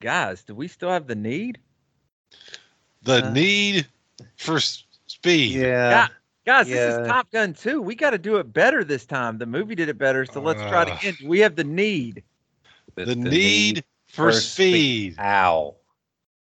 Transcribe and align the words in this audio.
Guys, 0.00 0.44
do 0.44 0.54
we 0.54 0.68
still 0.68 0.90
have 0.90 1.06
the 1.06 1.14
need? 1.14 1.58
The 3.02 3.24
Uh, 3.26 3.30
need 3.30 3.86
for 4.36 4.60
speed. 4.60 5.56
Yeah. 5.56 6.08
Guys, 6.46 6.68
this 6.68 6.94
is 6.94 7.06
Top 7.06 7.30
Gun 7.30 7.52
2. 7.52 7.82
We 7.82 7.94
got 7.94 8.10
to 8.10 8.18
do 8.18 8.36
it 8.36 8.52
better 8.52 8.84
this 8.84 9.04
time. 9.04 9.38
The 9.38 9.46
movie 9.46 9.74
did 9.74 9.88
it 9.88 9.98
better, 9.98 10.24
so 10.24 10.40
let's 10.40 10.60
try 10.62 10.82
it 10.82 10.88
Uh. 10.88 10.94
again. 10.94 11.16
We 11.24 11.40
have 11.40 11.56
the 11.56 11.64
need? 11.64 12.22
The, 12.94 13.14
need, 13.14 13.84
for, 14.08 14.32
for 14.32 14.32
speed. 14.32 15.16
Ow. 15.18 15.76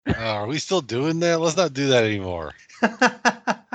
Uh, 0.07 0.14
are 0.18 0.48
we 0.48 0.59
still 0.59 0.82
doing 0.82 1.20
that? 1.21 1.39
Let's 1.39 1.57
not 1.57 1.73
do 1.73 1.88
that 1.88 2.04
anymore. 2.04 2.54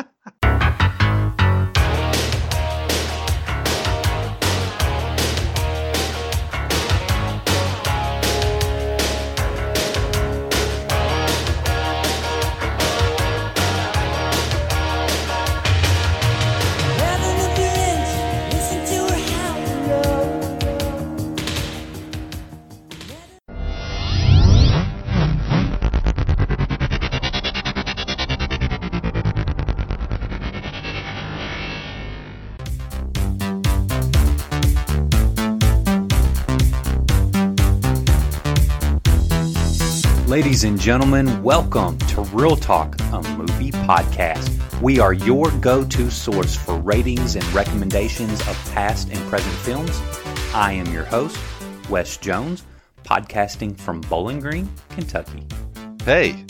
Ladies 40.62 40.74
and 40.74 40.80
gentlemen, 40.80 41.42
welcome 41.42 41.98
to 41.98 42.20
Real 42.20 42.54
Talk, 42.54 42.94
a 43.12 43.20
movie 43.36 43.72
podcast. 43.72 44.80
We 44.80 45.00
are 45.00 45.12
your 45.12 45.50
go 45.58 45.84
to 45.84 46.08
source 46.08 46.54
for 46.54 46.78
ratings 46.78 47.34
and 47.34 47.44
recommendations 47.52 48.40
of 48.42 48.70
past 48.72 49.10
and 49.10 49.18
present 49.28 49.56
films. 49.56 50.00
I 50.54 50.74
am 50.74 50.86
your 50.92 51.02
host, 51.02 51.36
Wes 51.90 52.16
Jones, 52.16 52.62
podcasting 53.02 53.76
from 53.76 54.02
Bowling 54.02 54.38
Green, 54.38 54.70
Kentucky. 54.90 55.48
Hey, 56.04 56.44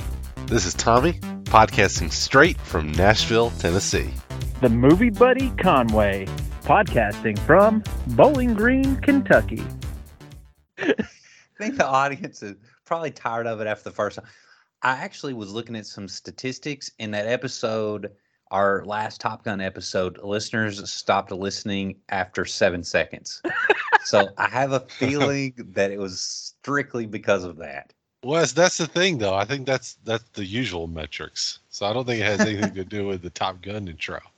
this 0.45 0.67
is 0.67 0.75
Tommy, 0.75 1.15
podcasting 1.45 2.13
straight 2.13 2.61
from 2.61 2.93
Nashville, 2.93 3.49
Tennessee. 3.61 4.13
The 4.61 4.69
Movie 4.69 5.09
Buddy 5.09 5.49
Conway, 5.53 6.27
podcasting 6.65 7.39
from 7.39 7.83
Bowling 8.09 8.53
Green, 8.53 8.97
Kentucky. 8.97 9.65
I 10.79 10.95
think 11.59 11.79
the 11.79 11.87
audience 11.87 12.43
is 12.43 12.57
probably 12.85 13.11
tired 13.11 13.47
of 13.47 13.61
it 13.61 13.67
after 13.67 13.85
the 13.85 13.95
first 13.95 14.17
time. 14.19 14.27
I 14.83 14.93
actually 14.93 15.35
was 15.35 15.53
looking 15.53 15.77
at 15.77 15.87
some 15.87 16.09
statistics 16.09 16.91
in 16.99 17.13
that 17.13 17.27
episode, 17.27 18.11
our 18.51 18.85
last 18.85 19.21
Top 19.21 19.45
Gun 19.45 19.61
episode. 19.61 20.19
Listeners 20.23 20.91
stopped 20.91 21.31
listening 21.31 21.97
after 22.09 22.45
seven 22.45 22.83
seconds. 22.83 23.41
so 24.05 24.29
I 24.39 24.49
have 24.49 24.73
a 24.73 24.81
feeling 24.81 25.55
that 25.75 25.91
it 25.93 25.99
was 25.99 26.21
strictly 26.21 27.07
because 27.07 27.45
of 27.45 27.57
that. 27.59 27.93
Wes, 28.25 28.53
that's 28.53 28.79
the 28.79 28.87
thing, 28.87 29.19
though. 29.19 29.35
I 29.35 29.45
think 29.45 29.67
that's 29.67 29.95
that's 30.05 30.25
the 30.35 30.45
usual 30.45 30.87
metrics. 30.87 31.59
So 31.71 31.87
I 31.87 31.93
don't 31.93 32.05
think 32.05 32.21
it 32.21 32.25
has 32.25 32.41
anything 32.41 32.75
to 32.75 32.85
do 32.85 33.07
with 33.07 33.23
the 33.23 33.31
Top 33.31 33.63
Gun 33.63 33.89
intro. 33.89 34.21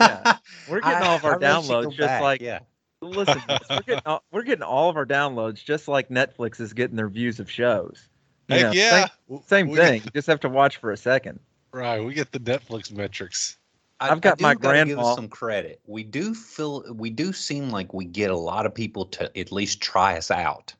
Yeah. 0.00 0.36
We're 0.68 0.80
getting 0.80 1.02
I- 1.02 1.06
all 1.06 1.16
of 1.16 1.24
our 1.24 1.32
I 1.32 1.36
really 1.36 1.62
should 1.62 1.68
go 1.68 1.80
downloads 1.80 1.90
just 1.96 1.98
back, 2.06 2.22
like 2.22 2.40
yeah. 2.42 2.58
Listen. 3.02 3.40
to 3.40 3.60
we're 3.70 3.80
getting 3.86 4.02
all, 4.06 4.22
we're 4.32 4.42
getting 4.42 4.62
all 4.62 4.88
of 4.88 4.96
our 4.96 5.06
downloads 5.06 5.62
just 5.64 5.88
like 5.88 6.08
Netflix 6.08 6.60
is 6.60 6.72
getting 6.72 6.96
their 6.96 7.08
views 7.08 7.40
of 7.40 7.50
shows. 7.50 8.08
You 8.48 8.56
Heck 8.56 8.64
know, 8.66 8.72
yeah, 8.72 9.06
Same, 9.28 9.40
same 9.46 9.68
we 9.68 9.76
thing. 9.76 9.94
Get, 10.00 10.04
You 10.06 10.10
just 10.12 10.26
have 10.28 10.40
to 10.40 10.48
watch 10.48 10.76
for 10.78 10.90
a 10.92 10.96
second. 10.96 11.38
right, 11.72 12.00
we 12.04 12.14
get 12.14 12.32
the 12.32 12.40
Netflix 12.40 12.90
metrics. 12.92 13.58
I, 14.00 14.10
I've 14.10 14.20
got 14.20 14.32
I 14.32 14.36
do 14.36 14.42
my 14.42 14.54
gotta 14.54 14.84
give 14.84 14.96
grandma- 14.96 15.14
some 15.14 15.28
credit. 15.28 15.80
We 15.86 16.02
do 16.02 16.34
feel 16.34 16.84
we 16.94 17.08
do 17.10 17.32
seem 17.32 17.70
like 17.70 17.94
we 17.94 18.04
get 18.04 18.30
a 18.30 18.36
lot 18.36 18.66
of 18.66 18.74
people 18.74 19.04
to 19.06 19.38
at 19.38 19.52
least 19.52 19.80
try 19.80 20.16
us 20.16 20.30
out. 20.30 20.74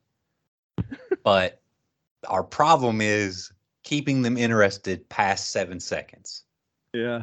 but 1.24 1.60
our 2.28 2.42
problem 2.42 3.00
is 3.00 3.52
keeping 3.84 4.22
them 4.22 4.36
interested 4.36 5.08
past 5.08 5.50
seven 5.50 5.78
seconds. 5.80 6.42
Yeah. 6.92 7.22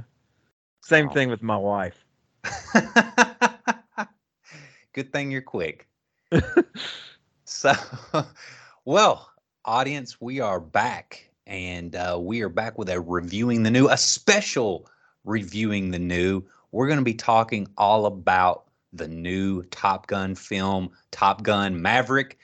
Same 0.82 1.10
Oh. 1.10 1.14
thing 1.14 1.30
with 1.30 1.44
my 1.44 1.58
wife. 1.58 2.06
Good 5.00 5.14
thing 5.14 5.32
you're 5.32 5.42
quick. 5.42 5.88
so, 7.46 7.72
well, 8.84 9.32
audience, 9.64 10.20
we 10.20 10.42
are 10.42 10.60
back, 10.60 11.30
and 11.48 11.96
uh, 11.96 12.18
we 12.20 12.42
are 12.42 12.50
back 12.50 12.78
with 12.78 12.90
a 12.90 13.00
reviewing 13.00 13.64
the 13.64 13.72
new, 13.72 13.88
a 13.88 13.96
special 13.96 14.90
reviewing 15.24 15.92
the 15.92 16.00
new. 16.00 16.44
We're 16.74 16.88
going 16.88 17.00
to 17.00 17.06
be 17.06 17.14
talking 17.14 17.66
all 17.78 18.08
about 18.08 18.66
the 18.92 19.08
new 19.08 19.64
Top 19.72 20.08
Gun 20.08 20.36
film, 20.36 20.90
Top 21.12 21.44
Gun 21.44 21.82
Maverick. 21.82 22.38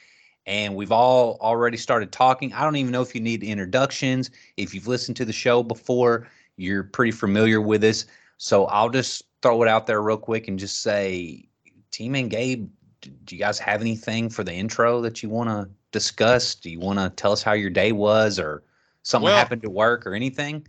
And 0.46 0.76
we've 0.76 0.94
all 0.94 1.38
already 1.42 1.76
started 1.76 2.14
talking. 2.14 2.54
I 2.54 2.64
don't 2.64 2.78
even 2.78 2.94
know 2.94 3.02
if 3.02 3.14
you 3.14 3.20
need 3.20 3.44
introductions. 3.44 4.32
If 4.56 4.74
you've 4.74 4.88
listened 4.88 5.18
to 5.18 5.26
the 5.26 5.34
show 5.34 5.62
before, 5.62 6.30
you're 6.56 6.84
pretty 6.84 7.12
familiar 7.12 7.60
with 7.60 7.84
us. 7.84 8.06
So 8.38 8.64
I'll 8.68 8.90
just 8.90 9.24
throw 9.42 9.62
it 9.62 9.68
out 9.68 9.88
there 9.88 10.02
real 10.02 10.16
quick 10.16 10.48
and 10.48 10.58
just 10.58 10.82
say, 10.82 11.50
Team 11.96 12.16
and 12.16 12.30
Gabe, 12.30 12.70
do 13.00 13.36
you 13.36 13.40
guys 13.40 13.58
have 13.60 13.80
anything 13.80 14.30
for 14.30 14.44
the 14.44 14.52
intro 14.52 15.00
that 15.00 15.24
you 15.24 15.30
want 15.30 15.50
to 15.50 15.70
discuss? 15.94 16.54
Do 16.54 16.70
you 16.70 16.78
want 16.78 17.00
to 17.00 17.10
tell 17.10 17.32
us 17.32 17.42
how 17.42 17.54
your 17.54 17.70
day 17.70 17.94
was 17.94 18.38
or 18.38 18.64
something 19.04 19.26
Well- 19.26 19.38
happened 19.38 19.62
to 19.62 19.70
work 19.70 20.06
or 20.06 20.14
anything? 20.14 20.68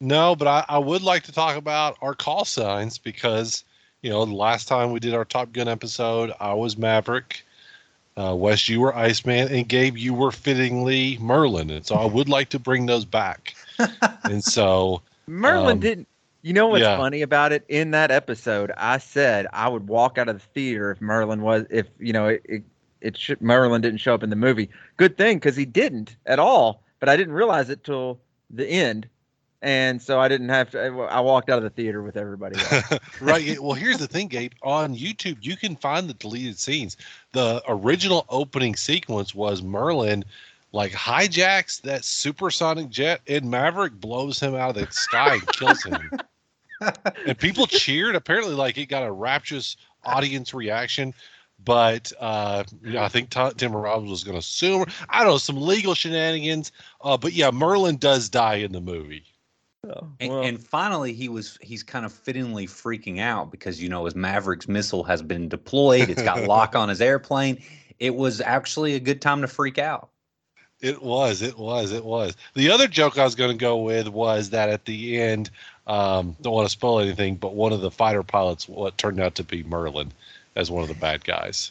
No, 0.00 0.36
but 0.36 0.46
I, 0.46 0.64
I 0.68 0.78
would 0.78 1.02
like 1.02 1.24
to 1.24 1.32
talk 1.32 1.56
about 1.56 1.96
our 2.00 2.14
call 2.14 2.44
signs 2.44 2.96
because, 2.96 3.64
you 4.02 4.10
know, 4.10 4.24
the 4.24 4.34
last 4.34 4.68
time 4.68 4.92
we 4.92 5.00
did 5.00 5.14
our 5.14 5.24
Top 5.24 5.52
Gun 5.52 5.66
episode, 5.66 6.32
I 6.38 6.54
was 6.54 6.76
Maverick. 6.76 7.44
Uh, 8.16 8.34
Wes, 8.36 8.68
you 8.68 8.80
were 8.80 8.94
Iceman, 8.94 9.48
and 9.52 9.68
Gabe, 9.68 9.96
you 9.96 10.14
were 10.14 10.30
fittingly 10.30 11.18
Merlin. 11.20 11.70
And 11.70 11.84
so 11.84 11.96
I 11.96 12.04
would 12.04 12.28
like 12.28 12.50
to 12.50 12.58
bring 12.60 12.86
those 12.86 13.04
back. 13.04 13.54
and 14.24 14.44
so, 14.44 15.02
Merlin 15.26 15.72
Um, 15.72 15.80
didn't. 15.80 16.08
You 16.42 16.52
know 16.52 16.66
what's 16.66 16.82
yeah. 16.82 16.96
funny 16.96 17.22
about 17.22 17.52
it? 17.52 17.64
In 17.68 17.92
that 17.92 18.10
episode, 18.10 18.72
I 18.76 18.98
said 18.98 19.46
I 19.52 19.68
would 19.68 19.88
walk 19.88 20.18
out 20.18 20.28
of 20.28 20.36
the 20.40 20.46
theater 20.54 20.90
if 20.90 21.00
Merlin 21.00 21.42
was, 21.42 21.64
if 21.70 21.86
you 22.00 22.12
know, 22.12 22.26
it, 22.28 22.42
it, 22.44 22.62
it 23.00 23.16
should, 23.16 23.40
Merlin 23.40 23.80
didn't 23.80 24.00
show 24.00 24.12
up 24.12 24.24
in 24.24 24.30
the 24.30 24.36
movie. 24.36 24.68
Good 24.96 25.16
thing 25.16 25.36
because 25.36 25.56
he 25.56 25.64
didn't 25.64 26.16
at 26.26 26.40
all. 26.40 26.82
But 26.98 27.08
I 27.08 27.16
didn't 27.16 27.34
realize 27.34 27.70
it 27.70 27.82
till 27.84 28.20
the 28.50 28.66
end, 28.66 29.08
and 29.60 30.00
so 30.00 30.20
I 30.20 30.28
didn't 30.28 30.50
have 30.50 30.70
to. 30.70 30.80
I 30.80 31.20
walked 31.20 31.50
out 31.50 31.58
of 31.58 31.64
the 31.64 31.70
theater 31.70 32.02
with 32.02 32.16
everybody 32.16 32.60
else. 32.60 32.92
right. 33.20 33.60
Well, 33.60 33.72
here's 33.72 33.98
the 33.98 34.06
thing, 34.06 34.28
Gabe. 34.28 34.52
On 34.62 34.94
YouTube, 34.94 35.38
you 35.40 35.56
can 35.56 35.74
find 35.76 36.08
the 36.08 36.14
deleted 36.14 36.58
scenes. 36.58 36.96
The 37.32 37.62
original 37.66 38.24
opening 38.28 38.76
sequence 38.76 39.34
was 39.34 39.62
Merlin 39.62 40.24
like 40.72 40.92
hijacks 40.92 41.80
that 41.82 42.04
supersonic 42.04 42.88
jet 42.88 43.20
and 43.28 43.50
Maverick 43.50 43.94
blows 43.94 44.40
him 44.40 44.54
out 44.54 44.76
of 44.76 44.86
the 44.86 44.92
sky 44.92 45.34
and 45.34 45.46
kills 45.48 45.82
him. 45.84 46.10
and 47.26 47.38
people 47.38 47.66
cheered. 47.66 48.14
Apparently, 48.14 48.54
like 48.54 48.78
it 48.78 48.86
got 48.86 49.02
a 49.02 49.12
rapturous 49.12 49.76
audience 50.04 50.54
reaction. 50.54 51.14
But 51.64 52.12
uh, 52.18 52.64
yeah, 52.82 53.04
I 53.04 53.08
think 53.08 53.30
T- 53.30 53.52
Tim 53.56 53.74
Robbins 53.74 54.10
was 54.10 54.24
going 54.24 54.36
to 54.36 54.42
sue. 54.42 54.80
her. 54.80 54.86
I 55.08 55.20
don't 55.20 55.34
know 55.34 55.38
some 55.38 55.60
legal 55.60 55.94
shenanigans. 55.94 56.72
Uh, 57.00 57.16
but 57.16 57.32
yeah, 57.32 57.50
Merlin 57.50 57.96
does 57.96 58.28
die 58.28 58.56
in 58.56 58.72
the 58.72 58.80
movie. 58.80 59.24
So, 59.84 60.08
And, 60.20 60.32
and 60.32 60.64
finally, 60.64 61.12
he 61.12 61.28
was 61.28 61.58
he's 61.60 61.82
kind 61.82 62.06
of 62.06 62.12
fittingly 62.12 62.66
freaking 62.66 63.18
out 63.18 63.50
because 63.50 63.82
you 63.82 63.88
know 63.88 64.04
his 64.04 64.14
Mavericks 64.14 64.68
missile 64.68 65.02
has 65.04 65.22
been 65.22 65.48
deployed. 65.48 66.08
It's 66.08 66.22
got 66.22 66.42
lock 66.48 66.76
on 66.76 66.88
his 66.88 67.00
airplane. 67.00 67.60
It 67.98 68.14
was 68.14 68.40
actually 68.40 68.94
a 68.94 69.00
good 69.00 69.20
time 69.20 69.40
to 69.40 69.48
freak 69.48 69.78
out. 69.78 70.10
It 70.82 71.00
was, 71.00 71.42
it 71.42 71.56
was, 71.56 71.92
it 71.92 72.04
was. 72.04 72.36
The 72.54 72.70
other 72.70 72.88
joke 72.88 73.16
I 73.16 73.24
was 73.24 73.36
going 73.36 73.52
to 73.52 73.56
go 73.56 73.78
with 73.78 74.08
was 74.08 74.50
that 74.50 74.68
at 74.68 74.84
the 74.84 75.20
end, 75.20 75.48
um, 75.86 76.36
don't 76.42 76.52
want 76.52 76.66
to 76.66 76.72
spoil 76.72 76.98
anything, 76.98 77.36
but 77.36 77.54
one 77.54 77.72
of 77.72 77.80
the 77.80 77.90
fighter 77.90 78.24
pilots, 78.24 78.68
what 78.68 78.98
turned 78.98 79.20
out 79.20 79.36
to 79.36 79.44
be 79.44 79.62
Merlin 79.62 80.12
as 80.56 80.70
one 80.70 80.82
of 80.82 80.88
the 80.88 80.94
bad 80.94 81.24
guys. 81.24 81.70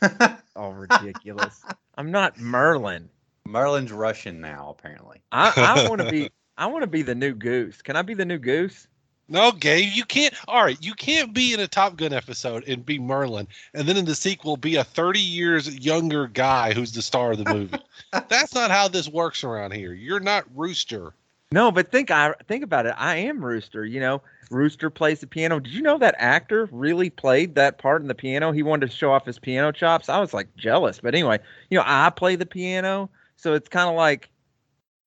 all 0.56 0.72
ridiculous. 0.72 1.62
I'm 1.96 2.10
not 2.10 2.38
Merlin. 2.38 3.10
Merlin's 3.44 3.92
Russian 3.92 4.40
now, 4.40 4.74
apparently. 4.76 5.20
I, 5.32 5.52
I 5.56 5.88
want 5.88 6.00
to 6.00 6.10
be. 6.10 6.30
I 6.58 6.66
want 6.66 6.82
to 6.82 6.86
be 6.86 7.02
the 7.02 7.14
new 7.14 7.34
goose. 7.34 7.82
Can 7.82 7.96
I 7.96 8.02
be 8.02 8.14
the 8.14 8.24
new 8.24 8.38
goose? 8.38 8.88
No, 9.28 9.50
Gabe, 9.50 9.90
you 9.92 10.04
can't. 10.04 10.34
All 10.46 10.62
right, 10.62 10.78
you 10.80 10.94
can't 10.94 11.32
be 11.32 11.52
in 11.52 11.58
a 11.58 11.66
Top 11.66 11.96
Gun 11.96 12.12
episode 12.12 12.62
and 12.68 12.86
be 12.86 12.98
Merlin, 12.98 13.48
and 13.74 13.88
then 13.88 13.96
in 13.96 14.04
the 14.04 14.14
sequel 14.14 14.56
be 14.56 14.76
a 14.76 14.84
30 14.84 15.18
years 15.18 15.76
younger 15.78 16.28
guy 16.28 16.72
who's 16.72 16.92
the 16.92 17.02
star 17.02 17.32
of 17.32 17.38
the 17.38 17.52
movie. 17.52 17.78
That's 18.28 18.54
not 18.54 18.70
how 18.70 18.86
this 18.86 19.08
works 19.08 19.42
around 19.42 19.72
here. 19.72 19.92
You're 19.92 20.20
not 20.20 20.44
Rooster. 20.54 21.12
No, 21.50 21.72
but 21.72 21.90
think 21.90 22.10
I 22.10 22.34
think 22.46 22.62
about 22.62 22.86
it. 22.86 22.94
I 22.96 23.16
am 23.16 23.44
Rooster. 23.44 23.84
You 23.84 23.98
know, 23.98 24.22
Rooster 24.50 24.90
plays 24.90 25.20
the 25.20 25.26
piano. 25.26 25.58
Did 25.58 25.72
you 25.72 25.82
know 25.82 25.98
that 25.98 26.14
actor 26.18 26.68
really 26.70 27.10
played 27.10 27.56
that 27.56 27.78
part 27.78 28.02
in 28.02 28.08
the 28.08 28.14
piano? 28.14 28.52
He 28.52 28.62
wanted 28.62 28.90
to 28.90 28.96
show 28.96 29.12
off 29.12 29.26
his 29.26 29.40
piano 29.40 29.72
chops. 29.72 30.08
I 30.08 30.20
was 30.20 30.34
like 30.34 30.54
jealous, 30.56 31.00
but 31.00 31.14
anyway, 31.14 31.40
you 31.70 31.78
know, 31.78 31.84
I 31.84 32.10
play 32.10 32.36
the 32.36 32.46
piano. 32.46 33.10
So 33.36 33.54
it's 33.54 33.68
kind 33.68 33.88
of 33.88 33.96
like 33.96 34.30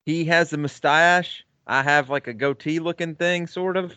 he 0.04 0.26
has 0.26 0.52
a 0.52 0.58
mustache. 0.58 1.44
I 1.66 1.82
have 1.82 2.10
like 2.10 2.26
a 2.26 2.34
goatee 2.34 2.80
looking 2.80 3.14
thing, 3.14 3.46
sort 3.46 3.78
of. 3.78 3.96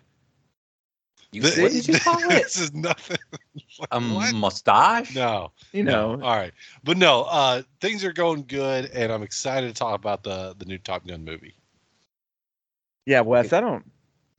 You, 1.34 1.42
Th- 1.42 1.58
what 1.58 1.72
did 1.72 1.88
you 1.88 1.96
call 1.96 2.20
it? 2.32 2.44
This 2.44 2.60
is 2.60 2.74
nothing. 2.74 3.18
A 3.92 4.00
What? 4.00 4.36
mustache? 4.36 5.16
No, 5.16 5.52
You 5.74 5.84
no. 5.84 6.16
know, 6.16 6.22
All 6.22 6.36
right, 6.36 6.54
but 6.84 6.98
no, 6.98 7.24
uh, 7.24 7.64
things 7.82 8.04
are 8.04 8.14
going 8.14 8.46
good, 8.48 8.86
and 8.92 9.12
I'm 9.12 9.24
excited 9.24 9.68
to 9.68 9.74
talk 9.74 9.96
about 9.96 10.24
the 10.24 10.56
the 10.58 10.66
new 10.66 10.78
Top 10.80 11.06
Gun 11.08 11.24
movie. 11.26 11.56
yeah, 13.06 13.22
Wes. 13.22 13.54
I 13.54 13.62
don't. 13.62 13.90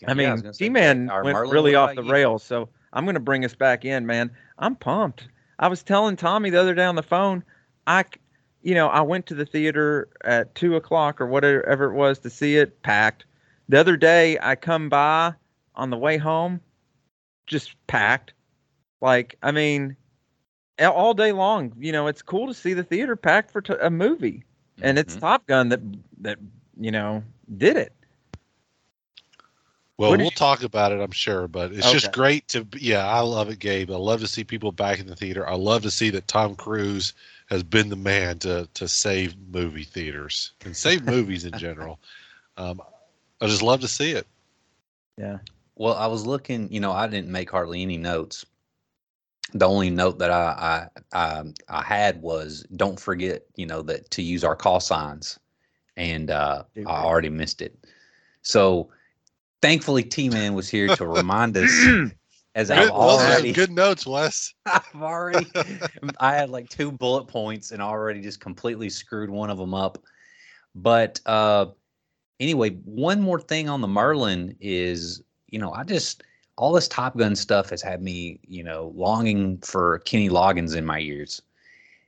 Yeah, 0.00 0.10
I 0.10 0.14
mean, 0.14 0.30
was 0.32 0.42
gonna 0.42 0.52
G-Man 0.52 1.12
went 1.20 1.38
Merlin, 1.38 1.50
really 1.50 1.74
off 1.74 1.94
the 1.94 2.02
you? 2.02 2.10
rails, 2.10 2.42
so 2.44 2.68
I'm 2.92 3.04
going 3.04 3.14
to 3.14 3.20
bring 3.20 3.44
us 3.44 3.54
back 3.54 3.84
in, 3.84 4.06
man. 4.06 4.30
I'm 4.58 4.76
pumped. 4.76 5.28
I 5.58 5.68
was 5.68 5.82
telling 5.82 6.16
Tommy 6.16 6.50
the 6.50 6.60
other 6.60 6.74
day 6.74 6.84
on 6.84 6.96
the 6.96 7.02
phone, 7.02 7.42
I, 7.86 8.04
you 8.62 8.74
know, 8.74 8.88
I 8.88 9.02
went 9.02 9.26
to 9.26 9.34
the 9.34 9.46
theater 9.46 10.08
at 10.24 10.54
two 10.54 10.76
o'clock 10.76 11.20
or 11.20 11.26
whatever 11.26 11.84
it 11.90 11.94
was 11.94 12.18
to 12.20 12.30
see 12.30 12.56
it 12.56 12.82
packed. 12.82 13.24
The 13.68 13.80
other 13.80 13.96
day, 13.96 14.38
I 14.40 14.56
come 14.56 14.88
by 14.88 15.34
on 15.74 15.90
the 15.90 15.96
way 15.98 16.16
home, 16.18 16.60
just 17.46 17.74
packed. 17.86 18.32
Like, 19.00 19.36
I 19.42 19.50
mean, 19.52 19.96
all 20.80 21.14
day 21.14 21.32
long. 21.32 21.72
You 21.78 21.92
know, 21.92 22.06
it's 22.06 22.22
cool 22.22 22.46
to 22.46 22.54
see 22.54 22.72
the 22.74 22.82
theater 22.84 23.16
packed 23.16 23.50
for 23.50 23.60
t- 23.60 23.74
a 23.80 23.90
movie, 23.90 24.44
and 24.82 24.98
it's 24.98 25.16
Mhm. 25.16 25.20
Top 25.20 25.46
Gun 25.46 25.68
that 25.68 25.80
that 26.22 26.38
you 26.80 26.90
know 26.90 27.22
did 27.56 27.76
it. 27.76 27.92
Well, 29.96 30.10
What 30.10 30.18
we'll 30.18 30.24
you- 30.26 30.30
talk 30.32 30.64
about 30.64 30.90
it, 30.90 31.00
I'm 31.00 31.12
sure, 31.12 31.46
but 31.46 31.70
it's 31.72 31.90
just 31.92 32.10
great 32.12 32.48
to. 32.48 32.66
Yeah, 32.76 33.06
I 33.06 33.20
love 33.20 33.48
it, 33.48 33.60
Gabe. 33.60 33.92
I 33.92 33.96
love 33.96 34.20
to 34.20 34.26
see 34.26 34.42
people 34.42 34.72
back 34.72 34.98
in 34.98 35.06
the 35.06 35.14
theater. 35.14 35.48
I 35.48 35.54
love 35.54 35.82
to 35.82 35.90
see 35.90 36.10
that 36.10 36.26
Tom 36.26 36.56
Cruise 36.56 37.12
has 37.46 37.62
been 37.62 37.90
the 37.90 37.96
man 37.96 38.38
to 38.40 38.68
to 38.74 38.88
save 38.88 39.36
movie 39.52 39.84
theaters 39.84 40.52
and 40.64 40.76
save 40.76 41.04
movies 41.04 41.44
in 41.44 41.52
general. 41.58 42.00
Um, 42.56 42.80
I 43.40 43.46
just 43.46 43.62
love 43.62 43.80
to 43.82 43.88
see 43.88 44.10
it. 44.12 44.26
Yeah. 45.16 45.38
Well, 45.76 45.94
I 45.94 46.06
was 46.06 46.26
looking. 46.26 46.70
You 46.72 46.80
know, 46.80 46.92
I 46.92 47.06
didn't 47.06 47.30
make 47.30 47.50
hardly 47.50 47.82
any 47.82 47.96
notes. 47.96 48.44
The 49.52 49.68
only 49.68 49.90
note 49.90 50.18
that 50.18 50.30
I 50.30 50.88
I 51.12 51.18
I, 51.18 51.44
I 51.68 51.82
had 51.82 52.22
was 52.22 52.64
don't 52.76 52.98
forget, 52.98 53.44
you 53.56 53.66
know, 53.66 53.82
that 53.82 54.10
to 54.12 54.22
use 54.22 54.44
our 54.44 54.56
call 54.56 54.80
signs, 54.80 55.38
and 55.96 56.30
uh, 56.30 56.64
Dude, 56.74 56.86
I 56.86 57.02
already 57.02 57.28
missed 57.28 57.62
it. 57.62 57.76
So, 58.42 58.90
thankfully, 59.62 60.02
T 60.02 60.28
Man 60.28 60.54
was 60.54 60.68
here 60.68 60.94
to 60.96 61.06
remind 61.06 61.56
us. 61.56 61.70
As 62.56 62.70
I've 62.70 62.86
Good, 62.86 62.90
well, 62.90 63.18
already, 63.18 63.52
good 63.52 63.72
notes, 63.72 64.06
Wes. 64.06 64.54
I've 64.66 65.02
already, 65.02 65.50
I 66.20 66.36
had 66.36 66.50
like 66.50 66.68
two 66.68 66.92
bullet 66.92 67.26
points 67.26 67.72
and 67.72 67.82
already 67.82 68.20
just 68.20 68.38
completely 68.38 68.88
screwed 68.88 69.28
one 69.28 69.50
of 69.50 69.58
them 69.58 69.74
up. 69.74 69.98
But 70.76 71.20
uh, 71.26 71.66
anyway, 72.38 72.70
one 72.84 73.20
more 73.20 73.40
thing 73.40 73.68
on 73.68 73.80
the 73.80 73.88
Merlin 73.88 74.56
is, 74.60 75.20
you 75.54 75.60
know, 75.60 75.72
I 75.72 75.84
just 75.84 76.24
all 76.56 76.72
this 76.72 76.88
Top 76.88 77.16
Gun 77.16 77.36
stuff 77.36 77.70
has 77.70 77.80
had 77.80 78.02
me, 78.02 78.40
you 78.42 78.64
know, 78.64 78.92
longing 78.96 79.58
for 79.58 80.00
Kenny 80.00 80.28
Loggins 80.28 80.74
in 80.74 80.84
my 80.84 80.98
ears. 80.98 81.40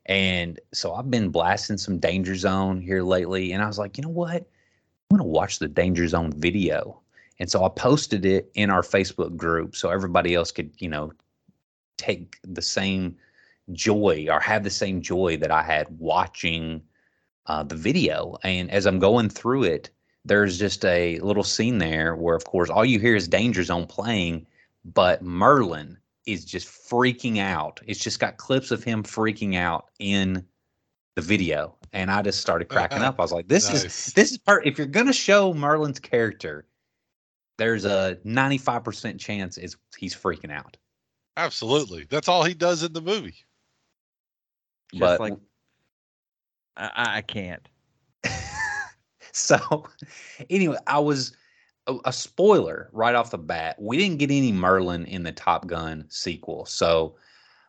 And 0.06 0.58
so 0.74 0.94
I've 0.94 1.12
been 1.12 1.28
blasting 1.28 1.78
some 1.78 1.98
Danger 1.98 2.34
Zone 2.34 2.80
here 2.80 3.04
lately, 3.04 3.52
and 3.52 3.62
I 3.62 3.68
was 3.68 3.78
like, 3.78 3.96
you 3.96 4.02
know 4.02 4.08
what? 4.08 4.42
I'm 4.42 5.16
gonna 5.16 5.28
watch 5.28 5.60
the 5.60 5.68
Danger 5.68 6.08
Zone 6.08 6.32
video. 6.32 7.00
And 7.38 7.48
so 7.48 7.64
I 7.64 7.68
posted 7.68 8.26
it 8.26 8.50
in 8.54 8.68
our 8.68 8.82
Facebook 8.82 9.36
group 9.36 9.76
so 9.76 9.90
everybody 9.90 10.34
else 10.34 10.50
could, 10.50 10.72
you 10.78 10.88
know, 10.88 11.12
take 11.98 12.38
the 12.42 12.62
same 12.62 13.16
joy 13.72 14.26
or 14.28 14.40
have 14.40 14.64
the 14.64 14.70
same 14.70 15.00
joy 15.00 15.36
that 15.36 15.52
I 15.52 15.62
had 15.62 15.86
watching 16.00 16.82
uh, 17.46 17.62
the 17.62 17.76
video. 17.76 18.38
And 18.42 18.72
as 18.72 18.86
I'm 18.86 18.98
going 18.98 19.28
through 19.28 19.64
it, 19.64 19.90
there's 20.26 20.58
just 20.58 20.84
a 20.84 21.18
little 21.20 21.44
scene 21.44 21.78
there 21.78 22.16
where, 22.16 22.34
of 22.34 22.44
course, 22.44 22.68
all 22.68 22.84
you 22.84 22.98
hear 22.98 23.14
is 23.14 23.28
Danger 23.28 23.62
Zone 23.62 23.86
playing, 23.86 24.46
but 24.84 25.22
Merlin 25.22 25.96
is 26.26 26.44
just 26.44 26.66
freaking 26.66 27.38
out. 27.38 27.80
It's 27.86 28.00
just 28.02 28.18
got 28.18 28.36
clips 28.36 28.72
of 28.72 28.82
him 28.82 29.04
freaking 29.04 29.54
out 29.56 29.86
in 30.00 30.44
the 31.14 31.22
video. 31.22 31.76
And 31.92 32.10
I 32.10 32.22
just 32.22 32.40
started 32.40 32.66
uh, 32.70 32.74
cracking 32.74 33.02
uh, 33.02 33.08
up. 33.08 33.20
I 33.20 33.22
was 33.22 33.32
like, 33.32 33.46
this 33.46 33.72
is 33.72 34.12
this 34.14 34.32
is 34.32 34.38
part 34.38 34.66
if 34.66 34.76
you're 34.76 34.88
gonna 34.88 35.12
show 35.12 35.54
Merlin's 35.54 36.00
character, 36.00 36.66
there's 37.56 37.84
a 37.84 38.18
95% 38.26 39.18
chance 39.20 39.56
is 39.56 39.76
he's 39.96 40.14
freaking 40.14 40.50
out. 40.50 40.76
Absolutely. 41.36 42.06
That's 42.10 42.28
all 42.28 42.42
he 42.42 42.54
does 42.54 42.82
in 42.82 42.92
the 42.92 43.00
movie. 43.00 43.36
Just 44.92 45.00
but 45.00 45.20
like 45.20 45.34
I, 46.76 46.90
I- 46.96 47.16
I 47.18 47.20
can't. 47.22 47.66
so 49.58 49.84
anyway, 50.48 50.78
I 50.86 50.98
was 50.98 51.36
a, 51.86 51.96
a 52.06 52.12
spoiler 52.12 52.88
right 52.92 53.14
off 53.14 53.30
the 53.30 53.38
bat. 53.38 53.76
We 53.78 53.98
didn't 53.98 54.16
get 54.16 54.30
any 54.30 54.50
Merlin 54.50 55.04
in 55.04 55.24
the 55.24 55.32
Top 55.32 55.66
Gun 55.66 56.06
sequel. 56.08 56.64
So 56.64 57.16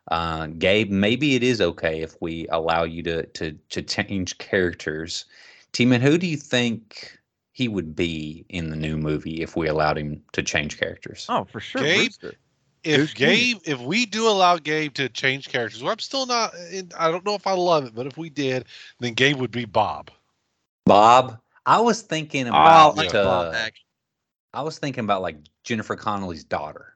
uh, 0.09 0.47
Gabe, 0.47 0.89
maybe 0.89 1.35
it 1.35 1.43
is 1.43 1.59
okay 1.59 2.01
if 2.01 2.15
we 2.21 2.47
allow 2.47 2.83
you 2.83 3.03
to 3.03 3.25
to 3.25 3.51
to 3.69 3.81
change 3.81 4.37
characters. 4.37 5.25
T-Man, 5.73 5.99
who 5.99 6.17
do 6.17 6.25
you 6.25 6.37
think 6.37 7.19
he 7.51 7.67
would 7.67 7.95
be 7.95 8.45
in 8.47 8.69
the 8.69 8.77
new 8.77 8.97
movie 8.97 9.41
if 9.41 9.57
we 9.57 9.67
allowed 9.67 9.97
him 9.97 10.23
to 10.31 10.41
change 10.41 10.79
characters? 10.79 11.25
Oh, 11.27 11.43
for 11.43 11.59
sure. 11.59 11.81
Gabe? 11.83 12.07
Rooster. 12.07 12.35
If 12.85 12.95
Who's 12.95 13.13
Kenny? 13.13 13.53
Gabe, 13.53 13.57
if 13.65 13.79
we 13.81 14.05
do 14.05 14.29
allow 14.29 14.55
Gabe 14.57 14.93
to 14.93 15.09
change 15.09 15.49
characters, 15.49 15.83
well, 15.83 15.91
I'm 15.91 15.99
still 15.99 16.25
not. 16.25 16.53
In, 16.71 16.89
I 16.97 17.11
don't 17.11 17.25
know 17.25 17.35
if 17.35 17.45
I 17.45 17.51
love 17.51 17.85
it, 17.85 17.93
but 17.93 18.07
if 18.07 18.17
we 18.17 18.29
did, 18.29 18.65
then 19.01 19.13
Gabe 19.13 19.35
would 19.35 19.51
be 19.51 19.65
Bob. 19.65 20.09
Bob, 20.85 21.37
I 21.67 21.79
was 21.79 22.01
thinking 22.01 22.45
Oh, 22.47 22.49
about 22.49 22.97
uh, 22.97 23.23
Bob, 23.23 23.53
actually. 23.53 23.83
I 24.53 24.61
was 24.63 24.79
thinking 24.79 25.03
about 25.03 25.21
like 25.21 25.37
Jennifer 25.63 25.95
Connelly's 25.95 26.43
daughter. 26.43 26.95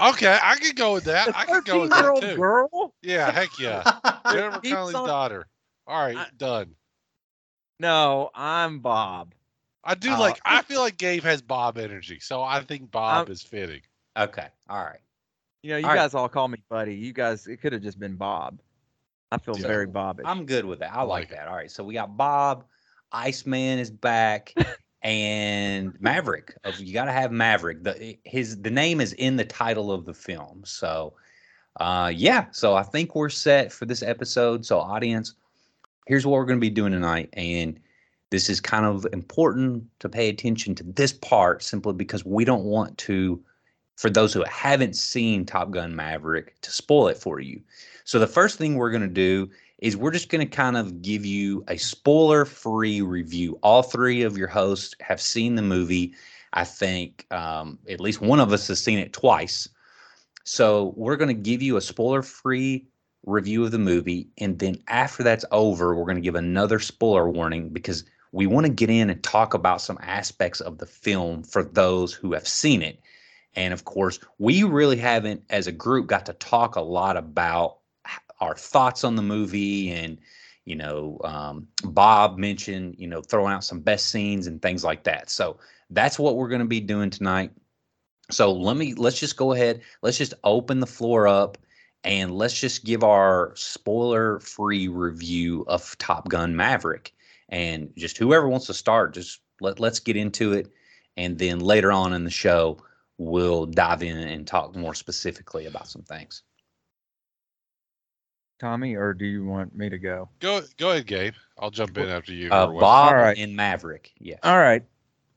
Okay, 0.00 0.38
I 0.42 0.54
could 0.56 0.76
go 0.76 0.92
with 0.94 1.04
that. 1.04 1.36
I 1.36 1.44
could 1.44 1.64
go 1.64 1.80
with 1.82 1.90
that 1.90 2.04
13-year-old 2.04 2.22
too. 2.22 2.36
girl? 2.36 2.94
Yeah, 3.02 3.30
heck 3.30 3.58
yeah. 3.58 3.82
Jennifer 4.32 4.60
Keeps 4.60 4.72
Connelly's 4.74 4.94
on- 4.94 5.06
daughter. 5.08 5.46
All 5.86 6.00
right, 6.00 6.16
I- 6.16 6.26
done. 6.38 6.74
No, 7.80 8.30
I'm 8.34 8.78
Bob. 8.80 9.34
I 9.82 9.94
do 9.94 10.12
Oh. 10.14 10.18
like. 10.20 10.40
I 10.44 10.62
feel 10.68 10.80
like 10.80 10.96
Gabe 10.96 11.22
has 11.24 11.42
Bob 11.42 11.76
energy, 11.76 12.18
so 12.20 12.42
I 12.42 12.60
think 12.62 12.90
Bob 12.90 13.26
I'm- 13.26 13.32
is 13.32 13.42
fitting. 13.42 13.82
okay, 14.16 14.46
all 14.68 14.82
right. 14.84 15.00
You 15.62 15.70
know, 15.70 15.76
you 15.78 15.84
All 15.84 15.90
right. 15.90 15.96
guys 15.96 16.14
all 16.14 16.28
call 16.28 16.46
me 16.48 16.58
buddy. 16.68 16.94
You 16.94 17.12
guys, 17.14 17.46
it 17.46 17.56
could 17.56 17.72
have 17.72 17.80
just 17.82 17.98
been 17.98 18.16
Bob. 18.16 18.60
I 19.32 19.38
feel 19.38 19.58
Yeah. 19.58 19.66
very 19.66 19.86
Bobbish. 19.88 20.22
I'm 20.26 20.44
good 20.44 20.64
with 20.66 20.78
that. 20.80 20.92
I, 20.94 20.96
I 21.00 21.02
like, 21.02 21.30
like 21.30 21.30
that. 21.30 21.48
All 21.48 21.54
right, 21.56 21.70
so 21.70 21.82
we 21.82 21.94
got 21.94 22.16
Bob, 22.16 22.64
Iceman 23.14 23.78
is 23.78 23.90
back, 23.90 24.52
and 25.02 25.94
Maverick. 26.00 26.54
You 26.78 26.92
got 26.92 27.04
to 27.06 27.12
have 27.12 27.32
Maverick. 27.32 27.84
The 27.84 28.18
his 28.24 28.60
the 28.60 28.70
name 28.70 29.00
is 29.00 29.12
in 29.14 29.36
the 29.36 29.44
title 29.44 29.92
of 29.92 30.04
the 30.04 30.14
film. 30.14 30.62
So, 30.64 31.14
uh, 31.80 32.12
yeah. 32.14 32.46
So 32.50 32.74
I 32.74 32.82
think 32.82 33.14
we're 33.14 33.28
set 33.30 33.72
for 33.72 33.86
this 33.86 34.02
episode. 34.02 34.66
So 34.66 34.78
audience, 34.78 35.34
here's 36.06 36.26
what 36.26 36.32
we're 36.32 36.44
going 36.44 36.58
to 36.58 36.66
be 36.66 36.70
doing 36.70 36.92
tonight, 36.92 37.30
and 37.34 37.78
this 38.30 38.50
is 38.50 38.60
kind 38.60 38.84
of 38.84 39.06
important 39.12 39.84
to 40.00 40.08
pay 40.08 40.28
attention 40.28 40.74
to 40.74 40.82
this 40.82 41.12
part 41.12 41.62
simply 41.62 41.94
because 41.94 42.24
we 42.24 42.44
don't 42.44 42.64
want 42.64 42.98
to 42.98 43.42
for 43.96 44.10
those 44.10 44.32
who 44.32 44.42
haven't 44.50 44.96
seen 44.96 45.46
Top 45.46 45.70
Gun 45.70 45.94
Maverick 45.94 46.60
to 46.62 46.72
spoil 46.72 47.08
it 47.08 47.16
for 47.16 47.38
you. 47.38 47.60
So 48.02 48.18
the 48.18 48.26
first 48.26 48.58
thing 48.58 48.74
we're 48.74 48.90
going 48.90 49.02
to 49.02 49.08
do 49.08 49.48
is 49.78 49.96
we're 49.96 50.12
just 50.12 50.28
going 50.28 50.46
to 50.46 50.56
kind 50.56 50.76
of 50.76 51.02
give 51.02 51.26
you 51.26 51.64
a 51.68 51.76
spoiler 51.76 52.44
free 52.44 53.00
review. 53.00 53.58
All 53.62 53.82
three 53.82 54.22
of 54.22 54.38
your 54.38 54.48
hosts 54.48 54.94
have 55.00 55.20
seen 55.20 55.56
the 55.56 55.62
movie. 55.62 56.14
I 56.52 56.64
think 56.64 57.26
um, 57.32 57.78
at 57.88 58.00
least 58.00 58.20
one 58.20 58.40
of 58.40 58.52
us 58.52 58.68
has 58.68 58.82
seen 58.82 58.98
it 58.98 59.12
twice. 59.12 59.68
So 60.44 60.94
we're 60.96 61.16
going 61.16 61.34
to 61.34 61.34
give 61.34 61.62
you 61.62 61.76
a 61.76 61.80
spoiler 61.80 62.22
free 62.22 62.86
review 63.26 63.64
of 63.64 63.72
the 63.72 63.78
movie. 63.78 64.28
And 64.38 64.58
then 64.58 64.76
after 64.88 65.22
that's 65.22 65.44
over, 65.50 65.94
we're 65.94 66.04
going 66.04 66.16
to 66.16 66.22
give 66.22 66.34
another 66.34 66.78
spoiler 66.78 67.28
warning 67.28 67.70
because 67.70 68.04
we 68.32 68.46
want 68.46 68.66
to 68.66 68.72
get 68.72 68.90
in 68.90 69.10
and 69.10 69.22
talk 69.22 69.54
about 69.54 69.80
some 69.80 69.98
aspects 70.02 70.60
of 70.60 70.78
the 70.78 70.86
film 70.86 71.42
for 71.42 71.62
those 71.62 72.12
who 72.12 72.32
have 72.32 72.46
seen 72.46 72.82
it. 72.82 73.00
And 73.56 73.72
of 73.72 73.84
course, 73.84 74.18
we 74.38 74.64
really 74.64 74.96
haven't, 74.96 75.44
as 75.50 75.66
a 75.66 75.72
group, 75.72 76.08
got 76.08 76.26
to 76.26 76.32
talk 76.34 76.76
a 76.76 76.80
lot 76.80 77.16
about 77.16 77.78
our 78.44 78.54
thoughts 78.54 79.04
on 79.04 79.16
the 79.16 79.22
movie. 79.22 79.90
And, 79.90 80.18
you 80.64 80.76
know, 80.76 81.18
um, 81.24 81.68
Bob 81.82 82.38
mentioned, 82.38 82.96
you 82.98 83.06
know, 83.08 83.22
throwing 83.22 83.52
out 83.52 83.64
some 83.64 83.80
best 83.80 84.06
scenes 84.06 84.46
and 84.46 84.62
things 84.62 84.84
like 84.84 85.04
that. 85.04 85.30
So 85.30 85.58
that's 85.90 86.18
what 86.18 86.36
we're 86.36 86.48
going 86.48 86.60
to 86.60 86.66
be 86.66 86.80
doing 86.80 87.10
tonight. 87.10 87.50
So 88.30 88.52
let 88.52 88.76
me, 88.76 88.94
let's 88.94 89.18
just 89.18 89.36
go 89.36 89.52
ahead. 89.52 89.82
Let's 90.02 90.18
just 90.18 90.34
open 90.44 90.80
the 90.80 90.86
floor 90.86 91.28
up 91.28 91.58
and 92.04 92.30
let's 92.32 92.58
just 92.58 92.84
give 92.84 93.02
our 93.02 93.52
spoiler 93.56 94.40
free 94.40 94.88
review 94.88 95.64
of 95.66 95.96
Top 95.98 96.28
Gun 96.28 96.56
Maverick. 96.56 97.12
And 97.48 97.92
just 97.96 98.16
whoever 98.16 98.48
wants 98.48 98.66
to 98.66 98.74
start, 98.74 99.14
just 99.14 99.40
let, 99.60 99.78
let's 99.78 100.00
get 100.00 100.16
into 100.16 100.52
it. 100.52 100.72
And 101.16 101.38
then 101.38 101.60
later 101.60 101.92
on 101.92 102.12
in 102.12 102.24
the 102.24 102.30
show, 102.30 102.78
we'll 103.18 103.66
dive 103.66 104.02
in 104.02 104.16
and 104.16 104.46
talk 104.46 104.74
more 104.74 104.94
specifically 104.94 105.66
about 105.66 105.88
some 105.88 106.02
things. 106.02 106.42
Tommy, 108.64 108.94
or 108.94 109.12
do 109.12 109.26
you 109.26 109.44
want 109.44 109.76
me 109.76 109.90
to 109.90 109.98
go? 109.98 110.30
Go 110.40 110.62
go 110.78 110.92
ahead, 110.92 111.06
Gabe. 111.06 111.34
I'll 111.58 111.70
jump 111.70 111.98
in 111.98 112.08
after 112.08 112.32
you. 112.32 112.50
Uh. 112.50 112.68
Bob 112.68 113.12
All 113.12 113.14
right. 113.14 113.36
and 113.36 113.54
Maverick. 113.54 114.10
Yes. 114.18 114.38
All 114.42 114.56
right. 114.56 114.82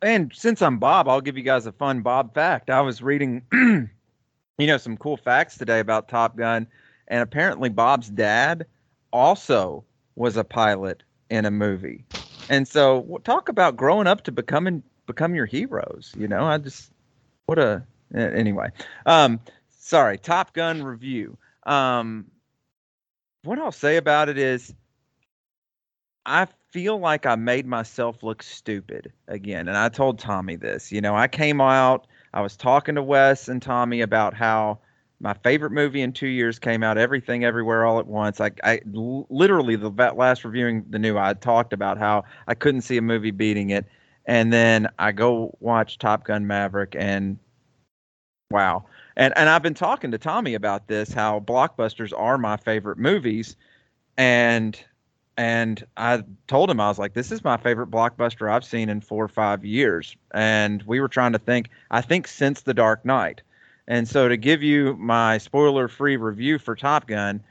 And 0.01 0.31
since 0.33 0.61
I'm 0.61 0.79
Bob, 0.79 1.09
I'll 1.09 1.19
give 1.19 1.35
you 1.35 1.43
guys 1.43 1.65
a 1.65 1.73
fun 1.73 1.99
Bob 1.99 2.33
fact. 2.33 2.69
I 2.69 2.79
was 2.79 3.01
reading, 3.01 3.41
you 3.51 3.87
know, 4.59 4.77
some 4.77 4.95
cool 4.95 5.17
facts 5.17 5.57
today 5.57 5.81
about 5.81 6.07
Top 6.07 6.37
Gun, 6.37 6.67
and 7.09 7.21
apparently 7.21 7.67
Bob's 7.67 8.09
dad 8.09 8.65
also 9.11 9.83
was 10.15 10.37
a 10.37 10.45
pilot 10.45 11.03
in 11.29 11.43
a 11.43 11.51
movie. 11.51 12.05
And 12.47 12.65
so, 12.65 13.19
talk 13.25 13.49
about 13.49 13.75
growing 13.75 14.07
up 14.07 14.23
to 14.23 14.31
becoming 14.31 14.83
become 15.05 15.35
your 15.35 15.47
heroes. 15.47 16.13
You 16.17 16.29
know, 16.29 16.45
I 16.45 16.59
just 16.59 16.91
what 17.47 17.59
a 17.59 17.83
a- 18.15 18.37
anyway. 18.37 18.69
Um, 19.05 19.41
sorry, 19.79 20.17
Top 20.17 20.53
Gun 20.53 20.81
review. 20.81 21.37
Um, 21.65 22.27
what 23.47 23.59
I'll 23.59 23.71
say 23.71 23.97
about 23.97 24.29
it 24.29 24.37
is, 24.37 24.73
I 26.25 26.47
feel 26.71 26.99
like 26.99 27.25
I 27.25 27.35
made 27.35 27.65
myself 27.65 28.21
look 28.21 28.43
stupid 28.43 29.13
again. 29.29 29.69
And 29.69 29.77
I 29.77 29.87
told 29.87 30.19
Tommy 30.19 30.57
this. 30.57 30.91
You 30.91 30.99
know, 30.99 31.15
I 31.15 31.27
came 31.27 31.61
out, 31.61 32.07
I 32.33 32.41
was 32.41 32.57
talking 32.57 32.95
to 32.95 33.03
Wes 33.03 33.47
and 33.47 33.61
Tommy 33.61 34.01
about 34.01 34.33
how 34.33 34.79
my 35.19 35.33
favorite 35.33 35.71
movie 35.71 36.01
in 36.01 36.11
two 36.11 36.27
years 36.27 36.59
came 36.59 36.83
out, 36.83 36.97
Everything 36.97 37.45
Everywhere 37.45 37.85
All 37.85 37.97
at 37.99 38.05
Once. 38.05 38.39
i 38.41 38.81
literally, 38.85 39.75
the 39.77 39.89
last 39.89 40.43
reviewing 40.43 40.85
the 40.89 40.99
new, 40.99 41.17
I 41.17 41.33
talked 41.33 41.73
about 41.73 41.97
how 41.97 42.25
I 42.47 42.53
couldn't 42.53 42.81
see 42.81 42.97
a 42.97 43.01
movie 43.01 43.31
beating 43.31 43.69
it. 43.69 43.85
And 44.25 44.51
then 44.51 44.89
I 44.99 45.13
go 45.13 45.57
watch 45.61 45.97
Top 45.97 46.25
Gun 46.25 46.45
Maverick 46.45 46.95
and 46.99 47.39
wow. 48.51 48.85
And, 49.15 49.33
and 49.37 49.49
I've 49.49 49.63
been 49.63 49.73
talking 49.73 50.11
to 50.11 50.17
Tommy 50.17 50.53
about 50.53 50.87
this, 50.87 51.11
how 51.11 51.39
blockbusters 51.39 52.13
are 52.17 52.37
my 52.37 52.57
favorite 52.57 52.97
movies. 52.97 53.55
And 54.17 54.79
and 55.39 55.85
I 55.97 56.23
told 56.47 56.71
him 56.71 56.79
I 56.79 56.87
was 56.87 56.97
like, 56.97 57.13
"This 57.13 57.31
is 57.31 57.43
my 57.43 57.57
favorite 57.57 57.91
blockbuster 57.91 58.51
I've 58.51 58.65
seen 58.65 58.89
in 58.89 59.01
four 59.01 59.23
or 59.23 59.27
five 59.27 59.63
years." 59.63 60.15
And 60.33 60.81
we 60.83 60.99
were 60.99 61.07
trying 61.07 61.33
to 61.33 61.39
think. 61.39 61.69
I 61.91 62.01
think 62.01 62.27
since 62.27 62.61
The 62.61 62.73
Dark 62.73 63.05
Knight. 63.05 63.43
And 63.87 64.07
so 64.07 64.27
to 64.27 64.35
give 64.35 64.63
you 64.63 64.95
my 64.95 65.37
spoiler-free 65.37 66.17
review 66.17 66.57
for 66.57 66.75
Top 66.75 67.07
Gun, 67.07 67.41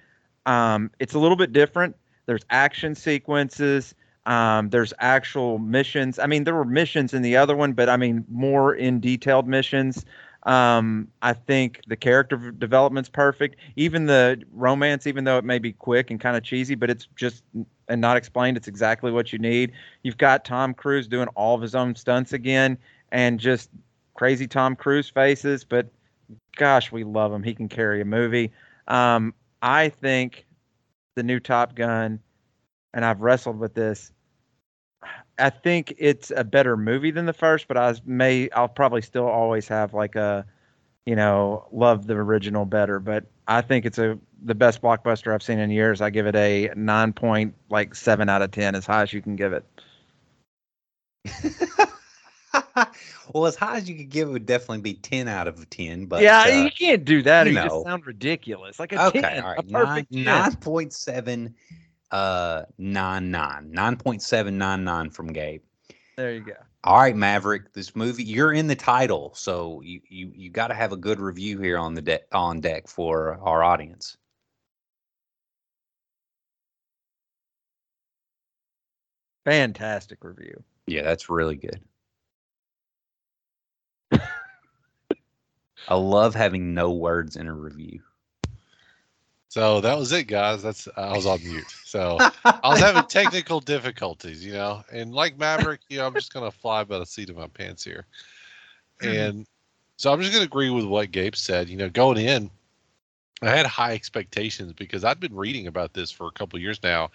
um, 0.45 0.91
it's 0.99 1.15
a 1.15 1.19
little 1.19 1.37
bit 1.37 1.53
different. 1.53 1.97
There's 2.27 2.43
action 2.51 2.95
sequences. 2.95 3.95
Um, 4.27 4.71
there's 4.71 4.93
actual 4.99 5.59
missions. 5.59 6.19
I 6.19 6.27
mean, 6.27 6.43
there 6.45 6.55
were 6.57 6.65
missions 6.65 7.15
in 7.15 7.23
the 7.23 7.37
other 7.37 7.57
one, 7.57 7.73
but 7.73 7.89
I 7.89 7.97
mean 7.97 8.25
more 8.29 8.75
in 8.75 8.99
detailed 8.99 9.47
missions. 9.47 10.05
Um, 10.47 11.09
I 11.23 11.33
think 11.33 11.81
the 11.89 11.97
character 11.97 12.37
development's 12.53 13.09
perfect. 13.09 13.57
Even 13.75 14.07
the 14.07 14.41
romance, 14.53 15.07
even 15.07 15.25
though 15.25 15.39
it 15.39 15.45
may 15.45 15.59
be 15.59 15.73
quick 15.73 16.11
and 16.11 16.21
kind 16.21 16.37
of 16.37 16.45
cheesy, 16.45 16.77
but 16.77 16.89
it's 16.89 17.09
just 17.17 17.43
and 17.89 18.01
not 18.01 18.17
explained. 18.17 18.57
It's 18.57 18.69
exactly 18.69 19.11
what 19.11 19.33
you 19.33 19.39
need. 19.39 19.73
You've 20.03 20.19
got 20.19 20.45
Tom 20.45 20.73
Cruise 20.73 21.09
doing 21.09 21.29
all 21.35 21.55
of 21.57 21.63
his 21.63 21.75
own 21.75 21.95
stunts 21.97 22.33
again, 22.33 22.79
and 23.11 23.41
just 23.41 23.71
crazy 24.15 24.47
Tom 24.47 24.77
Cruise 24.77 25.11
faces. 25.11 25.65
But 25.65 25.89
gosh, 26.57 26.93
we 26.93 27.03
love 27.03 27.33
him. 27.33 27.43
He 27.43 27.55
can 27.55 27.69
carry 27.69 28.01
a 28.01 28.05
movie. 28.05 28.53
Um, 28.87 29.35
I 29.63 29.89
think 29.89 30.47
the 31.17 31.25
new 31.25 31.41
Top 31.41 31.75
Gun, 31.75 32.21
and 32.95 33.05
I've 33.05 33.21
wrestled 33.21 33.59
with 33.59 33.75
this. 33.75 34.13
I 35.39 35.51
think 35.51 35.95
it's 35.99 36.33
a 36.35 36.45
better 36.45 36.77
movie 36.77 37.11
than 37.11 37.27
the 37.27 37.33
first, 37.33 37.69
but 37.69 37.77
I 37.77 37.95
may 38.05 38.49
I'll 38.51 38.69
probably 38.69 39.03
still 39.03 39.27
always 39.27 39.69
have 39.69 39.95
like 39.95 40.17
a, 40.17 40.47
you 41.05 41.17
know, 41.17 41.67
love 41.73 42.07
the 42.07 42.15
original 42.15 42.65
better. 42.65 42.99
But 42.99 43.27
I 43.47 43.61
think 43.61 43.85
it's 43.85 43.99
a 43.99 44.19
the 44.43 44.55
best 44.55 44.83
blockbuster 44.83 45.35
I've 45.35 45.43
seen 45.43 45.59
in 45.59 45.71
years. 45.71 46.01
I 46.01 46.11
give 46.11 46.27
it 46.27 46.37
a 46.37 46.71
nine 46.75 47.13
point 47.13 47.55
like 47.69 47.95
seven 47.95 48.29
out 48.29 48.43
of 48.43 48.51
ten, 48.51 48.75
as 48.75 48.87
high 48.87 49.03
as 49.03 49.13
you 49.13 49.21
can 49.21 49.37
give 49.37 49.53
it. 49.53 49.65
well, 53.33 53.47
as 53.47 53.57
high 53.57 53.77
as 53.77 53.89
you 53.89 53.97
could 53.97 54.09
give 54.09 54.29
it 54.29 54.33
would 54.33 54.47
definitely 54.47 54.81
be 54.81 54.95
10 54.95 55.29
out 55.29 55.49
of 55.49 55.69
10. 55.71 56.07
But 56.07 56.23
yeah, 56.23 56.43
uh, 56.43 56.65
you 56.65 56.71
can't 56.71 57.05
do 57.05 57.23
that. 57.23 57.47
you 57.47 57.55
know. 57.55 57.65
just 57.65 57.85
sound 57.85 58.07
ridiculous. 58.07 58.79
Like 58.79 58.93
a 58.93 59.07
okay, 59.07 59.21
10, 59.21 59.45
all 59.45 59.55
a 59.59 59.63
perfect 59.63 60.13
10. 60.13 60.25
9.7 60.25 61.53
uh 62.11 62.63
99 62.79 63.73
9.799 63.73 65.13
from 65.13 65.33
Gabe. 65.33 65.63
There 66.17 66.33
you 66.33 66.41
go. 66.41 66.55
All 66.85 66.99
right, 67.01 67.17
Maverick, 67.17 67.73
this 67.73 67.97
movie 67.97 68.23
you're 68.23 68.53
in 68.53 68.69
the 68.69 68.77
title, 68.77 69.33
so 69.35 69.81
you 69.83 70.01
you 70.09 70.31
you 70.35 70.51
got 70.51 70.69
to 70.69 70.75
have 70.75 70.93
a 70.93 70.97
good 70.97 71.19
review 71.21 71.59
here 71.59 71.79
on 71.79 71.95
the 71.95 72.03
deck 72.03 72.23
on 72.33 72.61
deck 72.61 72.89
for 72.89 73.39
our 73.43 73.63
audience. 73.65 74.17
Fantastic 79.45 80.25
review. 80.25 80.63
Yeah, 80.87 81.03
that's 81.03 81.29
really 81.29 81.57
good. 81.57 81.81
I 85.89 85.95
love 85.95 86.35
having 86.35 86.75
no 86.75 86.93
words 86.93 87.37
in 87.37 87.47
a 87.47 87.55
review. 87.55 88.01
So 89.57 89.81
that 89.81 89.97
was 89.97 90.13
it, 90.13 90.25
guys. 90.25 90.63
That's 90.63 90.87
I 90.99 91.17
was 91.17 91.25
on 91.25 91.43
mute. 91.43 91.65
So 91.83 92.19
I 92.45 92.69
was 92.69 92.79
having 92.79 93.05
technical 93.05 93.59
difficulties, 93.59 94.45
you 94.45 94.53
know, 94.53 94.85
and 94.93 95.15
like 95.15 95.39
Maverick, 95.39 95.81
you 95.89 95.97
know, 95.97 96.07
I'm 96.07 96.13
just 96.13 96.31
gonna 96.31 96.51
fly 96.51 96.85
by 96.85 96.99
the 96.99 97.07
seat 97.07 97.31
of 97.31 97.39
my 97.39 97.47
pants 97.47 97.83
here. 97.83 98.05
Hmm. 99.01 99.09
And 99.09 99.47
so 99.97 100.13
I'm 100.13 100.21
just 100.21 100.35
gonna 100.35 100.45
agree 100.45 100.69
with 100.69 100.85
what 100.85 101.11
Gabe 101.11 101.35
said. 101.35 101.71
You 101.71 101.79
know, 101.79 101.89
going 101.89 102.19
in, 102.19 102.51
I 103.41 103.49
had 103.49 103.65
high 103.65 103.95
expectations 103.95 104.75
because 104.75 105.05
I'd 105.05 105.21
been 105.21 105.35
reading 105.35 105.69
about 105.69 105.95
this 105.95 106.11
for 106.11 106.27
a 106.27 106.33
couple 106.33 106.59
of 106.59 106.63
years 106.63 106.83
now, 106.83 107.11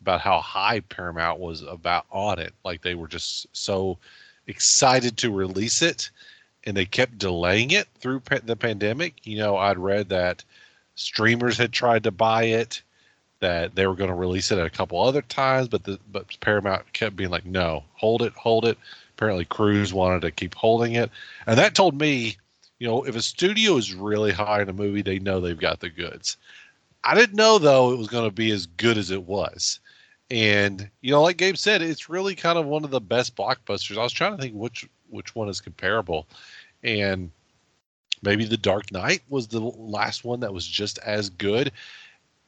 about 0.00 0.20
how 0.20 0.38
high 0.38 0.78
Paramount 0.78 1.40
was 1.40 1.62
about 1.62 2.06
on 2.12 2.38
it. 2.38 2.54
Like 2.64 2.82
they 2.82 2.94
were 2.94 3.08
just 3.08 3.48
so 3.50 3.98
excited 4.46 5.16
to 5.16 5.32
release 5.32 5.82
it, 5.82 6.08
and 6.62 6.76
they 6.76 6.86
kept 6.86 7.18
delaying 7.18 7.72
it 7.72 7.88
through 7.98 8.20
pa- 8.20 8.38
the 8.44 8.54
pandemic. 8.54 9.26
You 9.26 9.38
know, 9.38 9.56
I'd 9.56 9.76
read 9.76 10.08
that 10.10 10.44
streamers 11.00 11.56
had 11.56 11.72
tried 11.72 12.04
to 12.04 12.10
buy 12.10 12.44
it 12.44 12.82
that 13.40 13.74
they 13.74 13.86
were 13.86 13.94
going 13.94 14.10
to 14.10 14.14
release 14.14 14.52
it 14.52 14.58
at 14.58 14.66
a 14.66 14.70
couple 14.70 15.00
other 15.00 15.22
times 15.22 15.66
but 15.66 15.82
the 15.84 15.98
but 16.12 16.26
paramount 16.40 16.92
kept 16.92 17.16
being 17.16 17.30
like 17.30 17.46
no 17.46 17.82
hold 17.94 18.20
it 18.22 18.34
hold 18.34 18.66
it. 18.66 18.76
Apparently 19.16 19.46
cruise 19.46 19.94
wanted 19.94 20.20
to 20.20 20.30
keep 20.30 20.54
holding 20.54 20.92
it 20.92 21.10
and 21.46 21.58
that 21.58 21.74
told 21.74 21.98
me 21.98 22.36
you 22.78 22.86
know 22.86 23.02
if 23.04 23.16
a 23.16 23.22
studio 23.22 23.76
is 23.78 23.94
really 23.94 24.30
high 24.30 24.60
in 24.60 24.68
a 24.68 24.74
movie 24.74 25.00
they 25.00 25.18
know 25.18 25.40
they've 25.40 25.58
got 25.58 25.80
the 25.80 25.88
goods. 25.88 26.36
I 27.02 27.14
didn't 27.14 27.36
know 27.36 27.58
though 27.58 27.92
it 27.92 27.98
was 27.98 28.08
going 28.08 28.28
to 28.28 28.34
be 28.34 28.50
as 28.50 28.66
good 28.66 28.98
as 28.98 29.10
it 29.10 29.22
was 29.22 29.80
and 30.30 30.90
you 31.00 31.10
know 31.10 31.22
like 31.22 31.38
gabe 31.38 31.56
said 31.56 31.80
it's 31.80 32.10
really 32.10 32.34
kind 32.34 32.58
of 32.58 32.66
one 32.66 32.84
of 32.84 32.90
the 32.90 33.00
best 33.00 33.36
blockbusters. 33.36 33.96
I 33.96 34.02
was 34.02 34.12
trying 34.12 34.36
to 34.36 34.42
think 34.42 34.54
which 34.54 34.86
which 35.08 35.34
one 35.34 35.48
is 35.48 35.62
comparable 35.62 36.26
and 36.82 37.30
maybe 38.22 38.44
the 38.44 38.56
dark 38.56 38.90
knight 38.92 39.22
was 39.28 39.48
the 39.48 39.60
last 39.60 40.24
one 40.24 40.40
that 40.40 40.52
was 40.52 40.66
just 40.66 40.98
as 40.98 41.30
good. 41.30 41.72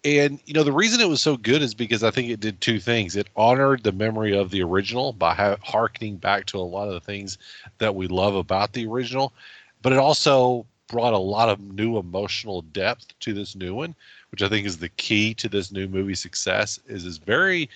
And 0.05 0.41
you 0.47 0.55
know 0.55 0.65
the 0.65 0.73
reason 0.73 1.01
it 1.01 1.09
was 1.09 1.23
so 1.23 1.37
good 1.37 1.63
is 1.63 1.75
because 1.75 2.03
i 2.03 2.11
think 2.11 2.29
it 2.29 2.41
did 2.41 2.61
two 2.61 2.81
things. 2.81 3.15
It 3.17 3.29
honored 3.37 3.85
the 3.85 3.93
memory 3.93 4.37
of 4.37 4.51
the 4.51 4.63
original 4.63 5.13
by 5.13 5.35
ha- 5.35 5.57
harkening 5.63 6.17
back 6.17 6.47
to 6.47 6.59
a 6.59 6.61
lot 6.61 6.89
of 6.89 6.95
the 6.95 7.01
things 7.01 7.39
that 7.79 7.95
we 7.95 8.09
love 8.09 8.35
about 8.35 8.73
the 8.73 8.87
original 8.87 9.33
but 9.81 9.93
it 9.93 9.99
also 9.99 10.67
brought 10.89 11.13
a 11.13 11.19
lot 11.19 11.49
of 11.49 11.61
new 11.61 11.99
emotional 11.99 12.63
depth 12.63 13.19
to 13.21 13.33
this 13.33 13.55
new 13.55 13.75
one 13.75 13.95
which 14.31 14.43
i 14.43 14.49
think 14.49 14.67
is 14.67 14.79
the 14.79 14.89
key 14.89 15.33
to 15.35 15.49
this 15.49 15.71
new 15.71 15.87
movie 15.87 16.15
success 16.15 16.81
is 16.87 17.05
is 17.05 17.19
very 17.19 17.69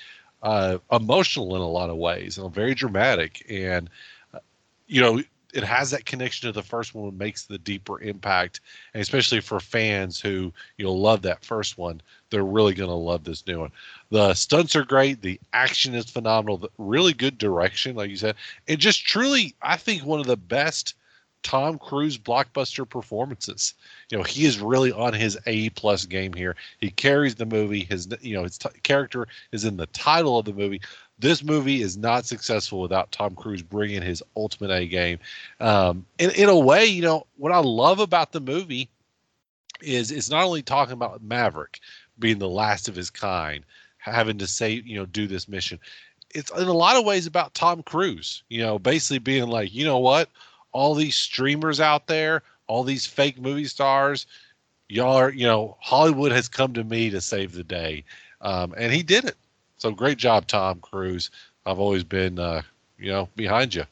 uh, 0.43 0.79
emotional 0.93 1.57
in 1.57 1.62
a 1.62 1.67
lot 1.67 1.91
of 1.91 1.97
ways 1.97 2.38
and 2.38 2.55
very 2.55 2.75
dramatic. 2.75 3.45
And 3.50 3.91
uh, 4.33 4.38
you 4.87 5.00
know 5.00 5.23
it 5.57 5.65
has 5.65 5.91
that 5.91 6.05
connection 6.05 6.47
to 6.47 6.53
the 6.53 6.63
first 6.63 6.95
one 6.95 7.17
makes 7.17 7.47
the 7.47 7.59
deeper 7.59 8.01
impact 8.03 8.61
and 8.93 9.01
especially 9.01 9.41
for 9.41 9.59
fans 9.59 10.21
who 10.21 10.53
you 10.77 10.85
know 10.85 10.93
love 10.93 11.23
that 11.23 11.45
first 11.45 11.79
one. 11.79 12.03
They're 12.31 12.45
really 12.45 12.75
going 12.75 12.91
to 12.91 12.95
love 12.95 13.25
this 13.25 13.47
new 13.47 13.61
one. 13.61 13.73
The 14.11 14.35
stunts 14.35 14.77
are 14.77 14.85
great. 14.85 15.23
The 15.23 15.41
action 15.53 15.95
is 15.95 16.11
phenomenal. 16.11 16.59
The 16.59 16.69
really 16.79 17.15
good 17.15 17.39
direction 17.39 17.97
like 17.97 18.11
you 18.11 18.17
said. 18.17 18.37
And 18.69 18.79
just 18.79 19.05
truly 19.05 19.55
i 19.63 19.77
think 19.77 20.05
one 20.05 20.21
of 20.21 20.27
the 20.27 20.37
best 20.37 20.95
tom 21.43 21.79
cruise 21.79 22.19
blockbuster 22.19 22.89
performances. 22.89 23.75
You 24.11 24.19
know 24.19 24.25
he 24.25 24.45
is 24.45 24.59
really 24.59 24.93
on 24.93 25.15
his 25.15 25.39
a 25.47 25.71
plus 25.71 26.05
game 26.05 26.33
here. 26.33 26.57
He 26.81 26.91
carries 26.91 27.37
the 27.37 27.47
movie. 27.47 27.85
His 27.85 28.09
you 28.21 28.35
know 28.35 28.43
his 28.43 28.59
t- 28.59 28.69
character 28.83 29.27
is 29.53 29.65
in 29.65 29.77
the 29.77 29.87
title 29.87 30.39
of 30.39 30.45
the 30.45 30.53
movie 30.53 30.81
this 31.19 31.43
movie 31.43 31.83
is 31.83 31.97
not 31.97 32.27
successful 32.27 32.81
without 32.81 33.11
Tom 33.11 33.35
Cruise 33.35 33.63
bringing 33.63 34.03
his 34.03 34.23
ultimate 34.37 34.71
A 34.71 34.87
game. 34.87 35.19
Um, 35.61 36.05
in, 36.19 36.31
in 36.31 36.49
a 36.49 36.59
way, 36.59 36.85
you 36.85 37.03
know, 37.03 37.27
what 37.37 37.53
I 37.53 37.59
love 37.59 38.01
about 38.01 38.33
the 38.33 38.41
movie 38.41 38.89
is 39.81 40.11
it's 40.11 40.31
not 40.31 40.45
only 40.45 40.63
talking 40.63 40.93
about 40.93 41.23
Maverick 41.23 41.81
being 42.19 42.39
the 42.39 42.49
last 42.49 42.89
of 42.89 42.97
his 42.97 43.11
kind, 43.11 43.65
having 43.99 44.39
to 44.39 44.47
say, 44.47 44.83
you 44.85 44.97
know, 44.97 45.07
do 45.07 45.27
this 45.27 45.49
mission. 45.49 45.79
It's 46.35 46.51
in 46.53 46.69
a 46.69 46.73
lot 46.73 46.97
of 46.97 47.05
ways 47.05 47.27
about 47.27 47.55
Tom 47.55 47.83
Cruise, 47.83 48.43
you 48.49 48.61
know, 48.61 48.79
basically 48.79 49.19
being 49.19 49.49
like, 49.49 49.75
you 49.75 49.85
know 49.85 49.99
what, 49.99 50.29
all 50.73 50.95
these 50.95 51.17
streamers 51.17 51.81
out 51.81 52.07
there, 52.07 52.43
all 52.67 52.85
these 52.85 53.07
fake 53.07 53.41
movie 53.41 53.65
stars, 53.65 54.27
y'all 54.89 55.17
are, 55.17 55.31
you 55.31 55.47
know, 55.47 55.77
Hollywood 55.81 56.33
has 56.33 56.49
come 56.49 56.75
to 56.75 56.85
me 56.85 57.11
to 57.11 57.21
save 57.21 57.53
the 57.53 57.65
day, 57.65 58.05
um, 58.43 58.75
and 58.77 58.93
he 58.93 59.03
did 59.03 59.25
it. 59.25 59.37
So 59.78 59.90
great 59.90 60.18
job, 60.18 60.47
Tom 60.47 60.80
Cruise. 60.80 61.30
I've 61.66 61.78
always 61.78 62.04
been, 62.04 62.38
uh, 62.38 62.62
you 62.99 63.11
know, 63.12 63.28
behind 63.37 63.75
you. 63.75 63.85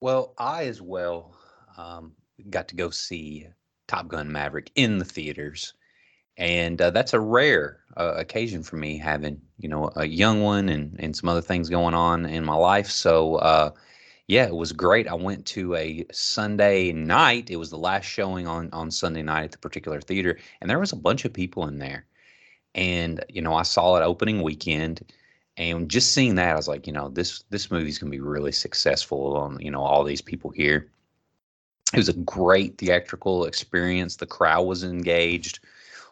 Well, 0.00 0.34
I 0.38 0.64
as 0.64 0.80
well 0.80 1.34
um, 1.76 2.12
got 2.50 2.68
to 2.68 2.76
go 2.76 2.90
see 2.90 3.46
Top 3.88 4.08
Gun 4.08 4.30
Maverick 4.30 4.70
in 4.74 4.98
the 4.98 5.04
theaters, 5.04 5.74
and 6.38 6.80
uh, 6.80 6.90
that's 6.90 7.12
a 7.14 7.20
rare 7.20 7.80
uh, 7.96 8.14
occasion 8.16 8.62
for 8.62 8.76
me 8.76 8.98
having 8.98 9.40
you 9.58 9.68
know 9.68 9.90
a 9.96 10.06
young 10.06 10.42
one 10.42 10.68
and 10.68 10.96
and 10.98 11.16
some 11.16 11.28
other 11.28 11.40
things 11.40 11.68
going 11.68 11.94
on 11.94 12.26
in 12.26 12.44
my 12.44 12.54
life. 12.54 12.88
So 12.90 13.36
uh, 13.36 13.70
yeah, 14.28 14.46
it 14.46 14.54
was 14.54 14.72
great. 14.72 15.08
I 15.08 15.14
went 15.14 15.44
to 15.46 15.74
a 15.74 16.06
Sunday 16.12 16.92
night. 16.92 17.50
It 17.50 17.56
was 17.56 17.70
the 17.70 17.78
last 17.78 18.04
showing 18.04 18.46
on 18.46 18.70
on 18.72 18.90
Sunday 18.90 19.22
night 19.22 19.44
at 19.44 19.52
the 19.52 19.58
particular 19.58 20.00
theater, 20.00 20.38
and 20.60 20.70
there 20.70 20.78
was 20.80 20.92
a 20.92 20.96
bunch 20.96 21.24
of 21.24 21.32
people 21.32 21.66
in 21.68 21.78
there. 21.78 22.06
And 22.76 23.24
you 23.28 23.42
know, 23.42 23.54
I 23.54 23.62
saw 23.62 23.96
it 23.96 24.04
opening 24.04 24.42
weekend 24.42 25.02
and 25.56 25.88
just 25.90 26.12
seeing 26.12 26.34
that, 26.34 26.52
I 26.52 26.56
was 26.56 26.68
like, 26.68 26.86
you 26.86 26.92
know, 26.92 27.08
this 27.08 27.42
this 27.50 27.70
movie's 27.70 27.98
gonna 27.98 28.10
be 28.10 28.20
really 28.20 28.52
successful 28.52 29.36
on 29.36 29.58
you 29.60 29.70
know 29.70 29.82
all 29.82 30.04
these 30.04 30.20
people 30.20 30.50
here. 30.50 30.90
It 31.94 31.98
was 31.98 32.08
a 32.08 32.14
great 32.14 32.78
theatrical 32.78 33.44
experience. 33.46 34.16
The 34.16 34.26
crowd 34.26 34.66
was 34.66 34.84
engaged. 34.84 35.60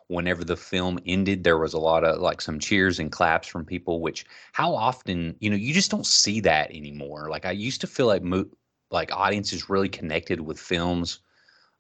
Whenever 0.09 0.45
the 0.45 0.57
film 0.57 0.99
ended, 1.07 1.45
there 1.45 1.59
was 1.59 1.75
a 1.75 1.79
lot 1.79 2.05
of 2.05 2.21
like 2.21 2.41
some 2.41 2.59
cheers 2.59 2.99
and 2.99 3.13
claps 3.13 3.49
from 3.49 3.65
people. 3.65 4.01
Which 4.01 4.25
how 4.53 4.75
often 4.75 5.37
you 5.41 5.51
know 5.51 5.57
you 5.57 5.75
just 5.75 5.91
don't 5.91 6.07
see 6.07 6.41
that 6.41 6.71
anymore. 6.71 7.29
Like 7.29 7.45
I 7.45 7.53
used 7.53 7.83
to 7.83 7.87
feel 7.87 8.07
like 8.07 8.23
mo- 8.23 8.49
like 8.91 9.13
audiences 9.13 9.69
really 9.69 9.89
connected 9.89 10.41
with 10.41 10.59
films 10.59 11.21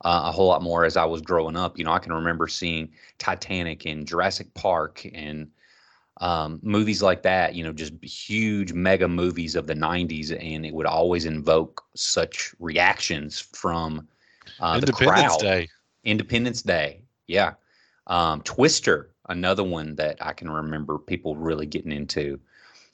uh, 0.03 0.23
a 0.27 0.33
whole 0.33 0.49
lot 0.49 0.63
more 0.63 0.85
as 0.85 0.97
I 0.97 1.05
was 1.05 1.21
growing 1.23 1.57
up. 1.57 1.79
You 1.79 1.85
know, 1.85 1.93
I 1.93 1.99
can 1.99 2.13
remember 2.13 2.49
seeing 2.49 2.91
Titanic 3.19 3.87
and 3.87 4.07
Jurassic 4.07 4.53
Park 4.55 5.07
and 5.15 5.49
um, 6.21 6.61
movies 6.63 7.03
like 7.03 7.23
that, 7.23 7.55
you 7.55 7.65
know, 7.65 7.73
just 7.73 7.93
huge 8.03 8.73
mega 8.73 9.09
movies 9.09 9.57
of 9.57 9.67
the 9.67 9.75
90s, 9.75 10.31
and 10.31 10.65
it 10.65 10.73
would 10.73 10.87
always 10.87 11.25
invoke 11.25 11.85
such 11.95 12.55
reactions 12.61 13.41
from 13.41 14.07
uh, 14.61 14.75
the 14.75 14.87
Independence 14.87 15.37
crowd. 15.37 15.41
Day. 15.41 15.69
Independence 16.05 16.63
Day, 16.63 17.03
yeah. 17.27 17.55
Um, 18.07 18.43
Twister, 18.43 19.11
another 19.29 19.65
one 19.65 19.97
that 19.97 20.19
I 20.21 20.33
can 20.33 20.51
remember 20.51 20.99
people 20.99 21.37
really 21.37 21.67
getting 21.67 21.93
into. 21.93 22.39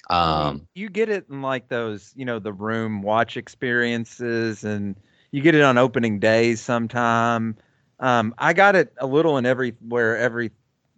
Um, 0.09 0.66
you 0.75 0.88
get 0.88 1.09
it 1.09 1.26
in 1.28 1.42
like 1.42 1.69
those, 1.69 2.12
you 2.16 2.25
know, 2.25 2.38
the 2.38 2.52
room 2.52 3.02
watch 3.02 3.37
experiences, 3.37 4.64
and 4.64 4.97
you 5.32 5.42
get 5.42 5.54
it 5.54 5.62
on 5.62 5.78
opening 5.78 6.18
days 6.18 6.60
sometime. 6.60 7.56
Um, 7.99 8.34
I 8.38 8.52
got 8.52 8.76
it 8.76 8.92
a 8.99 9.06
little 9.06 9.37
in 9.38 9.46
everywhere, 9.46 10.16
every, 10.16 10.50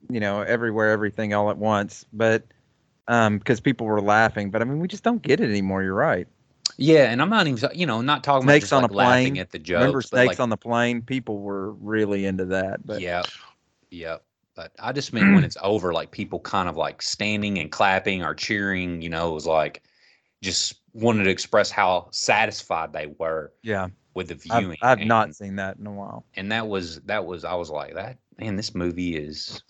you 0.08 0.20
know, 0.20 0.42
everywhere, 0.42 0.90
everything 0.90 1.34
all 1.34 1.50
at 1.50 1.58
once, 1.58 2.06
but 2.12 2.44
um, 3.08 3.38
because 3.38 3.60
people 3.60 3.86
were 3.86 4.00
laughing. 4.00 4.50
But 4.50 4.62
I 4.62 4.64
mean, 4.64 4.78
we 4.78 4.88
just 4.88 5.02
don't 5.02 5.20
get 5.20 5.40
it 5.40 5.50
anymore. 5.50 5.82
You're 5.82 5.94
right. 5.94 6.28
yeah, 6.76 7.10
and 7.10 7.20
I'm 7.20 7.30
not 7.30 7.46
even, 7.46 7.70
you 7.74 7.86
know, 7.86 8.00
not 8.00 8.22
talking 8.22 8.46
Snakes 8.46 8.68
about 8.68 8.76
on 8.76 8.82
just 8.84 8.92
a 8.92 8.96
like 8.96 9.06
laughing 9.06 9.32
plane. 9.34 9.40
at 9.40 9.50
the 9.50 9.58
jokes. 9.58 9.80
Remember 9.80 10.02
snakes 10.02 10.28
like, 10.28 10.40
on 10.40 10.48
the 10.48 10.56
plane? 10.56 11.02
People 11.02 11.38
were 11.38 11.72
really 11.72 12.24
into 12.24 12.44
that. 12.46 12.86
But 12.86 13.00
yeah, 13.00 13.22
Yep. 13.92 14.24
But 14.54 14.72
I 14.78 14.92
just 14.92 15.12
mean 15.12 15.34
when 15.34 15.44
it's 15.44 15.56
over, 15.62 15.92
like 15.92 16.10
people 16.10 16.38
kind 16.38 16.68
of 16.68 16.76
like 16.76 17.00
standing 17.00 17.58
and 17.58 17.70
clapping 17.70 18.22
or 18.22 18.34
cheering, 18.34 19.00
you 19.00 19.08
know, 19.08 19.30
it 19.30 19.34
was 19.34 19.46
like 19.46 19.82
just 20.42 20.74
wanted 20.92 21.24
to 21.24 21.30
express 21.30 21.70
how 21.70 22.08
satisfied 22.10 22.92
they 22.92 23.06
were 23.18 23.52
yeah, 23.62 23.88
with 24.14 24.28
the 24.28 24.38
I've, 24.50 24.60
viewing. 24.60 24.78
I've 24.82 24.98
and, 24.98 25.08
not 25.08 25.34
seen 25.34 25.56
that 25.56 25.76
in 25.78 25.86
a 25.86 25.92
while. 25.92 26.24
and 26.36 26.50
that 26.52 26.66
was 26.66 27.00
that 27.02 27.24
was 27.24 27.44
I 27.44 27.54
was 27.54 27.70
like 27.70 27.94
that 27.94 28.18
man, 28.38 28.56
this 28.56 28.74
movie 28.74 29.16
is 29.16 29.62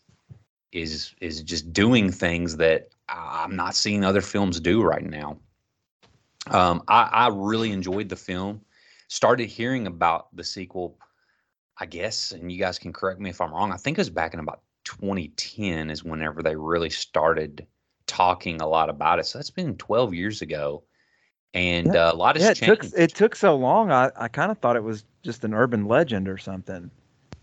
is 0.72 1.14
is 1.20 1.42
just 1.42 1.72
doing 1.72 2.10
things 2.10 2.56
that 2.56 2.88
I'm 3.08 3.56
not 3.56 3.74
seeing 3.74 4.04
other 4.04 4.22
films 4.22 4.60
do 4.60 4.82
right 4.82 5.04
now. 5.04 5.38
Um, 6.50 6.82
I, 6.88 7.02
I 7.02 7.28
really 7.28 7.70
enjoyed 7.70 8.08
the 8.08 8.16
film. 8.16 8.62
Started 9.08 9.48
hearing 9.48 9.86
about 9.86 10.34
the 10.34 10.42
sequel, 10.42 10.98
I 11.78 11.86
guess, 11.86 12.32
and 12.32 12.50
you 12.50 12.58
guys 12.58 12.78
can 12.78 12.92
correct 12.92 13.20
me 13.20 13.30
if 13.30 13.40
I'm 13.40 13.52
wrong. 13.52 13.72
I 13.72 13.76
think 13.76 13.98
it 13.98 14.00
was 14.00 14.10
back 14.10 14.32
in 14.34 14.40
about 14.40 14.62
2010 14.84 15.90
is 15.90 16.02
whenever 16.02 16.42
they 16.42 16.56
really 16.56 16.90
started 16.90 17.66
talking 18.06 18.60
a 18.60 18.66
lot 18.66 18.88
about 18.88 19.18
it. 19.18 19.26
So 19.26 19.38
that's 19.38 19.50
been 19.50 19.76
12 19.76 20.14
years 20.14 20.42
ago, 20.42 20.82
and 21.54 21.94
uh, 21.94 22.10
a 22.12 22.16
lot 22.16 22.36
has 22.36 22.44
Yeah, 22.44 22.50
it 22.50 22.56
took 22.56 22.80
changed. 22.82 22.94
it 22.98 23.14
took 23.14 23.36
so 23.36 23.54
long. 23.56 23.90
I, 23.90 24.10
I 24.16 24.28
kind 24.28 24.50
of 24.50 24.58
thought 24.58 24.76
it 24.76 24.82
was 24.84 25.04
just 25.22 25.44
an 25.44 25.54
urban 25.54 25.86
legend 25.86 26.28
or 26.28 26.38
something. 26.38 26.90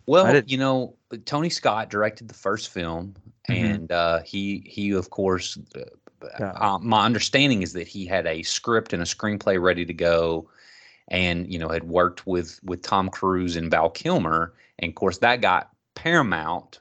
Well, 0.07 0.41
you 0.47 0.57
know, 0.57 0.95
Tony 1.25 1.49
Scott 1.49 1.89
directed 1.91 2.27
the 2.27 2.33
first 2.33 2.69
film, 2.69 3.13
Mhm. 3.47 3.55
and 3.75 3.91
uh, 3.91 4.21
he 4.23 4.63
he 4.65 4.91
of 4.91 5.09
course. 5.09 5.57
Uh, 5.75 5.81
Yeah. 6.37 6.51
uh, 6.51 6.77
my 6.79 7.05
understanding 7.05 7.61
is 7.61 7.71
that 7.73 7.87
he 7.87 8.05
had 8.05 8.27
a 8.27 8.43
script 8.43 8.91
and 8.91 9.01
a 9.01 9.05
screenplay 9.05 9.61
ready 9.61 9.85
to 9.85 9.93
go, 9.93 10.49
and 11.07 11.51
you 11.51 11.57
know 11.59 11.69
had 11.69 11.85
worked 11.85 12.27
with 12.27 12.59
with 12.63 12.81
Tom 12.81 13.09
Cruise 13.09 13.55
and 13.55 13.71
Val 13.71 13.89
Kilmer, 13.89 14.53
and 14.79 14.89
of 14.89 14.95
course 14.95 15.19
that 15.19 15.39
got 15.41 15.69
Paramount 15.95 16.79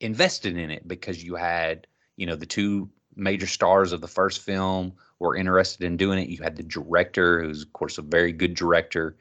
invested 0.00 0.56
in 0.58 0.70
it 0.70 0.86
because 0.86 1.22
you 1.24 1.36
had 1.36 1.86
you 2.16 2.26
know 2.26 2.36
the 2.36 2.46
two 2.46 2.90
major 3.16 3.46
stars 3.46 3.92
of 3.92 4.00
the 4.00 4.08
first 4.08 4.40
film 4.42 4.92
were 5.24 5.36
interested 5.36 5.84
in 5.84 5.96
doing 5.96 6.18
it. 6.18 6.28
You 6.28 6.42
had 6.42 6.56
the 6.56 6.62
director, 6.62 7.42
who's 7.42 7.62
of 7.62 7.72
course 7.72 7.98
a 7.98 8.02
very 8.02 8.32
good 8.32 8.54
director, 8.54 9.16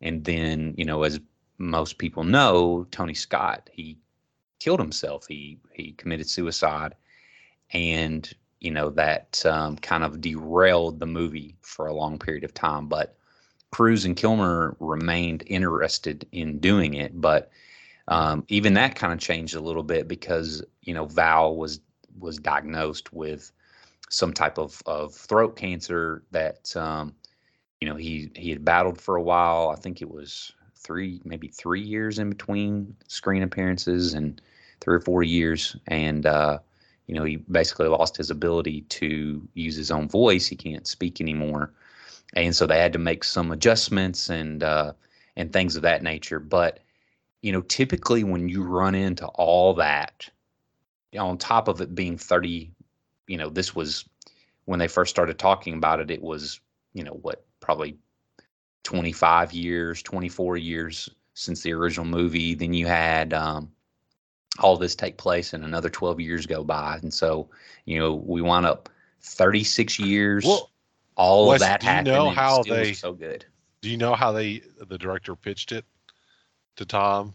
and 0.00 0.24
then 0.24 0.74
you 0.78 0.84
know 0.84 1.02
as 1.02 1.20
most 1.58 1.98
people 1.98 2.24
know, 2.24 2.86
Tony 2.90 3.14
Scott 3.14 3.68
he 3.72 3.98
killed 4.60 4.80
himself. 4.80 5.26
He 5.26 5.58
he 5.72 5.92
committed 5.92 6.28
suicide, 6.28 6.94
and 7.72 8.32
you 8.60 8.70
know 8.70 8.90
that 8.90 9.44
um, 9.44 9.76
kind 9.76 10.04
of 10.04 10.20
derailed 10.20 11.00
the 11.00 11.06
movie 11.06 11.56
for 11.60 11.86
a 11.86 11.94
long 11.94 12.18
period 12.18 12.44
of 12.44 12.54
time. 12.54 12.86
But 12.86 13.16
Cruise 13.72 14.04
and 14.04 14.16
Kilmer 14.16 14.76
remained 14.80 15.42
interested 15.46 16.26
in 16.32 16.58
doing 16.58 16.94
it, 16.94 17.20
but 17.20 17.50
um, 18.08 18.44
even 18.48 18.74
that 18.74 18.94
kind 18.94 19.12
of 19.12 19.18
changed 19.18 19.54
a 19.54 19.60
little 19.60 19.82
bit 19.82 20.08
because 20.08 20.62
you 20.82 20.94
know 20.94 21.06
Val 21.06 21.56
was 21.56 21.80
was 22.18 22.38
diagnosed 22.38 23.12
with 23.12 23.52
some 24.10 24.32
type 24.32 24.58
of, 24.58 24.82
of 24.86 25.14
throat 25.14 25.56
cancer 25.56 26.22
that 26.32 26.76
um, 26.76 27.14
you 27.80 27.88
know 27.88 27.96
he 27.96 28.30
he 28.34 28.50
had 28.50 28.64
battled 28.64 29.00
for 29.00 29.16
a 29.16 29.22
while. 29.22 29.70
I 29.70 29.80
think 29.80 30.02
it 30.02 30.10
was 30.10 30.52
three 30.76 31.20
maybe 31.24 31.48
three 31.48 31.80
years 31.80 32.18
in 32.18 32.28
between 32.28 32.94
screen 33.08 33.42
appearances 33.42 34.14
and 34.14 34.40
three 34.80 34.96
or 34.96 35.00
four 35.00 35.22
years, 35.22 35.76
and 35.86 36.26
uh, 36.26 36.58
you 37.06 37.14
know 37.14 37.24
he 37.24 37.36
basically 37.36 37.88
lost 37.88 38.16
his 38.16 38.30
ability 38.30 38.82
to 38.82 39.48
use 39.54 39.76
his 39.76 39.90
own 39.90 40.08
voice. 40.08 40.46
He 40.46 40.56
can't 40.56 40.86
speak 40.86 41.20
anymore, 41.20 41.72
and 42.34 42.54
so 42.54 42.66
they 42.66 42.78
had 42.78 42.92
to 42.92 42.98
make 42.98 43.24
some 43.24 43.52
adjustments 43.52 44.28
and 44.28 44.62
uh, 44.62 44.92
and 45.36 45.52
things 45.52 45.76
of 45.76 45.82
that 45.82 46.02
nature. 46.02 46.40
But 46.40 46.80
you 47.42 47.52
know, 47.52 47.62
typically 47.62 48.24
when 48.24 48.48
you 48.48 48.62
run 48.62 48.94
into 48.94 49.26
all 49.28 49.72
that, 49.74 50.28
on 51.18 51.38
top 51.38 51.68
of 51.68 51.80
it 51.80 51.94
being 51.94 52.18
30, 52.18 52.70
you 53.30 53.36
know, 53.36 53.48
this 53.48 53.76
was 53.76 54.04
when 54.64 54.80
they 54.80 54.88
first 54.88 55.10
started 55.10 55.38
talking 55.38 55.74
about 55.74 56.00
it, 56.00 56.10
it 56.10 56.20
was, 56.20 56.60
you 56.94 57.04
know, 57.04 57.12
what, 57.22 57.44
probably 57.60 57.96
25 58.82 59.52
years, 59.52 60.02
24 60.02 60.56
years 60.56 61.08
since 61.34 61.62
the 61.62 61.72
original 61.72 62.04
movie. 62.06 62.54
Then 62.54 62.74
you 62.74 62.86
had 62.86 63.32
um, 63.32 63.70
all 64.58 64.76
this 64.76 64.96
take 64.96 65.16
place 65.16 65.52
and 65.52 65.64
another 65.64 65.88
12 65.88 66.20
years 66.20 66.44
go 66.46 66.64
by. 66.64 66.98
And 67.02 67.14
so, 67.14 67.48
you 67.84 68.00
know, 68.00 68.14
we 68.14 68.42
wound 68.42 68.66
up 68.66 68.88
36 69.22 69.98
years. 70.00 70.44
Well, 70.44 70.70
all 71.14 71.48
Wes, 71.48 71.60
of 71.62 71.68
that 71.68 71.80
do 71.80 71.86
you 71.86 71.90
happened. 71.92 72.06
know 72.08 72.22
and 72.28 72.32
it 72.32 72.40
how 72.40 72.62
they- 72.64 72.92
so 72.94 73.12
good. 73.12 73.44
Do 73.82 73.88
you 73.88 73.96
know 73.96 74.14
how 74.14 74.32
they 74.32 74.62
the 74.88 74.98
director 74.98 75.34
pitched 75.34 75.72
it 75.72 75.86
to 76.76 76.84
Tom? 76.84 77.32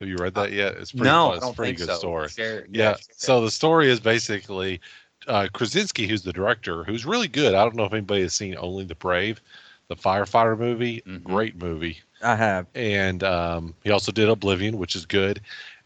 Have 0.00 0.08
you 0.08 0.16
read 0.16 0.34
that 0.34 0.52
yet? 0.52 0.76
It's 0.76 0.92
pretty 0.92 1.04
no, 1.04 1.28
fun. 1.28 1.36
It's 1.38 1.46
a 1.46 1.52
pretty 1.52 1.72
good 1.74 1.88
so. 1.88 1.98
story. 1.98 2.28
Share- 2.28 2.66
Yeah. 2.70 2.92
share 2.92 2.98
So 3.16 3.40
the 3.42 3.50
story 3.50 3.90
is 3.90 4.00
basically 4.00 4.80
uh, 5.28 5.48
Kosinski, 5.52 6.08
who's 6.08 6.22
the 6.22 6.32
director, 6.32 6.84
who's 6.84 7.06
really 7.06 7.28
good. 7.28 7.54
I 7.54 7.62
don't 7.62 7.76
know 7.76 7.84
if 7.84 7.92
anybody 7.92 8.22
has 8.22 8.34
seen 8.34 8.56
Only 8.58 8.84
the 8.84 8.94
Brave, 8.94 9.40
the 9.88 9.96
firefighter 9.96 10.58
movie. 10.58 11.02
Mhm. 11.06 11.22
Great 11.22 11.56
movie. 11.60 11.98
I 12.22 12.34
have. 12.34 12.66
And 12.74 13.22
um, 13.22 13.74
he 13.84 13.90
also 13.90 14.10
did 14.12 14.28
Oblivion, 14.28 14.78
which 14.78 14.96
is 14.96 15.06
good. 15.06 15.40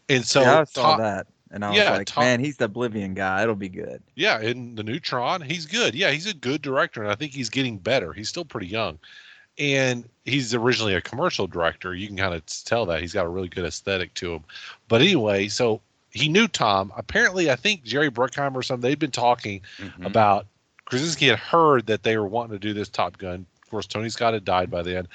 And 0.09 0.25
so 0.25 0.41
yeah, 0.41 0.61
I 0.61 0.63
saw 0.63 0.91
Tom- 0.91 0.99
that, 1.01 1.27
and 1.51 1.63
I 1.63 1.69
was 1.69 1.77
yeah, 1.77 1.91
like, 1.91 2.07
Tom- 2.07 2.23
man, 2.23 2.39
he's 2.39 2.57
the 2.57 2.65
Oblivion 2.65 3.13
guy. 3.13 3.43
It'll 3.43 3.55
be 3.55 3.69
good. 3.69 4.01
Yeah, 4.15 4.41
in 4.41 4.75
the 4.75 4.83
Neutron, 4.83 5.41
he's 5.41 5.65
good. 5.65 5.95
Yeah, 5.95 6.11
he's 6.11 6.27
a 6.27 6.33
good 6.33 6.61
director, 6.61 7.03
and 7.03 7.11
I 7.11 7.15
think 7.15 7.33
he's 7.33 7.49
getting 7.49 7.77
better. 7.77 8.13
He's 8.13 8.29
still 8.29 8.45
pretty 8.45 8.67
young, 8.67 8.97
and 9.57 10.07
he's 10.25 10.53
originally 10.53 10.95
a 10.95 11.01
commercial 11.01 11.47
director. 11.47 11.93
You 11.95 12.07
can 12.07 12.17
kind 12.17 12.33
of 12.33 12.45
tell 12.45 12.85
that 12.87 13.01
he's 13.01 13.13
got 13.13 13.25
a 13.25 13.29
really 13.29 13.49
good 13.49 13.65
aesthetic 13.65 14.13
to 14.15 14.33
him. 14.33 14.43
But 14.87 15.01
anyway, 15.01 15.47
so 15.47 15.81
he 16.13 16.29
knew 16.29 16.47
Tom. 16.47 16.93
Apparently, 16.95 17.49
I 17.49 17.55
think 17.55 17.83
Jerry 17.83 18.09
Bruckheimer 18.09 18.55
or 18.55 18.63
something. 18.63 18.87
They'd 18.87 18.99
been 18.99 19.11
talking 19.11 19.61
Mhm. 19.79 20.05
about 20.05 20.45
Kosinski 20.89 21.27
had 21.29 21.39
heard 21.39 21.87
that 21.87 22.03
they 22.03 22.17
were 22.17 22.27
wanting 22.27 22.53
to 22.53 22.59
do 22.59 22.73
this 22.73 22.87
Top 22.87 23.17
Gun. 23.17 23.45
Of 23.63 23.69
course, 23.69 23.87
Tony 23.87 24.09
Scott 24.09 24.33
had 24.33 24.45
died 24.45 24.69
by 24.69 24.83
then. 24.83 25.07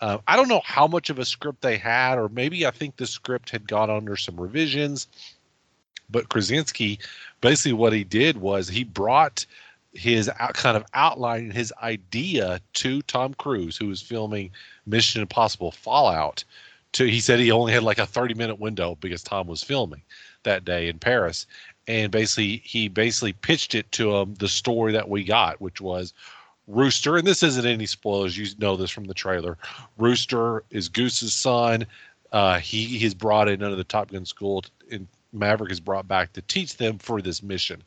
Uh, 0.00 0.18
I 0.26 0.34
don't 0.34 0.48
know 0.48 0.62
how 0.64 0.86
much 0.86 1.08
of 1.10 1.18
a 1.18 1.24
script 1.24 1.60
they 1.60 1.76
had, 1.76 2.18
or 2.18 2.28
maybe 2.28 2.66
I 2.66 2.70
think 2.70 2.96
the 2.96 3.06
script 3.06 3.50
had 3.50 3.68
gone 3.68 3.90
under 3.90 4.16
some 4.16 4.40
revisions. 4.40 5.06
But 6.08 6.28
Kosinski, 6.30 6.98
basically, 7.40 7.74
what 7.74 7.92
he 7.92 8.02
did 8.02 8.38
was 8.38 8.66
he 8.66 8.82
brought 8.82 9.46
his 9.92 10.28
out, 10.40 10.54
kind 10.54 10.76
of 10.76 10.84
outline, 10.94 11.50
his 11.50 11.72
idea 11.82 12.60
to 12.74 13.02
Tom 13.02 13.34
Cruise, 13.34 13.76
who 13.76 13.86
was 13.88 14.00
filming 14.02 14.50
Mission 14.86 15.20
Impossible 15.20 15.70
Fallout. 15.70 16.42
To 16.94 17.04
he 17.04 17.20
said 17.20 17.38
he 17.38 17.52
only 17.52 17.72
had 17.72 17.84
like 17.84 17.98
a 17.98 18.06
30 18.06 18.34
minute 18.34 18.58
window 18.58 18.96
because 19.00 19.22
Tom 19.22 19.46
was 19.46 19.62
filming 19.62 20.02
that 20.44 20.64
day 20.64 20.88
in 20.88 20.98
Paris, 20.98 21.46
and 21.86 22.10
basically 22.10 22.62
he 22.64 22.88
basically 22.88 23.32
pitched 23.32 23.74
it 23.74 23.90
to 23.92 24.14
him 24.16 24.34
the 24.34 24.48
story 24.48 24.92
that 24.92 25.08
we 25.08 25.24
got, 25.24 25.60
which 25.60 25.80
was 25.80 26.14
Rooster, 26.70 27.16
and 27.16 27.26
this 27.26 27.42
isn't 27.42 27.66
any 27.66 27.86
spoilers. 27.86 28.38
You 28.38 28.46
know 28.58 28.76
this 28.76 28.90
from 28.90 29.04
the 29.04 29.14
trailer. 29.14 29.58
Rooster 29.98 30.62
is 30.70 30.88
Goose's 30.88 31.34
son. 31.34 31.84
Uh, 32.32 32.60
he 32.60 32.84
he's 32.84 33.14
brought 33.14 33.48
in 33.48 33.62
under 33.62 33.76
the 33.76 33.84
Top 33.84 34.12
Gun 34.12 34.24
school, 34.24 34.64
and 34.90 35.08
Maverick 35.32 35.72
is 35.72 35.80
brought 35.80 36.06
back 36.06 36.32
to 36.34 36.42
teach 36.42 36.76
them 36.76 36.98
for 36.98 37.20
this 37.20 37.42
mission. 37.42 37.82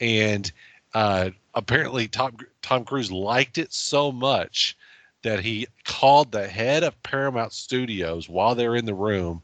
And 0.00 0.50
uh, 0.94 1.30
apparently, 1.54 2.08
Tom 2.08 2.36
Tom 2.62 2.84
Cruise 2.84 3.12
liked 3.12 3.58
it 3.58 3.72
so 3.74 4.10
much 4.10 4.76
that 5.22 5.40
he 5.40 5.66
called 5.84 6.32
the 6.32 6.46
head 6.48 6.82
of 6.82 7.02
Paramount 7.02 7.52
Studios 7.52 8.28
while 8.28 8.54
they're 8.54 8.76
in 8.76 8.84
the 8.84 8.94
room 8.94 9.42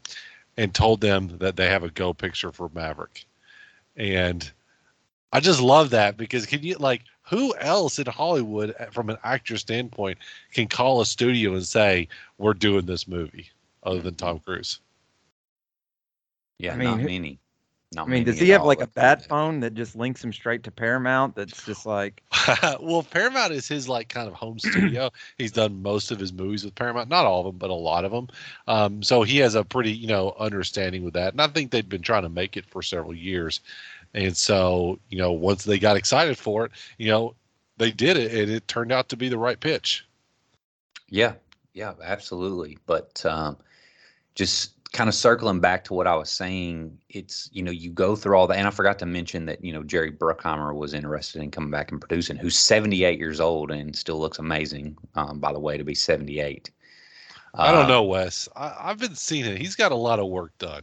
and 0.60 0.74
told 0.74 1.00
them 1.00 1.38
that 1.38 1.56
they 1.56 1.70
have 1.70 1.84
a 1.84 1.90
go 1.90 2.12
picture 2.12 2.52
for 2.52 2.70
Maverick. 2.74 3.24
And 3.96 4.52
I 5.32 5.40
just 5.40 5.62
love 5.62 5.88
that 5.90 6.18
because 6.18 6.44
can 6.44 6.62
you 6.62 6.74
like 6.74 7.00
who 7.22 7.54
else 7.56 7.98
in 7.98 8.04
Hollywood, 8.04 8.74
uh, 8.78 8.86
from 8.90 9.08
an 9.08 9.16
actor 9.24 9.56
standpoint, 9.56 10.18
can 10.52 10.68
call 10.68 11.00
a 11.00 11.06
studio 11.06 11.54
and 11.54 11.64
say 11.64 12.08
we're 12.36 12.52
doing 12.52 12.84
this 12.84 13.08
movie 13.08 13.48
other 13.84 14.00
than 14.02 14.16
Tom 14.16 14.38
Cruise? 14.38 14.80
Yeah, 16.58 16.74
I 16.74 16.76
mean, 16.76 16.90
not 16.90 17.00
who- 17.00 17.06
many. 17.06 17.38
Not 17.92 18.06
I 18.06 18.10
mean, 18.10 18.24
does 18.24 18.38
he 18.38 18.50
have 18.50 18.64
like 18.64 18.80
a 18.80 18.86
that 18.86 18.94
do 18.94 19.00
bad 19.00 19.20
that. 19.20 19.28
phone 19.28 19.60
that 19.60 19.74
just 19.74 19.96
links 19.96 20.22
him 20.22 20.32
straight 20.32 20.62
to 20.64 20.70
Paramount? 20.70 21.34
That's 21.34 21.64
just 21.66 21.86
like, 21.86 22.22
well, 22.80 23.02
Paramount 23.02 23.52
is 23.52 23.66
his 23.66 23.88
like 23.88 24.08
kind 24.08 24.28
of 24.28 24.34
home 24.34 24.58
studio. 24.60 25.10
He's 25.38 25.52
done 25.52 25.82
most 25.82 26.12
of 26.12 26.20
his 26.20 26.32
movies 26.32 26.64
with 26.64 26.74
Paramount, 26.76 27.08
not 27.08 27.26
all 27.26 27.40
of 27.40 27.46
them, 27.46 27.58
but 27.58 27.70
a 27.70 27.74
lot 27.74 28.04
of 28.04 28.12
them. 28.12 28.28
Um, 28.68 29.02
so 29.02 29.22
he 29.22 29.38
has 29.38 29.56
a 29.56 29.64
pretty, 29.64 29.92
you 29.92 30.06
know, 30.06 30.34
understanding 30.38 31.02
with 31.02 31.14
that. 31.14 31.32
And 31.32 31.40
I 31.40 31.48
think 31.48 31.70
they've 31.70 31.88
been 31.88 32.02
trying 32.02 32.22
to 32.22 32.28
make 32.28 32.56
it 32.56 32.66
for 32.66 32.82
several 32.82 33.14
years. 33.14 33.60
And 34.14 34.36
so, 34.36 34.98
you 35.08 35.18
know, 35.18 35.32
once 35.32 35.64
they 35.64 35.78
got 35.78 35.96
excited 35.96 36.38
for 36.38 36.66
it, 36.66 36.72
you 36.98 37.08
know, 37.08 37.34
they 37.76 37.90
did 37.90 38.16
it, 38.16 38.32
and 38.32 38.50
it 38.50 38.68
turned 38.68 38.92
out 38.92 39.08
to 39.08 39.16
be 39.16 39.28
the 39.28 39.38
right 39.38 39.58
pitch. 39.58 40.06
Yeah, 41.08 41.34
yeah, 41.72 41.94
absolutely. 42.02 42.78
But 42.86 43.24
um, 43.24 43.56
just 44.34 44.72
kind 44.92 45.08
of 45.08 45.14
circling 45.14 45.60
back 45.60 45.84
to 45.84 45.94
what 45.94 46.06
I 46.06 46.16
was 46.16 46.30
saying, 46.30 46.98
it's 47.08 47.48
you 47.52 47.62
know 47.62 47.70
you 47.70 47.90
go 47.90 48.16
through 48.16 48.36
all 48.36 48.46
that, 48.48 48.58
and 48.58 48.66
I 48.66 48.70
forgot 48.70 48.98
to 49.00 49.06
mention 49.06 49.46
that 49.46 49.64
you 49.64 49.72
know 49.72 49.82
Jerry 49.82 50.10
Bruckheimer 50.12 50.74
was 50.74 50.94
interested 50.94 51.42
in 51.42 51.50
coming 51.50 51.70
back 51.70 51.92
and 51.92 52.00
producing, 52.00 52.36
who's 52.36 52.58
78 52.58 53.18
years 53.18 53.40
old 53.40 53.70
and 53.70 53.94
still 53.94 54.18
looks 54.18 54.38
amazing. 54.38 54.96
Um, 55.14 55.38
by 55.38 55.52
the 55.52 55.60
way, 55.60 55.76
to 55.78 55.84
be 55.84 55.94
78. 55.94 56.70
I 57.54 57.72
don't 57.72 57.86
Uh, 57.86 57.88
know, 57.88 58.02
Wes. 58.04 58.48
I, 58.54 58.74
I've 58.78 58.98
been 58.98 59.14
seeing 59.16 59.44
it. 59.44 59.58
He's 59.58 59.74
got 59.76 59.90
a 59.92 59.96
lot 59.96 60.18
of 60.20 60.26
work 60.28 60.56
done. 60.58 60.82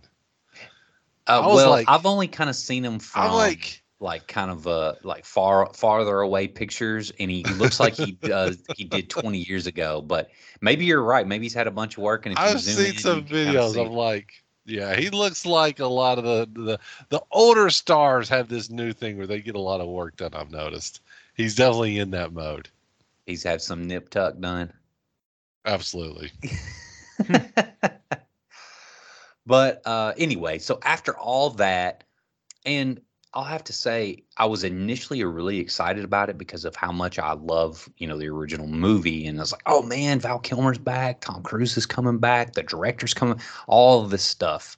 Uh, 1.28 1.44
well, 1.46 1.70
like- 1.72 1.90
I've 1.90 2.06
only 2.06 2.28
kind 2.28 2.50
of 2.50 2.56
seen 2.56 2.84
him 2.86 3.00
from 3.00 3.24
I'm 3.24 3.34
like, 3.34 3.84
like 4.00 4.28
kind 4.28 4.52
of 4.52 4.68
uh 4.68 4.94
like 5.04 5.26
far 5.26 5.74
farther 5.74 6.20
away 6.20 6.48
pictures 6.48 7.12
and 7.20 7.32
he 7.32 7.44
looks 7.46 7.80
like 7.80 7.94
he 7.94 8.12
does 8.22 8.64
he 8.76 8.84
did 8.84 9.10
20 9.10 9.40
years 9.40 9.66
ago 9.66 10.02
but 10.02 10.30
maybe 10.62 10.86
you're 10.86 11.02
right 11.02 11.26
maybe 11.28 11.46
he's 11.46 11.54
had 11.54 11.66
a 11.68 11.72
bunch 11.72 11.98
of 11.98 12.04
work 12.04 12.26
and 12.26 12.34
if 12.34 12.40
I've 12.40 12.62
seen 12.62 12.92
in, 12.92 12.98
some 12.98 13.18
you 13.18 13.24
can 13.24 13.34
kinda 13.46 13.60
videos. 13.60 13.86
I'm 13.86 13.92
like, 13.94 14.44
yeah, 14.66 14.96
he 14.96 15.10
looks 15.10 15.46
like 15.46 15.80
a 15.80 15.88
lot 15.88 16.20
of 16.20 16.26
the, 16.26 16.48
the 16.54 16.80
the 17.10 17.22
older 17.32 17.70
stars 17.70 18.30
have 18.30 18.50
this 18.50 18.70
new 18.70 18.94
thing 18.94 19.18
where 19.18 19.28
they 19.28 19.42
get 19.42 19.56
a 19.56 19.60
lot 19.60 19.82
of 19.82 19.88
work 19.88 20.18
done. 20.18 20.34
I've 20.34 20.52
noticed. 20.52 21.02
He's 21.36 21.56
definitely 21.56 21.98
in 22.00 22.12
that 22.12 22.34
mode. 22.34 22.70
he's 23.26 23.44
had 23.44 23.62
some 23.62 23.88
nip 23.88 24.10
tuck 24.10 24.40
done 24.40 24.74
Absolutely. 25.66 26.32
but 29.46 29.82
uh 29.86 30.14
anyway 30.18 30.58
so 30.60 30.80
after 30.84 31.18
all 31.18 31.50
that 31.52 32.04
and 32.66 33.02
i'll 33.38 33.44
have 33.44 33.64
to 33.64 33.72
say 33.72 34.24
i 34.38 34.46
was 34.46 34.64
initially 34.64 35.24
really 35.24 35.60
excited 35.60 36.04
about 36.04 36.30
it 36.30 36.38
because 36.38 36.66
of 36.66 36.76
how 36.76 36.92
much 36.92 37.20
i 37.20 37.34
love 37.34 37.88
you 37.98 38.08
know 38.08 38.18
the 38.18 38.28
original 38.28 38.66
movie 38.68 39.28
and 39.28 39.38
i 39.38 39.42
was 39.42 39.52
like 39.52 39.62
oh 39.68 39.84
man 39.84 40.20
val 40.20 40.40
kilmer's 40.40 40.80
back 40.80 41.22
tom 41.22 41.44
cruise 41.44 41.78
is 41.78 41.86
coming 41.86 42.18
back 42.18 42.54
the 42.54 42.64
director's 42.64 43.14
coming 43.14 43.40
all 43.68 44.04
this 44.04 44.24
stuff. 44.24 44.78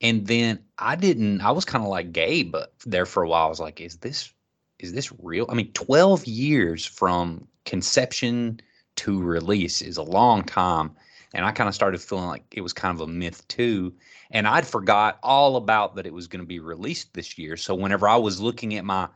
And 0.00 0.26
then 0.26 0.60
i 0.78 0.96
didn't 0.96 1.42
i 1.42 1.50
was 1.50 1.66
kind 1.66 1.84
of 1.84 1.90
like 1.90 2.10
gabe 2.10 2.50
but 2.50 2.72
there 2.86 3.04
for 3.04 3.22
a 3.22 3.28
while 3.28 3.44
i 3.44 3.48
was 3.50 3.60
like 3.60 3.80
is 3.80 3.98
this 3.98 4.32
is 4.78 4.94
this 4.94 5.12
real? 5.22 5.44
I 5.50 5.54
mean 5.54 5.70
12 5.72 6.26
years 6.26 6.86
from 6.86 7.46
conception 7.66 8.60
to 8.96 9.22
release 9.22 9.82
is 9.82 9.98
a 9.98 10.02
long 10.02 10.42
time 10.42 10.92
and 11.34 11.44
I 11.44 11.52
kind 11.52 11.68
of 11.68 11.74
started 11.74 12.00
feeling 12.00 12.26
like 12.26 12.44
it 12.52 12.60
was 12.60 12.72
kind 12.72 12.94
of 12.94 13.08
a 13.08 13.10
myth 13.10 13.46
too. 13.48 13.94
And 14.30 14.48
I'd 14.48 14.66
forgot 14.66 15.18
all 15.22 15.56
about 15.56 15.94
that 15.96 16.06
it 16.06 16.12
was 16.12 16.26
going 16.26 16.42
to 16.42 16.46
be 16.46 16.58
released 16.58 17.14
this 17.14 17.38
year. 17.38 17.56
So 17.56 17.74
whenever 17.74 18.08
I 18.08 18.16
was 18.16 18.40
looking 18.40 18.74
at 18.76 18.84
my, 18.84 19.08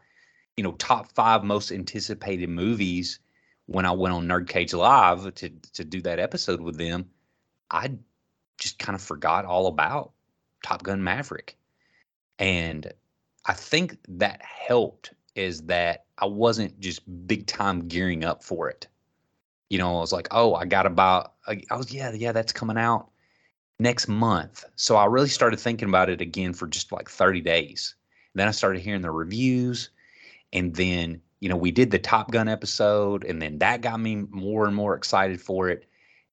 you 0.57 0.63
know, 0.63 0.73
top 0.73 1.13
five 1.13 1.43
most 1.43 1.73
anticipated 1.73 2.49
movies 2.49 3.19
when 3.67 3.87
I 3.87 3.93
went 3.93 4.15
on 4.15 4.29
Nerd 4.29 4.49
Cage 4.49 4.75
Live 4.75 5.35
to 5.35 5.49
to 5.49 5.85
do 5.85 6.01
that 6.03 6.19
episode 6.19 6.61
with 6.61 6.79
them, 6.79 7.07
I 7.71 7.93
just 8.59 8.79
kind 8.79 8.95
of 8.95 9.03
forgot 9.03 9.45
all 9.45 9.67
about 9.67 10.13
Top 10.63 10.83
Gun 10.83 11.03
Maverick. 11.03 11.57
And 12.39 12.93
I 13.47 13.55
think 13.55 13.97
that 14.09 14.41
helped 14.43 15.13
is 15.35 15.63
that 15.63 16.05
I 16.19 16.27
wasn't 16.27 16.79
just 16.79 17.03
big 17.27 17.47
time 17.47 17.89
gearing 17.89 18.25
up 18.25 18.45
for 18.45 18.69
it 18.69 18.87
you 19.71 19.79
know, 19.79 19.97
I 19.97 20.01
was 20.01 20.13
like, 20.13 20.29
oh, 20.31 20.55
I 20.55 20.65
got 20.65 20.87
about, 20.87 21.35
I 21.47 21.77
was, 21.77 21.93
yeah, 21.93 22.13
yeah, 22.13 22.33
that's 22.33 22.53
coming 22.53 22.79
out 22.79 23.09
next 23.79 24.09
month. 24.09 24.65
So 24.77 24.97
I 24.97 25.07
really 25.07 25.29
started 25.29 25.59
thinking 25.59 25.89
about 25.89 26.11
it 26.11 26.21
again 26.21 26.53
for 26.53 26.67
just 26.67 26.93
like 26.93 27.09
30 27.09 27.41
days. 27.41 27.95
Then 28.35 28.49
I 28.49 28.53
started 28.53 28.83
hearing 28.83 29.03
the 29.03 29.11
reviews. 29.11 29.91
And 30.53 30.75
then, 30.75 31.21
you 31.41 31.49
know, 31.49 31.57
we 31.57 31.71
did 31.71 31.91
the 31.91 31.99
Top 31.99 32.31
Gun 32.31 32.49
episode. 32.49 33.25
And 33.25 33.41
then 33.41 33.59
that 33.59 33.81
got 33.81 34.01
me 34.01 34.17
more 34.31 34.67
and 34.67 34.77
more 34.77 34.95
excited 34.95 35.41
for 35.41 35.69
it 35.69 35.89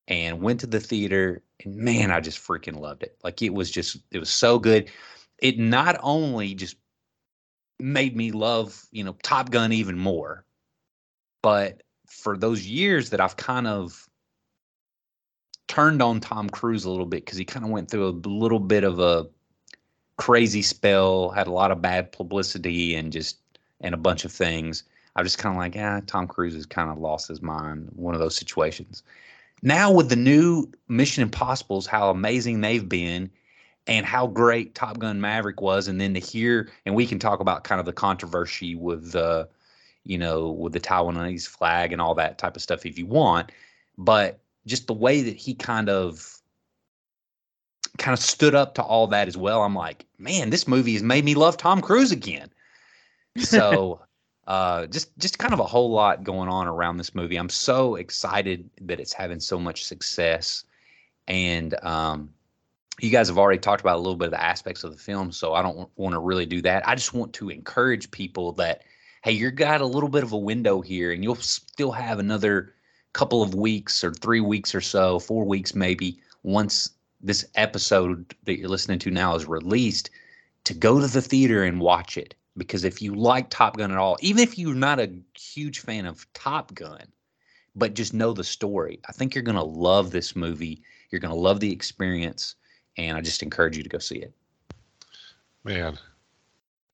and 0.07 0.41
went 0.41 0.59
to 0.61 0.67
the 0.67 0.79
theater. 0.79 1.41
And 1.63 1.75
man, 1.75 2.11
I 2.11 2.19
just 2.19 2.39
freaking 2.39 2.79
loved 2.79 3.03
it. 3.03 3.17
Like 3.23 3.41
it 3.41 3.53
was 3.53 3.71
just, 3.71 3.97
it 4.11 4.19
was 4.19 4.29
so 4.29 4.59
good. 4.59 4.89
It 5.39 5.57
not 5.57 5.97
only 6.01 6.53
just 6.53 6.75
made 7.79 8.15
me 8.15 8.31
love, 8.31 8.85
you 8.91 9.03
know, 9.03 9.15
Top 9.23 9.49
Gun 9.49 9.73
even 9.73 9.97
more, 9.97 10.45
but 11.41 11.81
for 12.11 12.37
those 12.37 12.67
years 12.67 13.09
that 13.09 13.21
I've 13.21 13.37
kind 13.37 13.67
of 13.67 14.07
turned 15.67 16.01
on 16.01 16.19
Tom 16.19 16.49
Cruise 16.49 16.83
a 16.83 16.89
little 16.89 17.05
bit 17.05 17.23
because 17.23 17.37
he 17.37 17.45
kind 17.45 17.65
of 17.65 17.71
went 17.71 17.89
through 17.89 18.07
a 18.07 18.15
little 18.27 18.59
bit 18.59 18.83
of 18.83 18.99
a 18.99 19.27
crazy 20.17 20.61
spell, 20.61 21.29
had 21.31 21.47
a 21.47 21.51
lot 21.51 21.71
of 21.71 21.81
bad 21.81 22.11
publicity 22.11 22.95
and 22.95 23.13
just 23.13 23.37
and 23.79 23.95
a 23.95 23.97
bunch 23.97 24.25
of 24.25 24.31
things. 24.31 24.83
I 25.15 25.21
was 25.21 25.31
just 25.31 25.41
kind 25.41 25.55
of 25.55 25.59
like, 25.59 25.73
yeah, 25.73 26.01
Tom 26.05 26.27
Cruise 26.27 26.53
has 26.53 26.65
kind 26.65 26.89
of 26.89 26.97
lost 26.97 27.29
his 27.29 27.41
mind. 27.41 27.89
One 27.95 28.13
of 28.13 28.19
those 28.19 28.35
situations. 28.35 29.03
Now 29.63 29.91
with 29.91 30.09
the 30.09 30.15
new 30.15 30.69
Mission 30.89 31.23
Impossibles, 31.23 31.87
how 31.87 32.09
amazing 32.09 32.61
they've 32.61 32.87
been, 32.87 33.31
and 33.87 34.05
how 34.05 34.27
great 34.27 34.75
Top 34.75 34.99
Gun 34.99 35.21
Maverick 35.21 35.61
was, 35.61 35.87
and 35.87 35.99
then 35.99 36.13
to 36.13 36.19
hear, 36.19 36.69
and 36.85 36.93
we 36.93 37.07
can 37.07 37.19
talk 37.19 37.39
about 37.39 37.63
kind 37.63 37.79
of 37.79 37.85
the 37.85 37.93
controversy 37.93 38.75
with, 38.75 39.15
uh, 39.15 39.45
you 40.03 40.17
know, 40.17 40.49
with 40.49 40.73
the 40.73 40.79
Taiwanese 40.79 41.47
flag 41.47 41.93
and 41.93 42.01
all 42.01 42.15
that 42.15 42.37
type 42.37 42.55
of 42.55 42.61
stuff 42.61 42.85
if 42.85 42.97
you 42.97 43.05
want, 43.05 43.51
but 43.97 44.39
just 44.65 44.87
the 44.87 44.93
way 44.93 45.21
that 45.21 45.35
he 45.35 45.53
kind 45.53 45.89
of 45.89 46.41
kind 47.97 48.13
of 48.13 48.23
stood 48.23 48.55
up 48.55 48.75
to 48.75 48.81
all 48.81 49.07
that 49.07 49.27
as 49.27 49.37
well. 49.37 49.63
I'm 49.63 49.75
like, 49.75 50.05
man, 50.17 50.49
this 50.49 50.67
movie 50.67 50.93
has 50.93 51.03
made 51.03 51.25
me 51.25 51.35
love 51.35 51.57
Tom 51.57 51.81
Cruise 51.81 52.11
again. 52.11 52.49
So 53.37 54.01
uh 54.47 54.87
just 54.87 55.17
just 55.19 55.37
kind 55.37 55.53
of 55.53 55.59
a 55.59 55.65
whole 55.65 55.91
lot 55.91 56.23
going 56.23 56.49
on 56.49 56.67
around 56.67 56.97
this 56.97 57.13
movie. 57.13 57.37
I'm 57.37 57.49
so 57.49 57.95
excited 57.95 58.69
that 58.81 58.99
it's 58.99 59.13
having 59.13 59.39
so 59.39 59.59
much 59.59 59.85
success. 59.85 60.63
And 61.27 61.75
um 61.83 62.31
you 62.99 63.09
guys 63.09 63.27
have 63.29 63.37
already 63.37 63.59
talked 63.59 63.81
about 63.81 63.95
a 63.95 63.99
little 63.99 64.15
bit 64.15 64.25
of 64.25 64.31
the 64.31 64.43
aspects 64.43 64.83
of 64.83 64.91
the 64.91 64.97
film, 64.97 65.31
so 65.31 65.53
I 65.53 65.63
don't 65.63 65.89
want 65.95 66.13
to 66.13 66.19
really 66.19 66.45
do 66.45 66.61
that. 66.61 66.87
I 66.87 66.93
just 66.93 67.13
want 67.13 67.33
to 67.33 67.49
encourage 67.49 68.11
people 68.11 68.51
that 68.53 68.83
hey, 69.21 69.31
you've 69.31 69.55
got 69.55 69.81
a 69.81 69.85
little 69.85 70.09
bit 70.09 70.23
of 70.23 70.31
a 70.31 70.37
window 70.37 70.81
here 70.81 71.11
and 71.11 71.23
you'll 71.23 71.35
still 71.35 71.91
have 71.91 72.19
another 72.19 72.73
couple 73.13 73.41
of 73.41 73.53
weeks 73.53 74.03
or 74.03 74.13
3 74.13 74.39
weeks 74.41 74.73
or 74.73 74.81
so, 74.81 75.19
4 75.19 75.45
weeks 75.45 75.75
maybe 75.75 76.19
once 76.43 76.89
this 77.21 77.45
episode 77.55 78.33
that 78.45 78.57
you're 78.57 78.69
listening 78.69 78.99
to 78.99 79.11
now 79.11 79.35
is 79.35 79.45
released 79.45 80.09
to 80.63 80.73
go 80.73 80.99
to 80.99 81.07
the 81.07 81.21
theater 81.21 81.63
and 81.63 81.79
watch 81.79 82.17
it 82.17 82.33
because 82.57 82.83
if 82.83 83.01
you 83.01 83.15
like 83.15 83.49
Top 83.49 83.77
Gun 83.77 83.91
at 83.91 83.97
all, 83.97 84.17
even 84.21 84.41
if 84.41 84.57
you're 84.57 84.75
not 84.75 84.99
a 84.99 85.11
huge 85.37 85.79
fan 85.79 86.05
of 86.05 86.25
Top 86.33 86.73
Gun, 86.73 87.05
but 87.75 87.93
just 87.93 88.13
know 88.13 88.33
the 88.33 88.43
story. 88.43 88.99
I 89.07 89.11
think 89.11 89.33
you're 89.33 89.43
going 89.43 89.55
to 89.55 89.63
love 89.63 90.11
this 90.11 90.35
movie. 90.35 90.81
You're 91.09 91.21
going 91.21 91.33
to 91.33 91.39
love 91.39 91.59
the 91.59 91.71
experience, 91.71 92.55
and 92.97 93.17
I 93.17 93.21
just 93.21 93.43
encourage 93.43 93.77
you 93.77 93.83
to 93.83 93.89
go 93.89 93.97
see 93.97 94.17
it. 94.17 94.33
Man, 95.63 95.97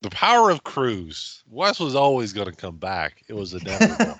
the 0.01 0.09
power 0.09 0.49
of 0.49 0.63
Cruise. 0.63 1.43
Wes 1.49 1.79
was 1.79 1.95
always 1.95 2.33
going 2.33 2.49
to 2.49 2.55
come 2.55 2.77
back. 2.77 3.23
It 3.27 3.33
was 3.33 3.53
inevitable. 3.53 4.15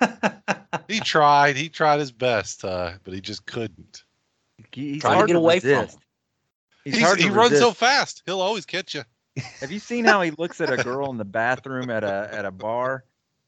he 0.88 1.00
tried. 1.00 1.56
He 1.56 1.68
tried 1.68 2.00
his 2.00 2.12
best, 2.12 2.64
uh, 2.64 2.92
but 3.04 3.14
he 3.14 3.20
just 3.20 3.46
couldn't. 3.46 4.04
He's 4.72 5.00
Try 5.02 5.10
to 5.10 5.16
hard 5.16 5.26
get 5.28 5.36
away 5.36 5.60
from 5.60 5.70
resist. 5.70 5.94
him. 5.96 6.02
He's 6.84 6.94
He's- 6.94 7.06
hard 7.06 7.18
he 7.20 7.26
to 7.28 7.32
runs 7.32 7.58
so 7.58 7.72
fast. 7.72 8.22
He'll 8.26 8.40
always 8.40 8.66
catch 8.66 8.94
you. 8.94 9.02
Have 9.60 9.70
you 9.70 9.78
seen 9.78 10.04
how 10.04 10.20
he 10.20 10.30
looks 10.32 10.60
at 10.60 10.72
a 10.72 10.82
girl 10.82 11.10
in 11.10 11.16
the 11.16 11.24
bathroom 11.24 11.90
at 11.90 12.02
a 12.02 12.28
at 12.32 12.44
a 12.44 12.50
bar? 12.50 13.04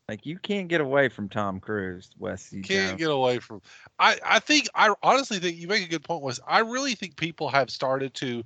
Like 0.08 0.24
you 0.26 0.38
can't 0.38 0.68
get 0.68 0.80
away 0.80 1.08
from 1.08 1.28
Tom 1.28 1.58
Cruise, 1.60 2.10
Wes. 2.18 2.52
You 2.52 2.62
Can't 2.62 2.90
Jones. 2.90 2.98
get 2.98 3.10
away 3.10 3.38
from. 3.38 3.60
I 3.98 4.18
I 4.24 4.38
think 4.40 4.68
I 4.74 4.92
honestly 5.02 5.38
think 5.38 5.56
you 5.56 5.66
make 5.68 5.84
a 5.84 5.88
good 5.88 6.04
point. 6.04 6.22
Wes. 6.22 6.38
I 6.46 6.60
really 6.60 6.94
think 6.94 7.16
people 7.16 7.48
have 7.48 7.70
started 7.70 8.14
to 8.14 8.42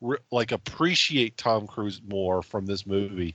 re, 0.00 0.18
like 0.30 0.52
appreciate 0.52 1.36
Tom 1.36 1.66
Cruise 1.66 2.00
more 2.08 2.42
from 2.42 2.66
this 2.66 2.86
movie, 2.86 3.34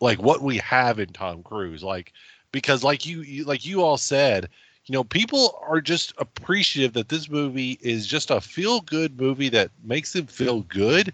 like 0.00 0.20
what 0.22 0.42
we 0.42 0.58
have 0.58 0.98
in 0.98 1.08
Tom 1.08 1.42
Cruise, 1.42 1.82
like 1.82 2.12
because 2.52 2.82
like 2.82 3.06
you, 3.06 3.22
you 3.22 3.44
like 3.44 3.64
you 3.64 3.82
all 3.82 3.96
said, 3.96 4.48
you 4.86 4.92
know, 4.92 5.04
people 5.04 5.58
are 5.68 5.80
just 5.80 6.12
appreciative 6.18 6.94
that 6.94 7.08
this 7.08 7.28
movie 7.28 7.78
is 7.80 8.06
just 8.06 8.30
a 8.30 8.40
feel 8.40 8.80
good 8.80 9.20
movie 9.20 9.48
that 9.50 9.70
makes 9.84 10.12
them 10.12 10.26
feel 10.26 10.62
good, 10.62 11.12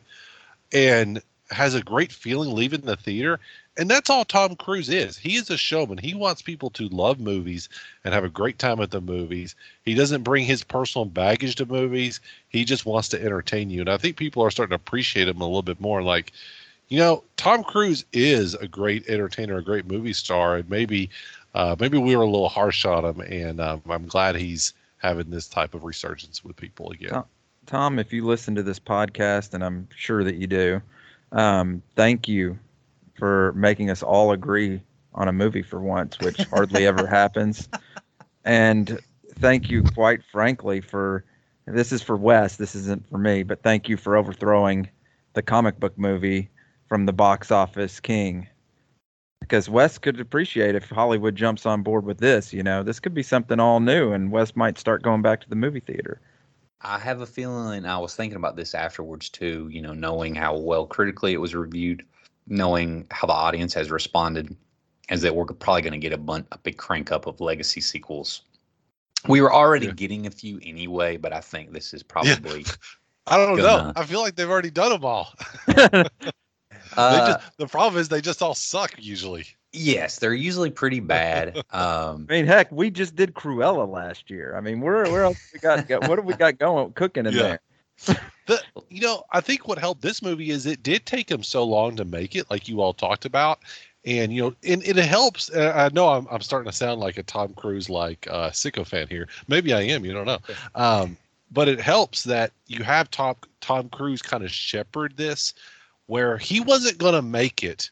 and 0.72 1.20
has 1.50 1.74
a 1.74 1.82
great 1.82 2.12
feeling 2.12 2.54
leaving 2.54 2.80
the 2.80 2.96
theater. 2.96 3.38
And 3.78 3.90
that's 3.90 4.08
all 4.08 4.24
Tom 4.24 4.56
Cruise 4.56 4.88
is. 4.88 5.18
He 5.18 5.36
is 5.36 5.50
a 5.50 5.56
showman. 5.56 5.98
He 5.98 6.14
wants 6.14 6.40
people 6.40 6.70
to 6.70 6.88
love 6.88 7.20
movies 7.20 7.68
and 8.04 8.14
have 8.14 8.24
a 8.24 8.30
great 8.30 8.58
time 8.58 8.80
at 8.80 8.90
the 8.90 9.02
movies. 9.02 9.54
He 9.84 9.94
doesn't 9.94 10.22
bring 10.22 10.44
his 10.44 10.64
personal 10.64 11.04
baggage 11.04 11.56
to 11.56 11.66
movies. 11.66 12.20
He 12.48 12.64
just 12.64 12.86
wants 12.86 13.08
to 13.08 13.22
entertain 13.22 13.68
you. 13.68 13.80
And 13.80 13.90
I 13.90 13.98
think 13.98 14.16
people 14.16 14.42
are 14.42 14.50
starting 14.50 14.70
to 14.70 14.76
appreciate 14.76 15.28
him 15.28 15.40
a 15.42 15.44
little 15.44 15.62
bit 15.62 15.80
more. 15.80 16.02
Like, 16.02 16.32
you 16.88 16.98
know, 16.98 17.22
Tom 17.36 17.62
Cruise 17.62 18.04
is 18.14 18.54
a 18.54 18.66
great 18.66 19.06
entertainer, 19.08 19.58
a 19.58 19.62
great 19.64 19.86
movie 19.86 20.14
star, 20.14 20.56
and 20.56 20.70
maybe, 20.70 21.10
uh, 21.54 21.76
maybe 21.78 21.98
we 21.98 22.16
were 22.16 22.22
a 22.22 22.26
little 22.26 22.48
harsh 22.48 22.86
on 22.86 23.04
him. 23.04 23.20
And 23.20 23.60
um, 23.60 23.82
I'm 23.90 24.06
glad 24.06 24.36
he's 24.36 24.72
having 24.98 25.28
this 25.28 25.48
type 25.48 25.74
of 25.74 25.84
resurgence 25.84 26.42
with 26.42 26.56
people 26.56 26.90
again. 26.92 27.10
Tom- 27.10 27.24
Tom, 27.66 27.98
if 27.98 28.12
you 28.12 28.24
listen 28.24 28.54
to 28.54 28.62
this 28.62 28.78
podcast, 28.78 29.52
and 29.52 29.62
I'm 29.62 29.88
sure 29.94 30.22
that 30.24 30.36
you 30.36 30.46
do, 30.46 30.80
um, 31.32 31.82
thank 31.96 32.28
you 32.28 32.58
for 33.16 33.52
making 33.54 33.90
us 33.90 34.02
all 34.02 34.32
agree 34.32 34.82
on 35.14 35.28
a 35.28 35.32
movie 35.32 35.62
for 35.62 35.80
once, 35.80 36.18
which 36.20 36.38
hardly 36.44 36.86
ever 36.86 37.06
happens. 37.08 37.68
And 38.44 39.00
thank 39.38 39.70
you, 39.70 39.82
quite 39.82 40.22
frankly, 40.24 40.80
for 40.80 41.24
this 41.66 41.92
is 41.92 42.02
for 42.02 42.16
Wes, 42.16 42.56
this 42.56 42.74
isn't 42.74 43.08
for 43.08 43.18
me, 43.18 43.42
but 43.42 43.62
thank 43.62 43.88
you 43.88 43.96
for 43.96 44.16
overthrowing 44.16 44.88
the 45.32 45.42
comic 45.42 45.80
book 45.80 45.98
movie 45.98 46.50
from 46.88 47.06
the 47.06 47.12
box 47.12 47.50
office 47.50 47.98
king. 48.00 48.46
Because 49.40 49.68
Wes 49.68 49.98
could 49.98 50.18
appreciate 50.18 50.74
if 50.74 50.88
Hollywood 50.88 51.36
jumps 51.36 51.66
on 51.66 51.82
board 51.82 52.04
with 52.04 52.18
this. 52.18 52.52
You 52.52 52.62
know, 52.62 52.82
this 52.82 53.00
could 53.00 53.14
be 53.14 53.22
something 53.22 53.60
all 53.60 53.80
new, 53.80 54.12
and 54.12 54.30
Wes 54.30 54.56
might 54.56 54.78
start 54.78 55.02
going 55.02 55.22
back 55.22 55.40
to 55.40 55.48
the 55.48 55.56
movie 55.56 55.80
theater. 55.80 56.20
I 56.80 56.98
have 56.98 57.20
a 57.20 57.26
feeling 57.26 57.84
I 57.84 57.98
was 57.98 58.14
thinking 58.14 58.36
about 58.36 58.56
this 58.56 58.74
afterwards 58.74 59.28
too, 59.28 59.68
you 59.70 59.82
know, 59.82 59.94
knowing 59.94 60.34
how 60.34 60.56
well 60.56 60.86
critically 60.86 61.32
it 61.32 61.40
was 61.40 61.54
reviewed, 61.54 62.04
knowing 62.46 63.06
how 63.10 63.26
the 63.26 63.32
audience 63.32 63.74
has 63.74 63.90
responded, 63.90 64.54
is 65.10 65.22
that 65.22 65.34
we're 65.34 65.44
probably 65.46 65.82
going 65.82 65.92
to 65.92 65.98
get 65.98 66.12
a, 66.12 66.18
bun- 66.18 66.46
a 66.52 66.58
big 66.58 66.76
crank 66.76 67.12
up 67.12 67.26
of 67.26 67.40
legacy 67.40 67.80
sequels. 67.80 68.42
We 69.28 69.40
were 69.40 69.52
already 69.52 69.86
Yeah. 69.86 69.92
getting 69.92 70.26
a 70.26 70.30
few 70.30 70.60
anyway, 70.62 71.16
but 71.16 71.32
I 71.32 71.40
think 71.40 71.72
this 71.72 71.92
is 71.94 72.02
probably 72.02 72.64
I 73.26 73.36
don't 73.36 73.56
know. 73.56 73.62
Gonna- 73.62 73.92
I 73.96 74.04
feel 74.04 74.20
like 74.20 74.36
they've 74.36 74.48
already 74.48 74.70
done 74.70 74.90
them 74.90 75.04
all. 75.04 75.32
they 75.66 75.82
uh, 76.96 77.26
just, 77.34 77.56
the 77.58 77.66
problem 77.66 78.00
is 78.00 78.08
they 78.08 78.20
just 78.20 78.40
all 78.42 78.54
suck 78.54 78.92
usually. 78.98 79.44
yes, 79.72 80.18
they're 80.20 80.32
usually 80.34 80.70
pretty 80.70 81.00
bad. 81.00 81.56
Um, 81.72 82.26
I 82.30 82.32
mean, 82.34 82.46
heck, 82.46 82.70
we 82.70 82.90
just 82.90 83.16
did 83.16 83.34
Cruella 83.34 83.88
last 83.88 84.30
year. 84.30 84.56
I 84.56 84.60
mean, 84.60 84.80
where 84.80 85.02
where 85.10 85.24
else 85.24 85.38
we 85.52 85.58
got, 85.58 85.86
got 85.88 86.08
what 86.08 86.18
have 86.18 86.24
we 86.24 86.34
got 86.34 86.58
going 86.58 86.92
cooking 86.92 87.26
in 87.26 87.34
Yeah. 87.34 87.56
there? 88.06 88.20
You 88.96 89.02
know, 89.02 89.24
I 89.30 89.42
think 89.42 89.68
what 89.68 89.78
helped 89.78 90.00
this 90.00 90.22
movie 90.22 90.48
is 90.48 90.64
it 90.64 90.82
did 90.82 91.04
take 91.04 91.30
him 91.30 91.42
so 91.42 91.64
long 91.64 91.96
to 91.96 92.04
make 92.06 92.34
it, 92.34 92.50
like 92.50 92.66
you 92.66 92.80
all 92.80 92.94
talked 92.94 93.26
about, 93.26 93.58
and 94.06 94.32
you 94.32 94.40
know, 94.40 94.54
and, 94.66 94.82
and 94.82 94.98
it 94.98 95.04
helps. 95.04 95.50
uh, 95.50 95.70
I 95.76 95.92
know 95.94 96.08
I'm, 96.08 96.26
I'm 96.30 96.40
starting 96.40 96.70
to 96.70 96.74
sound 96.74 96.98
like 97.00 97.18
a 97.18 97.22
Tom 97.22 97.52
Cruise 97.52 97.90
like 97.90 98.26
uh, 98.30 98.48
sicko 98.52 98.86
fan 98.86 99.06
here. 99.08 99.28
Maybe 99.48 99.74
I 99.74 99.82
am. 99.82 100.06
You 100.06 100.14
don't 100.14 100.24
know. 100.24 100.38
Um, 100.74 101.18
but 101.52 101.68
it 101.68 101.78
helps 101.78 102.24
that 102.24 102.52
you 102.68 102.84
have 102.84 103.10
Tom 103.10 103.36
Tom 103.60 103.90
Cruise 103.90 104.22
kind 104.22 104.42
of 104.42 104.50
shepherd 104.50 105.14
this, 105.18 105.52
where 106.06 106.38
he 106.38 106.60
wasn't 106.60 106.96
going 106.96 107.14
to 107.14 107.22
make 107.22 107.62
it 107.62 107.90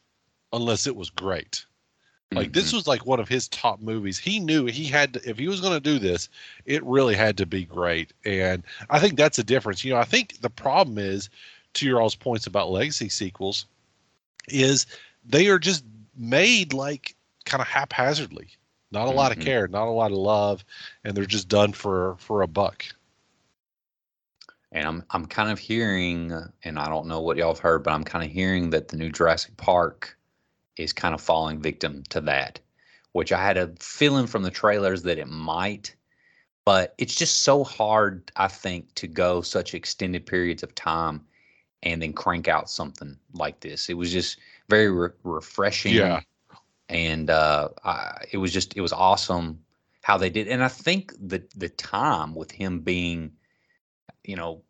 unless 0.53 0.87
it 0.87 0.95
was 0.95 1.11
great. 1.11 1.67
Like 2.35 2.53
this 2.53 2.73
was 2.73 2.87
like 2.87 3.05
one 3.05 3.19
of 3.19 3.29
his 3.29 3.47
top 3.47 3.79
movies. 3.81 4.17
He 4.17 4.39
knew 4.39 4.65
he 4.65 4.85
had 4.85 5.13
to, 5.13 5.29
if 5.29 5.37
he 5.37 5.47
was 5.47 5.61
going 5.61 5.73
to 5.73 5.79
do 5.79 5.99
this, 5.99 6.29
it 6.65 6.83
really 6.83 7.15
had 7.15 7.37
to 7.37 7.45
be 7.45 7.65
great. 7.65 8.13
And 8.25 8.63
I 8.89 8.99
think 8.99 9.15
that's 9.15 9.39
a 9.39 9.43
difference. 9.43 9.83
You 9.83 9.93
know, 9.93 9.99
I 9.99 10.05
think 10.05 10.41
the 10.41 10.49
problem 10.49 10.97
is 10.97 11.29
to 11.75 11.85
your 11.85 12.01
all's 12.01 12.15
points 12.15 12.47
about 12.47 12.71
legacy 12.71 13.09
sequels 13.09 13.65
is 14.49 14.85
they 15.25 15.47
are 15.47 15.59
just 15.59 15.83
made 16.15 16.73
like 16.73 17.15
kind 17.45 17.61
of 17.61 17.67
haphazardly. 17.67 18.49
Not 18.91 19.07
a 19.07 19.11
lot 19.11 19.31
of 19.31 19.39
Mhm. 19.39 19.45
care, 19.45 19.67
not 19.67 19.87
a 19.87 19.91
lot 19.91 20.11
of 20.11 20.17
love, 20.17 20.63
and 21.03 21.15
they're 21.15 21.25
just 21.25 21.47
done 21.49 21.73
for 21.73 22.15
for 22.17 22.41
a 22.41 22.47
buck. 22.47 22.85
And 24.71 24.87
I'm 24.87 25.03
I'm 25.11 25.25
kind 25.25 25.49
of 25.51 25.59
hearing, 25.59 26.31
and 26.63 26.79
I 26.79 26.87
don't 26.89 27.07
know 27.07 27.21
what 27.21 27.37
y'all 27.37 27.53
have 27.53 27.59
heard, 27.59 27.83
but 27.83 27.93
I'm 27.93 28.03
kind 28.03 28.23
of 28.25 28.31
hearing 28.31 28.69
that 28.71 28.89
the 28.89 28.97
new 28.97 29.09
Jurassic 29.09 29.55
Park 29.57 30.17
is 30.77 30.93
kind 30.93 31.13
of 31.13 31.21
falling 31.21 31.59
victim 31.61 32.03
to 32.09 32.21
that, 32.21 32.59
which 33.13 33.31
I 33.31 33.41
had 33.41 33.57
a 33.57 33.71
feeling 33.79 34.27
from 34.27 34.43
the 34.43 34.51
trailers 34.51 35.03
that 35.03 35.17
it 35.17 35.27
might, 35.27 35.95
but 36.65 36.95
it's 36.97 37.15
just 37.15 37.39
so 37.39 37.63
hard, 37.63 38.31
I 38.35 38.47
think, 38.47 38.93
to 38.95 39.07
go 39.07 39.41
such 39.41 39.73
extended 39.73 40.25
periods 40.25 40.63
of 40.63 40.73
time 40.75 41.25
and 41.83 42.01
then 42.01 42.13
crank 42.13 42.47
out 42.47 42.69
something 42.69 43.17
like 43.33 43.59
this. 43.59 43.89
It 43.89 43.93
was 43.93 44.11
just 44.11 44.39
very 44.69 44.89
re- 44.89 45.09
refreshing. 45.23 45.93
Yeah. 45.93 46.21
And 46.89 47.29
uh, 47.29 47.69
I, 47.83 48.25
it 48.31 48.37
was 48.37 48.53
just 48.53 48.77
it 48.77 48.81
was 48.81 48.93
awesome 48.93 49.59
how 50.03 50.19
they 50.19 50.29
did, 50.29 50.47
and 50.47 50.63
I 50.63 50.67
think 50.67 51.13
the 51.19 51.43
the 51.55 51.69
time 51.69 52.35
with 52.35 52.51
him 52.51 52.81
being 52.81 53.31
you 54.27 54.35
know, 54.35 54.61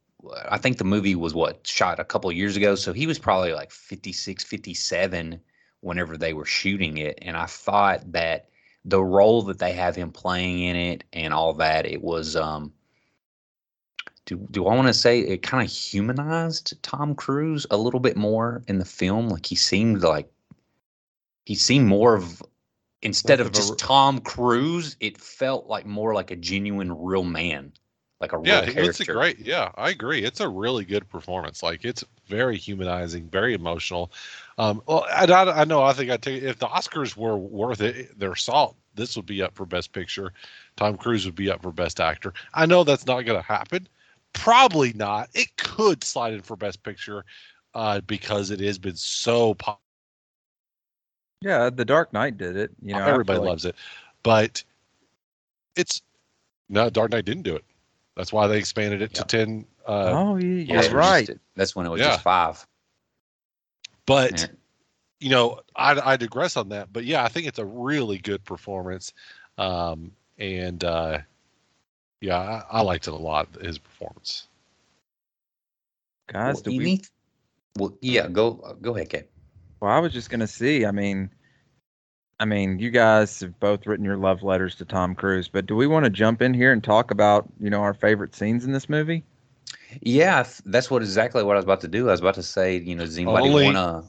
I 0.50 0.58
think 0.58 0.78
the 0.78 0.84
movie 0.84 1.16
was 1.16 1.34
what 1.34 1.66
shot 1.66 2.00
a 2.00 2.06
couple 2.06 2.30
of 2.30 2.36
years 2.36 2.58
ago. 2.58 2.76
So 2.76 2.94
he 2.94 3.08
was 3.08 3.20
probably 3.20 3.54
like 3.54 3.72
56, 3.72 4.44
57 4.44 5.40
whenever 5.86 6.18
they 6.18 6.34
were 6.34 6.46
shooting 6.46 6.98
it. 6.98 7.20
And 7.22 7.38
I 7.38 7.46
thought 7.46 8.12
that 8.12 8.50
the 8.86 9.04
role 9.04 9.44
that 9.44 9.60
they 9.60 9.74
have 9.74 9.96
him 9.96 10.12
playing 10.12 10.64
in 10.64 10.76
it 10.76 11.04
and 11.14 11.32
all 11.34 11.54
that, 11.54 11.86
it 11.86 12.02
was, 12.02 12.36
um, 12.36 12.74
do, 14.26 14.48
do 14.50 14.66
I 14.66 14.74
want 14.74 14.88
to 14.88 14.94
say 14.94 15.20
it 15.20 15.44
kind 15.44 15.64
of 15.64 15.72
humanized 15.72 16.82
Tom 16.82 17.14
Cruise 17.14 17.68
a 17.70 17.78
little 17.78 18.00
bit 18.00 18.18
more 18.18 18.64
in 18.68 18.80
the 18.80 18.86
film? 18.86 19.30
Like 19.30 19.46
he 19.46 19.56
seemed 19.56 20.02
like 20.02 20.28
he 21.46 21.54
seemed 21.54 21.86
more 21.86 22.16
of 22.16 22.42
instead 23.04 23.40
of 23.40 23.52
just 23.52 23.78
Tom 23.78 24.20
Cruise, 24.20 24.98
it 25.00 25.20
felt 25.20 25.68
like 25.68 25.86
more 25.86 26.16
like 26.16 26.32
a 26.32 26.36
genuine 26.36 26.92
real 26.98 27.24
man, 27.24 27.72
like 28.20 28.34
a 28.34 28.38
real 28.40 28.62
Yeah, 28.62 28.62
character. 28.62 28.90
it's 28.90 29.00
a 29.02 29.06
great. 29.06 29.40
Yeah, 29.40 29.72
I 29.76 29.92
agree. 29.92 30.24
It's 30.24 30.40
a 30.40 30.50
really 30.50 30.86
good 30.86 31.08
performance. 31.08 31.62
Like 31.62 31.86
it's 31.86 32.04
very 32.28 32.58
humanizing, 32.58 33.30
very 33.30 33.54
emotional. 33.54 34.12
Um, 34.58 34.82
well, 34.86 35.06
and 35.14 35.32
I, 35.32 35.62
I 35.62 35.64
know. 35.66 35.84
I 35.84 35.92
think 35.94 36.10
I 36.12 36.18
take 36.18 36.42
it 36.42 36.46
if 36.48 36.60
the 36.60 36.68
Oscars 36.68 37.18
were 37.18 37.36
worth 37.38 37.82
it, 37.82 38.18
their 38.18 38.36
salt, 38.36 38.78
this 38.96 39.16
would 39.18 39.26
be 39.26 39.42
up 39.42 39.54
for 39.54 39.66
Best 39.66 39.92
Picture. 39.92 40.32
Tom 40.78 40.96
Cruise 40.98 41.26
would 41.26 41.36
be 41.36 41.52
up 41.52 41.62
for 41.62 41.72
Best 41.72 42.00
Actor. 42.00 42.34
I 42.54 42.66
know 42.66 42.84
that's 42.86 43.06
not 43.06 43.22
going 43.26 43.38
to 43.40 43.46
happen. 43.46 43.88
Probably 44.34 44.94
not. 44.94 45.30
It 45.34 45.56
could 45.58 46.04
slide 46.04 46.34
in 46.34 46.42
for 46.42 46.56
Best 46.56 46.84
Picture 46.84 47.26
uh, 47.74 48.00
because 48.02 48.50
it 48.52 48.62
has 48.62 48.78
been 48.78 48.96
so 48.96 49.56
popular. 49.56 49.80
Yeah, 51.42 51.70
The 51.70 51.86
Dark 51.86 52.14
Knight 52.14 52.38
did 52.38 52.56
it. 52.56 52.72
You 52.82 52.94
know, 52.94 53.06
Everybody 53.06 53.40
like- 53.40 53.48
loves 53.50 53.66
it, 53.66 53.76
but 54.24 54.64
it's 55.76 56.02
no. 56.70 56.90
Dark 56.90 57.12
Knight 57.12 57.26
didn't 57.26 57.44
do 57.44 57.56
it. 57.56 57.66
That's 58.16 58.32
why 58.32 58.48
they 58.48 58.58
expanded 58.58 59.02
it 59.02 59.12
Yeah. 59.14 59.22
to 59.24 59.28
ten. 59.28 59.66
Uh, 59.86 60.12
oh, 60.16 60.36
Yeah, 60.38 60.48
you're 60.48 60.76
it 60.78 60.78
was 60.86 60.94
right. 60.94 61.28
just- 61.28 61.40
that's 61.56 61.76
when 61.76 61.86
it 61.86 61.90
was 61.90 62.00
Yeah. 62.00 62.08
just 62.12 62.22
five. 62.24 62.66
But 64.06 64.42
Yeah. 64.42 64.48
you 65.20 65.30
know, 65.30 65.62
I, 65.76 66.00
I 66.14 66.18
digress 66.18 66.58
on 66.58 66.70
that. 66.70 66.92
But 66.92 67.06
yeah, 67.06 67.24
I 67.24 67.30
think 67.30 67.48
it's 67.48 67.60
a 67.60 67.66
really 67.66 68.18
good 68.18 68.44
performance, 68.44 69.14
um, 69.58 70.12
and 70.38 70.84
uh, 70.84 71.20
yeah, 72.22 72.38
I, 72.38 72.80
I 72.80 72.82
liked 72.82 73.08
it 73.08 73.14
a 73.14 73.18
lot. 73.18 73.48
His 73.62 73.78
performance. 73.78 74.48
Guys, 76.28 76.56
Well, 76.56 76.64
do 76.64 76.72
we? 76.72 76.86
need- 76.86 77.08
well, 77.78 77.98
yeah, 78.02 78.28
go 78.28 78.78
go 78.82 78.96
ahead, 78.96 79.10
Kate. 79.10 79.28
Well, 79.80 79.92
I 79.92 80.00
was 80.00 80.14
just 80.14 80.30
gonna 80.30 80.48
see. 80.48 80.86
I 80.86 80.92
mean, 80.92 81.30
I 82.40 82.46
mean, 82.46 82.80
you 82.80 82.90
guys 82.92 83.40
have 83.42 83.60
both 83.60 83.86
written 83.88 84.06
your 84.06 84.18
love 84.18 84.44
letters 84.44 84.76
to 84.76 84.86
Tom 84.86 85.16
Cruise, 85.16 85.48
but 85.48 85.66
do 85.66 85.76
we 85.76 85.88
want 85.88 86.04
to 86.06 86.10
jump 86.10 86.42
in 86.42 86.54
here 86.54 86.72
and 86.72 86.84
talk 86.84 87.12
about, 87.12 87.48
you 87.60 87.70
know, 87.70 87.82
our 87.82 87.94
favorite 87.94 88.36
scenes 88.36 88.66
in 88.66 88.72
this 88.72 88.90
movie? 88.90 89.24
Yeah, 90.02 90.46
that's 90.66 90.90
what 90.90 91.02
exactly 91.02 91.44
what 91.44 91.54
I 91.54 91.58
was 91.58 91.66
about 91.66 91.82
to 91.82 91.88
do. 91.88 92.08
I 92.08 92.12
was 92.12 92.20
about 92.20 92.36
to 92.36 92.44
say, 92.44 92.78
you 92.78 92.96
know, 92.96 93.06
does 93.06 93.18
anybody 93.18 93.50
Only- 93.50 93.74
want 93.74 94.06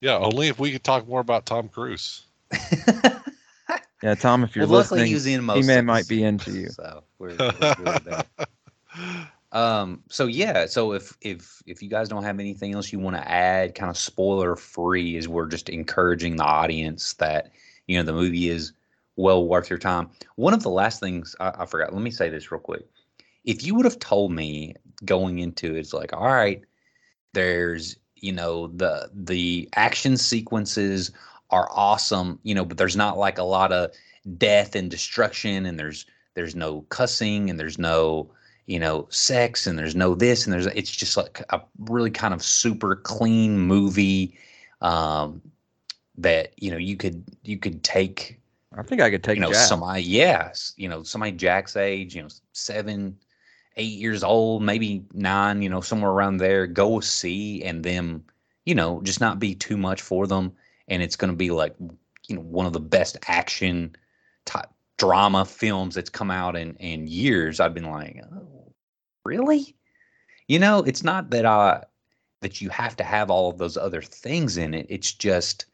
Yeah, 0.00 0.18
only 0.18 0.48
if 0.48 0.58
we 0.58 0.72
could 0.72 0.84
talk 0.84 1.08
more 1.08 1.20
about 1.20 1.46
Tom 1.46 1.68
Cruise. 1.68 2.26
Yeah, 4.02 4.14
Tom, 4.14 4.44
if 4.44 4.54
you're 4.54 4.66
well, 4.68 4.78
listening, 4.78 5.06
he 5.06 5.14
was 5.14 5.26
in 5.26 5.42
most. 5.42 5.62
He-Man 5.62 5.84
might 5.84 6.06
be 6.06 6.22
into 6.22 6.52
scenes, 6.52 6.56
you. 6.56 6.68
So 6.70 7.02
we're, 7.18 7.36
we're. 7.36 8.22
Um, 9.50 10.02
so 10.10 10.26
yeah, 10.26 10.66
so 10.66 10.92
if 10.92 11.16
if 11.22 11.62
if 11.66 11.82
you 11.82 11.88
guys 11.88 12.10
don't 12.10 12.22
have 12.22 12.38
anything 12.38 12.74
else 12.74 12.92
you 12.92 12.98
want 12.98 13.16
to 13.16 13.26
add, 13.26 13.74
kind 13.74 13.88
of 13.88 13.96
spoiler 13.96 14.56
free, 14.56 15.16
is 15.16 15.26
we're 15.26 15.46
just 15.46 15.70
encouraging 15.70 16.36
the 16.36 16.44
audience 16.44 17.14
that 17.14 17.50
you 17.86 17.96
know 17.96 18.02
the 18.02 18.12
movie 18.12 18.50
is 18.50 18.72
well 19.16 19.46
worth 19.46 19.70
your 19.70 19.78
time. 19.78 20.10
One 20.36 20.52
of 20.52 20.62
the 20.62 20.68
last 20.68 21.00
things 21.00 21.34
I, 21.40 21.52
I 21.60 21.66
forgot. 21.66 21.94
Let 21.94 22.02
me 22.02 22.10
say 22.10 22.28
this 22.28 22.52
real 22.52 22.60
quick. 22.60 22.86
If 23.44 23.64
you 23.64 23.74
would 23.74 23.86
have 23.86 23.98
told 23.98 24.32
me 24.32 24.74
going 25.04 25.38
into 25.38 25.74
it, 25.76 25.80
it's 25.80 25.92
like, 25.92 26.12
all 26.12 26.26
right, 26.26 26.62
there's 27.34 27.96
you 28.16 28.32
know 28.32 28.68
the 28.68 29.10
the 29.14 29.68
action 29.74 30.16
sequences 30.16 31.12
are 31.50 31.68
awesome, 31.72 32.38
you 32.42 32.54
know, 32.54 32.64
but 32.64 32.76
there's 32.76 32.96
not 32.96 33.18
like 33.18 33.38
a 33.38 33.44
lot 33.44 33.72
of 33.72 33.92
death 34.36 34.74
and 34.74 34.90
destruction, 34.90 35.66
and 35.66 35.78
there's 35.78 36.06
there's 36.34 36.54
no 36.54 36.82
cussing, 36.88 37.50
and 37.50 37.58
there's 37.58 37.78
no 37.78 38.30
you 38.68 38.78
know, 38.78 39.06
sex 39.08 39.66
and 39.66 39.78
there's 39.78 39.96
no 39.96 40.14
this 40.14 40.44
and 40.44 40.52
there's 40.52 40.66
it's 40.66 40.94
just 40.94 41.16
like 41.16 41.42
a 41.48 41.60
really 41.78 42.10
kind 42.10 42.34
of 42.34 42.42
super 42.42 42.94
clean 42.96 43.58
movie 43.58 44.36
um 44.82 45.40
that 46.18 46.52
you 46.58 46.70
know 46.70 46.76
you 46.76 46.94
could 46.94 47.24
you 47.44 47.56
could 47.56 47.82
take 47.82 48.38
I 48.76 48.82
think 48.82 49.00
I 49.00 49.10
could 49.10 49.24
take 49.24 49.36
you 49.36 49.40
know 49.40 49.52
Jack. 49.52 49.66
somebody 49.66 50.02
yes 50.02 50.74
you 50.76 50.86
know 50.88 51.02
somebody 51.02 51.32
Jack's 51.32 51.76
age 51.76 52.14
you 52.14 52.22
know 52.22 52.28
seven 52.52 53.16
eight 53.78 53.98
years 53.98 54.22
old 54.22 54.62
maybe 54.62 55.04
nine 55.14 55.62
you 55.62 55.68
know 55.68 55.80
somewhere 55.80 56.10
around 56.10 56.36
there 56.36 56.66
go 56.66 57.00
see 57.00 57.62
and 57.62 57.84
them 57.84 58.24
you 58.68 58.74
know 58.74 59.00
just 59.02 59.18
not 59.18 59.38
be 59.38 59.54
too 59.54 59.78
much 59.78 60.02
for 60.02 60.26
them. 60.26 60.52
And 60.88 61.02
it's 61.02 61.16
going 61.16 61.30
to 61.30 61.36
be 61.36 61.50
like 61.50 61.74
you 62.28 62.36
know 62.36 62.42
one 62.42 62.66
of 62.66 62.74
the 62.74 62.80
best 62.80 63.16
action 63.26 63.96
type 64.44 64.68
drama 64.98 65.46
films 65.46 65.94
that's 65.94 66.10
come 66.10 66.30
out 66.30 66.54
in 66.54 66.74
in 66.74 67.06
years. 67.06 67.60
I've 67.60 67.72
been 67.72 67.90
like 67.90 68.20
oh, 68.30 68.74
really? 69.24 69.74
You 70.48 70.58
know 70.58 70.80
it's 70.80 71.02
not 71.02 71.30
that 71.30 71.46
i 71.46 71.82
that 72.42 72.60
you 72.60 72.68
have 72.68 72.94
to 72.96 73.04
have 73.04 73.30
all 73.30 73.50
of 73.50 73.56
those 73.56 73.78
other 73.78 74.02
things 74.02 74.58
in 74.58 74.74
it. 74.74 74.86
It's 74.90 75.12
just 75.12 75.64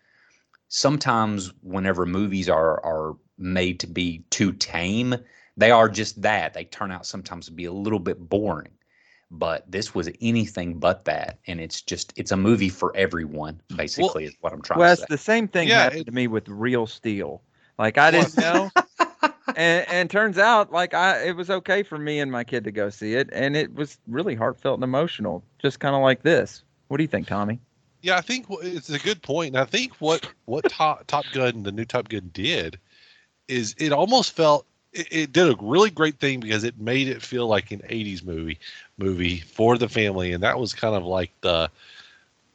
sometimes 0.69 1.53
whenever 1.63 2.07
movies 2.07 2.49
are 2.49 2.81
are 2.85 3.17
made 3.39 3.81
to 3.81 3.89
be 3.89 4.25
too 4.31 4.53
tame 4.53 5.17
they 5.57 5.71
are 5.71 5.89
just 5.89 6.21
that 6.23 6.55
they 6.55 6.65
turn 6.65 6.91
out 6.91 7.07
sometimes 7.07 7.47
to 7.47 7.53
be 7.53 7.65
a 7.65 7.73
little 7.73 7.99
bit 7.99 8.19
boring 8.19 8.73
but 9.31 9.69
this 9.71 9.95
was 9.95 10.09
anything 10.21 10.79
but 10.79 11.05
that 11.07 11.39
and 11.47 11.61
it's 11.61 11.81
just 11.83 12.13
it's 12.17 12.31
a 12.33 12.37
movie 12.37 12.69
for 12.69 12.95
everyone 12.97 13.61
basically 13.77 14.25
is 14.25 14.35
what 14.41 14.53
i'm 14.53 14.63
trying 14.63 14.79
Wes, 14.81 14.91
to 14.91 14.97
say 14.97 15.01
Well, 15.01 15.05
it's 15.07 15.23
the 15.23 15.25
same 15.33 15.49
thing 15.49 15.69
Yeah, 15.69 15.85
happened 15.85 16.01
it- 16.03 16.07
to 16.07 16.13
me 16.13 16.27
with 16.27 16.49
Real 16.49 16.87
Steel. 16.87 17.43
Like 17.79 17.99
I 17.99 18.11
didn't 18.13 18.37
know, 18.39 18.71
and 19.57 19.89
and 19.89 20.09
turns 20.11 20.39
out 20.39 20.71
like 20.71 20.95
I 20.95 21.25
it 21.25 21.35
was 21.37 21.51
okay 21.51 21.83
for 21.83 21.99
me 21.99 22.21
and 22.21 22.31
my 22.31 22.45
kid 22.45 22.63
to 22.65 22.71
go 22.71 22.89
see 22.91 23.15
it, 23.15 23.29
and 23.33 23.57
it 23.57 23.75
was 23.75 23.99
really 24.07 24.37
heartfelt 24.37 24.77
and 24.77 24.85
emotional, 24.85 25.43
just 25.59 25.81
kind 25.81 25.97
of 25.97 26.03
like 26.03 26.23
this. 26.23 26.63
What 26.87 26.99
do 26.99 27.03
you 27.03 27.09
think, 27.09 27.27
Tommy? 27.27 27.59
Yeah, 28.03 28.17
I 28.17 28.21
think 28.21 28.47
it's 28.63 28.91
a 28.91 28.99
good 29.01 29.23
point. 29.23 29.55
And 29.57 29.59
I 29.59 29.65
think 29.65 29.95
what 29.97 30.25
what 30.45 30.69
Top 30.69 31.07
Top 31.09 31.27
Gun, 31.33 31.65
the 31.65 31.73
new 31.73 31.85
Top 31.85 32.09
Gun, 32.09 32.31
did 32.33 32.79
is 33.49 33.75
it 33.79 33.91
almost 33.93 34.33
felt 34.37 34.67
it, 34.95 35.09
it 35.11 35.33
did 35.33 35.49
a 35.53 35.57
really 35.61 35.91
great 35.91 36.21
thing 36.21 36.41
because 36.41 36.65
it 36.65 36.79
made 36.81 37.09
it 37.09 37.23
feel 37.23 37.47
like 37.49 37.73
an 37.73 37.83
'80s 37.89 38.25
movie 38.25 38.59
movie 38.99 39.39
for 39.39 39.79
the 39.79 39.89
family, 39.89 40.33
and 40.33 40.43
that 40.45 40.59
was 40.59 40.75
kind 40.75 40.97
of 40.97 41.05
like 41.05 41.33
the 41.43 41.71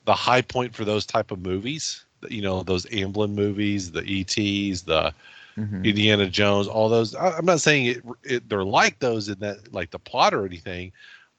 the 0.05 0.13
high 0.13 0.41
point 0.41 0.75
for 0.75 0.85
those 0.85 1.05
type 1.05 1.31
of 1.31 1.39
movies. 1.39 2.05
You 2.29 2.41
know, 2.41 2.63
those 2.63 2.85
Amblin 2.87 3.33
movies, 3.33 3.91
the 3.91 4.03
ETs, 4.05 4.83
the 4.83 5.13
Mhm. 5.57 5.83
Indiana 5.83 6.27
Jones, 6.27 6.67
all 6.67 6.89
those. 6.89 7.15
I, 7.15 7.37
I'm 7.37 7.45
not 7.45 7.61
saying 7.61 7.85
it, 7.87 8.03
it 8.23 8.49
they're 8.49 8.63
like 8.63 8.99
those 8.99 9.29
in 9.29 9.39
that 9.39 9.73
like 9.73 9.91
the 9.91 9.99
plot 9.99 10.33
or 10.33 10.45
anything, 10.45 10.91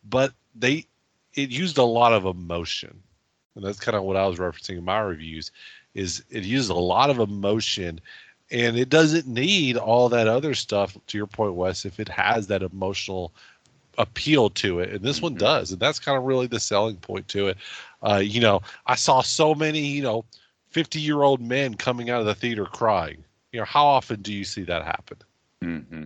but 0.09 0.33
they 0.55 0.87
it 1.35 1.51
used 1.51 1.79
a 1.79 1.85
lot 1.85 2.13
of 2.13 2.25
emotion, 2.25 3.03
and 3.55 3.65
that's 3.65 3.81
kind 3.81 3.97
of 3.97 4.05
what 4.05 4.17
I 4.17 4.27
was 4.27 4.39
referencing 4.39 4.79
in 4.79 4.85
my 4.85 5.01
reviews. 5.01 5.51
Is 5.95 6.25
it 6.31 6.45
used 6.45 6.71
a 6.71 6.75
lot 6.75 7.11
of 7.11 7.19
emotion, 7.19 8.01
and 8.51 8.77
it 8.79 8.89
doesn't 8.89 9.27
need 9.27 9.77
all 9.77 10.09
that 10.11 10.29
other 10.29 10.55
stuff. 10.55 10.97
To 11.09 11.19
your 11.19 11.27
point, 11.27 11.55
Wes, 11.55 11.85
if 11.85 11.99
it 12.01 12.09
has 12.09 12.47
that 12.49 12.63
emotional 12.63 13.33
appeal 13.99 14.51
to 14.51 14.81
it, 14.81 14.91
and 14.91 15.03
this 15.05 15.23
one 15.23 15.35
Mhm. 15.35 15.37
does, 15.37 15.73
and 15.73 15.81
that's 15.81 15.99
kind 15.99 16.17
of 16.19 16.25
really 16.25 16.47
the 16.47 16.61
selling 16.61 16.97
point 16.97 17.29
to 17.29 17.49
it. 17.49 17.57
Uh, 18.03 18.17
you 18.23 18.41
know, 18.41 18.63
I 18.87 18.95
saw 18.97 19.23
so 19.23 19.55
many, 19.55 19.81
you 19.81 20.03
know, 20.03 20.25
50 20.71 21.01
year 21.01 21.23
old 21.23 21.41
men 21.41 21.75
coming 21.75 22.11
out 22.11 22.21
of 22.21 22.27
the 22.27 22.35
theater 22.35 22.67
crying. 22.67 23.25
You 23.53 23.61
know, 23.61 23.67
how 23.67 23.87
often 23.87 24.23
do 24.23 24.33
you 24.33 24.45
see 24.45 24.63
that 24.65 24.85
happen? 24.85 25.19
hmm 25.63 26.05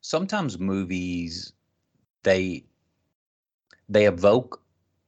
Sometimes 0.00 0.58
movies 0.58 1.52
they 2.24 2.64
they 3.88 4.06
evoke 4.06 4.61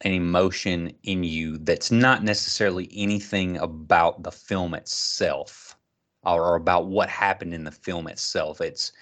an 0.04 0.12
emotion 0.12 0.92
in 1.02 1.24
you 1.24 1.58
that's 1.58 1.90
not 1.90 2.22
necessarily 2.22 2.90
anything 2.94 3.56
about 3.58 4.22
the 4.22 4.30
film 4.30 4.74
itself 4.74 5.76
or 6.22 6.56
about 6.56 6.86
what 6.86 7.08
happened 7.08 7.54
in 7.54 7.64
the 7.64 7.70
film 7.70 8.06
itself. 8.08 8.60
It's 8.60 8.92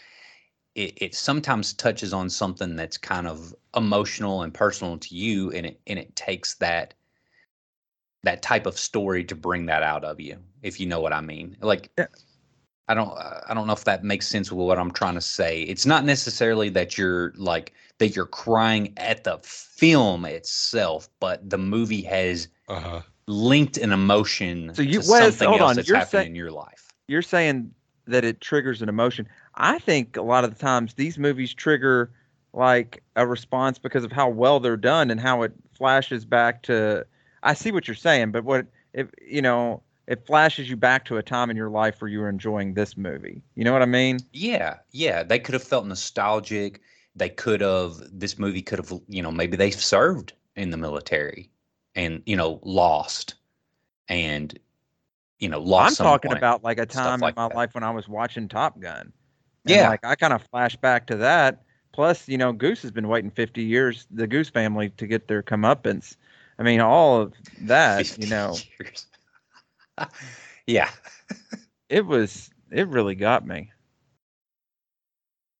it, 0.75 0.95
it 1.03 1.15
sometimes 1.15 1.75
touches 1.75 2.13
on 2.13 2.31
something 2.31 2.77
that's 2.77 2.97
kind 2.97 3.27
of 3.27 3.55
emotional 3.77 4.43
and 4.43 4.55
personal 4.55 4.99
to 4.99 5.15
you 5.15 5.51
and 5.53 5.67
it 5.67 5.81
and 5.87 5.99
it 5.99 6.15
takes 6.17 6.55
that 6.57 6.95
that 8.23 8.43
type 8.43 8.67
of 8.67 8.79
story 8.79 9.25
to 9.25 9.35
bring 9.35 9.67
that 9.67 9.83
out 9.83 10.05
of 10.05 10.21
you 10.21 10.39
if 10.63 10.79
you 10.81 10.87
know 10.87 11.01
what 11.01 11.13
i 11.13 11.21
mean 11.21 11.57
like 11.61 11.91
Yeah. 11.99 12.07
I 12.89 12.95
don't 12.95 13.11
i 13.19 13.53
don't 13.55 13.67
know 13.67 13.73
if 13.73 13.85
that 13.85 14.03
makes 14.05 14.27
sense 14.27 14.51
with 14.51 14.67
what 14.67 14.79
i'm 14.79 14.91
trying 14.91 15.15
to 15.15 15.21
say 15.21 15.63
it's 15.63 15.87
not 15.87 16.05
necessarily 16.05 16.69
that 16.69 16.99
you're 16.99 17.33
like 17.37 17.73
that 17.99 18.17
you're 18.17 18.27
crying 18.27 18.93
at 18.97 19.25
the 19.25 19.39
film 19.43 20.25
itself 20.25 21.09
but 21.21 21.49
the 21.49 21.59
movie 21.59 22.03
has 22.03 22.49
Uh 22.69 22.81
huh. 22.81 23.01
linked 23.27 23.77
an 23.77 23.93
emotion 23.93 24.75
So 24.75 24.83
you- 24.83 25.01
to 25.03 25.11
Wes, 25.11 25.37
something 25.37 25.49
hold 25.49 25.61
else 25.61 25.71
on, 25.71 25.77
that's 25.77 25.89
you're 25.89 25.97
happened 25.99 26.11
saying- 26.11 26.27
in 26.29 26.35
your 26.35 26.51
life 26.51 26.89
You're 27.09 27.23
saying 27.23 27.73
that 28.07 28.25
it 28.25 28.41
triggers 28.41 28.83
an 28.83 28.89
emotion. 28.89 29.29
I 29.55 29.79
think 29.79 30.17
a 30.17 30.23
lot 30.23 30.43
of 30.43 30.51
the 30.53 30.59
times 30.59 30.95
these 30.95 31.19
movies 31.19 31.55
trigger 31.55 32.11
like 32.53 33.01
a 33.15 33.25
response 33.27 33.79
because 33.79 34.03
of 34.05 34.11
how 34.11 34.29
well 34.29 34.59
they're 34.59 34.77
done 34.77 35.09
and 35.11 35.21
how 35.21 35.43
it 35.43 35.53
flashes 35.73 36.25
back 36.25 36.63
to. 36.65 37.07
I 37.45 37.55
see 37.55 37.71
what 37.71 37.87
you're 37.87 37.95
saying, 37.95 38.33
but 38.33 38.43
what 38.45 38.67
if 38.93 39.09
you 39.25 39.41
know? 39.41 39.83
It 40.07 40.27
flashes 40.27 40.69
you 40.69 40.77
back 40.77 41.05
to 41.07 41.17
a 41.17 41.23
time 41.23 41.51
in 41.51 41.57
your 41.57 41.71
life 41.71 42.01
where 42.01 42.09
you 42.09 42.21
were 42.21 42.29
enjoying 42.29 42.75
this 42.75 42.97
movie. 42.97 43.43
You 43.55 43.65
know 43.65 43.73
what 43.73 43.83
I 43.83 43.87
mean? 43.87 44.19
Yeah, 44.33 44.79
yeah. 44.91 45.23
They 45.23 45.39
could 45.39 45.55
have 45.55 45.63
felt 45.63 45.87
nostalgic. 45.87 46.81
They 47.15 47.29
could 47.29 47.61
have. 47.61 47.95
This 48.11 48.39
movie 48.39 48.63
could 48.63 48.79
have. 48.79 48.93
You 49.09 49.23
know, 49.23 49.31
maybe 49.31 49.57
they 49.57 49.71
served 49.71 50.33
in 50.57 50.71
the 50.71 50.77
military, 50.77 51.51
and 51.95 52.23
you 52.27 52.37
know, 52.37 52.61
lost, 52.63 53.35
and 54.09 54.59
you 55.39 55.49
know, 55.49 55.61
lost. 55.61 56.01
I'm 56.01 56.07
talking 56.07 56.33
about 56.33 56.65
like 56.65 56.79
a 56.79 56.87
time 56.87 57.21
like 57.21 57.35
in 57.37 57.43
my 57.43 57.49
that. 57.49 57.55
life 57.57 57.75
when 57.75 57.85
I 57.85 57.91
was 57.91 58.09
watching 58.09 58.49
Top 58.49 58.81
Gun. 58.81 59.13
And, 59.65 59.75
Yeah. 59.75 59.89
like 59.89 60.05
I 60.05 60.15
kind 60.17 60.33
of 60.33 60.43
flash 60.51 60.77
back 60.77 61.07
to 61.09 61.17
that. 61.17 61.63
Plus, 61.93 62.27
you 62.29 62.39
know, 62.39 62.53
Goose 62.53 62.83
has 62.83 62.91
been 62.91 63.07
waiting 63.09 63.31
50 63.31 63.63
years, 63.63 64.07
the 64.11 64.27
Goose 64.27 64.49
family, 64.49 64.91
to 64.97 65.07
get 65.07 65.29
their 65.29 65.43
comeuppance. 65.43 66.17
I 66.59 66.63
mean, 66.63 66.81
all 66.81 67.21
of 67.21 67.35
that, 67.63 68.17
you 68.19 68.27
know, 68.27 68.57
years. 68.81 69.07
yeah. 70.67 70.91
it 71.89 72.07
was, 72.07 72.51
it 72.71 72.89
really 72.89 73.15
got 73.15 73.47
me. 73.47 73.71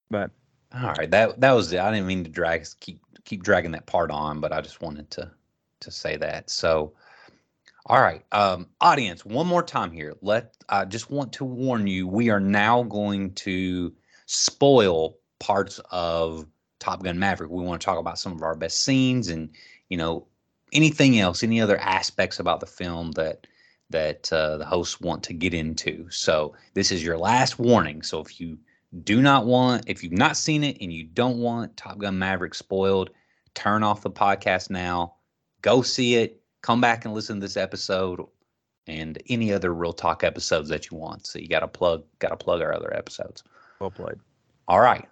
But 0.09 0.31
All 0.73 0.93
right. 0.93 1.09
That 1.09 1.41
that 1.41 1.51
was 1.53 1.71
it. 1.73 1.79
I 1.79 1.91
didn't 1.91 2.07
mean 2.07 2.23
to 2.23 2.29
drag 2.29 2.65
keep 2.79 3.01
keep 3.25 3.43
dragging 3.43 3.71
that 3.71 3.85
part 3.85 4.11
on, 4.11 4.39
but 4.39 4.51
I 4.51 4.61
just 4.61 4.81
wanted 4.81 5.09
to 5.11 5.31
to 5.79 5.91
say 5.91 6.17
that. 6.17 6.49
So 6.49 6.93
all 7.87 8.01
right. 8.01 8.23
Um 8.31 8.67
audience, 8.79 9.25
one 9.25 9.47
more 9.47 9.63
time 9.63 9.91
here. 9.91 10.13
Let 10.21 10.55
I 10.69 10.85
just 10.85 11.09
want 11.09 11.33
to 11.33 11.45
warn 11.45 11.87
you, 11.87 12.07
we 12.07 12.29
are 12.29 12.39
now 12.39 12.83
going 12.83 13.33
to 13.35 13.93
spoil 14.25 15.17
parts 15.39 15.79
of 15.91 16.45
Top 16.79 17.03
Gun 17.03 17.19
Maverick. 17.19 17.49
We 17.49 17.63
want 17.63 17.81
to 17.81 17.85
talk 17.85 17.99
about 17.99 18.19
some 18.19 18.33
of 18.33 18.41
our 18.43 18.55
best 18.55 18.83
scenes 18.83 19.29
and, 19.29 19.49
you 19.89 19.97
know, 19.97 20.27
anything 20.73 21.19
else, 21.19 21.43
any 21.43 21.61
other 21.61 21.77
aspects 21.77 22.39
about 22.39 22.59
the 22.59 22.65
film 22.65 23.11
that 23.13 23.47
that 23.93 24.31
uh, 24.33 24.57
the 24.57 24.65
hosts 24.65 24.99
want 24.99 25.23
to 25.23 25.33
get 25.33 25.53
into. 25.53 26.07
So 26.09 26.53
this 26.73 26.91
is 26.91 27.03
your 27.03 27.17
last 27.17 27.57
warning. 27.57 28.01
So 28.01 28.19
if 28.19 28.41
you 28.41 28.57
do 29.03 29.21
not 29.21 29.45
want, 29.45 29.85
if 29.87 30.03
you've 30.03 30.11
not 30.11 30.35
seen 30.35 30.63
it 30.63 30.77
and 30.81 30.91
you 30.91 31.05
don't 31.05 31.37
want 31.37 31.77
Top 31.77 31.99
Gun 31.99 32.19
Maverick 32.19 32.53
spoiled, 32.53 33.11
turn 33.53 33.83
off 33.83 34.01
the 34.01 34.11
podcast 34.11 34.69
now. 34.69 35.15
Go 35.61 35.81
see 35.81 36.15
it. 36.15 36.41
Come 36.61 36.81
back 36.81 37.05
and 37.05 37.13
listen 37.13 37.37
to 37.37 37.41
this 37.41 37.55
episode 37.55 38.21
and 38.87 39.21
any 39.29 39.53
other 39.53 39.73
Real 39.73 39.93
Talk 39.93 40.23
episodes 40.23 40.69
that 40.69 40.91
you 40.91 40.97
want. 40.97 41.25
So 41.25 41.39
you 41.39 41.47
got 41.47 41.59
to 41.61 41.67
plug, 41.67 42.03
got 42.19 42.29
to 42.29 42.37
plug 42.37 42.61
our 42.61 42.73
other 42.73 42.93
episodes. 42.93 43.43
Well 43.79 43.91
played. 43.91 44.17
All 44.67 44.81
right. 44.81 45.07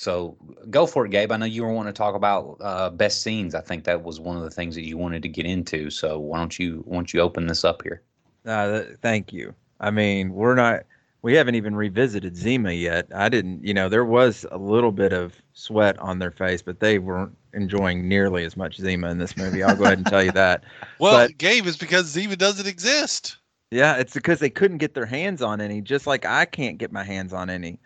So 0.00 0.34
go 0.70 0.86
for 0.86 1.04
it, 1.04 1.10
Gabe. 1.10 1.30
I 1.30 1.36
know 1.36 1.44
you 1.44 1.62
were 1.62 1.74
wanting 1.74 1.92
to 1.92 1.98
talk 1.98 2.14
about 2.14 2.56
uh, 2.62 2.88
best 2.88 3.22
scenes. 3.22 3.54
I 3.54 3.60
think 3.60 3.84
that 3.84 4.02
was 4.02 4.18
one 4.18 4.34
of 4.34 4.42
the 4.42 4.50
things 4.50 4.74
that 4.76 4.86
you 4.86 4.96
wanted 4.96 5.22
to 5.24 5.28
get 5.28 5.44
into. 5.44 5.90
So 5.90 6.18
why 6.18 6.38
don't 6.38 6.58
you 6.58 6.82
why 6.86 6.96
don't 6.96 7.12
you 7.12 7.20
open 7.20 7.46
this 7.48 7.66
up 7.66 7.82
here? 7.82 8.00
Uh, 8.46 8.80
th- 8.80 8.96
thank 9.02 9.30
you. 9.30 9.54
I 9.78 9.90
mean, 9.90 10.32
we're 10.32 10.54
not. 10.54 10.84
We 11.20 11.34
haven't 11.34 11.56
even 11.56 11.76
revisited 11.76 12.34
Zima 12.34 12.72
yet. 12.72 13.08
I 13.14 13.28
didn't. 13.28 13.62
You 13.62 13.74
know, 13.74 13.90
there 13.90 14.06
was 14.06 14.46
a 14.50 14.56
little 14.56 14.90
bit 14.90 15.12
of 15.12 15.34
sweat 15.52 15.98
on 15.98 16.18
their 16.18 16.30
face, 16.30 16.62
but 16.62 16.80
they 16.80 16.98
weren't 16.98 17.36
enjoying 17.52 18.08
nearly 18.08 18.46
as 18.46 18.56
much 18.56 18.78
Zima 18.78 19.10
in 19.10 19.18
this 19.18 19.36
movie. 19.36 19.62
I'll 19.62 19.76
go 19.76 19.84
ahead 19.84 19.98
and 19.98 20.06
tell 20.06 20.24
you 20.24 20.32
that. 20.32 20.64
Well, 20.98 21.26
But- 21.26 21.36
Gabe, 21.36 21.66
is 21.66 21.76
because 21.76 22.06
Zima 22.06 22.36
doesn't 22.36 22.66
exist. 22.66 23.36
Yeah, 23.70 23.96
it's 23.96 24.14
because 24.14 24.38
they 24.38 24.50
couldn't 24.50 24.78
get 24.78 24.94
their 24.94 25.04
hands 25.04 25.42
on 25.42 25.60
any, 25.60 25.82
just 25.82 26.06
like 26.06 26.24
I 26.24 26.46
can't 26.46 26.78
get 26.78 26.90
my 26.90 27.04
hands 27.04 27.34
on 27.34 27.50
any. 27.50 27.78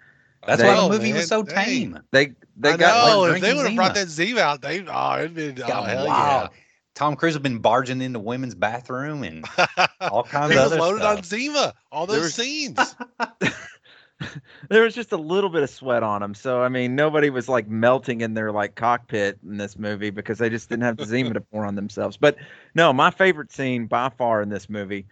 That's 0.46 0.60
They- 0.62 0.68
why 0.68 0.74
the 0.74 0.80
oh, 0.82 0.88
movie 0.88 1.08
man. 1.10 1.16
was 1.16 1.28
so 1.28 1.42
Dang. 1.42 1.64
tame. 1.64 1.98
They 2.10 2.32
they 2.56 2.72
I 2.72 2.76
got 2.76 3.08
know. 3.08 3.20
like, 3.20 3.36
if 3.36 3.40
they 3.42 3.54
would 3.54 3.66
have 3.66 3.76
brought 3.76 3.94
that 3.94 4.08
Zima 4.08 4.40
out, 4.40 4.60
they 4.62 4.84
oh, 4.86 5.18
it'd 5.18 5.34
been 5.34 5.62
oh, 5.62 5.66
God, 5.66 5.88
hell 5.88 6.06
wow. 6.06 6.50
Tom 6.94 7.16
Cruise 7.16 7.34
have 7.34 7.42
been 7.42 7.58
barging 7.58 8.00
into 8.00 8.20
women's 8.20 8.54
bathroom 8.54 9.24
and 9.24 9.44
all 10.00 10.22
kinds 10.22 10.50
they 10.52 10.58
of 10.58 10.64
was 10.64 10.72
other 10.72 10.80
loaded 10.80 11.00
stuff. 11.00 11.16
on 11.18 11.22
Zima. 11.24 11.74
All 11.90 12.06
There 12.06 12.16
those 12.20 12.24
was- 12.26 12.34
scenes. 12.34 12.94
there 14.70 14.82
was 14.82 14.94
just 14.94 15.10
a 15.12 15.16
little 15.16 15.50
bit 15.50 15.62
of 15.64 15.70
sweat 15.70 16.02
on 16.02 16.20
them. 16.20 16.34
So 16.34 16.62
I 16.62 16.68
mean, 16.68 16.94
nobody 16.94 17.30
was 17.30 17.48
like 17.48 17.66
melting 17.68 18.20
in 18.20 18.34
their 18.34 18.52
like 18.52 18.74
cockpit 18.76 19.38
in 19.42 19.56
this 19.56 19.76
movie 19.76 20.10
because 20.10 20.38
they 20.38 20.48
just 20.48 20.68
didn't 20.68 20.84
have 20.84 20.96
the 20.96 21.04
Zima 21.06 21.34
to 21.34 21.40
pour 21.40 21.64
on 21.64 21.74
themselves. 21.74 22.16
But 22.16 22.36
no, 22.74 22.92
my 22.92 23.10
favorite 23.10 23.50
scene 23.52 23.86
by 23.86 24.10
far 24.10 24.40
in 24.42 24.48
this 24.48 24.68
movie. 24.70 25.06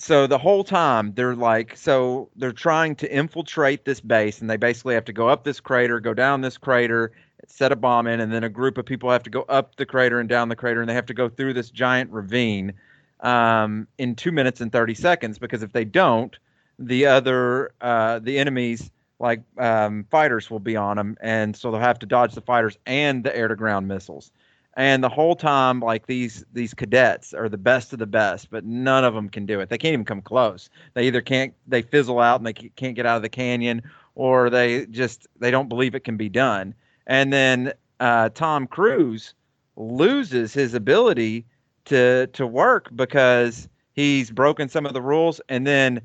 So 0.00 0.26
the 0.26 0.38
whole 0.38 0.64
time 0.64 1.12
they're 1.12 1.36
like, 1.36 1.76
so 1.76 2.30
they're 2.34 2.52
trying 2.52 2.96
to 2.96 3.14
infiltrate 3.14 3.84
this 3.84 4.00
base, 4.00 4.40
and 4.40 4.48
they 4.48 4.56
basically 4.56 4.94
have 4.94 5.04
to 5.04 5.12
go 5.12 5.28
up 5.28 5.44
this 5.44 5.60
crater, 5.60 6.00
go 6.00 6.14
down 6.14 6.40
this 6.40 6.56
crater, 6.56 7.12
set 7.46 7.70
a 7.70 7.76
bomb 7.76 8.06
in, 8.06 8.18
and 8.20 8.32
then 8.32 8.42
a 8.42 8.48
group 8.48 8.78
of 8.78 8.86
people 8.86 9.10
have 9.10 9.22
to 9.24 9.30
go 9.30 9.42
up 9.42 9.76
the 9.76 9.84
crater 9.84 10.18
and 10.18 10.26
down 10.26 10.48
the 10.48 10.56
crater, 10.56 10.80
and 10.80 10.88
they 10.88 10.94
have 10.94 11.04
to 11.06 11.14
go 11.14 11.28
through 11.28 11.52
this 11.52 11.70
giant 11.70 12.10
ravine 12.10 12.72
um, 13.20 13.86
in 13.98 14.14
two 14.14 14.32
minutes 14.32 14.62
and 14.62 14.72
thirty 14.72 14.94
seconds. 14.94 15.38
Because 15.38 15.62
if 15.62 15.72
they 15.72 15.84
don't, 15.84 16.38
the 16.78 17.04
other 17.04 17.72
uh, 17.82 18.20
the 18.20 18.38
enemies 18.38 18.90
like 19.18 19.42
um, 19.58 20.06
fighters 20.10 20.50
will 20.50 20.60
be 20.60 20.76
on 20.76 20.96
them, 20.96 21.18
and 21.20 21.54
so 21.54 21.70
they'll 21.70 21.78
have 21.78 21.98
to 21.98 22.06
dodge 22.06 22.34
the 22.34 22.40
fighters 22.40 22.78
and 22.86 23.22
the 23.22 23.36
air 23.36 23.48
to 23.48 23.54
ground 23.54 23.86
missiles. 23.86 24.32
And 24.80 25.04
the 25.04 25.10
whole 25.10 25.36
time, 25.36 25.80
like 25.80 26.06
these 26.06 26.42
these 26.54 26.72
cadets 26.72 27.34
are 27.34 27.50
the 27.50 27.58
best 27.58 27.92
of 27.92 27.98
the 27.98 28.06
best, 28.06 28.50
but 28.50 28.64
none 28.64 29.04
of 29.04 29.12
them 29.12 29.28
can 29.28 29.44
do 29.44 29.60
it. 29.60 29.68
They 29.68 29.76
can't 29.76 29.92
even 29.92 30.06
come 30.06 30.22
close. 30.22 30.70
They 30.94 31.06
either 31.06 31.20
can't 31.20 31.52
they 31.66 31.82
fizzle 31.82 32.18
out 32.18 32.40
and 32.40 32.46
they 32.46 32.54
can't 32.54 32.96
get 32.96 33.04
out 33.04 33.16
of 33.16 33.22
the 33.22 33.28
canyon, 33.28 33.82
or 34.14 34.48
they 34.48 34.86
just 34.86 35.26
they 35.38 35.50
don't 35.50 35.68
believe 35.68 35.94
it 35.94 36.04
can 36.04 36.16
be 36.16 36.30
done. 36.30 36.74
And 37.06 37.30
then 37.30 37.74
uh, 38.00 38.30
Tom 38.30 38.66
Cruise 38.66 39.34
loses 39.76 40.54
his 40.54 40.72
ability 40.72 41.44
to 41.84 42.28
to 42.28 42.46
work 42.46 42.88
because 42.96 43.68
he's 43.92 44.30
broken 44.30 44.70
some 44.70 44.86
of 44.86 44.94
the 44.94 45.02
rules, 45.02 45.42
and 45.50 45.66
then 45.66 46.00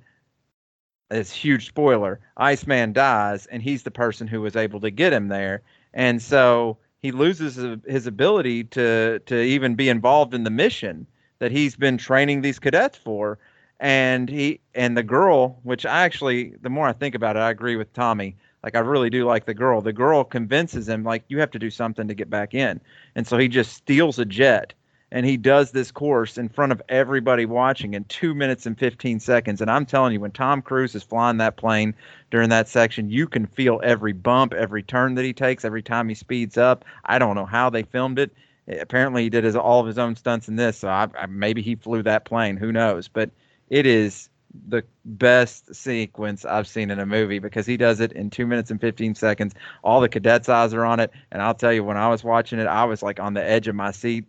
it's 1.12 1.32
huge 1.32 1.68
spoiler 1.68 2.20
iceman 2.36 2.92
dies 2.92 3.46
and 3.46 3.64
he's 3.64 3.84
the 3.84 3.92
person 3.92 4.28
who 4.28 4.42
was 4.42 4.58
able 4.58 4.82
to 4.82 4.90
get 4.90 5.14
him 5.14 5.28
there 5.28 5.62
and 5.94 6.20
so 6.20 6.78
he 7.02 7.12
loses 7.12 7.56
his- 7.86 8.08
ability 8.08 8.64
to 8.66 9.20
to 9.26 9.42
even 9.42 9.76
be 9.76 9.90
involved 9.90 10.34
in 10.34 10.44
the 10.44 10.50
mission 10.50 11.06
that 11.40 11.52
he's 11.52 11.76
been 11.76 11.98
training 11.98 12.42
these 12.42 12.60
cadets 12.60 12.98
for. 12.98 13.38
And 13.80 14.30
he 14.30 14.62
and 14.74 14.96
the 14.98 15.04
girl 15.04 15.60
which 15.64 15.86
i 15.86 16.04
actually 16.06 16.54
the 16.62 16.70
more 16.70 16.88
i 16.88 16.94
think 16.94 17.14
about 17.16 17.36
it 17.36 17.40
i 17.40 17.50
agree 17.50 17.76
with 17.76 17.92
tommy. 17.94 18.36
Like 18.64 18.76
i 18.76 18.80
really 18.80 19.10
do 19.10 19.26
like 19.26 19.46
the 19.46 19.54
girl. 19.54 19.82
The 19.82 19.94
girl 19.94 20.24
convinces 20.24 20.88
him 20.90 21.04
like 21.04 21.24
you 21.28 21.40
have 21.40 21.52
to 21.52 21.60
do 21.60 21.70
something 21.70 22.08
to 22.08 22.14
get 22.16 22.30
back 22.30 22.54
in. 22.54 22.80
And 23.16 23.28
so 23.28 23.38
he 23.38 23.48
just 23.48 23.74
steals 23.74 24.18
a 24.20 24.26
jet 24.26 24.74
and 25.16 25.26
he 25.26 25.38
does 25.38 25.72
this 25.72 25.92
course 25.92 26.38
in 26.38 26.50
front 26.50 26.74
of 26.74 26.82
everybody 26.90 27.46
watching 27.46 27.94
in 27.94 28.04
two 28.04 28.36
minutes 28.36 28.66
and 28.66 28.78
15 28.78 29.22
seconds. 29.22 29.62
And 29.62 29.72
I'm 29.72 29.86
telling 29.86 30.12
you, 30.12 30.20
when 30.20 30.32
Tom 30.32 30.62
Cruise 30.62 30.94
is 30.94 31.04
flying 31.04 31.38
that 31.38 31.56
plane 31.56 31.96
during 32.32 32.50
that 32.50 32.68
section, 32.68 33.10
you 33.10 33.26
can 33.26 33.48
feel 33.48 33.80
every 33.82 34.12
bump, 34.12 34.54
every 34.54 34.84
turn 34.84 35.16
that 35.16 35.24
he 35.24 35.32
takes, 35.32 35.64
every 35.64 35.82
time 35.82 36.10
he 36.10 36.16
speeds 36.16 36.58
up. 36.58 36.84
I 37.06 37.18
don't 37.18 37.36
know 37.36 37.46
how 37.46 37.70
they 37.70 37.84
filmed 37.84 38.20
it. 38.20 38.34
Eh, 38.68 38.76
Apparently, 38.82 39.24
he 39.24 39.30
did 39.30 39.46
his 39.46 39.56
all 39.56 39.80
of 39.80 39.88
his 39.88 39.98
own 39.98 40.18
stunts 40.18 40.50
in 40.50 40.58
this, 40.58 40.80
so 40.80 40.90
I, 40.90 41.08
I, 41.18 41.28
maybe 41.28 41.62
he 41.62 41.76
flew 41.76 42.04
that 42.04 42.26
plane. 42.26 42.58
Who 42.58 42.74
knows? 42.74 43.08
But 43.08 43.30
it 43.70 43.86
is 43.86 44.30
the 44.68 44.84
best 45.06 45.74
sequence 45.74 46.44
I've 46.44 46.68
seen 46.68 46.92
in 46.92 47.00
a 47.00 47.06
movie 47.06 47.40
because 47.40 47.66
he 47.66 47.78
does 47.78 48.02
it 48.02 48.12
in 48.12 48.30
two 48.30 48.46
minutes 48.46 48.70
and 48.70 48.82
15 48.82 49.16
seconds. 49.16 49.54
All 49.82 50.02
the 50.02 50.10
cadets' 50.10 50.50
eyes 50.50 50.74
are 50.74 50.84
on 50.84 51.00
it, 51.00 51.12
and 51.32 51.42
I'll 51.42 51.54
tell 51.54 51.72
you, 51.72 51.86
when 51.86 51.96
I 51.96 52.10
was 52.10 52.22
watching 52.22 52.60
it, 52.60 52.68
I 52.68 52.84
was 52.84 53.02
like 53.02 53.22
on 53.22 53.34
the 53.34 53.44
edge 53.44 53.70
of 53.70 53.76
my 53.76 53.92
seat 53.92 54.26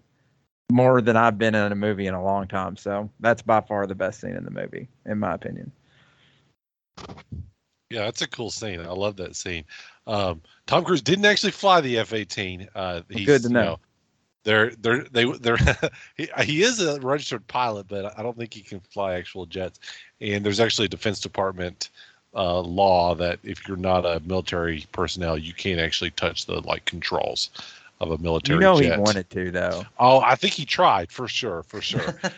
more 0.71 1.01
than 1.01 1.17
I've 1.17 1.39
been 1.39 1.55
in 1.55 1.73
a 1.73 1.77
movie 1.77 2.07
in 2.07 2.15
a 2.15 2.23
long 2.23 2.49
time. 2.49 2.77
So 2.77 3.11
that's 3.21 3.43
by 3.43 3.61
far 3.61 3.87
the 3.87 3.95
best 3.95 4.21
scene 4.21 4.35
in 4.37 4.45
the 4.45 4.51
movie, 4.51 4.89
in 5.05 5.19
my 5.19 5.35
opinion. 5.35 5.71
Yeah, 7.91 8.05
that's 8.05 8.23
a 8.23 8.29
cool 8.29 8.51
scene. 8.51 8.81
I 8.81 8.91
love 8.91 9.17
that 9.17 9.37
scene. 9.37 9.65
Um, 10.07 10.43
Tom 10.67 10.85
Cruise 10.85 11.03
didn't 11.03 11.25
actually 11.25 11.53
fly 11.53 11.81
the 11.81 11.99
F-18. 11.99 12.69
Uh, 12.75 13.03
he's, 13.09 13.27
good 13.27 13.43
to 13.43 13.49
you 13.49 13.55
know. 13.55 13.79
they're 14.45 14.71
they're 14.71 15.05
they 15.05 15.25
they're 15.39 15.59
he, 16.17 16.29
he 16.43 16.63
is 16.63 16.81
a 16.81 17.01
registered 17.01 17.47
pilot, 17.47 17.87
but 17.87 18.19
I 18.19 18.23
don't 18.23 18.37
think 18.37 18.55
he 18.55 18.63
can 18.63 18.81
fly 18.81 19.15
actual 19.15 19.47
jets. 19.47 19.79
And 20.21 20.45
there's 20.45 20.59
actually 20.59 20.87
a 20.87 20.89
Defense 20.89 21.21
Department 21.21 21.91
uh, 22.35 22.61
law 22.61 23.15
that 23.15 23.39
if 23.45 23.69
you're 23.69 23.77
not 23.77 24.05
a 24.05 24.21
military 24.27 24.85
personnel, 24.91 25.39
you 25.39 25.53
can't 25.53 25.81
actually 25.81 26.11
touch 26.11 26.47
the 26.47 26.61
like 26.63 26.85
controls 26.87 27.51
of 28.01 28.11
a 28.11 28.19
military 28.19 28.57
You 28.57 28.61
know 28.61 28.81
jet. 28.81 28.95
he 28.97 29.01
wanted 29.01 29.31
to 29.31 29.51
though. 29.51 29.85
Oh, 29.99 30.21
I 30.21 30.35
think 30.35 30.53
he 30.55 30.65
tried 30.65 31.11
for 31.13 31.29
sure, 31.29 31.63
for 31.63 31.81
sure. 31.81 32.19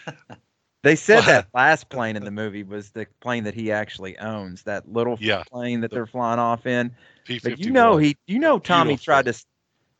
They 0.85 0.95
said 0.95 1.23
that 1.23 1.49
last 1.55 1.89
plane 1.89 2.15
in 2.15 2.25
the 2.25 2.31
movie 2.31 2.63
was 2.63 2.91
the 2.91 3.05
plane 3.21 3.43
that 3.45 3.55
he 3.55 3.73
actually 3.73 4.17
owns, 4.19 4.63
that 4.63 4.91
little 4.91 5.19
Yeah. 5.21 5.43
plane 5.51 5.81
that 5.81 5.91
The- 5.91 5.97
they're 5.97 6.07
flying 6.07 6.39
off 6.39 6.67
in. 6.67 6.95
P-51. 7.25 7.43
But 7.43 7.59
you 7.59 7.71
know 7.73 7.97
he, 7.97 8.17
you 8.29 8.39
know 8.39 8.61
Tommy 8.61 8.91
Beautiful. 8.91 9.05
tried 9.05 9.25
to 9.25 9.45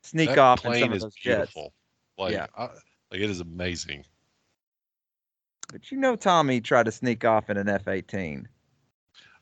sneak 0.05 0.29
that 0.31 0.39
off 0.39 0.65
in 0.65 0.71
plane 0.71 0.83
some 0.85 0.91
of 0.93 0.97
is 0.99 1.03
those 1.03 1.15
jets. 1.17 1.37
beautiful. 1.53 1.73
Like, 2.17 2.33
Yeah. 2.33 2.47
I, 2.57 2.63
like 3.11 3.21
it 3.21 3.29
is 3.29 3.41
amazing. 3.41 4.05
But 5.73 5.91
you 5.91 5.99
know 5.99 6.15
Tommy 6.15 6.61
tried 6.61 6.85
to 6.85 6.93
sneak 6.93 7.25
off 7.25 7.51
in 7.51 7.57
an 7.57 7.69
F-18. 7.69 8.47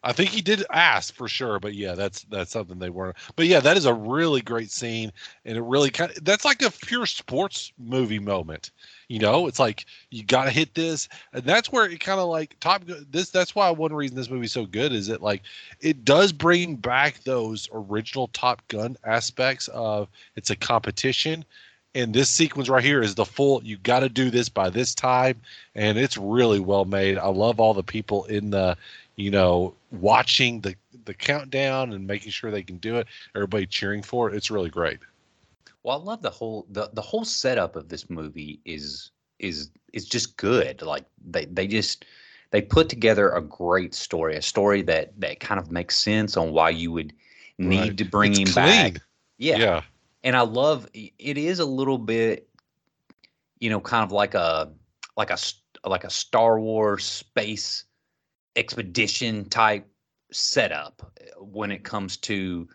I 0.02 0.12
think 0.12 0.30
he 0.30 0.40
did 0.40 0.64
ask 0.70 1.14
for 1.14 1.28
sure, 1.28 1.58
but 1.58 1.74
yeah, 1.74 1.94
that's 1.94 2.22
that's 2.24 2.52
something 2.52 2.78
they 2.78 2.90
weren't. 2.90 3.16
But 3.34 3.46
yeah, 3.46 3.60
that 3.60 3.76
is 3.76 3.86
a 3.86 3.94
really 3.94 4.40
great 4.40 4.70
scene, 4.70 5.12
and 5.44 5.56
it 5.56 5.62
really 5.62 5.90
kind 5.90 6.10
of 6.10 6.24
that's 6.24 6.44
like 6.44 6.62
a 6.62 6.70
pure 6.70 7.06
sports 7.06 7.72
movie 7.78 8.18
moment. 8.18 8.70
You 9.08 9.18
know, 9.18 9.46
it's 9.46 9.58
like 9.58 9.86
you 10.10 10.24
got 10.24 10.44
to 10.44 10.50
hit 10.50 10.74
this, 10.74 11.08
and 11.32 11.44
that's 11.44 11.72
where 11.72 11.90
it 11.90 12.00
kind 12.00 12.20
of 12.20 12.28
like 12.28 12.56
Top 12.60 12.86
Gun. 12.86 13.06
This 13.10 13.30
that's 13.30 13.54
why 13.54 13.70
one 13.70 13.92
reason 13.92 14.16
this 14.16 14.30
movie's 14.30 14.52
so 14.52 14.66
good 14.66 14.92
is 14.92 15.08
it 15.08 15.22
like 15.22 15.42
it 15.80 16.04
does 16.04 16.32
bring 16.32 16.76
back 16.76 17.22
those 17.24 17.68
original 17.72 18.28
Top 18.28 18.66
Gun 18.68 18.96
aspects 19.04 19.68
of 19.68 20.08
it's 20.36 20.50
a 20.50 20.56
competition. 20.56 21.44
And 21.94 22.12
this 22.12 22.28
sequence 22.28 22.68
right 22.68 22.84
here 22.84 23.00
is 23.00 23.14
the 23.14 23.24
full. 23.24 23.64
You 23.64 23.78
got 23.78 24.00
to 24.00 24.10
do 24.10 24.28
this 24.28 24.50
by 24.50 24.68
this 24.68 24.94
time, 24.94 25.40
and 25.74 25.96
it's 25.96 26.18
really 26.18 26.60
well 26.60 26.84
made. 26.84 27.16
I 27.16 27.28
love 27.28 27.58
all 27.58 27.72
the 27.72 27.82
people 27.82 28.26
in 28.26 28.50
the 28.50 28.76
you 29.16 29.30
know, 29.30 29.74
watching 29.90 30.60
the 30.60 30.74
the 31.04 31.14
countdown 31.14 31.92
and 31.92 32.06
making 32.06 32.30
sure 32.32 32.50
they 32.50 32.62
can 32.62 32.78
do 32.78 32.96
it. 32.96 33.06
Everybody 33.34 33.66
cheering 33.66 34.02
for 34.02 34.28
it. 34.30 34.34
It's 34.36 34.50
really 34.50 34.70
great. 34.70 34.98
Well, 35.82 36.00
I 36.00 36.02
love 36.02 36.22
the 36.22 36.30
whole 36.30 36.66
the, 36.70 36.90
the 36.92 37.02
whole 37.02 37.24
setup 37.24 37.76
of 37.76 37.88
this 37.88 38.10
movie 38.10 38.60
is 38.64 39.10
is 39.38 39.70
is 39.92 40.06
just 40.06 40.36
good. 40.36 40.82
Like 40.82 41.04
they 41.26 41.46
they 41.46 41.66
just 41.66 42.04
they 42.50 42.60
put 42.62 42.88
together 42.88 43.30
a 43.30 43.40
great 43.42 43.94
story, 43.94 44.36
a 44.36 44.42
story 44.42 44.82
that 44.82 45.18
that 45.20 45.40
kind 45.40 45.60
of 45.60 45.70
makes 45.70 45.96
sense 45.96 46.36
on 46.36 46.52
why 46.52 46.70
you 46.70 46.92
would 46.92 47.12
need 47.58 47.88
Right. 47.90 47.96
to 47.98 48.04
bring 48.04 48.32
It's 48.32 48.40
him 48.40 48.46
clean. 48.48 48.94
back. 48.94 49.02
Yeah. 49.38 49.56
yeah. 49.58 49.82
and 50.24 50.36
I 50.36 50.42
love 50.42 50.88
it 50.94 51.38
is 51.38 51.58
a 51.60 51.66
little 51.66 51.98
bit, 51.98 52.48
you 53.60 53.70
know, 53.70 53.80
kind 53.80 54.04
of 54.04 54.12
like 54.12 54.34
a 54.34 54.72
like 55.16 55.30
a 55.30 55.38
like 55.86 56.04
a 56.04 56.10
Star 56.10 56.60
Wars 56.60 57.04
space 57.04 57.85
expedition 58.56 59.44
type 59.48 59.86
setup 60.32 61.12
uh, 61.20 61.44
when 61.44 61.70
it 61.70 61.84
comes 61.84 62.16
to 62.16 62.68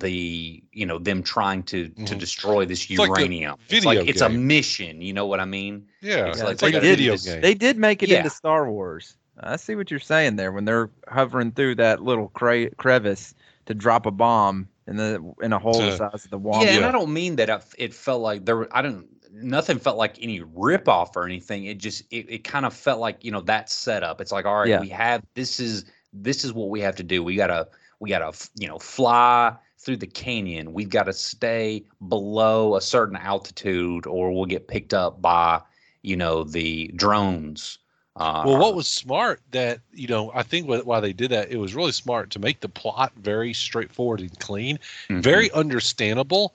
the 0.00 0.62
you 0.72 0.86
know 0.86 0.98
them 0.98 1.22
trying 1.22 1.62
to 1.62 1.88
to 1.88 2.14
Mhm. 2.14 2.18
destroy 2.18 2.64
this 2.64 2.88
It's 2.90 2.98
like 2.98 3.08
uranium. 3.08 3.56
it's 3.68 3.84
like 3.84 3.98
video 3.98 4.10
it's 4.10 4.22
a 4.22 4.28
mission. 4.30 5.02
You 5.02 5.12
know 5.12 5.26
what 5.26 5.40
I 5.40 5.44
mean? 5.44 5.86
Yeah. 6.00 6.26
It's 6.26 6.38
It's 6.38 6.44
like 6.44 6.62
like, 6.62 6.72
they 6.72 6.78
a 6.78 6.80
did 6.80 6.98
video 6.98 7.12
this- 7.12 7.24
game. 7.26 7.40
They 7.42 7.54
did 7.54 7.76
make 7.76 8.02
it 8.02 8.08
Yeah. 8.08 8.18
into 8.18 8.30
Star 8.30 8.70
Wars. 8.70 9.16
I 9.42 9.56
see 9.56 9.74
what 9.74 9.90
you're 9.90 10.00
saying 10.00 10.36
there 10.36 10.52
when 10.52 10.64
they're 10.64 10.90
hovering 11.08 11.52
through 11.52 11.76
that 11.76 12.02
little 12.02 12.28
cra- 12.28 12.70
crevice 12.76 13.34
to 13.66 13.74
drop 13.74 14.06
a 14.06 14.10
bomb 14.10 14.68
in 14.86 14.96
the 14.96 15.22
in 15.42 15.52
a 15.52 15.58
hole 15.58 15.74
the 15.80 15.90
To- 15.90 15.96
size 15.96 16.24
of 16.24 16.30
the 16.30 16.38
wall. 16.38 16.64
yeah, 16.64 16.76
and. 16.76 16.84
I 16.86 16.92
don't 16.92 17.12
mean 17.12 17.36
that 17.36 17.50
I 17.50 17.54
f- 17.56 17.74
it 17.78 17.92
felt 17.94 18.22
like 18.22 18.44
there. 18.46 18.56
were- 18.56 18.68
I 18.76 18.80
don't 18.82 19.06
nothing 19.32 19.78
felt 19.78 19.96
like 19.96 20.16
any 20.22 20.40
rip 20.54 20.88
off 20.88 21.16
or 21.16 21.24
anything. 21.24 21.64
It 21.64 21.78
just 21.78 22.02
it, 22.10 22.26
it 22.30 22.44
kind 22.44 22.66
of 22.66 22.74
felt 22.74 23.00
like 23.00 23.24
you 23.24 23.30
know 23.30 23.40
that 23.42 23.70
setup. 23.70 24.20
It's 24.20 24.32
like 24.32 24.46
all 24.46 24.60
right, 24.60 24.68
Yeah. 24.68 24.80
we 24.80 24.88
have 24.90 25.22
this 25.34 25.60
is 25.60 25.84
this 26.12 26.44
is 26.44 26.52
what 26.52 26.68
we 26.70 26.80
have 26.80 26.96
to 26.96 27.02
do. 27.02 27.22
We 27.22 27.36
gotta 27.36 27.68
we 28.00 28.10
gotta 28.10 28.32
you 28.58 28.68
know 28.68 28.78
fly 28.78 29.54
through 29.78 29.96
the 29.96 30.06
canyon. 30.06 30.72
We've 30.74 30.90
got 30.90 31.04
to 31.04 31.12
stay 31.14 31.84
below 32.08 32.76
a 32.76 32.80
certain 32.82 33.16
altitude, 33.16 34.06
or 34.06 34.30
we'll 34.30 34.44
get 34.44 34.68
picked 34.68 34.92
up 34.92 35.22
by 35.22 35.60
you 36.02 36.16
know 36.16 36.44
the 36.44 36.88
drones. 36.96 37.78
Uh, 38.16 38.42
Well, 38.44 38.58
what 38.58 38.74
was 38.74 38.88
smart 38.88 39.40
that 39.52 39.80
you 39.92 40.08
know, 40.08 40.32
I 40.34 40.42
think 40.42 40.68
why 40.68 41.00
they 41.00 41.12
did 41.12 41.30
that, 41.30 41.50
it 41.50 41.56
was 41.56 41.74
really 41.74 41.92
smart 41.92 42.30
to 42.30 42.38
make 42.38 42.60
the 42.60 42.68
plot 42.68 43.12
very 43.16 43.54
straightforward 43.54 44.20
and 44.20 44.38
clean, 44.40 44.78
Mhm. 45.08 45.22
very 45.22 45.50
understandable. 45.52 46.54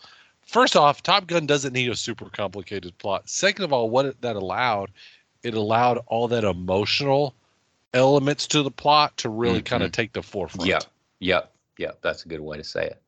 First 0.55 0.77
off, 0.77 1.03
Top 1.03 1.27
Gun 1.27 1.47
doesn't 1.47 1.73
need 1.73 1.89
a 1.89 1.97
super 1.97 2.29
complicated 2.29 2.97
plot. 2.97 3.27
Second 3.27 3.65
of 3.65 3.73
all, 3.73 3.89
what 3.89 4.05
it, 4.05 4.21
that 4.21 4.37
allowed, 4.37 4.89
it 5.43 5.53
allowed 5.53 5.97
all 6.07 6.29
that 6.29 6.45
emotional 6.45 7.35
elements 7.93 8.47
to 8.47 8.63
the 8.63 8.71
plot 8.71 9.17
to 9.17 9.27
really 9.27 9.57
mm-hmm. 9.57 9.65
kind 9.65 9.83
of 9.83 9.91
take 9.91 10.13
the 10.13 10.23
forefront. 10.23 10.69
Yep. 10.69 10.85
Yep. 11.19 11.51
Yep. 11.77 11.97
That's 12.01 12.23
a 12.23 12.29
good 12.29 12.39
way 12.39 12.55
to 12.55 12.63
say 12.63 12.85
it. 12.85 13.01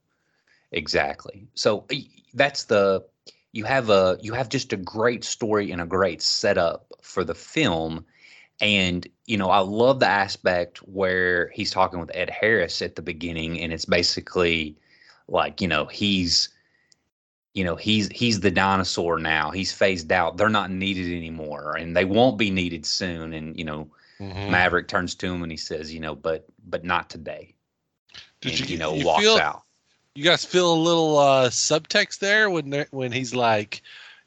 Exactly. 0.73 1.47
So 1.53 1.85
that's 2.33 2.65
the 2.65 3.05
you 3.53 3.63
have 3.63 3.89
a 3.89 4.17
you 4.21 4.33
have 4.33 4.49
just 4.49 4.73
a 4.73 4.77
great 4.77 5.23
story 5.23 5.71
and 5.71 5.79
a 5.79 5.85
great 5.85 6.21
setup 6.21 6.91
for 7.01 7.23
the 7.23 7.33
film. 7.33 8.03
And 8.59 9.07
you 9.25 9.37
know, 9.37 9.51
I 9.51 9.59
love 9.59 10.01
the 10.01 10.09
aspect 10.09 10.79
where 10.79 11.47
he's 11.53 11.71
talking 11.71 12.01
with 12.01 12.11
Ed 12.13 12.29
Harris 12.29 12.81
at 12.81 12.97
the 12.97 13.01
beginning, 13.01 13.61
and 13.61 13.71
it's 13.71 13.85
basically 13.85 14.75
like, 15.29 15.61
you 15.61 15.69
know, 15.69 15.85
he's 15.85 16.49
you 17.57 17.63
know, 17.63 17.75
he's 17.75 18.07
he's 18.09 18.39
the 18.39 18.51
dinosaur 18.51 19.17
now. 19.17 19.49
He's 19.49 19.71
phased 19.73 20.11
out. 20.11 20.37
They're 20.37 20.47
not 20.47 20.69
needed 20.69 21.07
anymore, 21.11 21.75
and 21.75 21.95
they 21.97 22.05
won't 22.05 22.37
be 22.37 22.51
needed 22.51 22.85
soon. 22.85 23.33
And 23.33 23.57
you 23.57 23.65
know, 23.65 23.89
Mhm. 24.19 24.49
Maverick 24.49 24.87
turns 24.87 25.13
to 25.15 25.27
him 25.31 25.43
and 25.43 25.51
he 25.51 25.57
says, 25.57 25.93
you 25.93 25.99
know, 25.99 26.15
but 26.15 26.45
but 26.67 26.83
not 26.83 27.09
today. 27.09 27.53
Did 28.41 28.51
and, 28.51 28.59
you, 28.61 28.65
you 28.73 28.77
know, 28.77 28.93
you 28.95 29.05
walks 29.05 29.23
feel, 29.23 29.37
out. 29.37 29.63
You 30.15 30.23
guys 30.23 30.43
feel 30.45 30.71
a 30.73 30.83
little 30.89 31.17
uh, 31.17 31.49
subtext 31.49 32.19
there 32.19 32.49
when 32.49 32.85
when 32.91 33.11
he's 33.11 33.33
like, 33.35 33.81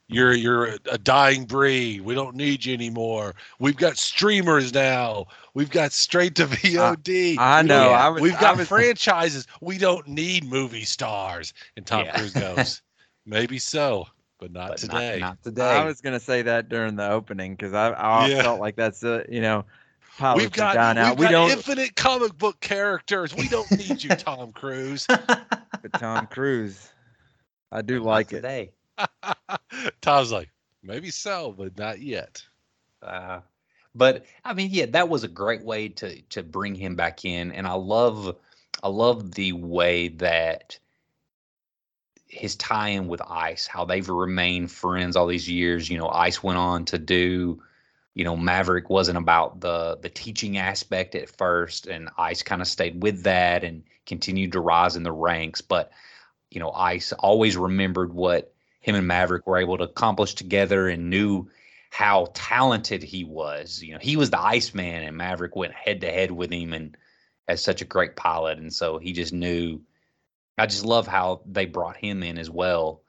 "You're 0.09 0.33
you're 0.33 0.77
a, 0.91 0.99
dying 0.99 1.45
breed. 1.45 2.01
We 2.03 2.15
don't 2.17 2.35
need 2.37 2.65
you 2.65 2.75
anymore. 2.75 3.35
We've 3.61 3.77
got 3.77 3.97
streamers 3.97 4.73
now. 4.75 5.27
We've 5.55 5.71
got 5.71 5.93
straight 5.93 6.35
to 6.37 6.47
VOD. 6.47 7.37
I 7.39 7.63
We 7.63 7.69
know. 7.69 7.85
don't- 7.85 7.95
I 7.95 8.09
was, 8.09 8.23
We've 8.23 8.35
I 8.35 8.41
got 8.41 8.57
was- 8.59 8.69
franchises. 8.69 9.47
We 9.61 9.79
don't 9.79 10.07
need 10.09 10.45
movie 10.45 10.85
stars." 10.85 11.53
And 11.77 11.87
Tom 11.87 12.05
Yeah. 12.07 12.17
Cruise 12.17 12.33
goes, 12.47 12.83
"Maybe 13.27 13.59
so, 13.59 14.07
but 14.39 14.53
not 14.53 14.71
but 14.71 14.77
today." 14.79 15.19
Not, 15.21 15.29
not 15.29 15.43
today. 15.43 15.63
I 15.63 15.85
was 15.85 16.01
gonna 16.01 16.21
say 16.21 16.43
that 16.43 16.69
during 16.69 16.97
the 16.97 17.09
opening 17.09 17.55
because 17.55 17.75
I, 17.75 17.93
I 17.93 18.29
Yeah. 18.29 18.43
felt 18.43 18.61
like 18.61 18.77
that's 18.77 19.05
uh, 19.05 19.25
you 19.29 19.41
know, 19.41 19.65
pilots 20.19 20.45
We've 20.45 20.53
got, 20.53 20.75
dying 20.75 20.97
we've 20.97 21.07
out. 21.07 21.19
We 21.19 21.25
got 21.27 21.33
don't. 21.33 21.51
infinite 21.51 21.97
comic 21.97 22.37
book 22.39 22.61
characters. 22.61 23.35
We 23.35 23.49
don't 23.49 23.71
need 23.79 24.03
you, 24.03 24.11
Tom 24.17 24.53
Cruise. 24.53 25.07
But 25.83 25.95
Tom 25.95 26.27
Cruise, 26.27 26.93
I 27.73 27.81
do 27.81 28.01
Not 28.01 28.05
like 28.05 28.33
it. 28.33 28.75
Tom's 30.03 30.31
like, 30.31 30.51
maybe 30.83 31.11
so, 31.11 31.55
but 31.57 31.79
not 31.79 32.01
yet. 32.01 32.43
Uh, 33.03 33.41
but 33.95 34.27
I 34.45 34.53
mean, 34.53 34.69
yeah, 34.71 34.87
that 34.87 35.09
was 35.09 35.25
a 35.25 35.29
great 35.29 35.63
way 35.63 35.89
to 35.89 36.21
to 36.21 36.43
bring 36.43 36.75
him 36.75 36.97
back 36.97 37.25
in, 37.25 37.53
and 37.53 37.67
I 37.67 37.73
love 37.73 38.37
I 38.83 38.89
love 38.89 39.33
the 39.33 39.53
way 39.53 40.09
that 40.09 40.79
his 42.31 42.57
tie-in 42.57 43.09
with 43.09 43.21
Ice, 43.23 43.67
how 43.67 43.85
they've 43.85 44.09
remained 44.09 44.71
friends 44.71 45.17
all 45.17 45.27
these 45.27 45.49
years. 45.49 45.91
You 45.91 45.99
know, 45.99 46.09
Ice 46.09 46.43
went 46.43 46.59
on 46.59 46.85
to 46.87 46.99
do, 46.99 47.61
you 48.15 48.25
know, 48.25 48.37
Maverick 48.37 48.89
wasn't 48.89 49.19
about 49.19 49.61
the 49.61 49.99
the 50.01 50.09
teaching 50.09 50.57
aspect 50.57 51.15
at 51.15 51.37
first, 51.37 51.87
and 51.87 52.09
Ice 52.17 52.43
kind 52.43 52.63
of 52.63 52.69
stayed 52.69 53.03
with 53.03 53.25
that 53.25 53.65
and 53.65 53.83
continued 54.07 54.53
to 54.53 54.61
rise 54.61 54.97
in 54.97 55.03
the 55.03 55.13
ranks. 55.13 55.61
But 55.61 55.91
you 56.51 56.61
know, 56.61 56.71
Ice 56.71 57.13
always 57.13 57.57
remembered 57.57 58.13
what 58.13 58.53
him 58.81 58.95
and 58.95 59.07
Maverick 59.07 59.47
were 59.47 59.59
able 59.59 59.79
to 59.79 59.85
accomplish 59.85 60.35
together 60.35 60.89
and 60.89 61.11
knew 61.11 61.49
how 61.91 62.29
talented 62.33 63.03
he 63.03 63.25
was. 63.25 63.83
You 63.83 63.95
know, 63.95 63.99
he 64.01 64.17
was 64.17 64.31
the 64.31 64.41
Iceman, 64.41 65.03
and 65.03 65.17
Maverick 65.17 65.57
went 65.57 65.75
head 65.75 66.01
to 66.03 66.11
head 66.11 66.31
with 66.31 66.53
him 66.53 66.73
and 66.73 66.97
as 67.49 67.63
such 67.63 67.83
a 67.83 67.87
great 67.87 68.15
pilot. 68.15 68.59
And 68.59 68.73
so 68.73 68.99
he 68.99 69.13
just 69.13 69.33
knew. 69.33 69.81
I 70.61 70.67
just 70.67 70.85
love 70.85 71.07
how 71.07 71.41
they 71.47 71.67
brought 71.67 71.97
him 71.97 72.23
in 72.23 72.39
as 72.39 72.51
well, 72.51 73.03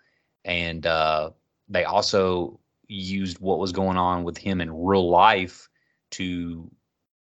and 0.45 0.85
uh, 0.85 1.31
they 1.67 1.83
also 1.83 2.59
used 2.87 3.39
what 3.39 3.59
was 3.59 3.71
going 3.71 3.97
on 3.97 4.23
with 4.23 4.37
him 4.37 4.61
in 4.61 4.73
real 4.73 5.09
life 5.09 5.69
to 6.11 6.69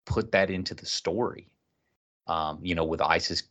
put 0.05 0.32
that 0.32 0.49
into 0.49 0.73
the 0.73 0.86
story. 0.86 1.47
Um, 2.28 2.59
you 2.63 2.73
know, 2.73 2.84
with 2.84 3.01
Ice's 3.01 3.43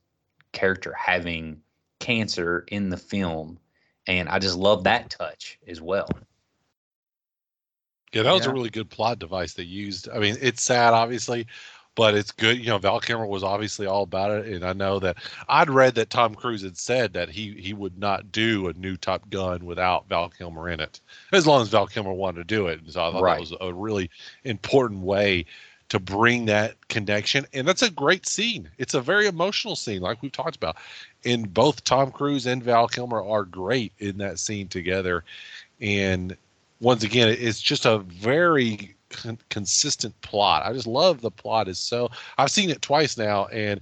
character 0.52 0.92
having 0.94 1.60
cancer 2.00 2.64
in 2.68 2.88
the 2.88 2.96
film, 2.96 3.58
and 4.08 4.28
I 4.28 4.40
just 4.40 4.56
love 4.56 4.84
that 4.84 5.10
touch 5.10 5.58
as 5.68 5.80
well. 5.80 6.08
Yeah, 8.12 8.22
that 8.22 8.32
was 8.32 8.44
Yeah. 8.44 8.50
a 8.50 8.54
really 8.54 8.70
good 8.70 8.90
plot 8.90 9.18
device 9.18 9.54
they 9.54 9.64
used. 9.64 10.08
I 10.08 10.18
mean, 10.18 10.36
it's 10.40 10.62
sad, 10.62 10.92
obviously, 10.92 11.46
but 11.96 12.14
it's 12.14 12.32
good. 12.32 12.58
You 12.58 12.66
know, 12.66 12.78
Val 12.78 13.00
Kilmer 13.00 13.26
was 13.26 13.44
obviously 13.44 13.86
all 13.86 14.02
about 14.02 14.30
it, 14.32 14.52
and 14.52 14.64
I 14.64 14.72
know 14.72 14.98
that 15.00 15.16
I'd 15.48 15.70
read 15.70 15.94
that 15.96 16.10
Tom 16.10 16.34
Cruise 16.34 16.62
had 16.62 16.76
said 16.76 17.12
that 17.12 17.28
he 17.28 17.52
he 17.54 17.72
would 17.72 17.98
not 17.98 18.32
do 18.32 18.68
a 18.68 18.72
new 18.74 18.96
Top 18.96 19.28
Gun 19.30 19.64
without 19.64 20.08
Val 20.08 20.28
Kilmer 20.28 20.68
in 20.68 20.80
it, 20.80 21.00
as 21.32 21.46
long 21.46 21.62
as 21.62 21.68
Val 21.68 21.86
Kilmer 21.86 22.12
wanted 22.12 22.38
to 22.38 22.44
do 22.54 22.66
it. 22.68 22.80
And 22.80 22.92
so 22.92 23.04
I 23.04 23.12
thought 23.12 23.22
Right. 23.22 23.34
that 23.34 23.40
was 23.40 23.54
a 23.60 23.72
really 23.72 24.10
important 24.44 25.00
way 25.00 25.46
to 25.90 26.00
bring 26.00 26.46
that 26.46 26.76
connection, 26.88 27.46
and 27.52 27.68
that's 27.68 27.82
a 27.82 27.90
great 27.90 28.26
scene. 28.26 28.70
It's 28.78 28.94
a 28.94 29.00
very 29.00 29.26
emotional 29.26 29.76
scene, 29.76 30.00
like 30.00 30.22
we've 30.22 30.32
talked 30.32 30.56
about. 30.56 30.76
And 31.24 31.52
both 31.52 31.84
Tom 31.84 32.10
Cruise 32.10 32.46
and 32.46 32.62
Val 32.62 32.88
Kilmer 32.88 33.22
are 33.22 33.44
great 33.44 33.92
in 33.98 34.18
that 34.18 34.38
scene 34.38 34.66
together, 34.68 35.24
and 35.80 36.36
once 36.80 37.02
again, 37.04 37.28
it's 37.28 37.60
just 37.60 37.86
a 37.86 37.98
very 37.98 38.93
con- 39.14 39.38
consistent 39.50 40.20
plot. 40.22 40.64
I 40.66 40.72
just 40.72 40.86
love 40.86 41.20
the 41.22 41.30
plot. 41.30 41.68
is 41.68 41.78
so 41.78 42.10
I've 42.38 42.50
seen 42.50 42.70
it 42.70 42.82
twice 42.82 43.16
now, 43.18 43.46
and 43.46 43.80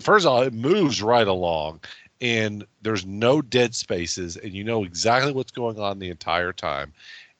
first 0.00 0.26
of 0.26 0.32
all, 0.32 0.42
it 0.42 0.52
moves 0.54 1.02
right 1.02 1.26
along, 1.26 1.80
and 2.20 2.64
there's 2.82 3.06
no 3.06 3.42
dead 3.42 3.74
spaces, 3.74 4.36
and 4.36 4.52
you 4.52 4.64
know 4.64 4.84
exactly 4.84 5.32
what's 5.32 5.52
going 5.52 5.78
on 5.80 5.98
the 5.98 6.10
entire 6.10 6.52
time, 6.52 6.92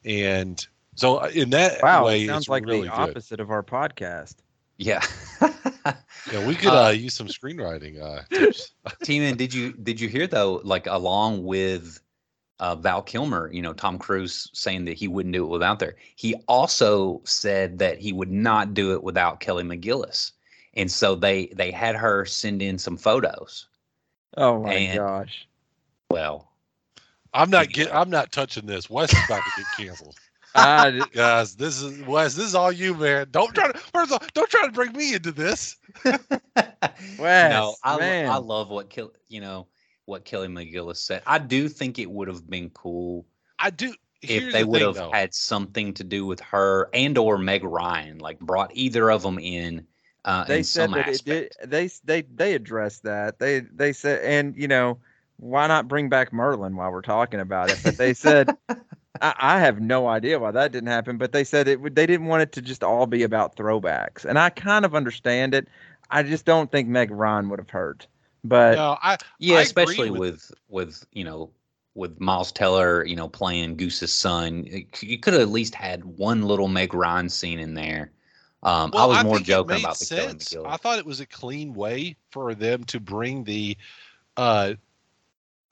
and 0.04 0.66
so 0.94 1.16
uh, 1.18 1.30
in 1.34 1.50
that 1.50 1.90
Wow, 1.90 2.00
way, 2.00 2.22
it 2.22 2.22
sounds 2.24 2.48
it's 2.48 2.48
like 2.48 2.66
really 2.66 2.88
the 2.88 2.88
good. 2.90 3.16
opposite 3.16 3.40
of 3.40 3.50
our 3.50 3.62
podcast. 3.62 4.36
Yeah. 4.78 5.02
Yeah, 6.30 6.38
we 6.40 6.56
could 6.56 6.74
Uh, 6.74 6.76
uh, 6.76 6.88
use 6.88 7.14
some 7.14 7.28
screenwriting 7.28 8.00
uh, 8.02 8.22
tips. 8.32 8.74
Tina, 9.02 9.32
did 9.32 9.54
you 9.54 9.72
did 9.72 10.00
you 10.00 10.08
hear 10.08 10.26
though? 10.26 10.60
Like 10.64 10.86
along 10.86 11.44
with 11.44 12.00
uh, 12.60 12.74
Val 12.76 13.02
Kilmer, 13.02 13.50
you 13.52 13.60
know, 13.62 13.72
Tom 13.72 13.98
Cruise 13.98 14.48
saying 14.52 14.84
that 14.86 14.96
he 14.96 15.08
wouldn't 15.08 15.32
do 15.34 15.44
it 15.44 15.48
without 15.48 15.78
there. 15.78 15.96
He 16.16 16.34
also 16.48 17.20
said 17.24 17.78
that 17.78 17.98
he 17.98 18.12
would 18.12 18.30
not 18.30 18.74
do 18.74 18.92
it 18.92 19.02
without 19.02 19.40
Kelly 19.40 19.62
McGillis, 19.64 20.32
and 20.74 20.90
so 20.90 21.14
they 21.14 21.46
they 21.54 21.70
had 21.70 21.96
her 21.96 22.24
send 22.24 22.62
in 22.62 22.78
some 22.78 22.96
photos. 22.96 23.66
Oh 24.36 24.62
my 24.62 24.72
And- 24.74 24.98
gosh. 24.98 25.46
Well, 26.10 26.50
I'm 27.34 27.50
not 27.50 27.68
get. 27.70 27.92
I'm 27.94 28.10
not 28.10 28.32
touching 28.32 28.64
this. 28.66 28.88
Wes 28.88 29.12
is 29.12 29.24
about 29.24 29.44
to 29.44 29.50
get 29.50 29.70
canceled. 29.70 30.16
I 30.54 30.90
d- 30.92 31.02
Guys, 31.12 31.56
this 31.56 31.82
is 31.82 32.00
Wes. 32.06 32.34
This 32.34 32.46
is 32.46 32.54
all 32.54 32.72
you, 32.72 32.94
man. 32.94 33.26
Don't 33.30 33.52
try 33.54 33.70
to. 33.70 33.76
First 33.78 34.12
of 34.12 34.20
all, 34.22 34.28
don't 34.32 34.48
try 34.48 34.64
to 34.64 34.72
bring 34.72 34.92
me 34.92 35.14
into 35.14 35.32
this. 35.32 35.76
no, 36.06 36.14
Wes, 37.18 37.76
I, 37.82 37.98
man. 37.98 38.30
I 38.30 38.36
love 38.38 38.70
what 38.70 38.88
Kill 38.88 39.12
you 39.28 39.40
know 39.40 39.66
what 40.06 40.24
Kelly 40.24 40.48
McGillis 40.48 40.96
said. 40.96 41.22
I 41.26 41.38
do 41.38 41.68
think 41.68 41.98
it 41.98 42.10
would 42.10 42.28
have 42.28 42.48
been 42.48 42.70
cool 42.70 43.26
I 43.58 43.70
do. 43.70 43.94
if 44.22 44.52
they 44.52 44.62
the 44.62 44.66
would 44.66 44.78
thing, 44.78 44.86
have 44.86 44.94
though. 44.96 45.10
had 45.12 45.34
something 45.34 45.92
to 45.94 46.04
do 46.04 46.26
with 46.26 46.40
her 46.40 46.88
and 46.94 47.18
or 47.18 47.38
Meg 47.38 47.64
Ryan, 47.64 48.18
like 48.18 48.38
brought 48.40 48.70
either 48.74 49.10
of 49.10 49.22
them 49.22 49.38
in. 49.38 49.86
Uh, 50.24 50.44
they 50.44 50.58
in 50.58 50.64
said 50.64 50.86
some 50.86 50.92
that 50.92 51.08
aspect. 51.08 51.28
it 51.28 51.60
did. 51.60 51.70
They 51.70 51.90
they 52.04 52.22
they 52.22 52.54
addressed 52.54 53.02
that. 53.04 53.38
They 53.38 53.60
they 53.60 53.92
said, 53.92 54.22
and 54.24 54.56
you 54.56 54.68
know, 54.68 54.98
why 55.36 55.66
not 55.66 55.88
bring 55.88 56.08
back 56.08 56.32
Merlin 56.32 56.76
while 56.76 56.90
we're 56.90 57.02
talking 57.02 57.40
about 57.40 57.70
it? 57.70 57.80
But 57.82 57.96
they 57.98 58.14
said, 58.14 58.50
I, 59.20 59.34
I 59.38 59.60
have 59.60 59.80
no 59.80 60.08
idea 60.08 60.38
why 60.38 60.50
that 60.52 60.72
didn't 60.72 60.88
happen. 60.88 61.16
But 61.18 61.32
they 61.32 61.44
said 61.44 61.68
it. 61.68 61.80
would 61.80 61.94
They 61.94 62.06
didn't 62.06 62.26
want 62.26 62.42
it 62.42 62.52
to 62.52 62.62
just 62.62 62.82
all 62.82 63.06
be 63.06 63.22
about 63.22 63.56
throwbacks, 63.56 64.24
and 64.24 64.38
I 64.38 64.50
kind 64.50 64.84
of 64.84 64.94
understand 64.94 65.54
it. 65.54 65.68
I 66.10 66.22
just 66.22 66.44
don't 66.44 66.70
think 66.70 66.88
Meg 66.88 67.10
Ryan 67.10 67.48
would 67.50 67.58
have 67.58 67.70
hurt. 67.70 68.06
But 68.48 68.76
No, 68.76 68.96
I 69.02 69.16
Yeah, 69.38 69.58
I 69.58 69.62
especially 69.62 70.10
with- 70.10 70.20
with, 70.20 70.52
with 70.68 71.06
you 71.12 71.24
know 71.24 71.50
with 71.94 72.20
Miles 72.20 72.52
Teller, 72.52 73.04
you 73.06 73.16
know, 73.16 73.26
playing 73.28 73.76
Goose's 73.76 74.12
son. 74.12 74.64
You 75.00 75.18
could 75.18 75.32
have 75.32 75.42
at 75.42 75.48
least 75.48 75.74
had 75.74 76.04
one 76.04 76.42
little 76.42 76.68
Meg 76.68 76.92
Ryan 76.92 77.28
scene 77.30 77.58
in 77.58 77.72
there. 77.72 78.10
Um, 78.62 78.90
I 78.94 79.06
Well, 79.06 79.08
was 79.08 79.24
more 79.24 79.38
joking 79.38 79.78
about 79.78 79.98
the 79.98 80.04
sense. 80.04 80.52
McGillis. 80.52 80.66
I 80.66 80.76
thought 80.76 80.98
it 80.98 81.06
was 81.06 81.20
a 81.20 81.26
clean 81.26 81.72
way 81.72 82.16
for 82.30 82.54
them 82.54 82.84
to 82.84 83.00
bring 83.00 83.44
the 83.44 83.76
uh 84.36 84.74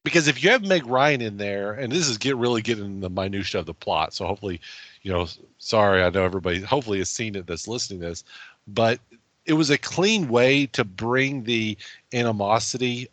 because 0.03 0.29
if 0.29 0.43
you 0.43 0.51
have 0.51 0.63
Meg 0.67 0.87
Ryan 0.87 1.21
in 1.23 1.37
there, 1.39 1.73
and 1.73 1.91
this 1.91 2.09
is 2.09 2.19
get 2.19 2.37
really 2.37 2.61
getting 2.63 3.01
the 3.01 3.09
minutia 3.11 3.61
of 3.61 3.67
the 3.67 3.75
plot, 3.75 4.13
so 4.13 4.27
hopefully, 4.27 4.61
you 5.03 5.11
know, 5.11 5.27
sorry, 5.59 6.03
I 6.03 6.11
know 6.11 6.25
everybody 6.25 6.61
hopefully 6.61 6.99
has 6.99 7.09
seen 7.09 7.35
it 7.37 7.47
that's 7.47 7.67
listening 7.67 8.01
to 8.01 8.07
this, 8.09 8.25
but 8.67 9.01
it 9.47 9.53
was 9.55 9.71
a 9.71 9.79
clean 9.79 10.29
way 10.29 10.67
to 10.67 10.85
bring 10.85 11.45
the 11.45 11.77
animosity 12.13 13.09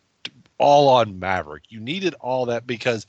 all 0.58 0.88
on 0.90 1.20
Maverick. 1.20 1.64
You 1.70 1.80
needed 1.80 2.14
all 2.22 2.46
that 2.46 2.66
because 2.68 3.06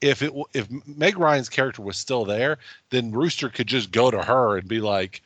if 0.00 0.22
it 0.22 0.26
w- 0.26 0.44
if 0.52 0.68
Meg 0.86 1.16
Ryan's 1.18 1.48
character 1.48 1.82
was 1.82 1.96
still 1.96 2.24
there, 2.24 2.58
then 2.90 3.12
Rooster 3.12 3.48
could 3.48 3.66
just 3.66 3.90
go 3.92 4.10
to 4.10 4.22
her 4.22 4.58
and 4.58 4.68
be 4.68 4.80
like, 4.80 5.22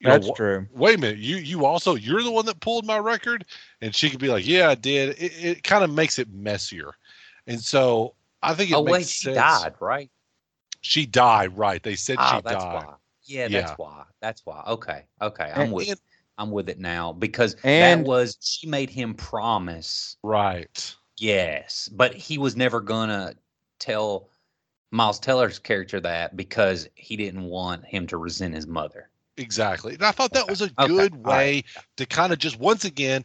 you 0.00 0.08
know, 0.08 0.18
That's 0.18 0.30
true. 0.36 0.66
wait 0.74 0.96
a 0.98 1.00
minute, 1.00 1.18
you 1.18 1.36
you 1.36 1.64
also 1.64 1.94
you're 1.94 2.22
the 2.22 2.30
one 2.30 2.46
that 2.46 2.60
pulled 2.60 2.84
my 2.84 2.98
record, 2.98 3.44
and 3.80 3.94
she 3.94 4.10
could 4.10 4.20
be 4.20 4.28
like, 4.28 4.46
yeah, 4.46 4.68
I 4.68 4.74
did. 4.74 5.10
It, 5.18 5.32
it 5.44 5.62
kind 5.64 5.82
of 5.82 5.90
makes 5.90 6.18
it 6.18 6.28
messier, 6.32 6.92
and 7.46 7.60
so 7.60 8.14
I 8.42 8.54
think 8.54 8.70
it 8.70 8.74
oh 8.74 8.84
makes 8.84 8.92
wait, 8.92 9.06
she 9.06 9.24
sense. 9.24 9.36
died, 9.36 9.74
right? 9.80 10.10
She 10.82 11.06
died, 11.06 11.56
right? 11.56 11.82
They 11.82 11.94
said 11.96 12.16
Ah, 12.20 12.36
she 12.36 12.42
that's 12.42 12.62
died. 12.62 12.74
why. 12.84 12.94
Yeah, 13.24 13.46
Yeah. 13.48 13.60
that's 13.62 13.78
why. 13.78 14.02
That's 14.20 14.44
why. 14.44 14.62
Okay, 14.66 15.02
okay, 15.22 15.50
I'm 15.54 15.62
And- 15.62 15.72
with. 15.72 15.88
and- 15.88 16.00
I'm 16.38 16.50
with 16.50 16.68
it 16.68 16.78
now 16.78 17.12
because 17.12 17.54
And- 17.64 18.04
that 18.04 18.08
was 18.08 18.36
she 18.40 18.66
made 18.66 18.90
him 18.90 19.14
promise 19.14 20.16
Right. 20.22 20.94
Yes, 21.18 21.88
but 21.92 22.14
he 22.14 22.38
was 22.38 22.56
never 22.56 22.80
gonna 22.80 23.34
tell 23.78 24.28
Miles 24.90 25.18
Teller's 25.20 25.58
character 25.58 26.00
that 26.00 26.36
because 26.36 26.88
he 26.94 27.16
didn't 27.16 27.44
want 27.44 27.84
him 27.84 28.06
to 28.08 28.16
resent 28.16 28.54
his 28.54 28.66
mother. 28.66 29.10
Exactly. 29.36 29.94
And 29.94 30.04
I 30.04 30.12
thought 30.12 30.32
that 30.32 30.48
was 30.48 30.60
a 30.62 30.70
Okay. 30.78 30.86
good 30.88 31.12
All 31.14 31.20
way 31.32 31.54
right. 31.76 31.84
to 31.96 32.06
kind 32.06 32.32
of 32.32 32.38
just 32.38 32.58
once 32.58 32.84
again, 32.84 33.24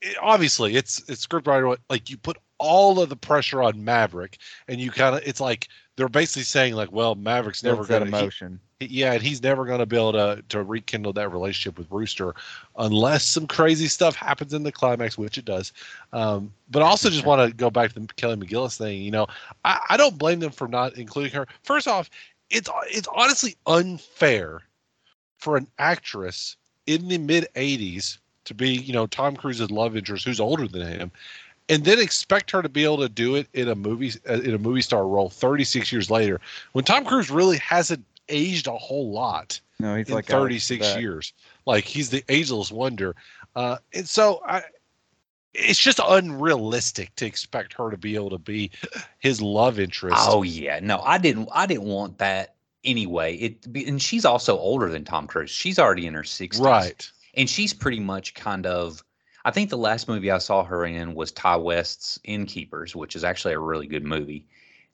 it, 0.00 0.16
obviously 0.20 0.76
it's 0.76 1.08
it's 1.08 1.26
scriptwriter 1.26 1.76
like 1.88 2.10
you 2.10 2.16
put 2.16 2.36
all 2.58 3.00
of 3.00 3.08
the 3.08 3.16
pressure 3.16 3.62
on 3.62 3.84
Maverick, 3.84 4.38
and 4.68 4.80
you 4.80 4.90
kind 4.90 5.14
of 5.16 5.22
it's 5.26 5.40
like 5.40 5.68
they're 5.96 6.08
basically 6.08 6.42
saying 6.42 6.74
like, 6.74 6.90
well, 6.92 7.14
Maverick's 7.14 7.62
never 7.62 7.76
Builds 7.76 7.88
that 7.88 7.98
going 8.00 8.10
to 8.12 8.18
emotion. 8.18 8.60
Yeah, 8.80 9.12
and 9.12 9.22
he's 9.22 9.42
never 9.42 9.64
going 9.64 9.78
to 9.78 9.86
be 9.86 9.96
able 9.96 10.12
to 10.12 10.42
to 10.48 10.62
rekindle 10.62 11.12
that 11.14 11.30
relationship 11.30 11.78
with 11.78 11.90
Rooster 11.90 12.34
unless 12.76 13.24
some 13.24 13.46
crazy 13.46 13.86
stuff 13.86 14.14
happens 14.16 14.52
in 14.52 14.62
the 14.62 14.72
climax, 14.72 15.16
which 15.16 15.38
it 15.38 15.44
does. 15.44 15.72
Um, 16.12 16.52
but 16.70 16.82
I 16.82 16.86
also 16.86 17.10
just 17.10 17.24
want 17.24 17.48
to 17.48 17.56
go 17.56 17.70
back 17.70 17.92
to 17.92 18.00
the 18.00 18.06
Kelly 18.14 18.36
McGillis 18.36 18.76
thing. 18.76 19.02
You 19.02 19.10
know, 19.10 19.26
I, 19.64 19.80
I 19.90 19.96
don't 19.96 20.18
blame 20.18 20.40
them 20.40 20.50
for 20.50 20.68
not 20.68 20.96
including 20.96 21.32
her. 21.32 21.46
First 21.62 21.86
off, 21.86 22.10
it's 22.50 22.68
it's 22.88 23.08
honestly 23.14 23.56
unfair 23.66 24.62
for 25.38 25.56
an 25.56 25.68
actress 25.78 26.56
in 26.86 27.08
the 27.08 27.18
mid 27.18 27.46
'80s 27.54 28.18
to 28.44 28.54
be, 28.54 28.70
you 28.70 28.92
know, 28.92 29.06
Tom 29.06 29.36
Cruise's 29.36 29.70
love 29.70 29.96
interest, 29.96 30.24
who's 30.24 30.40
older 30.40 30.68
than 30.68 30.86
him, 30.86 31.12
and 31.68 31.84
then 31.84 31.98
expect 31.98 32.50
her 32.50 32.62
to 32.62 32.68
be 32.68 32.84
able 32.84 32.98
to 32.98 33.08
do 33.08 33.36
it 33.36 33.48
in 33.54 33.68
a 33.68 33.74
movie 33.74 34.12
uh, 34.28 34.34
in 34.34 34.54
a 34.54 34.58
movie 34.58 34.82
star 34.82 35.06
role 35.06 35.30
36 35.30 35.92
years 35.92 36.10
later, 36.10 36.40
when 36.72 36.84
Tom 36.84 37.04
Cruise 37.04 37.30
really 37.30 37.58
hasn't 37.58 38.04
aged 38.28 38.66
a 38.66 38.72
whole 38.72 39.12
lot 39.12 39.60
No, 39.78 39.96
he's 39.96 40.08
in 40.08 40.14
like 40.14 40.26
36 40.26 40.96
years. 40.96 41.32
Like 41.66 41.84
he's 41.84 42.10
the 42.10 42.24
ageless 42.28 42.70
wonder. 42.72 43.14
Uh, 43.56 43.78
and 43.92 44.08
so 44.08 44.40
I, 44.46 44.62
it's 45.54 45.78
just 45.78 46.00
unrealistic 46.06 47.14
to 47.16 47.26
expect 47.26 47.72
her 47.74 47.90
to 47.90 47.96
be 47.96 48.16
able 48.16 48.30
to 48.30 48.38
be 48.38 48.70
his 49.20 49.40
love 49.40 49.78
interest. 49.78 50.16
Oh 50.18 50.42
yeah, 50.42 50.80
no, 50.82 51.00
I 51.00 51.18
didn't. 51.18 51.48
I 51.52 51.66
didn't 51.66 51.84
want 51.84 52.18
that 52.18 52.54
anyway. 52.84 53.36
It 53.36 53.66
and 53.86 54.02
she's 54.02 54.24
also 54.24 54.58
older 54.58 54.90
than 54.90 55.04
Tom 55.04 55.26
Cruise. 55.26 55.50
She's 55.50 55.78
already 55.78 56.06
in 56.06 56.14
her 56.14 56.24
sixties, 56.24 56.64
right. 56.64 57.10
And 57.34 57.48
she's 57.48 57.72
pretty 57.72 58.00
much 58.00 58.34
kind 58.34 58.66
of. 58.66 59.02
I 59.46 59.50
think 59.50 59.68
the 59.70 59.78
last 59.78 60.08
movie 60.08 60.30
I 60.30 60.38
saw 60.38 60.64
her 60.64 60.86
in 60.86 61.14
was 61.14 61.30
Ti 61.30 61.58
West's 61.58 62.18
Innkeepers, 62.24 62.96
which 62.96 63.14
is 63.14 63.24
actually 63.24 63.54
a 63.54 63.58
really 63.58 63.86
good 63.86 64.04
movie. 64.04 64.46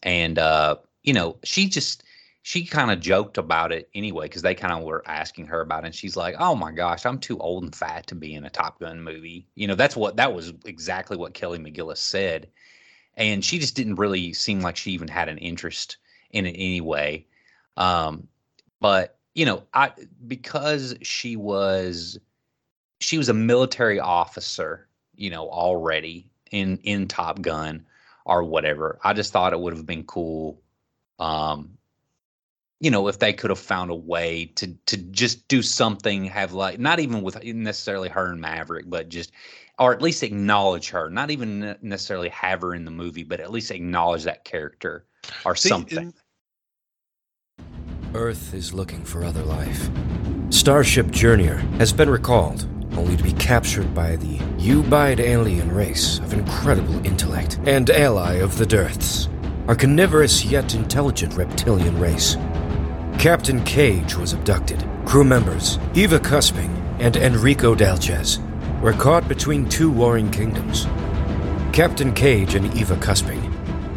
And 0.02 0.38
uh, 0.38 0.76
you 1.02 1.14
know, 1.14 1.36
she 1.44 1.68
just 1.68 2.02
she 2.42 2.64
kind 2.64 2.90
of 2.90 3.00
joked 3.00 3.38
about 3.38 3.72
it 3.72 3.88
anyway 3.94 4.24
because 4.24 4.42
they 4.42 4.54
kind 4.54 4.72
of 4.72 4.82
were 4.82 5.02
asking 5.06 5.46
her 5.46 5.60
about 5.60 5.84
it. 5.84 5.88
And 5.88 5.94
she's 5.94 6.16
like, 6.16 6.36
"Oh 6.38 6.54
my 6.54 6.72
gosh, 6.72 7.04
I'm 7.04 7.18
too 7.18 7.38
old 7.38 7.64
and 7.64 7.74
fat 7.74 8.06
to 8.08 8.14
be 8.14 8.34
in 8.34 8.44
a 8.44 8.50
Top 8.50 8.80
Gun 8.80 9.02
movie." 9.02 9.46
You 9.54 9.66
know, 9.66 9.74
that's 9.74 9.96
what 9.96 10.16
that 10.16 10.32
was 10.32 10.52
exactly 10.64 11.16
what 11.16 11.34
Kelly 11.34 11.58
McGillis 11.58 11.98
said. 11.98 12.48
And 13.16 13.44
she 13.44 13.58
just 13.58 13.76
didn't 13.76 13.96
really 13.96 14.32
seem 14.32 14.60
like 14.60 14.76
she 14.76 14.92
even 14.92 15.08
had 15.08 15.28
an 15.28 15.38
interest 15.38 15.98
in 16.30 16.46
it 16.46 16.54
anyway. 16.54 17.26
Um, 17.76 18.28
but 18.80 19.18
you 19.34 19.44
know, 19.44 19.64
I 19.74 19.92
because 20.26 20.96
she 21.02 21.36
was 21.36 22.18
she 23.00 23.18
was 23.18 23.28
a 23.28 23.34
military 23.34 24.00
officer, 24.00 24.88
you 25.14 25.30
know, 25.30 25.48
already 25.48 26.30
in 26.50 26.78
in 26.78 27.08
Top 27.08 27.42
Gun 27.42 27.86
or 28.24 28.44
whatever. 28.44 28.98
I 29.04 29.12
just 29.12 29.32
thought 29.32 29.52
it 29.52 29.60
would 29.60 29.74
have 29.74 29.86
been 29.86 30.04
cool, 30.04 30.60
um, 31.18 31.78
you 32.80 32.90
know, 32.90 33.08
if 33.08 33.18
they 33.18 33.32
could 33.32 33.50
have 33.50 33.58
found 33.58 33.90
a 33.90 33.94
way 33.94 34.46
to 34.56 34.74
to 34.86 34.96
just 34.96 35.46
do 35.48 35.62
something, 35.62 36.24
have 36.24 36.54
like 36.54 36.78
not 36.78 36.98
even 36.98 37.22
with 37.22 37.42
necessarily 37.44 38.08
her 38.08 38.32
and 38.32 38.40
Maverick, 38.40 38.88
but 38.88 39.08
just 39.08 39.32
or 39.78 39.94
at 39.94 40.02
least 40.02 40.22
acknowledge 40.22 40.90
her, 40.90 41.08
not 41.08 41.30
even 41.30 41.76
necessarily 41.82 42.28
have 42.30 42.60
her 42.62 42.74
in 42.74 42.84
the 42.84 42.90
movie, 42.90 43.22
but 43.22 43.40
at 43.40 43.50
least 43.50 43.70
acknowledge 43.70 44.24
that 44.24 44.44
character 44.44 45.06
or 45.44 45.54
See, 45.56 45.68
something. 45.68 46.12
Earth 48.14 48.52
is 48.54 48.74
looking 48.74 49.04
for 49.04 49.24
other 49.24 49.42
life. 49.42 49.88
Starship 50.50 51.06
Journeyer 51.06 51.58
has 51.78 51.92
been 51.92 52.10
recalled, 52.10 52.66
only 52.96 53.16
to 53.16 53.22
be 53.22 53.32
captured 53.34 53.94
by 53.94 54.16
the 54.16 54.36
Ubide 54.58 55.20
alien 55.20 55.70
race 55.72 56.18
of 56.18 56.32
incredible 56.34 57.04
intellect 57.06 57.58
and 57.66 57.88
ally 57.88 58.34
of 58.34 58.58
the 58.58 58.66
Dearths, 58.66 59.28
a 59.68 59.76
carnivorous 59.76 60.44
yet 60.44 60.74
intelligent 60.74 61.34
reptilian 61.34 61.98
race. 62.00 62.36
Captain 63.18 63.62
Cage 63.64 64.14
was 64.14 64.32
abducted. 64.32 64.84
Crew 65.04 65.24
members 65.24 65.78
Eva 65.94 66.18
Cusping 66.18 66.70
and 67.00 67.16
Enrico 67.16 67.74
Dalchez 67.74 68.38
were 68.80 68.92
caught 68.92 69.28
between 69.28 69.68
two 69.68 69.90
warring 69.90 70.30
kingdoms. 70.30 70.86
Captain 71.72 72.14
Cage 72.14 72.54
and 72.54 72.72
Eva 72.74 72.96
Cusping 72.96 73.40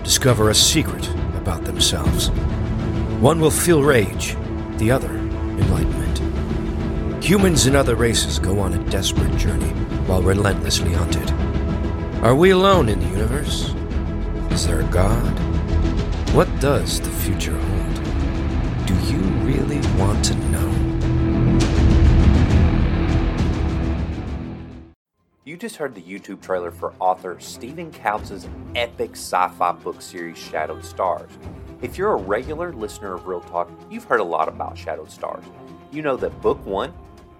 discover 0.03 0.49
a 0.49 0.55
secret 0.55 1.07
about 1.35 1.63
themselves. 1.63 2.29
One 3.19 3.39
will 3.39 3.51
feel 3.51 3.83
rage, 3.83 4.35
the 4.77 4.91
other, 4.91 5.09
enlightenment. 5.09 7.23
Humans 7.23 7.67
and 7.67 7.75
other 7.75 7.95
races 7.95 8.39
go 8.39 8.59
on 8.59 8.73
a 8.73 8.89
desperate 8.89 9.37
journey 9.37 9.69
while 10.07 10.21
relentlessly 10.21 10.91
hunted. 10.91 11.31
Are 12.21 12.35
we 12.35 12.49
alone 12.49 12.89
in 12.89 12.99
the 12.99 13.07
universe? 13.07 13.73
Is 14.51 14.67
there 14.67 14.81
a 14.81 14.91
God? 14.91 15.39
What 16.33 16.49
does 16.59 16.99
the 16.99 17.09
future 17.09 17.57
hold? 17.57 17.72
Do 18.85 18.93
you 19.05 19.19
really 19.45 19.79
want 19.97 20.25
to 20.25 20.35
know? 20.49 20.69
You 25.45 25.55
just 25.55 25.77
heard 25.77 25.95
the 25.95 26.01
YouTube 26.01 26.41
trailer 26.41 26.69
for 26.69 26.93
author 26.99 27.37
Stephen 27.39 27.93
Couch's 27.93 28.49
epic 28.75 29.11
sci 29.11 29.47
fi 29.57 29.71
book 29.71 30.01
series 30.01 30.37
Shadowed 30.37 30.83
Stars. 30.83 31.29
If 31.81 31.97
you're 31.97 32.11
a 32.11 32.17
regular 32.17 32.73
listener 32.73 33.13
of 33.13 33.25
Real 33.25 33.39
Talk, 33.39 33.69
you've 33.89 34.03
heard 34.03 34.19
a 34.19 34.25
lot 34.25 34.49
about 34.49 34.77
Shadowed 34.77 35.11
Stars. 35.11 35.45
You 35.91 36.01
know 36.01 36.17
that 36.17 36.41
Book 36.41 36.65
1, 36.65 36.93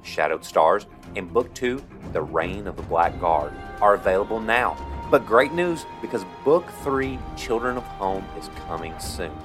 Shadowed 0.03 0.45
Stars, 0.45 0.85
and 1.17 1.31
Book 1.31 1.53
2, 1.55 1.83
The 2.13 2.21
Reign 2.21 2.67
of 2.67 2.77
the 2.77 2.83
Black 2.83 3.19
Guard, 3.19 3.51
are 3.81 3.95
available 3.95 4.39
now. 4.39 4.77
But 5.11 5.25
great 5.25 5.51
news 5.51 5.85
because 6.01 6.23
Book 6.45 6.65
3, 6.83 7.19
Children 7.35 7.75
of 7.75 7.83
Home, 7.83 8.25
is 8.39 8.49
coming 8.67 8.97
soon. 8.97 9.37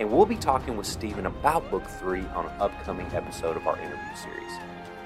And 0.00 0.10
we'll 0.10 0.26
be 0.26 0.36
talking 0.36 0.76
with 0.78 0.86
Stephen 0.86 1.26
about 1.26 1.70
Book 1.70 1.86
3 1.86 2.20
on 2.34 2.46
an 2.46 2.52
upcoming 2.58 3.06
episode 3.12 3.58
of 3.58 3.66
our 3.66 3.78
interview 3.78 4.16
series. 4.16 4.52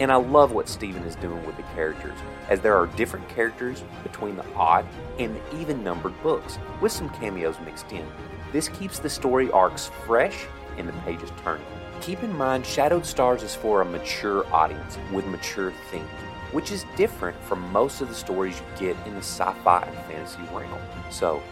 And 0.00 0.10
I 0.10 0.16
love 0.16 0.52
what 0.52 0.68
Steven 0.68 1.02
is 1.02 1.16
doing 1.16 1.44
with 1.46 1.56
the 1.56 1.62
characters, 1.74 2.18
as 2.48 2.60
there 2.60 2.76
are 2.76 2.86
different 2.86 3.28
characters 3.28 3.84
between 4.02 4.36
the 4.36 4.46
odd 4.54 4.86
and 5.18 5.36
the 5.36 5.60
even 5.60 5.84
numbered 5.84 6.20
books, 6.22 6.58
with 6.80 6.92
some 6.92 7.10
cameos 7.10 7.56
mixed 7.64 7.92
in. 7.92 8.06
This 8.52 8.68
keeps 8.68 8.98
the 8.98 9.10
story 9.10 9.50
arcs 9.50 9.90
fresh 10.06 10.46
and 10.78 10.88
the 10.88 10.92
pages 11.04 11.30
turning. 11.42 11.64
Keep 12.00 12.22
in 12.22 12.36
mind, 12.36 12.66
Shadowed 12.66 13.06
Stars 13.06 13.42
is 13.42 13.54
for 13.54 13.82
a 13.82 13.84
mature 13.84 14.46
audience 14.52 14.98
with 15.12 15.26
mature 15.26 15.72
themes, 15.90 16.08
which 16.52 16.72
is 16.72 16.84
different 16.96 17.38
from 17.44 17.70
most 17.70 18.00
of 18.00 18.08
the 18.08 18.14
stories 18.14 18.58
you 18.58 18.88
get 18.88 19.06
in 19.06 19.12
the 19.12 19.20
sci 19.20 19.52
fi 19.62 19.82
and 19.82 19.98
fantasy 20.06 20.42
realm. 20.52 20.80
So, 21.10 21.42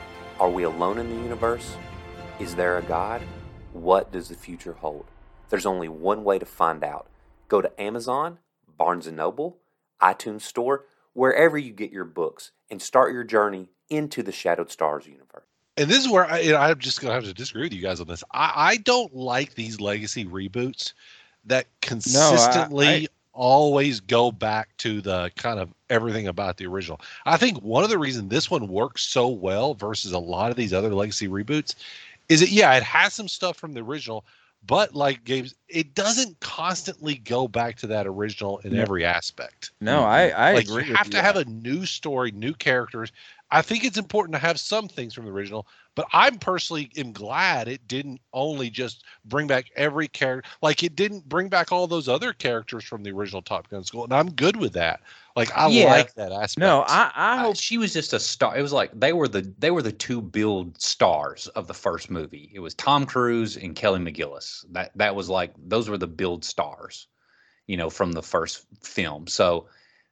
are 0.40 0.50
we 0.50 0.64
alone 0.64 0.98
in 0.98 1.08
the 1.08 1.22
universe? 1.22 1.76
Is 2.40 2.54
there 2.54 2.78
a 2.78 2.82
God? 2.82 3.22
What 3.72 4.10
does 4.10 4.28
the 4.28 4.34
future 4.34 4.72
hold? 4.72 5.04
There's 5.50 5.66
only 5.66 5.88
one 5.88 6.24
way 6.24 6.38
to 6.38 6.46
find 6.46 6.82
out. 6.82 7.08
Go 7.48 7.60
to 7.60 7.80
Amazon, 7.80 8.38
Barnes 8.78 9.06
& 9.06 9.12
Noble, 9.12 9.58
iTunes 10.00 10.42
Store, 10.42 10.86
wherever 11.12 11.58
you 11.58 11.72
get 11.72 11.90
your 11.90 12.04
books, 12.04 12.52
and 12.70 12.80
start 12.80 13.12
your 13.12 13.24
journey 13.24 13.68
into 13.90 14.22
the 14.22 14.32
Shadowed 14.32 14.70
Stars 14.70 15.06
universe. 15.06 15.44
and 15.76 15.90
this 15.90 15.98
is 15.98 16.08
where 16.08 16.24
I, 16.24 16.38
you 16.40 16.52
know, 16.52 16.58
I'm 16.58 16.78
just 16.78 17.00
gonna 17.00 17.14
have 17.14 17.24
to 17.24 17.34
disagree 17.34 17.62
with 17.62 17.72
you 17.72 17.82
guys 17.82 18.00
on 18.00 18.06
this. 18.06 18.22
I, 18.32 18.52
I 18.56 18.76
don't 18.78 19.14
like 19.14 19.54
these 19.54 19.80
legacy 19.80 20.24
reboots 20.24 20.92
that 21.46 21.66
consistently 21.80 23.08
always 23.32 24.00
go 24.00 24.30
back 24.30 24.76
to 24.78 25.00
the 25.00 25.30
kind 25.36 25.58
of 25.58 25.72
everything 25.88 26.26
about 26.28 26.56
the 26.58 26.66
original. 26.66 27.00
I 27.24 27.36
think 27.36 27.58
one 27.62 27.82
of 27.84 27.90
the 27.90 27.98
reasons 27.98 28.28
this 28.28 28.50
one 28.50 28.68
works 28.68 29.02
so 29.02 29.28
well 29.28 29.74
versus 29.74 30.12
a 30.12 30.18
lot 30.18 30.50
of 30.50 30.56
these 30.56 30.72
other 30.72 30.94
legacy 30.94 31.28
reboots 31.28 31.74
is 32.28 32.40
that 32.40 32.50
yeah, 32.50 32.74
it 32.74 32.82
has 32.82 33.14
some 33.14 33.28
stuff 33.28 33.56
from 33.56 33.72
the 33.72 33.80
original, 33.80 34.24
but 34.66 34.94
like 34.94 35.24
games, 35.24 35.54
it 35.68 35.94
doesn't 35.94 36.38
constantly 36.40 37.16
go 37.16 37.48
back 37.48 37.76
to 37.78 37.86
that 37.88 38.06
original 38.06 38.58
in 38.58 38.76
every 38.76 39.04
aspect. 39.04 39.72
No, 39.80 40.02
I, 40.02 40.28
I 40.28 40.52
like 40.54 40.66
agree. 40.66 40.86
you 40.86 40.94
have 40.94 41.10
to 41.10 41.22
have 41.22 41.36
a 41.36 41.44
new 41.46 41.86
story, 41.86 42.30
new 42.32 42.54
characters. 42.54 43.12
I 43.50 43.62
think 43.62 43.84
it's 43.84 43.98
important 43.98 44.34
to 44.34 44.38
have 44.40 44.60
some 44.60 44.88
things 44.88 45.14
from 45.14 45.24
the 45.24 45.32
original, 45.32 45.66
but 45.94 46.06
I'm 46.12 46.38
personally 46.38 46.90
am 46.96 47.12
glad 47.12 47.68
it 47.68 47.86
didn't 47.88 48.20
only 48.32 48.70
just 48.70 49.04
bring 49.24 49.46
back 49.46 49.66
every 49.76 50.08
character. 50.08 50.48
Like 50.62 50.82
it 50.82 50.96
didn't 50.96 51.28
bring 51.28 51.48
back 51.48 51.72
all 51.72 51.86
those 51.86 52.08
other 52.08 52.32
characters 52.32 52.84
from 52.84 53.02
the 53.02 53.10
original 53.10 53.42
Top 53.42 53.68
Gun 53.68 53.84
school, 53.84 54.04
and 54.04 54.12
I'm 54.12 54.30
good 54.32 54.56
with 54.56 54.72
that. 54.74 55.00
Like 55.36 55.50
I 55.56 55.66
Yeah. 55.66 55.84
like 55.88 56.14
that 56.14 56.32
aspect. 56.32 56.58
No, 56.58 56.82
I, 56.86 57.10
I 57.14 57.38
hope 57.38 57.56
she 57.56 57.78
was 57.78 57.92
just 57.92 58.12
a 58.12 58.20
star. 58.20 58.56
It 58.56 58.62
was 58.62 58.72
like 58.72 58.90
they 58.98 59.12
were 59.12 59.28
the 59.28 59.52
they 59.58 59.70
were 59.70 59.82
the 59.82 59.92
two 59.92 60.20
build 60.20 60.80
stars 60.80 61.48
of 61.48 61.66
the 61.66 61.74
first 61.74 62.10
movie. 62.10 62.50
It 62.54 62.60
was 62.60 62.74
Tom 62.74 63.06
Cruise 63.06 63.56
and 63.56 63.74
Kelly 63.74 64.00
McGillis. 64.00 64.64
That 64.72 64.92
that 64.96 65.14
was 65.14 65.28
like 65.28 65.52
those 65.58 65.88
were 65.88 65.98
the 65.98 66.06
build 66.06 66.44
stars, 66.44 67.08
you 67.66 67.76
know, 67.76 67.90
from 67.90 68.12
the 68.12 68.22
first 68.22 68.66
film. 68.82 69.26
So 69.26 69.68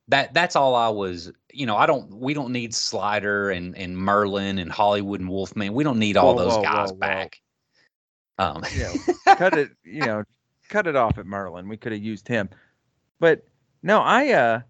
that 0.09 0.35
that's 0.35 0.57
all 0.57 0.75
I 0.75 0.89
was. 0.89 1.31
You 1.53 1.67
know, 1.67 1.77
I 1.77 1.87
don't. 1.87 2.13
We 2.15 2.35
don't 2.35 2.53
need 2.53 2.75
Slider 2.75 3.51
and 3.51 3.77
and 3.77 3.97
Merlin 3.97 4.59
and 4.59 4.71
Hollywood 4.71 5.21
and 5.21 5.29
Wolfman. 5.29 5.73
We 5.75 5.85
don't 5.85 5.99
need 5.99 6.17
all 6.17 6.35
Whoa, 6.35 6.45
those 6.45 6.57
whoa, 6.57 6.63
guys 6.63 6.91
whoa, 6.91 6.97
back. 6.97 7.41
Um, 8.39 8.65
you 8.75 8.83
know, 8.83 8.95
cut 9.37 9.59
it, 9.59 9.71
you 9.85 10.01
know, 10.01 10.25
cut 10.69 10.87
it 10.87 10.97
off 10.97 11.19
at 11.19 11.27
Merlin. 11.27 11.69
We 11.69 11.77
could 11.77 11.93
have 11.93 12.03
used 12.03 12.29
him. 12.29 12.49
But 13.21 13.45
no, 13.83 14.01
I 14.01 14.31
uh 14.33 14.61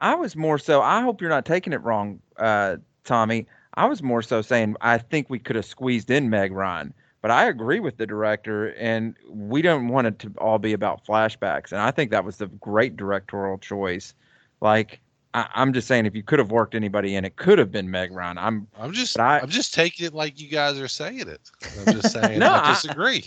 I 0.00 0.14
was 0.14 0.36
more 0.36 0.58
so 0.58 0.80
I 0.80 1.02
hope 1.02 1.20
you're 1.20 1.30
not 1.30 1.44
taking 1.44 1.72
it 1.72 1.82
wrong, 1.82 2.20
uh, 2.36 2.76
Tommy. 3.04 3.46
I 3.74 3.86
was 3.86 4.02
more 4.02 4.22
so 4.22 4.42
saying 4.42 4.76
I 4.80 4.98
think 4.98 5.28
we 5.28 5.38
could 5.38 5.56
have 5.56 5.64
squeezed 5.64 6.10
in 6.10 6.30
Meg 6.30 6.52
Ryan. 6.52 6.94
But 7.20 7.32
I 7.32 7.46
agree 7.46 7.80
with 7.80 7.96
the 7.96 8.06
director, 8.06 8.68
and 8.74 9.16
we 9.28 9.60
don't 9.60 9.88
want 9.88 10.06
it 10.06 10.20
to 10.20 10.32
all 10.38 10.58
be 10.58 10.72
about 10.72 11.04
flashbacks. 11.04 11.72
And 11.72 11.80
I 11.80 11.90
think 11.90 12.12
that 12.12 12.24
was 12.24 12.36
the 12.36 12.46
great 12.46 12.96
directorial 12.96 13.58
choice. 13.58 14.14
Like, 14.60 15.00
I, 15.34 15.46
I'm 15.54 15.72
just 15.72 15.86
saying, 15.88 16.06
if 16.06 16.14
you 16.14 16.22
could 16.22 16.38
have 16.38 16.50
worked 16.50 16.74
anybody 16.74 17.16
in, 17.16 17.24
it 17.24 17.36
could 17.36 17.58
have 17.58 17.70
been 17.70 17.90
Meg 17.90 18.12
Ryan. 18.12 18.38
I'm 18.38 18.66
I'm 18.78 18.92
just 18.92 19.18
I- 19.18 19.40
I'm 19.40 19.48
just 19.50 19.74
taking 19.74 20.06
it 20.06 20.14
like 20.14 20.40
you 20.40 20.48
guys 20.48 20.78
are 20.78 20.88
saying 20.88 21.28
it. 21.28 21.40
I'm 21.78 21.86
just 21.92 22.12
saying 22.12 22.38
No, 22.38 22.52
I 22.52 22.58
I- 22.58 22.72
disagree. 22.72 23.24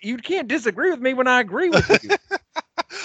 you 0.00 0.16
can't 0.16 0.48
disagree 0.48 0.90
with 0.90 1.00
me 1.00 1.14
when 1.14 1.26
I 1.26 1.40
agree 1.40 1.68
with 1.70 1.88
you. 2.02 2.10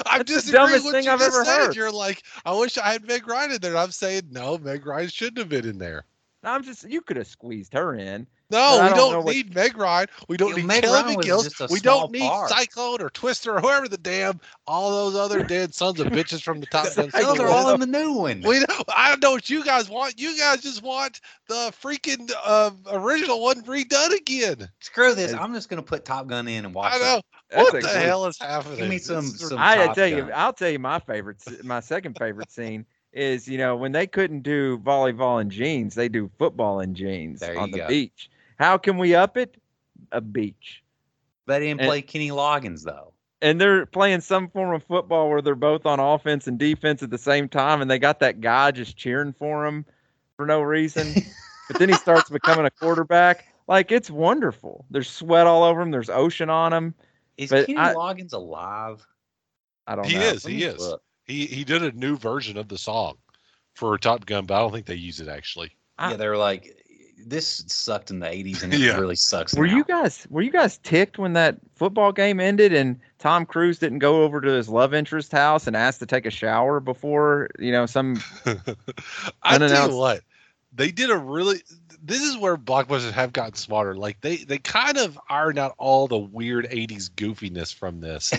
I'm 0.06 0.20
That's 0.20 0.46
the 0.46 0.52
dumbest 0.52 0.90
thing 0.92 1.06
you 1.06 1.12
I've 1.12 1.20
just 1.20 1.36
ever 1.36 1.46
said. 1.46 1.66
heard. 1.68 1.76
You're 1.76 1.92
like, 1.92 2.24
I 2.46 2.54
wish 2.54 2.78
I 2.78 2.92
had 2.92 3.08
Meg 3.08 3.28
Ryan 3.28 3.52
in 3.54 3.62
there. 3.62 3.78
I'm 3.78 3.92
saying 3.92 4.24
no, 4.32 4.58
Meg 4.58 4.86
Ryan 4.86 5.10
shouldn't 5.10 5.38
have 5.38 5.50
been 5.50 5.68
in 5.68 5.78
there. 5.78 6.06
I'm 6.48 6.64
just 6.64 6.90
you 6.90 7.02
could 7.02 7.18
have 7.18 7.28
squeezed 7.28 7.74
her 7.74 7.94
in. 7.96 8.26
No, 8.50 8.80
we 8.82 8.88
don't 8.90 8.98
don't, 8.98 9.12
know 9.12 9.20
what- 9.22 9.36
need 9.36 9.54
Meg 9.54 9.78
Ryan. 9.78 10.08
We 10.30 10.38
don't 10.38 10.52
Yeah, 10.52 10.56
need 10.58 10.66
Meg 10.68 10.84
Kelly 10.84 11.16
McGillis. 11.18 11.70
We 11.70 11.82
don't 11.82 12.12
need 12.14 12.22
part. 12.22 12.50
Cyclone 12.50 13.02
or 13.02 13.10
Twister 13.10 13.56
or 13.58 13.60
whoever 13.60 13.90
the 13.90 13.98
damn 13.98 14.40
all 14.66 14.90
those 14.92 15.16
other 15.20 15.44
dead 15.56 15.74
sons 15.76 16.00
of 16.00 16.08
bitches 16.08 16.42
from 16.42 16.62
the 16.62 16.66
top 16.68 16.86
gun. 16.96 17.10
those 17.14 17.24
are 17.26 17.32
sequels. 17.36 17.50
all 17.50 17.74
in 17.74 17.82
the 17.82 17.86
new 17.86 18.14
one. 18.14 18.42
We 18.46 18.60
don't, 18.66 18.84
I 18.96 19.10
don't 19.10 19.22
know 19.22 19.32
what 19.32 19.50
you 19.50 19.66
guys 19.66 19.90
want. 19.90 20.18
You 20.18 20.38
guys 20.38 20.62
just 20.62 20.82
want 20.82 21.20
the 21.50 21.74
freaking 21.84 22.32
uh, 22.46 22.72
original 22.90 23.42
one 23.42 23.62
redone 23.64 24.16
again. 24.16 24.70
Screw 24.80 25.14
this. 25.14 25.34
I'm 25.34 25.54
just 25.54 25.68
gonna 25.68 25.82
put 25.82 26.06
Top 26.06 26.28
Gun 26.28 26.48
in 26.48 26.64
and 26.64 26.74
watch. 26.74 26.94
I 26.94 26.96
it. 26.96 27.00
know. 27.02 27.22
That's 27.50 27.64
what 27.74 27.82
the 27.82 27.88
great- 27.90 28.06
hell 28.06 28.26
is 28.28 28.38
happening? 28.40 28.78
Give 28.78 28.90
me 28.90 28.98
some- 28.98 29.26
some- 29.28 29.58
I 29.58 29.88
Top 29.88 29.96
tell 29.96 30.08
you, 30.08 30.22
Gun. 30.22 30.32
I'll 30.34 30.54
tell 30.54 30.70
you 30.70 30.80
my 30.80 31.00
favorite, 31.00 31.38
s- 31.46 31.64
my 31.64 31.82
second 31.82 32.18
favorite 32.18 32.50
scene 32.52 32.86
is 33.14 33.48
you 33.48 33.58
know 33.58 33.76
when 33.76 33.92
they 33.92 34.06
couldn't 34.08 34.42
do 34.42 34.78
volleyball 34.80 35.42
in 35.42 35.50
jeans, 35.50 35.96
they 35.96 36.10
do 36.10 36.30
football 36.38 36.80
in 36.80 36.94
jeans 36.96 37.40
There 37.40 37.58
on 37.58 37.72
the 37.72 37.80
go. 37.80 37.88
beach. 37.88 38.30
How 38.60 38.78
can 38.78 38.98
we 38.98 39.16
up 39.16 39.38
it? 39.38 39.56
A 40.12 40.22
beach. 40.22 40.84
They 41.48 41.60
didn't 41.60 41.82
And- 41.82 41.88
play 41.88 42.02
Kenny 42.02 42.30
Loggins 42.30 42.84
though. 42.84 43.14
And 43.42 43.62
they're 43.62 43.86
playing 43.86 44.22
some 44.22 44.50
form 44.50 44.74
of 44.74 44.84
football 44.84 45.30
where 45.30 45.44
they're 45.44 45.54
both 45.54 45.86
on 45.86 46.00
offense 46.00 46.48
and 46.48 46.58
defense 46.58 47.04
at 47.04 47.12
the 47.12 47.20
same 47.20 47.48
time, 47.48 47.82
and 47.82 47.92
they 47.92 48.00
got 48.00 48.20
that 48.22 48.42
guy 48.42 48.72
just 48.72 48.98
cheering 48.98 49.32
for 49.32 49.64
him 49.68 49.86
for 50.38 50.48
no 50.48 50.60
reason. 50.62 51.14
but 51.70 51.78
then 51.78 51.88
he 51.90 51.94
starts 52.06 52.32
becoming 52.32 52.66
a 52.66 52.72
quarterback. 52.72 53.46
Like 53.68 53.92
it's 53.92 54.10
wonderful. 54.10 54.86
There's 54.90 55.10
sweat 55.10 55.46
all 55.46 55.64
over 55.64 55.82
him. 55.82 55.92
There's 55.92 56.10
ocean 56.10 56.50
on 56.50 56.74
him. 56.74 56.96
Is 57.38 57.52
But 57.52 57.68
Kenny 57.68 57.78
I- 57.78 57.94
Loggins 57.94 58.34
alive? 58.34 59.06
I 59.86 59.96
don't 59.96 60.08
He 60.08 60.16
know. 60.16 60.22
is. 60.22 60.44
He 60.46 60.64
is. 60.64 60.80
look. 60.80 61.02
He 61.28 61.46
he 61.46 61.64
did 61.64 61.84
a 61.84 61.92
new 61.92 62.18
version 62.18 62.58
of 62.58 62.68
the 62.70 62.78
song 62.78 63.16
for 63.76 63.98
Top 63.98 64.26
Gun, 64.26 64.46
but 64.46 64.56
I 64.56 64.60
don't 64.60 64.72
think 64.72 64.86
they 64.86 64.96
use 64.96 65.20
it 65.20 65.28
actually. 65.28 65.72
I- 65.98 66.12
yeah, 66.12 66.18
they 66.18 66.28
were 66.28 66.38
like, 66.38 66.74
this 67.26 67.64
sucked 67.68 68.12
in 68.12 68.20
the 68.20 68.28
'80s, 68.28 68.64
and 68.64 68.74
it 68.74 68.80
Yeah. 68.80 68.98
really 68.98 69.16
sucks. 69.16 69.54
Were 69.56 69.68
now. 69.68 69.76
you 69.78 69.84
guys 69.84 70.26
were 70.30 70.42
you 70.42 70.52
guys 70.52 70.78
ticked 70.80 71.18
when 71.18 71.34
that 71.34 71.58
football 71.76 72.12
game 72.12 72.40
ended 72.40 72.74
and 72.74 73.00
Tom 73.20 73.46
Cruise 73.46 73.80
didn't 73.80 74.00
go 74.00 74.24
over 74.24 74.40
to 74.40 74.50
his 74.52 74.70
love 74.70 74.94
interest 74.94 75.32
house 75.32 75.68
and 75.68 75.76
ask 75.76 76.00
to 76.00 76.06
take 76.06 76.26
a 76.26 76.32
shower 76.32 76.80
before 76.80 77.50
you 77.60 77.72
know 77.72 77.86
some 77.88 78.22
I 78.46 78.54
tell 78.56 78.76
Unannounced- 79.44 79.92
you 79.92 79.98
what, 79.98 80.22
they 80.74 80.92
did 80.92 81.10
a 81.10 81.18
really. 81.18 81.62
This 82.04 82.22
is 82.22 82.38
where 82.38 82.56
blockbusters 82.56 83.12
have 83.12 83.34
gotten 83.34 83.56
smarter. 83.56 83.96
Like 83.96 84.22
they 84.22 84.38
they 84.38 84.60
kind 84.60 84.98
of 84.98 85.20
ironed 85.30 85.58
out 85.60 85.74
all 85.80 86.08
the 86.08 86.18
weird 86.20 86.70
'80s 86.70 87.10
goofiness 87.10 87.74
from 87.74 88.00
this, 88.00 88.32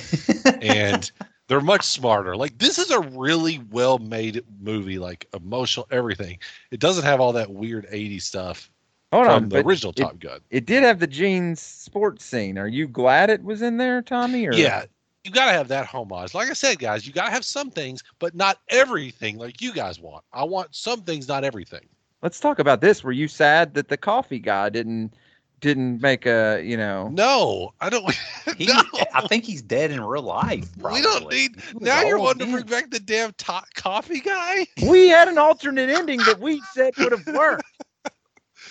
and 0.63 1.11
they're 1.49 1.61
much 1.61 1.83
smarter. 1.83 2.37
Like 2.37 2.59
this 2.59 2.79
is 2.79 2.91
a 2.91 3.01
really 3.01 3.61
well 3.71 3.99
made 3.99 4.45
movie, 4.61 4.99
like 4.99 5.27
emotional 5.35 5.89
everything. 5.91 6.39
It 6.71 6.81
doesn't 6.81 7.05
have 7.05 7.21
all 7.21 7.33
that 7.33 7.51
weird 7.51 7.87
'80s 7.91 8.23
stuff 8.23 8.71
hold 9.13 9.27
from 9.27 9.45
on 9.45 9.49
the 9.49 9.61
original 9.67 9.93
it, 9.97 9.97
Top 9.97 10.19
Gun. 10.21 10.41
it 10.51 10.67
did 10.67 10.85
have 10.85 11.01
the 11.01 11.07
jeans 11.07 11.61
sports 11.61 12.25
scene. 12.25 12.59
Are 12.59 12.69
you 12.69 12.87
glad 12.87 13.31
it 13.31 13.43
was 13.43 13.63
in 13.63 13.79
there, 13.79 14.03
Tommy? 14.03 14.47
Or 14.47 14.53
Yeah, 14.53 14.85
you 15.25 15.31
got 15.31 15.47
to 15.47 15.53
have 15.53 15.69
that 15.69 15.87
homage. 15.87 16.35
Like 16.35 16.51
I 16.51 16.55
said, 16.55 16.79
guys, 16.79 17.07
you 17.07 17.13
got 17.13 17.27
to 17.27 17.31
have 17.33 17.45
some 17.45 17.71
things, 17.71 18.03
but 18.19 18.35
not 18.35 18.59
everything 18.69 19.39
like 19.39 19.61
you 19.61 19.73
guys 19.73 19.99
want. 19.99 20.25
I 20.33 20.45
want 20.45 20.75
some 20.75 21.03
things, 21.03 21.29
not 21.29 21.45
everything. 21.45 21.87
let's 22.23 22.41
talk 22.41 22.59
about 22.59 22.81
this. 22.81 23.03
Were 23.03 23.13
you 23.13 23.29
sad 23.29 23.75
that 23.75 23.89
the 23.89 23.97
coffee 23.97 24.39
guy 24.39 24.69
didn't 24.69 25.15
didn't 25.61 26.01
make 26.01 26.27
a 26.27 26.63
you 26.65 26.77
know 26.77 27.09
No, 27.09 27.73
I 27.81 27.91
don't. 27.91 28.05
He, 28.57 28.67
no. 28.67 28.83
I 29.15 29.27
think 29.29 29.45
he's 29.45 29.63
dead 29.63 29.91
in 29.91 30.01
real 30.01 30.23
life. 30.23 30.67
We 30.79 31.01
don't 31.03 31.31
need. 31.31 31.57
Now 31.81 32.01
you're 32.03 32.17
old 32.17 32.27
wanting 32.27 32.47
to 32.47 32.53
bring 32.53 32.65
back 32.67 32.91
the 32.91 32.99
damn 32.99 33.33
to- 33.33 33.63
coffee 33.75 34.21
guy. 34.21 34.67
we 34.89 35.09
had 35.09 35.29
an 35.29 35.39
alternate 35.39 35.91
ending 35.91 36.19
that 36.21 36.41
we 36.41 36.61
said 36.73 36.95
would 36.97 37.13
have 37.13 37.27
worked. 37.27 37.63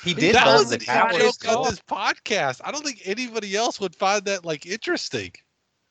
He 0.04 0.14
did 0.14 0.36
that 0.36 0.46
was 0.48 0.70
the 0.70 0.76
an 0.76 0.82
Cowboys 0.82 1.38
joke 1.38 1.58
on 1.58 1.70
this 1.70 1.80
podcast. 1.82 2.62
I 2.64 2.72
don't 2.72 2.84
think 2.84 3.02
anybody 3.06 3.56
else 3.56 3.80
would 3.80 3.96
find 3.96 4.26
that 4.26 4.46
like 4.46 4.66
interesting. 4.66 5.32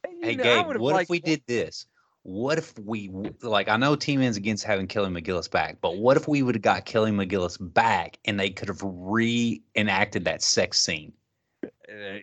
You 0.08 0.18
Hey 0.22 0.36
know, 0.36 0.42
Gabe, 0.44 0.66
would've 0.66 0.82
what 0.82 1.00
if 1.02 1.08
we 1.08 1.20
did 1.20 1.42
this? 1.46 1.86
What 2.28 2.58
if 2.58 2.76
we 2.76 3.08
like? 3.40 3.68
I 3.68 3.76
know 3.76 3.94
Team 3.94 4.20
N's 4.20 4.36
against 4.36 4.64
having 4.64 4.88
Kelly 4.88 5.10
McGillis 5.10 5.48
back, 5.48 5.76
but 5.80 5.98
what 5.98 6.16
if 6.16 6.26
we 6.26 6.42
would 6.42 6.56
have 6.56 6.62
got 6.62 6.84
Kelly 6.84 7.12
McGillis 7.12 7.56
back 7.72 8.18
and 8.24 8.38
they 8.40 8.50
could 8.50 8.66
have 8.66 8.80
reenacted 8.82 10.24
that 10.24 10.42
sex 10.42 10.80
scene? 10.80 11.12
Uh, 11.64 11.68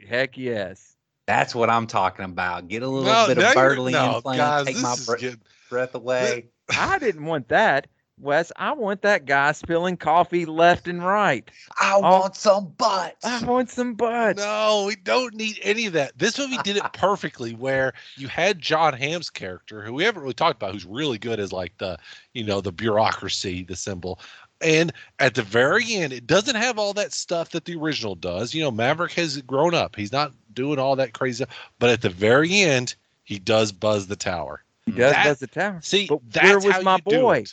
heck 0.06 0.38
yes. 0.38 0.98
That's 1.26 1.56
what 1.56 1.70
I'm 1.70 1.88
talking 1.88 2.26
about. 2.26 2.68
Get 2.68 2.84
a 2.84 2.88
little 2.88 3.06
No, 3.10 3.28
bit 3.28 3.38
of 3.38 3.44
you're- 3.46 3.56
Bertolini 3.56 3.92
no, 3.94 4.20
playing, 4.20 4.66
take 4.66 4.82
my 4.82 4.98
bre- 5.06 5.38
breath 5.70 5.96
away. 5.96 6.48
I 6.78 7.00
didn't 7.00 7.24
want 7.24 7.48
that, 7.48 7.88
Wes. 8.20 8.52
I 8.58 8.72
want 8.74 9.02
that 9.02 9.26
guy 9.26 9.52
spilling 9.54 9.98
coffee 9.98 10.46
left 10.46 10.88
and 10.88 11.06
right. 11.06 11.50
I 11.80 11.98
want 11.98 12.36
some 12.36 12.68
butts. 12.78 13.26
I 13.26 13.44
want 13.44 13.70
some 13.70 13.96
butts. 13.96 14.40
No, 14.40 14.86
we 14.88 14.96
don't 14.96 15.34
need 15.36 15.60
any 15.62 15.86
of 15.88 15.94
that. 15.94 16.18
This 16.18 16.38
movie 16.38 16.58
did 16.64 16.78
it 16.78 16.84
perfectly, 16.94 17.54
where 17.56 17.94
you 18.16 18.28
had 18.28 18.60
Jon 18.60 18.94
Hamm's 18.94 19.30
character, 19.30 19.82
who 19.84 19.94
we 19.94 20.04
haven't 20.04 20.22
really 20.22 20.34
talked 20.34 20.62
about, 20.62 20.74
who's 20.74 20.86
really 20.86 21.18
good 21.18 21.40
as 21.40 21.52
like 21.52 21.78
the, 21.80 21.98
you 22.34 22.44
know, 22.44 22.62
the 22.62 22.72
bureaucracy, 22.72 23.64
the 23.64 23.76
symbol. 23.76 24.20
And 24.62 24.94
at 25.20 25.36
the 25.36 25.42
very 25.44 25.94
end, 25.94 26.14
it 26.14 26.26
doesn't 26.26 26.56
have 26.56 26.80
all 26.80 26.94
that 26.94 27.12
stuff 27.12 27.50
that 27.50 27.66
the 27.66 27.76
original 27.76 28.16
does. 28.16 28.54
You 28.54 28.64
know, 28.64 28.72
Maverick 28.72 29.12
has 29.14 29.42
grown 29.42 29.74
up; 29.74 29.96
he's 29.96 30.14
not 30.14 30.32
doing 30.54 30.80
all 30.80 30.96
that 30.96 31.14
crazy. 31.14 31.44
Stuff. 31.44 31.58
But 31.80 31.90
at 31.90 32.02
the 32.02 32.10
very 32.10 32.62
end, 32.62 32.96
he 33.26 33.40
does 33.40 33.72
buzz 33.74 34.08
the 34.08 34.16
tower. 34.16 34.64
He 34.86 34.92
does 34.92 35.14
That- 35.14 35.26
buzz 35.26 35.40
the 35.40 35.48
tower. 35.48 35.80
See, 35.82 36.08
But 36.08 36.20
that's 36.30 36.46
where 36.48 36.60
was 36.60 36.76
how 36.76 36.82
my 36.82 36.96
you 36.96 37.02
do 37.12 37.22
boy? 37.22 37.44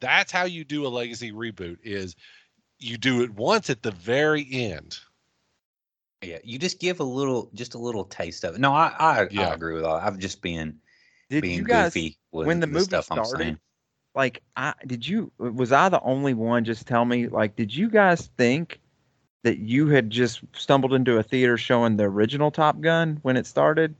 It. 0.00 0.06
That's 0.06 0.32
how 0.32 0.44
you 0.44 0.64
do 0.64 0.86
a 0.86 0.88
legacy 0.88 1.32
reboot. 1.32 1.78
Is 1.82 2.16
you 2.78 2.96
do 2.98 3.22
it 3.22 3.30
once 3.34 3.70
at 3.70 3.82
the 3.82 3.90
very 3.92 4.46
end, 4.50 4.98
Yeah, 6.22 6.38
you 6.44 6.58
just 6.58 6.80
give 6.80 7.00
a 7.00 7.04
little, 7.04 7.50
just 7.54 7.74
a 7.74 7.78
little 7.78 8.04
taste 8.04 8.44
of 8.44 8.54
it. 8.54 8.60
No, 8.60 8.72
I 8.72 8.94
I, 8.98 9.28
Yeah. 9.30 9.50
I 9.50 9.54
agree 9.54 9.74
with 9.74 9.84
all. 9.84 9.96
I've 9.96 10.18
just 10.18 10.42
been 10.42 10.80
Did 11.30 11.42
being 11.42 11.58
you 11.58 11.64
guys 11.64 11.94
goofy 11.94 12.18
with 12.32 12.46
when 12.46 12.60
the 12.60 12.66
movie 12.66 12.84
stuff 12.84 13.10
I'm 13.10 13.24
started? 13.24 13.38
saying. 13.38 13.58
like 14.14 14.42
I 14.56 14.74
did 14.86 15.06
you 15.06 15.32
was 15.38 15.72
I 15.72 15.88
the 15.88 16.00
only 16.02 16.34
one 16.34 16.64
just 16.64 16.86
tell 16.86 17.04
me 17.04 17.28
like 17.28 17.56
did 17.56 17.74
you 17.74 17.88
guys 17.88 18.28
think 18.36 18.80
that 19.42 19.58
you 19.58 19.88
had 19.88 20.10
just 20.10 20.40
stumbled 20.52 20.92
into 20.92 21.18
a 21.18 21.22
theater 21.22 21.56
showing 21.56 21.96
the 21.96 22.04
original 22.04 22.50
Top 22.50 22.80
Gun 22.80 23.18
when 23.22 23.36
it 23.36 23.46
started? 23.46 23.94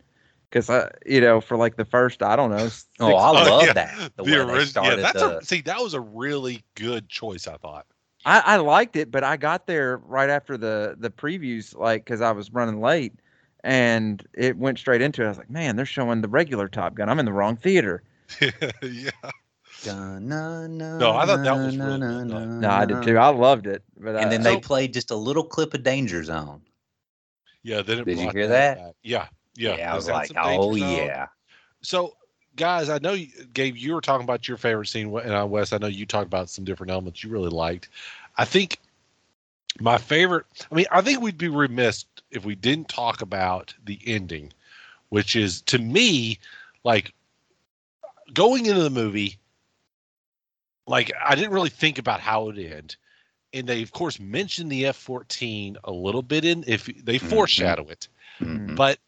Because 0.50 0.68
I, 0.68 0.90
you 1.06 1.20
know, 1.20 1.40
for 1.40 1.56
like 1.56 1.76
the 1.76 1.84
first, 1.84 2.22
I 2.22 2.34
don't 2.36 2.50
know. 2.50 2.58
Six, 2.68 2.86
Oh, 2.98 3.14
I 3.14 3.28
Oh, 3.30 3.32
love 3.50 3.66
yeah. 3.66 3.72
that. 3.74 4.12
The, 4.16 4.24
The 4.24 4.46
way 4.46 4.58
they 4.58 4.64
started 4.64 4.96
yeah, 4.96 5.02
that's 5.02 5.20
the, 5.20 5.38
a 5.38 5.44
see. 5.44 5.60
That 5.62 5.78
was 5.80 5.94
a 5.94 6.00
really 6.00 6.64
good 6.74 7.08
choice. 7.08 7.46
I 7.46 7.56
thought. 7.56 7.86
I, 8.26 8.40
I 8.40 8.56
liked 8.56 8.96
it, 8.96 9.10
but 9.10 9.24
I 9.24 9.36
got 9.38 9.66
there 9.66 9.98
right 9.98 10.28
after 10.28 10.56
the 10.58 10.96
the 10.98 11.08
previews, 11.10 11.74
like 11.76 12.04
because 12.04 12.20
I 12.20 12.32
was 12.32 12.52
running 12.52 12.80
late, 12.80 13.14
and 13.64 14.22
it 14.34 14.56
went 14.58 14.78
straight 14.78 15.00
into 15.02 15.22
it. 15.22 15.26
I 15.26 15.28
was 15.28 15.38
like, 15.38 15.50
man, 15.50 15.76
they're 15.76 15.86
showing 15.86 16.20
the 16.20 16.28
regular 16.28 16.68
Top 16.68 16.94
Gun. 16.94 17.08
I'm 17.08 17.18
in 17.20 17.24
the 17.26 17.32
wrong 17.32 17.56
theater. 17.56 18.02
yeah. 18.82 19.10
Dun, 19.82 20.28
na, 20.28 20.66
na, 20.66 20.98
No, 20.98 21.12
I 21.16 21.24
thought 21.24 21.42
that 21.44 21.56
was 21.56 21.74
na, 21.76 21.86
really 21.86 21.98
na, 22.00 22.06
well 22.08 22.26
done. 22.28 22.60
na, 22.60 22.68
No, 22.68 22.74
I 22.74 22.84
did 22.84 23.02
too. 23.02 23.16
I 23.16 23.28
loved 23.28 23.66
it, 23.66 23.82
but 23.98 24.10
And 24.16 24.26
I, 24.26 24.28
then 24.28 24.42
they 24.42 24.54
So- 24.54 24.60
played 24.60 24.92
just 24.92 25.10
a 25.10 25.16
little 25.16 25.44
clip 25.44 25.72
of 25.72 25.82
Danger 25.82 26.22
Zone. 26.22 26.60
Yeah. 27.62 27.80
Then 27.82 28.00
it 28.00 28.04
Did 28.04 28.18
you 28.18 28.28
hear 28.30 28.48
that? 28.48 28.76
back. 28.78 28.92
Yeah. 29.02 29.28
Yeah. 29.60 29.92
I 29.92 29.94
was 29.94 30.08
like, 30.08 30.30
oh 30.36 30.74
yeah. 30.74 31.28
So, 31.82 32.16
guys, 32.56 32.88
I 32.88 32.98
know, 32.98 33.12
you, 33.12 33.28
Gabe, 33.54 33.76
you 33.76 33.94
were 33.94 34.00
talking 34.00 34.24
about 34.24 34.48
your 34.48 34.56
favorite 34.56 34.86
scene, 34.86 35.14
and 35.18 35.32
I, 35.34 35.44
Wes, 35.44 35.72
I 35.72 35.78
know 35.78 35.86
you 35.86 36.06
talked 36.06 36.26
about 36.26 36.50
some 36.50 36.64
different 36.64 36.90
elements 36.90 37.22
you 37.22 37.30
really 37.30 37.50
liked. 37.50 37.88
I 38.36 38.44
think 38.44 38.78
my 39.80 39.98
favorite. 39.98 40.46
I 40.70 40.74
mean, 40.74 40.86
I 40.90 41.00
think 41.00 41.20
we'd 41.20 41.38
be 41.38 41.48
remiss 41.48 42.04
if 42.30 42.44
we 42.44 42.54
didn't 42.54 42.88
talk 42.88 43.22
about 43.22 43.74
the 43.84 43.98
ending, 44.06 44.52
which 45.10 45.36
is 45.36 45.62
to 45.62 45.78
me 45.78 46.38
like 46.84 47.12
going 48.32 48.66
into 48.66 48.82
the 48.82 48.90
movie. 48.90 49.36
Like 50.86 51.12
I 51.24 51.34
didn't 51.34 51.52
really 51.52 51.70
think 51.70 51.98
about 51.98 52.20
how 52.20 52.48
it 52.48 52.58
end, 52.58 52.96
and 53.52 53.66
they 53.66 53.82
of 53.82 53.92
course 53.92 54.18
mentioned 54.18 54.70
the 54.72 54.86
F 54.86 54.96
fourteen 54.96 55.76
a 55.84 55.92
little 55.92 56.22
bit 56.22 56.44
in 56.44 56.64
if 56.66 56.86
they 56.86 57.18
Mhm. 57.18 57.28
foreshadow 57.28 57.86
it. 57.88 58.08
Mhm. 58.40 58.74
But 58.74 58.98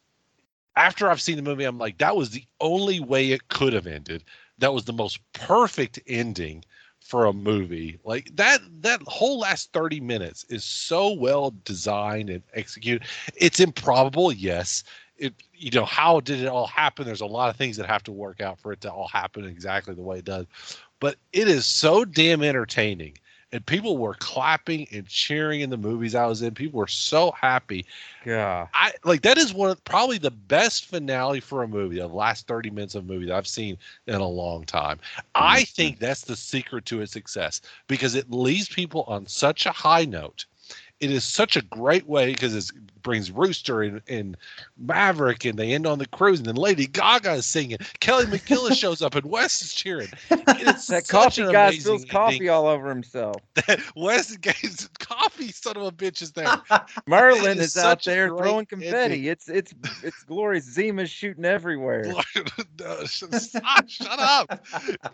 after 0.77 1.09
I've 1.09 1.21
seen 1.21 1.37
the 1.37 1.43
movie, 1.43 1.65
I'm 1.65 1.79
like, 1.79 1.99
that 1.99 2.17
was 2.17 2.31
the 2.31 2.45
only 2.61 3.01
way 3.01 3.33
it 3.33 3.49
could 3.49 3.73
have 3.73 3.87
ended. 3.87 4.25
That 4.59 4.73
was 4.75 4.85
the 4.85 4.93
most 4.93 5.21
perfect 5.33 6.01
ending 6.07 6.65
for 7.01 7.27
a 7.27 7.33
movie. 7.33 7.99
Like 8.05 8.35
that 8.37 8.61
that 8.83 9.03
whole 9.03 9.39
last 9.41 9.73
30 9.73 10.01
minutes 10.01 10.45
is 10.49 10.65
so 10.65 11.13
well 11.13 11.53
designed 11.65 12.31
and 12.31 12.43
executed. 12.55 13.07
It's 13.37 13.61
improbable, 13.61 14.33
yes. 14.33 14.85
It 15.17 15.35
you 15.53 15.71
know, 15.73 15.85
how 15.85 16.21
did 16.21 16.41
it 16.41 16.47
all 16.47 16.67
happen? 16.67 17.05
There's 17.05 17.21
a 17.21 17.27
lot 17.27 17.51
of 17.51 17.57
things 17.57 17.77
that 17.77 17.87
have 17.87 18.03
to 18.05 18.13
work 18.13 18.41
out 18.41 18.59
for 18.59 18.73
it 18.73 18.81
to 18.83 18.93
all 18.93 19.09
happen 19.09 19.45
exactly 19.45 19.95
the 19.95 20.03
way 20.03 20.19
it 20.19 20.25
does. 20.25 20.47
But 21.01 21.17
it 21.33 21.49
is 21.49 21.67
so 21.67 22.05
damn 22.05 22.43
entertaining. 22.43 23.19
And 23.53 23.65
people 23.67 23.99
were 23.99 24.15
clapping 24.15 24.87
and 24.93 25.07
cheering 25.07 25.61
in 25.61 25.69
the 25.69 25.77
movies 25.77 26.15
I 26.15 26.27
was 26.27 26.41
in. 26.41 26.55
People 26.55 26.79
were 26.79 26.87
so 26.87 27.33
happy. 27.33 27.85
Yeah, 28.25 28.69
I 28.73 28.93
like 29.05 29.23
that 29.23 29.37
is 29.37 29.53
one 29.53 29.71
of 29.71 29.85
probably 29.85 30.19
the 30.19 30.31
best 30.31 30.87
finale 30.87 31.41
for 31.41 31.63
a 31.63 31.69
movie, 31.69 31.99
the 31.99 32.07
last 32.07 32.47
30 32.47 32.71
minutes 32.71 32.95
of 32.95 33.05
a 33.05 33.07
movie 33.07 33.27
that 33.27 33.37
I've 33.37 33.47
seen 33.47 33.77
in 34.07 34.15
a 34.15 34.27
long 34.27 34.65
time. 34.65 34.99
I 35.35 35.63
mm-hmm. 35.63 35.75
think 35.75 35.99
that's 35.99 36.23
the 36.23 36.37
secret 36.37 36.87
to 36.87 37.03
its 37.03 37.13
success 37.13 37.61
because 37.89 38.15
it 38.15 38.31
leaves 38.31 38.69
people 38.69 39.05
on 39.07 39.27
such 39.27 39.67
a 39.67 39.73
high 39.73 40.05
note. 40.05 40.47
It 41.03 41.11
is 41.11 41.25
such 41.25 41.57
a 41.57 41.63
great 41.63 42.07
way 42.07 42.33
because 42.33 42.55
it 42.55 42.71
brings 43.03 43.33
Rooster 43.33 43.83
and, 43.83 44.01
and 44.09 44.37
Maverick 44.79 45.45
and 45.45 45.59
they 45.59 45.73
end 45.73 45.85
on 45.85 45.99
the 45.99 46.07
cruise 46.07 46.39
and 46.39 46.47
then 46.47 46.55
Lady 46.55 46.87
Gaga 46.87 47.33
is 47.33 47.45
singing. 47.47 47.79
Kelly 47.99 48.27
McGillis 48.27 48.77
shows 48.77 49.03
up 49.03 49.17
and 49.17 49.27
Wes 49.27 49.63
is 49.63 49.75
cheering. 49.75 50.09
That 50.89 51.07
coffee 51.09 51.51
guy 51.51 51.73
spills 51.73 52.05
coffee 52.05 52.35
ending. 52.35 52.51
all 52.51 52.67
over 52.67 52.89
himself. 52.89 53.37
Wes 53.97 54.37
gets 54.37 54.89
coffee, 54.99 55.51
son 55.51 55.77
of 55.77 55.83
a 55.83 55.91
bitch, 55.91 56.23
is 56.23 56.33
there. 56.33 56.61
Merlin 57.07 57.59
is 57.59 57.77
is 57.77 57.83
out 57.83 58.05
there 58.05 58.29
throwing 58.29 58.67
confetti. 58.67 58.97
ending. 58.97 59.25
It's 59.25 59.49
it's 59.49 59.75
it's 60.03 60.23
glorious. 60.25 60.65
Zima's 60.65 61.11
shooting 61.11 61.45
everywhere. 61.45 62.13
No, 62.79 63.05
stop, 63.05 63.89
shut 63.89 64.19
up. 64.19 64.65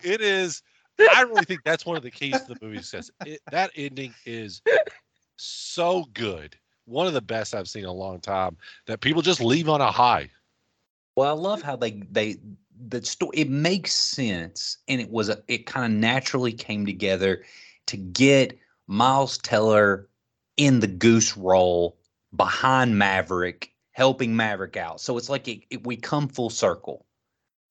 It 0.03 0.21
is. 0.21 0.61
I 0.99 1.21
really 1.21 1.45
think 1.45 1.61
that's 1.63 1.85
one 1.85 1.97
of 1.97 2.03
the 2.03 2.11
keys 2.11 2.39
to 2.41 2.53
the 2.53 2.57
movie's 2.61 2.89
success. 2.89 3.11
It, 3.25 3.41
that 3.51 3.71
ending 3.75 4.13
is 4.25 4.61
so 5.41 6.05
good. 6.13 6.55
One 6.85 7.07
of 7.07 7.13
the 7.13 7.21
best 7.21 7.53
I've 7.53 7.69
seen 7.69 7.83
in 7.83 7.89
a 7.89 7.93
long 7.93 8.19
time. 8.19 8.57
That 8.87 9.01
people 9.01 9.21
just 9.21 9.41
leave 9.41 9.69
on 9.69 9.81
a 9.81 9.91
high. 9.91 10.29
Well, 11.15 11.29
I 11.29 11.39
love 11.39 11.61
how 11.61 11.75
they 11.75 12.03
they 12.11 12.37
the 12.87 13.03
story 13.03 13.37
it 13.37 13.49
makes 13.49 13.91
sense 13.91 14.77
and 14.87 15.01
it 15.01 15.09
was 15.09 15.29
a 15.29 15.43
it 15.47 15.65
kind 15.65 15.85
of 15.85 15.99
naturally 15.99 16.53
came 16.53 16.85
together 16.85 17.43
to 17.87 17.97
get 17.97 18.57
Miles 18.87 19.37
Teller 19.39 20.07
in 20.57 20.79
the 20.79 20.87
goose 20.87 21.35
role 21.35 21.97
behind 22.35 22.97
Maverick, 22.97 23.73
helping 23.91 24.35
Maverick 24.35 24.77
out. 24.77 25.01
So 25.01 25.17
it's 25.17 25.29
like 25.29 25.47
it, 25.47 25.61
it, 25.69 25.85
we 25.85 25.95
come 25.95 26.27
full 26.27 26.49
circle. 26.49 27.05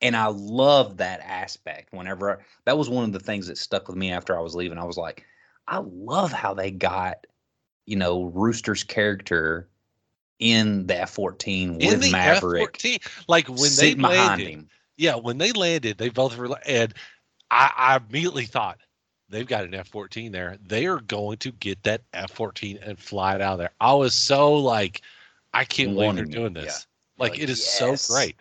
And 0.01 0.17
I 0.17 0.27
love 0.27 0.99
that 0.99 1.21
aspect. 1.21 1.93
Whenever 1.93 2.33
I- 2.39 2.45
that 2.65 2.79
was 2.79 2.89
one 2.89 3.05
of 3.05 3.13
the 3.13 3.21
things 3.21 3.47
that 3.49 3.59
stuck 3.59 3.89
with 3.89 3.97
me 3.97 4.13
after 4.13 4.37
I 4.37 4.41
was 4.41 4.55
leaving. 4.55 4.79
I 4.79 4.85
was 4.85 4.97
like, 4.97 5.25
I 5.67 5.79
love 5.79 6.33
how 6.33 6.55
they 6.55 6.71
got, 6.71 7.27
you 7.89 7.97
know, 7.97 8.25
Rooster's 8.35 8.85
character 8.85 9.67
in 10.39 10.87
the 10.87 11.01
F 11.01 11.11
fourteen 11.11 11.81
in 11.81 11.89
with 11.89 12.03
the 12.03 12.13
Maverick 12.13 12.77
F-14, 12.85 13.25
like 13.29 13.49
when 13.49 13.57
they 13.57 13.65
sitting 13.65 14.03
behind 14.03 14.19
landed. 14.19 14.49
him. 14.49 14.69
Yeah, 14.99 15.17
when 15.17 15.39
they 15.39 15.53
landed, 15.53 15.97
they 15.97 16.11
both 16.11 16.37
were. 16.37 16.57
And 16.67 16.93
I, 17.51 17.73
I 17.77 17.97
immediately 17.97 18.45
thought 18.45 18.79
they've 19.31 19.47
got 19.47 19.65
an 19.65 19.75
F 19.75 19.89
fourteen 19.89 20.33
there. 20.33 20.59
They 20.65 20.85
are 20.87 21.01
going 21.01 21.39
to 21.39 21.51
get 21.53 21.83
that 21.85 22.03
F 22.13 22.31
fourteen 22.31 22.79
and 22.83 22.99
fly 22.99 23.35
it 23.37 23.41
out 23.41 23.55
of 23.55 23.59
there. 23.59 23.71
I 23.81 23.95
was 23.95 24.15
so 24.15 24.53
like, 24.55 25.01
I 25.55 25.65
can't 25.65 25.95
believe 25.95 26.15
they're 26.15 26.25
Wanting 26.25 26.31
it, 26.31 26.35
doing 26.35 26.55
yeah. 26.57 26.63
this. 26.63 26.87
Like, 27.17 27.33
Like, 27.33 27.41
it 27.41 27.49
is 27.49 27.59
yes. 27.81 28.03
so 28.03 28.15
great. 28.15 28.37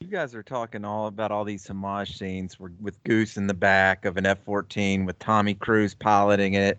You 0.00 0.08
guys 0.08 0.34
are 0.34 0.42
talking 0.42 0.84
all 0.84 1.06
about 1.08 1.30
all 1.30 1.44
these 1.44 1.66
homage 1.66 2.16
scenes 2.16 2.58
with 2.60 3.02
Goose 3.04 3.36
in 3.36 3.46
the 3.46 3.54
back 3.54 4.04
of 4.04 4.16
an 4.16 4.24
F-14 4.26 5.04
with 5.04 5.18
Tommy 5.18 5.54
Cruise 5.54 5.94
piloting 5.94 6.54
it. 6.54 6.78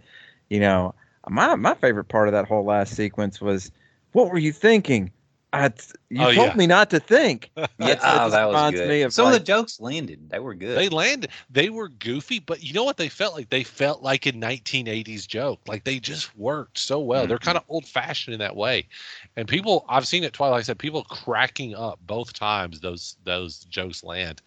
You 0.50 0.60
know, 0.60 0.96
my 1.32 1.56
my 1.56 1.74
favorite 1.76 2.06
part 2.06 2.28
of 2.28 2.34
that 2.34 2.46
whole 2.48 2.66
last 2.66 2.96
sequence 2.96 3.42
was, 3.42 3.72
what 4.12 4.30
were 4.32 4.38
you 4.38 4.52
thinking? 4.52 5.12
I, 5.54 5.66
you 6.10 6.22
Oh, 6.26 6.32
told 6.32 6.48
yeah. 6.48 6.56
me 6.56 6.66
not 6.68 6.90
to 6.92 7.00
think. 7.00 7.52
Yeah, 7.58 7.68
That's- 7.96 8.02
oh, 8.06 8.30
that 8.30 8.48
was 8.48 8.72
good. 8.74 8.88
me 8.88 9.02
of, 9.02 9.12
Some 9.14 9.28
of 9.28 9.34
the 9.34 9.40
jokes 9.40 9.80
landed. 9.82 10.30
They 10.30 10.40
were 10.40 10.54
good. 10.56 10.78
They 10.78 10.88
landed. 10.88 11.32
They 11.50 11.70
were 11.70 11.90
goofy, 11.90 12.40
but 12.40 12.64
you 12.64 12.74
know 12.74 12.84
what 12.84 12.96
they 12.98 13.10
felt 13.10 13.34
like? 13.34 13.50
They 13.50 13.64
felt 13.64 14.02
like 14.04 14.26
a 14.28 14.32
1980s 14.34 15.26
joke. 15.28 15.60
Like 15.68 15.84
they 15.84 16.00
just 16.00 16.38
worked 16.38 16.78
so 16.78 17.00
well. 17.00 17.28
They're 17.28 17.38
Mhm. 17.38 17.42
kind 17.42 17.58
of 17.58 17.64
old 17.68 17.86
fashioned 17.86 18.34
in 18.34 18.40
that 18.40 18.56
way. 18.56 18.88
And 19.36 19.48
people, 19.48 19.84
I've 19.90 20.08
seen 20.08 20.24
it 20.24 20.32
twice. 20.34 20.52
Like 20.52 20.60
I 20.60 20.64
said, 20.64 20.80
people 20.80 21.04
cracking 21.06 21.76
up 21.76 22.00
both 22.06 22.34
times 22.34 22.80
those 22.80 23.18
those 23.26 23.60
jokes 23.66 24.04
land. 24.04 24.42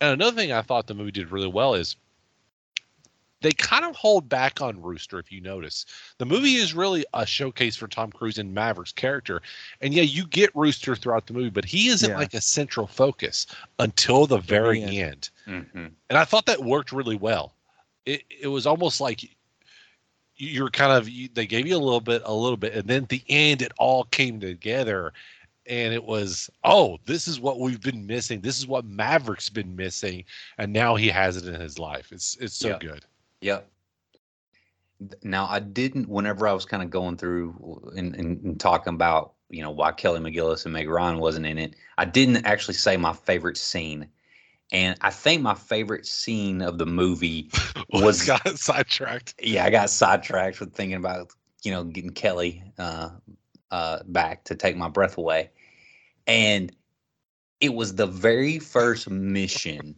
And 0.00 0.12
another 0.12 0.36
thing 0.36 0.52
I 0.52 0.62
thought 0.62 0.86
the 0.88 0.94
movie 0.94 1.12
did 1.12 1.30
really 1.30 1.48
well 1.48 1.74
is 1.74 1.96
they 3.44 3.52
kind 3.52 3.84
of 3.84 3.94
hold 3.94 4.28
back 4.28 4.60
on 4.62 4.80
Rooster, 4.80 5.18
if 5.18 5.30
you 5.30 5.40
notice. 5.40 5.84
The 6.18 6.24
movie 6.24 6.54
is 6.54 6.72
really 6.74 7.04
a 7.12 7.26
showcase 7.26 7.76
for 7.76 7.86
Tom 7.86 8.10
Cruise 8.10 8.38
and 8.38 8.54
Maverick's 8.54 8.92
character. 8.92 9.42
And 9.82 9.92
yeah, 9.92 10.02
you 10.02 10.26
get 10.26 10.50
Rooster 10.56 10.96
throughout 10.96 11.26
the 11.26 11.34
movie, 11.34 11.50
but 11.50 11.64
he 11.66 11.88
isn't 11.88 12.08
Yeah. 12.10 12.16
like 12.16 12.32
a 12.34 12.40
central 12.40 12.86
focus 12.86 13.46
until 13.78 14.26
the 14.26 14.38
very 14.38 14.82
end. 14.82 15.28
end 15.46 15.70
Mhm. 15.74 15.92
and 16.08 16.18
I 16.18 16.24
thought 16.24 16.46
that 16.46 16.64
worked 16.64 16.90
really 16.90 17.16
well. 17.16 17.54
It 18.06 18.24
it 18.30 18.48
was 18.48 18.66
almost 18.66 19.00
like 19.00 19.22
you- 19.22 19.28
you're 20.36 20.70
kind 20.70 20.92
of 20.92 21.08
you, 21.08 21.28
they 21.32 21.46
gave 21.46 21.66
you 21.66 21.76
a 21.76 21.78
little 21.78 22.00
bit, 22.00 22.22
a 22.24 22.34
little 22.34 22.56
bit, 22.56 22.72
and 22.74 22.88
then 22.88 23.02
at 23.04 23.08
the 23.10 23.22
end 23.28 23.62
it 23.62 23.72
all 23.78 24.04
came 24.04 24.40
together, 24.40 25.12
and 25.66 25.92
it 25.94 26.04
was 26.04 26.48
oh, 26.64 26.98
this 27.06 27.28
is 27.28 27.38
what 27.40 27.60
we've 27.60 27.80
been 27.82 28.06
missing. 28.06 28.40
This 28.40 28.58
is 28.58 28.66
what 28.66 28.84
Maverick's 28.84 29.48
been 29.50 29.76
missing, 29.76 30.24
and 30.58 30.72
now 30.72 30.96
he 30.96 31.08
has 31.08 31.36
it 31.36 31.46
in 31.46 31.60
his 31.60 31.78
life. 31.78 32.10
It's 32.10 32.36
it's 32.40 32.56
so 32.56 32.70
Yeah. 32.70 32.78
good. 32.78 33.04
Yep. 33.44 33.70
Now 35.22 35.46
I 35.50 35.58
didn't. 35.58 36.08
Whenever 36.08 36.48
I 36.48 36.54
was 36.54 36.64
kind 36.64 36.82
of 36.82 36.88
going 36.88 37.18
through 37.18 37.92
and, 37.94 38.16
and, 38.16 38.42
and 38.42 38.58
talking 38.58 38.94
about 38.94 39.34
you 39.50 39.60
know 39.60 39.70
why 39.70 39.92
Kelly 39.92 40.18
McGillis 40.18 40.64
and 40.64 40.72
Meg 40.72 40.88
Ryan 40.88 41.18
wasn't 41.18 41.44
in 41.44 41.58
it, 41.58 41.76
I 41.98 42.06
didn't 42.06 42.46
actually 42.46 42.72
say 42.72 42.96
my 42.96 43.12
favorite 43.12 43.58
scene, 43.58 44.08
and 44.72 44.96
I 45.02 45.10
think 45.10 45.42
my 45.42 45.52
favorite 45.52 46.06
scene 46.06 46.62
of 46.62 46.78
the 46.78 46.86
movie 46.86 47.50
was 47.92 48.26
got 48.26 48.58
sidetracked. 48.58 49.34
yeah, 49.42 49.66
I 49.66 49.70
got 49.70 49.90
sidetracked 49.90 50.58
with 50.58 50.72
thinking 50.72 50.96
about 50.96 51.30
you 51.62 51.70
know 51.70 51.84
getting 51.84 52.12
Kelly 52.12 52.62
uh, 52.78 53.10
uh, 53.70 53.98
back 54.06 54.44
to 54.44 54.54
take 54.54 54.74
my 54.74 54.88
breath 54.88 55.18
away, 55.18 55.50
and 56.26 56.74
it 57.60 57.74
was 57.74 57.96
the 57.96 58.06
very 58.06 58.58
first 58.58 59.10
mission. 59.10 59.96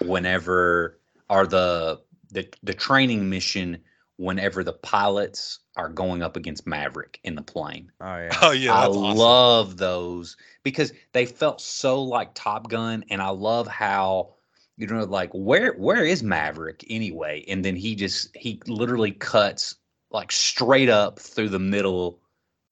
Whenever 0.00 0.98
are 1.28 1.46
the 1.46 2.00
the 2.30 2.48
the 2.62 2.74
training 2.74 3.28
mission 3.28 3.78
whenever 4.16 4.64
the 4.64 4.72
pilots 4.72 5.60
are 5.76 5.88
going 5.88 6.22
up 6.22 6.36
against 6.36 6.66
Maverick 6.66 7.20
in 7.24 7.34
the 7.34 7.42
plane. 7.42 7.92
Oh 8.00 8.16
yeah. 8.16 8.38
Oh 8.42 8.50
yeah, 8.52 8.72
I 8.74 8.86
awesome. 8.86 9.18
love 9.18 9.76
those 9.76 10.36
because 10.62 10.92
they 11.12 11.26
felt 11.26 11.60
so 11.60 12.02
like 12.02 12.34
Top 12.34 12.68
Gun, 12.68 13.04
and 13.10 13.20
I 13.22 13.28
love 13.28 13.66
how 13.66 14.34
you 14.76 14.86
know, 14.86 15.04
like 15.04 15.30
where 15.32 15.72
where 15.74 16.04
is 16.04 16.22
Maverick 16.22 16.84
anyway? 16.88 17.44
And 17.48 17.64
then 17.64 17.76
he 17.76 17.94
just 17.94 18.36
he 18.36 18.60
literally 18.66 19.12
cuts 19.12 19.76
like 20.10 20.30
straight 20.32 20.88
up 20.88 21.18
through 21.18 21.48
the 21.48 21.58
middle 21.58 22.20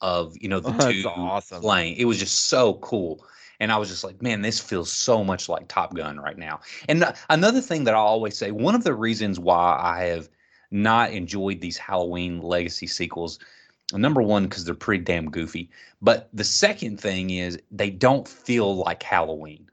of 0.01 0.35
you 0.39 0.49
know 0.49 0.61
the 0.61 0.73
That's 0.79 0.95
two 0.95 1.09
awesome. 1.09 1.63
plane. 1.63 1.95
It 1.99 2.05
was 2.05 2.19
just 2.19 2.47
so 2.47 2.75
cool. 2.75 3.25
And 3.61 3.71
I 3.73 3.77
was 3.77 3.89
just 3.89 4.05
like, 4.05 4.21
man, 4.23 4.43
this 4.43 4.61
feels 4.61 4.91
so 4.91 5.23
much 5.25 5.49
like 5.49 5.69
Top 5.69 5.95
Gun 5.95 6.19
right 6.19 6.39
now. 6.39 6.61
And 6.89 7.03
th- 7.03 7.15
another 7.31 7.61
thing 7.61 7.85
that 7.85 7.95
I 7.95 7.99
always 7.99 8.37
say, 8.37 8.51
one 8.51 8.75
of 8.75 8.85
the 8.85 8.95
reasons 8.95 9.39
why 9.39 9.79
I 9.81 10.05
have 10.05 10.29
not 10.71 11.13
enjoyed 11.13 11.61
these 11.61 11.79
Halloween 11.79 12.41
legacy 12.41 12.87
sequels, 12.87 13.39
number 13.93 14.23
one, 14.23 14.45
because 14.45 14.65
they're 14.65 14.75
pretty 14.75 15.05
damn 15.05 15.31
goofy. 15.31 15.71
But 16.03 16.29
the 16.33 16.45
second 16.45 17.01
thing 17.01 17.31
is 17.31 17.59
they 17.71 17.91
don't 17.91 18.27
feel 18.27 18.77
like 18.77 19.03
Halloween. 19.03 19.71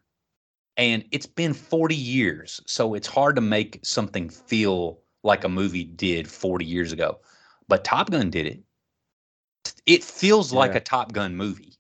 And 0.78 1.04
it's 1.12 1.26
been 1.26 1.54
40 1.54 1.96
years. 1.96 2.62
So 2.66 2.94
it's 2.94 3.08
hard 3.08 3.36
to 3.36 3.42
make 3.42 3.80
something 3.84 4.30
feel 4.30 5.00
like 5.24 5.44
a 5.44 5.50
movie 5.50 5.84
did 5.84 6.28
40 6.28 6.66
years 6.66 6.92
ago. 6.92 7.20
But 7.68 7.84
Top 7.84 8.10
Gun 8.10 8.30
did 8.30 8.46
it. 8.46 8.60
It 9.86 10.04
feels 10.04 10.52
like 10.52 10.76
a 10.76 10.80
Top 10.80 11.14
Gun 11.14 11.36
movie. 11.36 11.74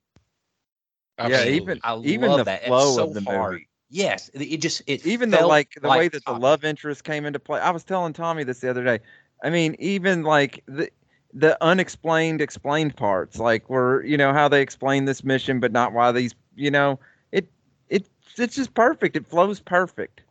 Yeah, 1.30 1.45
even 1.45 1.80
I 1.84 1.95
even 1.97 2.30
love 2.30 2.39
the 2.39 2.45
that. 2.45 2.59
It's 2.59 2.67
flow 2.67 2.95
so 2.95 3.03
of 3.03 3.13
the 3.13 3.22
hard. 3.22 3.51
movie. 3.53 3.67
Yes, 3.89 4.30
it 4.34 4.41
it 4.41 4.57
just 4.61 4.82
it 4.88 5.05
Even 5.05 5.30
the 5.30 5.45
like 5.45 5.78
the 5.82 5.89
way 5.89 6.07
that 6.07 6.26
the 6.26 6.32
Top 6.32 6.41
love 6.41 6.63
interest 6.63 7.03
came 7.03 7.26
into 7.26 7.39
play. 7.39 7.59
I 7.59 7.72
was 7.72 7.84
telling 7.84 8.13
Tommy 8.13 8.43
this 8.43 8.59
the 8.59 8.69
other 8.69 8.84
day. 8.84 8.99
I 9.43 9.49
mean, 9.49 9.76
even 9.80 10.24
like 10.24 10.63
the 10.67 10.89
the 11.34 11.57
unexplained 11.63 12.41
explained 12.41 12.95
parts, 12.95 13.38
like 13.39 13.69
where 13.69 14.03
you 14.05 14.17
know 14.17 14.34
how 14.34 14.47
they 14.47 14.61
explain 14.61 15.05
this 15.05 15.24
mission, 15.24 15.59
but 15.59 15.72
not 15.72 15.93
why 15.93 16.11
these. 16.11 16.34
You 16.55 16.72
know, 16.72 16.99
it 17.32 17.47
it 17.89 18.07
it's 18.38 18.55
just 18.55 18.74
perfect. 18.74 19.15
It 19.15 19.28
flows 19.28 19.59
perfect. 19.59 20.22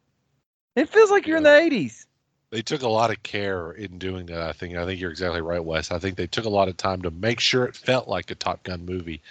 It 0.77 0.89
feels 0.89 1.11
like 1.11 1.27
you're 1.27 1.37
in 1.39 1.43
the 1.43 1.51
'80s. 1.51 2.07
they 2.51 2.63
took 2.63 2.83
a 2.83 2.89
lot 2.89 3.11
of 3.11 3.23
care 3.23 3.73
in 3.73 3.99
doing 3.99 4.27
that. 4.27 4.41
I 4.41 4.53
think. 4.53 4.77
I 4.77 4.85
think 4.87 5.01
you're 5.01 5.11
exactly 5.11 5.41
right, 5.41 5.65
Wes. 5.65 5.91
I 5.91 5.99
think 5.99 6.17
they 6.17 6.27
took 6.27 6.45
a 6.45 6.51
lot 6.51 6.69
of 6.69 6.77
time 6.77 7.03
to 7.03 7.11
make 7.11 7.41
sure 7.41 7.65
it 7.65 7.77
felt 7.77 8.09
like 8.09 8.31
a 8.31 8.35
Top 8.35 8.63
Gun 8.63 8.85
movie, 8.85 9.23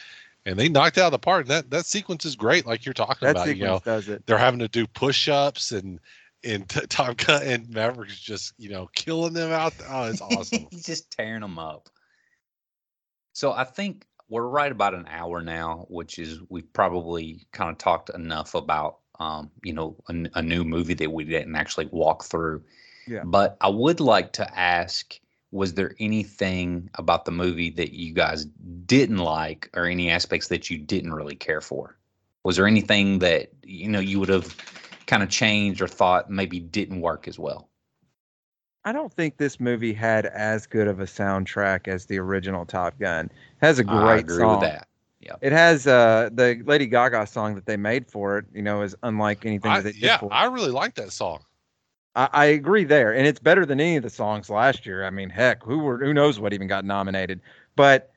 and 0.50 0.60
they 0.60 0.68
knocked 0.70 0.98
it 0.98 1.02
out 1.02 1.08
of 1.08 1.12
the 1.12 1.20
park. 1.20 1.48
That 1.48 1.70
that 1.72 1.86
sequence 1.86 2.26
is 2.26 2.36
great, 2.36 2.66
like 2.66 2.86
you're 2.86 2.94
talking 2.94 3.26
That 3.26 3.32
about. 3.32 3.46
sequence 3.46 3.60
You 3.60 3.66
know, 3.66 3.82
does 3.86 4.10
it. 4.10 4.26
they're 4.26 4.38
having 4.38 4.60
to 4.60 4.68
do 4.68 4.88
push-ups 4.88 5.72
and 5.72 6.00
and 6.44 6.68
t- 6.68 6.86
Top 6.90 7.18
Gun 7.18 7.44
and 7.44 7.70
Maverick's 7.70 8.20
just 8.20 8.54
you 8.58 8.70
know 8.70 8.90
killing 8.96 9.34
them 9.34 9.52
out. 9.52 9.74
Oh, 9.90 10.06
it's 10.06 10.22
awesome. 10.22 10.68
He's 10.72 10.86
just 10.86 11.12
tearing 11.12 11.42
them 11.42 11.60
up. 11.60 11.90
So 13.34 13.52
I 13.52 13.64
think 13.64 14.06
we're 14.28 14.48
right 14.48 14.72
about 14.72 14.94
an 14.94 15.06
hour 15.10 15.42
now, 15.42 15.86
which 15.90 16.20
is 16.20 16.40
we've 16.50 16.72
probably 16.74 17.48
kind 17.52 17.72
of 17.72 17.78
talked 17.78 18.10
enough 18.12 18.54
about, 18.54 19.00
um, 19.20 19.50
you 19.64 19.74
know, 19.74 19.96
a 20.08 20.42
new 20.42 20.64
movie 20.64 20.94
that 20.96 21.12
we 21.12 21.24
didn't 21.24 21.56
actually 21.56 21.88
walk 21.92 22.26
through. 22.26 22.64
Yeah. 23.08 23.24
But 23.26 23.58
I 23.62 23.70
would 23.70 24.00
like 24.00 24.34
to 24.34 24.60
ask: 24.60 25.20
Was 25.52 25.74
there 25.74 25.96
anything 26.00 26.90
about 26.96 27.26
the 27.26 27.32
movie 27.32 27.72
that 27.72 27.94
you 27.94 28.14
guys 28.14 28.46
didn't 28.86 29.18
like, 29.18 29.70
or 29.76 29.86
any 29.86 30.10
aspects 30.10 30.48
that 30.50 30.70
you 30.70 30.78
didn't 30.78 31.14
really 31.14 31.36
care 31.36 31.62
for? 31.62 31.98
Was 32.44 32.56
there 32.56 32.68
anything 32.68 33.20
that 33.20 33.50
you 33.64 33.90
know 33.90 34.00
you 34.00 34.20
would 34.20 34.30
have 34.30 34.56
kind 35.08 35.24
of 35.24 35.30
changed 35.30 35.82
or 35.82 35.88
thought 35.88 36.30
maybe 36.30 36.60
didn't 36.60 37.02
work 37.02 37.28
as 37.28 37.40
well? 37.40 37.70
I 38.86 38.92
don't 38.92 39.12
think 39.12 39.38
this 39.38 39.60
movie 39.60 39.94
had 39.94 40.26
as 40.28 40.66
good 40.66 40.88
of 40.88 41.00
a 41.00 41.06
soundtrack 41.06 41.88
as 41.88 42.06
the 42.06 42.18
original 42.18 42.66
Top 42.66 42.98
Gun. 43.00 43.26
It 43.26 43.32
has 43.62 43.80
a 43.80 43.84
great 43.84 43.98
I 43.98 44.18
agree 44.18 44.38
song. 44.38 44.62
with 44.62 44.70
that. 44.70 44.88
It 45.42 45.52
has 45.52 45.86
uh 45.86 46.30
the 46.32 46.62
Lady 46.66 46.88
Gaga 46.88 47.28
song 47.28 47.56
that 47.56 47.66
they 47.66 47.78
made 47.78 48.08
for 48.08 48.38
it. 48.40 48.46
You 48.54 48.62
know, 48.62 48.82
is 48.82 48.96
unlike 49.04 49.46
anything 49.46 49.72
I, 49.72 49.78
that 49.82 49.84
they 49.84 49.92
did 49.92 50.02
yeah, 50.02 50.18
for. 50.18 50.34
I 50.34 50.46
really 50.46 50.72
like 50.72 50.96
that 50.96 51.12
song. 51.12 51.44
I, 52.16 52.30
I 52.34 52.46
agree 52.46 52.84
there, 52.84 53.14
and 53.14 53.26
it's 53.28 53.40
better 53.40 53.66
than 53.66 53.80
any 53.80 53.96
of 53.98 54.04
the 54.04 54.10
songs 54.10 54.50
last 54.50 54.86
year. 54.86 55.06
I 55.06 55.10
mean, 55.10 55.30
heck, 55.30 55.64
who 55.64 55.80
were 55.80 55.98
who 55.98 56.14
knows 56.14 56.40
what 56.40 56.54
even 56.54 56.68
got 56.68 56.86
nominated? 56.86 57.42
But 57.76 58.12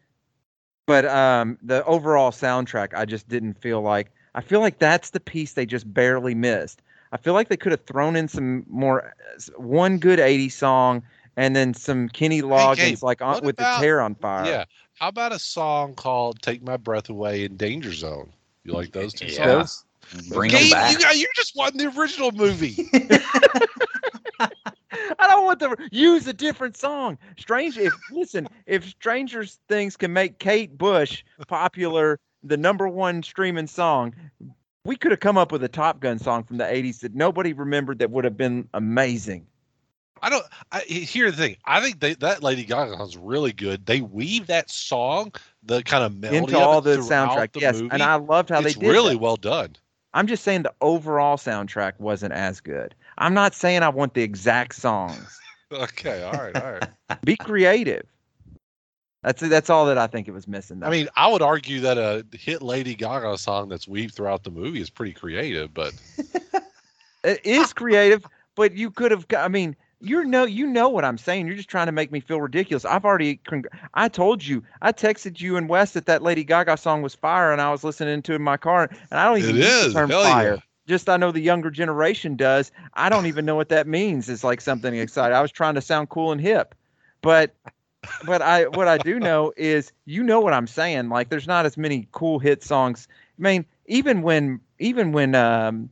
but 0.86 1.04
um, 1.06 1.58
the 1.62 1.84
overall 1.84 2.30
soundtrack, 2.30 2.94
I 2.94 3.04
just 3.04 3.28
didn't 3.28 3.54
feel 3.54 3.80
like. 3.82 4.10
I 4.34 4.40
feel 4.40 4.60
like 4.60 4.78
that's 4.78 5.10
the 5.10 5.20
piece 5.20 5.52
they 5.52 5.66
just 5.66 5.92
barely 5.92 6.34
missed. 6.34 6.80
I 7.12 7.18
feel 7.18 7.34
like 7.34 7.48
they 7.48 7.56
could 7.56 7.72
have 7.72 7.84
thrown 7.84 8.16
in 8.16 8.28
some 8.28 8.64
more, 8.68 9.14
one 9.56 9.98
good 9.98 10.18
'80s 10.18 10.54
song, 10.54 11.02
and 11.36 11.54
then 11.54 11.74
some 11.74 12.08
Kenny 12.08 12.40
Loggins 12.40 12.76
Gabe, 12.76 13.02
like 13.02 13.20
on, 13.20 13.44
with 13.44 13.58
about- 13.60 13.74
the 13.74 13.80
hair 13.84 14.00
on 14.00 14.14
fire. 14.14 14.46
Yeah. 14.46 14.64
How 14.98 15.08
about 15.08 15.32
a 15.32 15.38
song 15.38 15.94
called 15.94 16.40
"Take 16.42 16.62
My 16.62 16.76
Breath 16.76 17.10
Away" 17.10 17.44
in 17.44 17.56
Danger 17.56 17.92
Zone? 17.92 18.32
You 18.64 18.72
like 18.72 18.92
those 18.92 19.12
two 19.12 19.26
Yeah. 19.26 19.64
songs? 19.64 19.84
Bring 20.28 20.50
them 20.52 20.70
back. 20.70 20.92
you 20.92 20.98
you're 21.20 21.28
just 21.34 21.56
wanting 21.56 21.78
the 21.78 21.98
original 21.98 22.32
movie. 22.32 22.76
I 25.32 25.34
don't 25.34 25.44
want 25.44 25.60
to 25.60 25.88
use 25.90 26.26
a 26.26 26.34
different 26.34 26.76
song. 26.76 27.16
Strange. 27.38 27.78
If 27.78 27.94
listen, 28.12 28.48
if 28.66 28.84
Stranger 28.84 29.44
Things 29.68 29.96
can 29.96 30.12
make 30.12 30.38
Kate 30.38 30.76
Bush 30.76 31.24
popular, 31.48 32.20
the 32.42 32.58
number 32.58 32.86
one 32.86 33.22
streaming 33.22 33.66
song, 33.66 34.14
we 34.84 34.94
could 34.94 35.10
have 35.10 35.20
come 35.20 35.38
up 35.38 35.50
with 35.50 35.64
a 35.64 35.68
Top 35.68 36.00
Gun 36.00 36.18
song 36.18 36.44
from 36.44 36.58
the 36.58 36.64
'80s 36.64 37.00
that 37.00 37.14
nobody 37.14 37.54
remembered 37.54 37.98
that 38.00 38.10
would 38.10 38.24
have 38.24 38.36
been 38.36 38.68
amazing. 38.74 39.46
I 40.20 40.28
don't. 40.28 40.44
I, 40.70 40.80
here's 40.86 41.34
the 41.36 41.42
thing. 41.42 41.56
I 41.64 41.80
think 41.80 42.00
they, 42.00 42.14
that 42.14 42.42
Lady 42.42 42.64
Gaga 42.64 42.96
song's 42.96 43.16
really 43.16 43.52
good. 43.52 43.86
They 43.86 44.02
weave 44.02 44.48
that 44.48 44.70
song, 44.70 45.32
the 45.62 45.82
kind 45.82 46.04
of 46.04 46.14
melody 46.14 46.36
into 46.36 46.56
of 46.58 46.62
all 46.62 46.80
the 46.82 46.98
soundtrack. 46.98 47.52
the 47.52 47.60
yes, 47.60 47.76
movie. 47.76 47.88
and 47.90 48.02
I 48.02 48.16
loved 48.16 48.50
how 48.50 48.60
it's 48.60 48.74
they 48.74 48.80
did. 48.80 48.88
really 48.88 49.14
that. 49.14 49.20
well 49.20 49.36
done. 49.36 49.76
I'm 50.14 50.26
just 50.26 50.44
saying 50.44 50.62
the 50.62 50.74
overall 50.80 51.36
soundtrack 51.36 51.98
wasn't 51.98 52.34
as 52.34 52.60
good. 52.60 52.94
I'm 53.18 53.34
not 53.34 53.54
saying 53.54 53.82
I 53.82 53.88
want 53.88 54.14
the 54.14 54.22
exact 54.22 54.74
songs. 54.74 55.40
Okay, 55.72 56.22
all 56.22 56.32
right, 56.32 56.54
all 56.54 56.72
right. 56.72 56.88
Be 57.24 57.34
creative. 57.34 58.04
That's 59.22 59.40
that's 59.40 59.70
all 59.70 59.86
that 59.86 59.96
I 59.96 60.06
think 60.06 60.28
it 60.28 60.32
was 60.32 60.46
missing. 60.46 60.80
Though. 60.80 60.88
I 60.88 60.90
mean, 60.90 61.08
I 61.16 61.28
would 61.28 61.40
argue 61.40 61.80
that 61.80 61.96
a 61.96 62.26
hit 62.36 62.60
Lady 62.60 62.94
Gaga 62.94 63.38
song 63.38 63.70
that's 63.70 63.88
weaved 63.88 64.14
throughout 64.14 64.44
the 64.44 64.50
movie 64.50 64.82
is 64.82 64.90
pretty 64.90 65.14
creative, 65.14 65.72
but 65.72 65.94
it 67.24 67.40
is 67.42 67.72
creative, 67.72 68.26
but 68.54 68.74
you 68.76 68.90
could 68.90 69.12
have. 69.12 69.24
I 69.34 69.48
mean, 69.48 69.74
you 70.02 70.24
know, 70.24 70.44
you 70.44 70.66
know 70.66 70.88
what 70.88 71.04
I'm 71.04 71.16
saying. 71.16 71.46
You're 71.46 71.56
just 71.56 71.68
trying 71.68 71.86
to 71.86 71.92
make 71.92 72.10
me 72.10 72.20
feel 72.20 72.40
ridiculous. 72.40 72.84
I've 72.84 73.04
already. 73.04 73.40
Congr- 73.46 73.66
I 73.94 74.08
told 74.08 74.44
you. 74.44 74.62
I 74.82 74.92
texted 74.92 75.40
you 75.40 75.56
and 75.56 75.68
Wes 75.68 75.92
that 75.92 76.06
that 76.06 76.22
Lady 76.22 76.42
Gaga 76.44 76.76
song 76.76 77.02
was 77.02 77.14
fire, 77.14 77.52
and 77.52 77.60
I 77.60 77.70
was 77.70 77.84
listening 77.84 78.20
to 78.22 78.32
it 78.32 78.36
in 78.36 78.42
my 78.42 78.56
car, 78.56 78.90
and 79.10 79.20
I 79.20 79.24
don't 79.26 79.38
even 79.38 79.56
it 79.56 79.58
use 79.60 79.66
is. 79.66 79.94
the 79.94 80.00
term 80.00 80.10
Hell 80.10 80.24
fire. 80.24 80.54
yeah. 80.54 80.60
Just 80.88 81.08
I 81.08 81.16
know 81.16 81.30
the 81.30 81.40
younger 81.40 81.70
generation 81.70 82.34
does. 82.34 82.72
I 82.94 83.08
don't 83.08 83.26
even 83.26 83.44
know 83.44 83.54
what 83.54 83.68
that 83.68 83.86
means. 83.86 84.28
It's 84.28 84.42
like 84.42 84.60
something 84.60 84.92
exciting. 84.94 85.36
I 85.36 85.40
was 85.40 85.52
trying 85.52 85.76
to 85.76 85.80
sound 85.80 86.08
cool 86.08 86.32
and 86.32 86.40
hip, 86.40 86.74
but. 87.22 87.54
But 88.26 88.42
I, 88.42 88.66
what 88.66 88.88
I 88.88 88.98
do 88.98 89.20
know 89.20 89.52
is, 89.56 89.92
you 90.06 90.24
know 90.24 90.40
what 90.40 90.52
I'm 90.52 90.66
saying. 90.66 91.08
Like, 91.08 91.28
there's 91.28 91.46
not 91.46 91.66
as 91.66 91.76
many 91.76 92.08
cool 92.10 92.40
hit 92.40 92.64
songs. 92.64 93.06
I 93.38 93.42
mean, 93.42 93.64
even 93.86 94.22
when, 94.22 94.58
even 94.80 95.12
when, 95.12 95.36
um, 95.36 95.88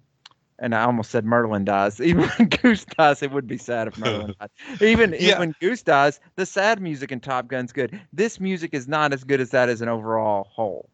and 0.61 0.75
I 0.75 0.83
almost 0.85 1.11
said 1.11 1.25
Merlin 1.25 1.65
dies. 1.65 2.01
Even 2.03 2.29
when 2.29 2.49
Goose 2.49 2.85
dies, 2.85 3.23
it 3.23 3.33
would 3.33 3.47
be 3.47 3.57
sad 3.59 3.89
if 3.89 3.99
Merlin 3.99 4.35
died. 4.41 4.51
Even, 4.81 5.15
even 5.15 5.27
Yeah. 5.27 5.39
when 5.39 5.55
Goose 5.61 5.83
dies, 5.83 6.21
the 6.37 6.47
sad 6.47 6.81
music 6.81 7.11
in 7.11 7.19
Top 7.21 7.49
Gun's 7.49 7.73
good. 7.73 7.99
This 8.13 8.39
music 8.39 8.75
is 8.75 8.87
not 8.87 9.13
as 9.13 9.25
good 9.25 9.41
as 9.41 9.51
that 9.51 9.69
as 9.69 9.81
an 9.81 9.89
overall 9.89 10.45
whole. 10.45 10.89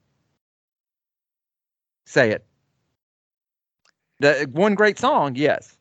Say 2.07 2.31
it. 2.31 2.47
The 4.21 4.49
one 4.53 4.75
great 4.75 4.99
song, 4.99 5.35
yes, 5.35 5.77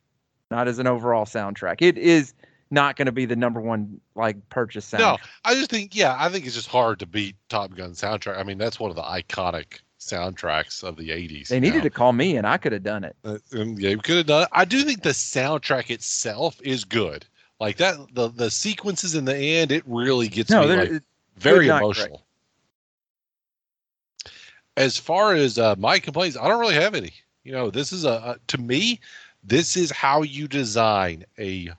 not 0.51 0.67
as 0.67 0.79
an 0.79 0.87
overall 0.87 1.25
soundtrack. 1.25 1.81
It 1.81 1.97
is 1.97 2.33
not 2.71 2.97
going 2.97 3.05
to 3.05 3.11
be 3.11 3.25
the 3.25 3.35
number 3.35 3.61
one 3.61 4.01
like 4.15 4.49
purchase 4.49 4.89
soundtrack. 4.89 4.99
No, 4.99 5.17
I 5.45 5.53
just 5.53 5.69
think, 5.69 5.95
yeah, 5.95 6.17
I 6.19 6.27
think 6.29 6.45
it's 6.45 6.55
just 6.55 6.67
hard 6.67 6.99
to 6.99 7.05
beat 7.05 7.35
Top 7.47 7.73
Gun 7.75 7.91
soundtrack. 7.91 8.37
I 8.37 8.43
mean, 8.43 8.57
that's 8.57 8.79
one 8.79 8.89
of 8.89 8.95
the 8.97 9.03
iconic 9.03 9.79
soundtracks 9.99 10.83
of 10.83 10.97
the 10.97 11.09
80s. 11.09 11.47
They 11.47 11.59
needed 11.59 11.77
know? 11.77 11.83
to 11.83 11.89
call 11.89 12.13
me, 12.13 12.37
and 12.37 12.45
I 12.45 12.57
could 12.57 12.71
have 12.71 12.83
done 12.83 13.03
it. 13.03 13.15
Uh, 13.23 13.37
and 13.51 13.79
Gabe 13.79 14.01
could 14.03 14.17
have 14.17 14.25
done 14.25 14.43
it. 14.43 14.49
I 14.51 14.65
do 14.65 14.83
think 14.83 15.03
the 15.03 15.09
soundtrack 15.09 15.89
itself 15.89 16.59
is 16.63 16.83
good. 16.83 17.25
Like 17.59 17.77
that, 17.77 17.97
the 18.13 18.29
the 18.29 18.51
sequences 18.51 19.15
in 19.15 19.25
the 19.25 19.35
end, 19.35 19.71
it 19.71 19.83
really 19.85 20.27
gets 20.27 20.49
No, 20.49 20.67
me 20.67 20.75
like, 20.75 21.03
very 21.37 21.67
emotional. 21.67 22.23
As 24.77 24.97
far 24.97 25.33
as 25.33 25.57
uh, 25.57 25.75
my 25.77 25.99
complaints, 25.99 26.37
I 26.37 26.49
don't 26.49 26.59
really 26.59 26.75
have 26.75 26.95
any. 26.95 27.13
You 27.43 27.53
know, 27.53 27.69
this 27.69 27.93
is 27.93 28.03
a, 28.03 28.09
a 28.09 28.37
to 28.47 28.57
me, 28.57 28.99
this 29.43 29.77
is 29.77 29.89
how 29.91 30.23
you 30.23 30.47
design 30.49 31.23
a 31.39 31.69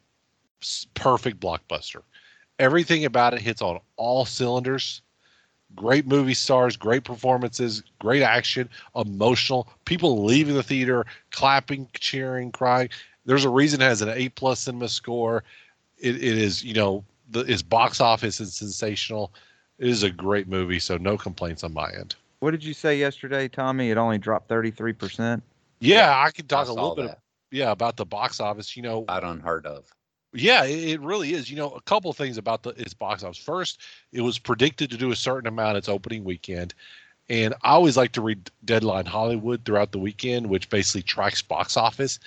perfect 0.94 1.40
blockbuster. 1.40 2.02
Everything 2.58 3.04
about 3.04 3.34
it 3.34 3.42
hits 3.42 3.60
on 3.60 3.80
all 3.96 4.24
cylinders. 4.24 5.02
Great 5.74 6.06
movie 6.06 6.34
stars, 6.34 6.76
great 6.76 7.04
performances, 7.04 7.82
great 7.98 8.22
action, 8.22 8.68
emotional. 8.94 9.68
People 9.84 10.24
leaving 10.24 10.54
the 10.54 10.62
theater, 10.62 11.04
clapping, 11.32 11.88
cheering, 11.98 12.50
crying. 12.52 12.88
There's 13.26 13.44
a 13.44 13.50
reason 13.50 13.80
it 13.80 13.84
has 13.84 14.00
an 14.00 14.08
A 14.10 14.28
plus 14.30 14.60
cinema 14.60 14.88
score. 14.88 15.42
It, 15.98 16.16
it 16.16 16.22
is, 16.38 16.62
you 16.64 16.74
know, 16.74 17.04
the 17.30 17.40
its 17.40 17.62
box 17.62 18.00
office 18.00 18.40
is 18.40 18.54
sensational. 18.54 19.32
It 19.78 19.88
is 19.88 20.02
a 20.02 20.10
great 20.10 20.48
movie, 20.48 20.78
so 20.78 20.96
no 20.96 21.18
complaints 21.18 21.64
on 21.64 21.74
my 21.74 21.90
end. 21.92 22.14
What 22.40 22.52
did 22.52 22.62
you 22.64 22.72
say 22.72 22.98
yesterday, 22.98 23.48
Tommy? 23.48 23.90
It 23.90 23.96
only 23.98 24.18
dropped 24.18 24.48
33%. 24.48 25.42
Yeah, 25.80 26.14
I 26.24 26.30
could 26.30 26.48
talk 26.48 26.60
I 26.60 26.62
a 26.62 26.66
saw 26.66 26.72
little 26.74 26.94
bit. 26.94 27.06
that. 27.08 27.18
yeah, 27.50 27.70
about 27.72 27.96
the 27.96 28.06
box 28.06 28.40
office. 28.40 28.76
You 28.76 28.82
know, 28.82 29.02
About 29.02 29.24
unheard 29.24 29.66
of. 29.66 29.92
Yeah, 30.36 30.64
it, 30.64 31.00
really 31.00 31.32
is. 31.32 31.50
You 31.50 31.56
know, 31.56 31.70
a 31.70 31.80
couple 31.82 32.12
things 32.12 32.36
about 32.36 32.62
the 32.62 32.70
its 32.70 32.94
box 32.94 33.22
office. 33.22 33.38
First, 33.38 33.80
it 34.12 34.20
was 34.20 34.38
predicted 34.38 34.90
to 34.90 34.96
do 34.96 35.10
a 35.10 35.16
certain 35.16 35.48
amount 35.48 35.78
its 35.78 35.88
opening 35.88 36.24
weekend, 36.24 36.74
and 37.28 37.54
I 37.62 37.70
always 37.70 37.96
like 37.96 38.12
to 38.12 38.20
read 38.20 38.50
Deadline 38.64 39.06
Hollywood 39.06 39.64
throughout 39.64 39.92
the 39.92 39.98
weekend, 39.98 40.48
which 40.48 40.68
basically 40.68 41.02
tracks 41.02 41.42
box 41.42 41.76
office. 41.76 42.18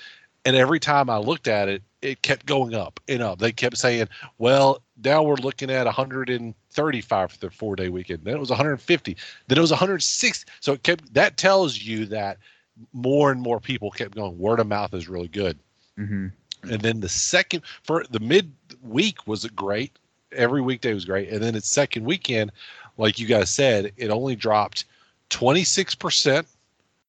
And 0.46 0.56
every 0.56 0.80
time 0.80 1.10
I 1.10 1.18
looked 1.18 1.48
at 1.48 1.68
it, 1.68 1.84
it 2.02 2.22
kept 2.22 2.46
going 2.46 2.74
up 2.74 3.00
and 3.08 3.22
up. 3.22 3.40
They 3.40 3.52
kept 3.52 3.78
saying, 3.78 4.08
"Well, 4.38 4.82
now 5.04 5.22
we're 5.22 5.36
looking 5.36 5.70
at 5.70 5.86
135 5.86 7.32
for 7.32 7.38
the 7.38 7.52
four 7.52 7.76
day 7.76 7.90
weekend. 7.90 8.24
Then 8.24 8.36
it 8.36 8.40
was 8.40 8.50
150. 8.50 9.18
Then 9.48 9.58
it 9.58 9.62
was 9.62 9.72
106. 9.72 10.46
So 10.62 10.74
it 10.74 10.84
kept. 10.84 11.14
That 11.14 11.38
tells 11.38 11.78
you 11.78 12.06
that 12.08 12.38
more 12.94 13.32
and 13.32 13.42
more 13.42 13.60
people 13.60 13.92
kept 13.92 14.16
going. 14.16 14.38
Word 14.38 14.60
of 14.60 14.68
mouth 14.68 14.94
is 14.94 15.10
really 15.10 15.28
good. 15.28 15.60
Mm-hmm. 16.00 16.28
And 16.64 16.82
then 16.82 17.00
the 17.00 17.10
second 17.10 17.64
for 17.84 18.06
the 18.10 18.20
mid 18.20 18.52
week 18.84 19.28
was 19.28 19.46
great. 19.46 19.98
Every 20.32 20.62
weekday 20.62 20.94
was 20.94 21.06
great. 21.06 21.30
And 21.30 21.42
then 21.42 21.56
its 21.56 21.70
second 21.70 22.06
weekend, 22.06 22.52
like 22.98 23.18
you 23.20 23.28
guys 23.28 23.50
said, 23.50 23.92
it 23.98 24.10
only 24.10 24.36
dropped 24.36 24.86
26%. 25.30 26.46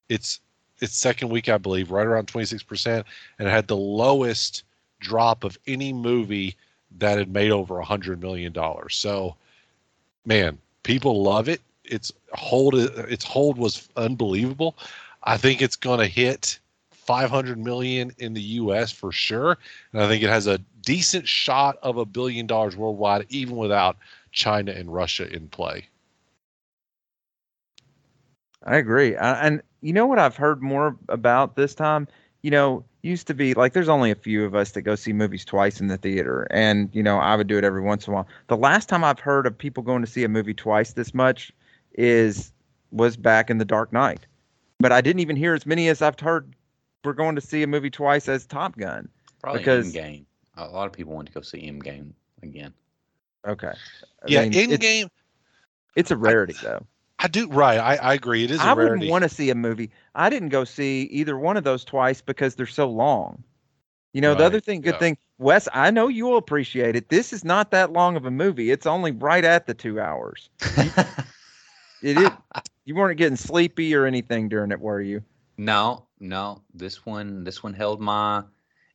It's 0.08 0.40
its 0.80 0.96
second 0.96 1.28
week, 1.28 1.48
I 1.48 1.58
believe, 1.58 1.90
right 1.90 2.06
around 2.06 2.28
26%. 2.28 3.04
And 3.38 3.48
it 3.48 3.50
had 3.50 3.68
the 3.68 3.76
lowest 3.76 4.62
drop 5.00 5.44
of 5.44 5.58
any 5.66 5.92
movie 5.92 6.56
that 6.98 7.18
had 7.18 7.32
made 7.32 7.50
over 7.50 7.78
a 7.78 7.84
hundred 7.84 8.20
million 8.20 8.52
dollars. 8.52 8.96
So 8.96 9.36
man, 10.24 10.58
people 10.82 11.22
love 11.22 11.48
it. 11.48 11.60
Its 11.84 12.12
hold 12.32 12.74
its 12.74 13.24
hold 13.24 13.58
was 13.58 13.88
unbelievable. 13.96 14.76
I 15.24 15.36
think 15.36 15.60
it's 15.60 15.76
gonna 15.76 16.06
hit 16.06 16.58
500 17.10 17.58
million 17.58 18.12
in 18.18 18.34
the 18.34 18.40
US 18.40 18.92
for 18.92 19.10
sure. 19.10 19.58
And 19.92 20.00
I 20.00 20.06
think 20.06 20.22
it 20.22 20.28
has 20.28 20.46
a 20.46 20.58
decent 20.82 21.26
shot 21.26 21.76
of 21.82 21.96
a 21.96 22.04
billion 22.04 22.46
dollars 22.46 22.76
worldwide, 22.76 23.26
even 23.30 23.56
without 23.56 23.96
China 24.30 24.70
and 24.70 24.94
Russia 24.94 25.28
in 25.28 25.48
play. 25.48 25.88
I 28.64 28.76
agree. 28.76 29.16
I, 29.16 29.44
and 29.44 29.60
you 29.80 29.92
know 29.92 30.06
what 30.06 30.20
I've 30.20 30.36
heard 30.36 30.62
more 30.62 30.96
about 31.08 31.56
this 31.56 31.74
time? 31.74 32.06
You 32.42 32.52
know, 32.52 32.84
used 33.02 33.26
to 33.26 33.34
be 33.34 33.54
like 33.54 33.72
there's 33.72 33.88
only 33.88 34.12
a 34.12 34.14
few 34.14 34.44
of 34.44 34.54
us 34.54 34.70
that 34.70 34.82
go 34.82 34.94
see 34.94 35.12
movies 35.12 35.44
twice 35.44 35.80
in 35.80 35.88
the 35.88 35.96
theater. 35.96 36.46
And, 36.52 36.90
you 36.92 37.02
know, 37.02 37.18
I 37.18 37.34
would 37.34 37.48
do 37.48 37.58
it 37.58 37.64
every 37.64 37.82
once 37.82 38.06
in 38.06 38.12
a 38.12 38.14
while. 38.14 38.28
The 38.46 38.56
last 38.56 38.88
time 38.88 39.02
I've 39.02 39.18
heard 39.18 39.48
of 39.48 39.58
people 39.58 39.82
going 39.82 40.02
to 40.02 40.08
see 40.08 40.22
a 40.22 40.28
movie 40.28 40.54
twice 40.54 40.92
this 40.92 41.12
much 41.12 41.50
is 41.94 42.52
was 42.92 43.16
back 43.16 43.50
in 43.50 43.58
The 43.58 43.64
Dark 43.64 43.92
Knight. 43.92 44.26
But 44.78 44.92
I 44.92 45.00
didn't 45.00 45.20
even 45.20 45.34
hear 45.34 45.54
as 45.54 45.66
many 45.66 45.88
as 45.88 46.02
I've 46.02 46.20
heard 46.20 46.54
we're 47.04 47.12
going 47.12 47.34
to 47.34 47.40
see 47.40 47.62
a 47.62 47.66
movie 47.66 47.90
twice 47.90 48.28
as 48.28 48.46
Top 48.46 48.76
Gun. 48.76 49.08
Probably 49.40 49.60
Because- 49.60 49.92
Endgame. 49.92 50.24
A 50.56 50.66
lot 50.66 50.86
of 50.86 50.92
people 50.92 51.14
want 51.14 51.26
to 51.26 51.32
go 51.32 51.40
see 51.40 51.62
Endgame 51.62 52.12
again. 52.42 52.74
Okay. 53.46 53.68
I 53.68 54.26
yeah, 54.26 54.42
mean, 54.42 54.52
in 54.52 54.72
it's, 54.72 54.78
game, 54.78 55.08
it's 55.96 56.10
a 56.10 56.16
rarity 56.16 56.54
though. 56.62 56.84
I 57.18 57.28
do 57.28 57.48
right. 57.48 57.78
I, 57.78 57.96
I 57.96 58.14
agree. 58.14 58.44
It 58.44 58.50
is 58.50 58.60
a 58.60 58.64
I 58.64 58.74
wouldn't 58.74 59.08
want 59.08 59.22
to 59.22 59.28
see 59.30 59.48
a 59.48 59.54
movie. 59.54 59.90
I 60.14 60.28
didn't 60.28 60.50
go 60.50 60.64
see 60.64 61.02
either 61.04 61.38
one 61.38 61.56
of 61.56 61.64
those 61.64 61.84
twice 61.84 62.20
because 62.20 62.56
they're 62.56 62.66
so 62.66 62.90
long. 62.90 63.42
You 64.12 64.20
know, 64.20 64.34
the 64.34 64.44
other 64.44 64.60
thing, 64.60 64.80
good 64.80 64.94
yeah. 64.94 64.98
thing, 64.98 65.18
Wes, 65.38 65.68
I 65.72 65.90
know 65.90 66.08
you'll 66.08 66.36
appreciate 66.36 66.96
it. 66.96 67.08
This 67.08 67.32
is 67.32 67.44
not 67.44 67.70
that 67.70 67.92
long 67.92 68.16
of 68.16 68.26
a 68.26 68.30
movie. 68.30 68.70
It's 68.70 68.84
only 68.84 69.12
right 69.12 69.44
at 69.44 69.66
the 69.66 69.74
two 69.74 70.00
hours. 70.00 70.50
It 72.02 72.16
is. 72.16 72.30
you 72.84 72.94
weren't 72.94 73.18
getting 73.18 73.36
sleepy 73.36 73.94
or 73.94 74.06
anything 74.06 74.48
during 74.48 74.72
it, 74.72 74.80
were 74.80 75.00
you? 75.00 75.22
No, 75.60 76.06
no. 76.20 76.62
This 76.72 77.04
one, 77.04 77.44
this 77.44 77.62
one 77.62 77.74
held 77.74 78.00
my. 78.00 78.42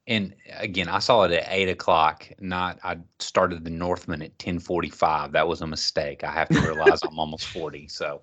And 0.08 0.34
again, 0.58 0.88
I 0.90 0.98
saw 0.98 1.24
it 1.24 1.32
at 1.32 1.46
eight 1.50 1.70
o'clock. 1.70 2.28
Not, 2.40 2.80
I 2.84 2.98
started 3.20 3.64
the 3.64 3.70
Northman 3.70 4.24
at 4.24 4.38
ten 4.40 4.58
forty-five. 4.58 5.32
That 5.34 5.48
was 5.48 5.62
a 5.62 5.68
mistake. 5.68 6.24
I 6.24 6.32
have 6.32 6.50
to 6.50 6.60
realize 6.62 7.02
I'm 7.04 7.20
almost 7.20 7.46
forty, 7.48 7.88
so 7.88 8.22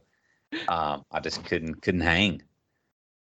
um, 0.68 1.04
I 1.12 1.20
just 1.20 1.44
couldn't 1.44 1.82
couldn't 1.82 2.00
hang 2.00 2.42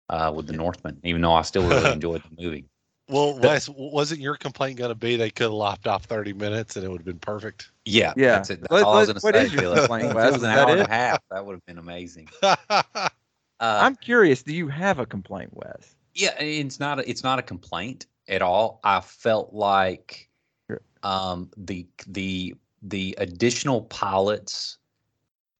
uh, 0.09 0.33
with 0.35 0.47
the 0.47 0.53
Northman, 0.53 0.99
even 1.03 1.21
though 1.21 1.33
I 1.33 1.43
still 1.43 1.67
really 1.69 1.91
enjoyed 1.91 2.23
the 2.23 2.43
movie. 2.43 2.65
well, 3.07 3.37
Wes, 3.39 3.69
wasn't 3.69 4.21
your 4.21 4.37
complaint 4.37 4.79
going 4.79 4.89
to 4.89 4.95
be 4.95 5.17
they 5.17 5.29
could 5.29 5.45
have 5.45 5.51
lopped 5.53 5.85
off 5.85 6.05
30 6.05 6.33
minutes 6.33 6.75
and 6.77 6.85
it 6.85 6.89
would 6.89 6.99
have 7.01 7.05
been 7.05 7.19
perfect? 7.19 7.69
Yeah, 7.85 8.13
Yeah. 8.15 8.33
That's, 8.35 8.49
it. 8.51 8.61
that's 8.61 8.71
Let- 8.71 8.83
all 8.85 8.95
I 8.97 8.99
was 9.05 9.07
going 9.09 9.21
what 9.21 9.31
to 9.33 9.39
is 9.41 9.51
say. 9.51 9.61
your 9.61 9.75
complaint, 9.75 10.05
If 10.07 10.13
Wes? 10.15 10.27
it 10.29 10.33
was 10.33 10.43
an 10.43 10.49
that 10.49 10.67
hour 10.67 10.71
and 10.71 10.81
a 10.81 10.87
half. 10.89 11.19
That 11.29 11.45
would 11.45 11.53
have 11.53 11.65
been 11.65 11.77
amazing. 11.77 12.29
Uh, 13.61 13.79
I'm 13.83 13.95
curious. 13.95 14.41
Do 14.41 14.53
you 14.53 14.67
have 14.67 14.97
a 14.99 15.05
complaint, 15.05 15.51
Wes? 15.53 15.95
Yeah, 16.15 16.33
it's 16.39 16.79
not 16.79 16.99
a, 16.99 17.09
it's 17.09 17.23
not 17.23 17.39
a 17.39 17.43
complaint 17.43 18.07
at 18.27 18.41
all. 18.41 18.79
I 18.83 19.01
felt 19.01 19.53
like 19.53 20.27
Sure. 20.69 20.81
um, 21.03 21.49
the 21.55 21.87
the 22.07 22.55
the 22.81 23.15
additional 23.19 23.83
pilots 23.83 24.79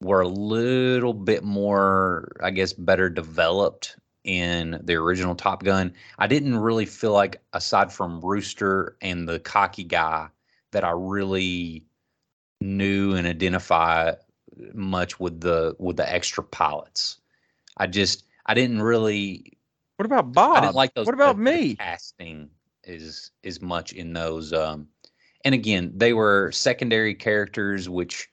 were 0.01 0.21
a 0.21 0.27
little 0.27 1.13
bit 1.13 1.43
more, 1.43 2.31
I 2.41 2.49
guess, 2.49 2.73
better 2.73 3.07
developed 3.07 3.97
in 4.23 4.81
the 4.83 4.95
original 4.95 5.35
Top 5.35 5.63
Gun. 5.63 5.93
I 6.17 6.25
didn't 6.25 6.57
really 6.57 6.87
feel 6.87 7.13
like, 7.13 7.41
aside 7.53 7.93
from 7.93 8.19
Rooster 8.21 8.97
and 9.01 9.29
the 9.29 9.39
cocky 9.39 9.83
guy, 9.83 10.29
that 10.71 10.83
I 10.83 10.91
really 10.91 11.85
knew 12.61 13.13
and 13.15 13.27
identify 13.27 14.13
much 14.73 15.19
with 15.19 15.39
the 15.41 15.75
with 15.77 15.97
the 15.97 16.11
extra 16.11 16.43
pilots. 16.43 17.19
I 17.77 17.87
just 17.87 18.25
I 18.45 18.53
didn't 18.53 18.81
really 18.81 19.57
What 19.97 20.05
about 20.05 20.33
Bob? 20.33 20.57
I 20.57 20.61
didn't 20.61 20.75
like 20.75 20.93
those. 20.93 21.05
What 21.05 21.15
about 21.15 21.37
the- 21.37 21.43
the 21.43 21.51
me? 21.51 21.75
casting 21.75 22.49
is 22.83 23.31
is 23.43 23.61
much 23.61 23.93
in 23.93 24.13
those. 24.13 24.53
Um, 24.53 24.87
and 25.45 25.55
again, 25.55 25.91
they 25.95 26.13
were 26.13 26.51
secondary 26.51 27.13
characters, 27.15 27.89
which 27.89 28.27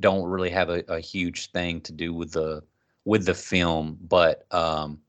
don't 0.00 0.24
really 0.24 0.50
have 0.50 0.70
a, 0.70 0.82
a 0.88 1.00
huge 1.00 1.50
thing 1.52 1.80
to 1.82 1.92
do 1.92 2.12
with 2.14 2.32
the 2.32 2.62
with 3.04 3.26
the 3.26 3.34
film. 3.34 3.98
But 4.02 4.46
um, 4.52 5.00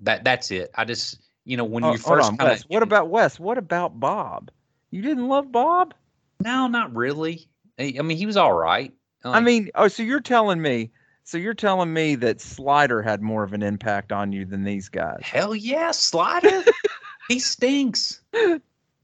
that 0.00 0.24
that's 0.24 0.50
it. 0.50 0.70
I 0.74 0.84
just 0.84 1.20
you 1.44 1.56
know 1.56 1.64
when 1.64 1.84
Oh, 1.84 1.92
you 1.92 1.98
first 1.98 2.30
on, 2.30 2.36
kind 2.36 2.50
Wes. 2.50 2.62
What 2.68 2.82
about 2.82 3.08
Wes? 3.08 3.38
What 3.38 3.58
about 3.58 3.98
Bob? 4.00 4.50
You 4.90 5.02
didn't 5.02 5.28
love 5.28 5.52
Bob? 5.52 5.94
no, 6.40 6.66
not 6.68 6.94
really. 6.94 7.48
I 7.78 7.94
I 7.98 8.02
mean, 8.02 8.16
he 8.16 8.26
was 8.26 8.36
all 8.36 8.52
right. 8.52 8.92
I 9.24 9.40
mean, 9.40 9.70
oh, 9.74 9.88
so 9.88 10.02
you're 10.04 10.20
telling 10.20 10.62
me, 10.62 10.92
so 11.26 11.38
you're 11.38 11.54
telling 11.54 11.92
me 11.92 12.14
that 12.14 12.40
Slider 12.40 13.02
had 13.02 13.20
more 13.20 13.42
of 13.42 13.52
an 13.52 13.62
impact 13.62 14.12
on 14.12 14.32
you 14.32 14.44
than 14.44 14.62
these 14.62 14.88
guys? 14.88 15.18
Hell 15.22 15.56
yeah, 15.56 15.90
Slider. 15.90 16.62
he 17.28 17.40
stinks. 17.40 18.20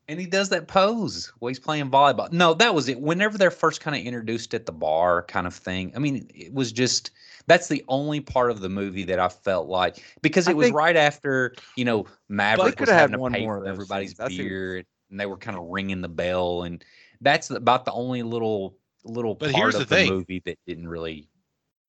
And 0.09 0.21
he 0.21 0.27
does 0.27 0.49
that 0.51 0.69
pose 0.69 1.33
while 1.41 1.49
he's 1.49 1.59
playing 1.59 1.91
volleyball. 1.91 2.31
No, 2.33 2.55
that 2.55 2.75
was 2.77 2.89
it. 2.89 3.01
Whenever 3.01 3.37
they're 3.39 3.51
first 3.51 3.81
kind 3.81 3.97
of 3.97 4.05
introduced 4.07 4.55
at 4.55 4.67
the 4.67 4.73
bar, 4.73 5.23
kind 5.23 5.49
of 5.49 5.55
thing. 5.55 5.93
I 5.97 5.99
mean, 5.99 6.29
it 6.33 6.55
was 6.55 6.71
just 6.71 7.11
that's 7.49 7.67
the 7.67 7.85
only 7.89 8.21
part 8.21 8.53
of 8.53 8.61
the 8.61 8.69
movie 8.69 9.03
that 9.05 9.19
I 9.19 9.29
felt 9.29 9.69
like 9.69 10.01
because 10.23 10.47
it 10.47 10.53
I 10.53 10.55
was 10.55 10.67
think- 10.67 10.77
right 10.77 10.97
after 10.97 11.55
you 11.77 11.85
know 11.85 12.07
Maverick 12.29 12.79
was 12.79 12.87
coulda 12.87 12.95
having 12.95 13.15
to 13.15 13.19
one 13.19 13.33
pay 13.33 13.45
more 13.45 13.59
for 13.61 13.67
everybody's 13.67 14.11
scenes. 14.17 14.21
I 14.21 14.29
see 14.29 14.85
and 15.11 15.19
they 15.21 15.27
were 15.27 15.37
kind 15.37 15.59
of 15.59 15.65
ringing 15.65 16.01
the 16.03 16.09
bell, 16.09 16.63
and 16.63 16.85
that's 17.21 17.51
about 17.51 17.85
the 17.85 17.93
only 17.93 18.23
little 18.23 18.77
little 19.05 19.35
But 19.35 19.51
part 19.51 19.63
here's 19.63 19.75
of 19.75 19.81
the 19.81 19.87
the, 19.87 19.95
thing. 20.03 20.11
movie 20.11 20.43
that 20.47 20.59
didn't 20.67 20.87
really 20.89 21.29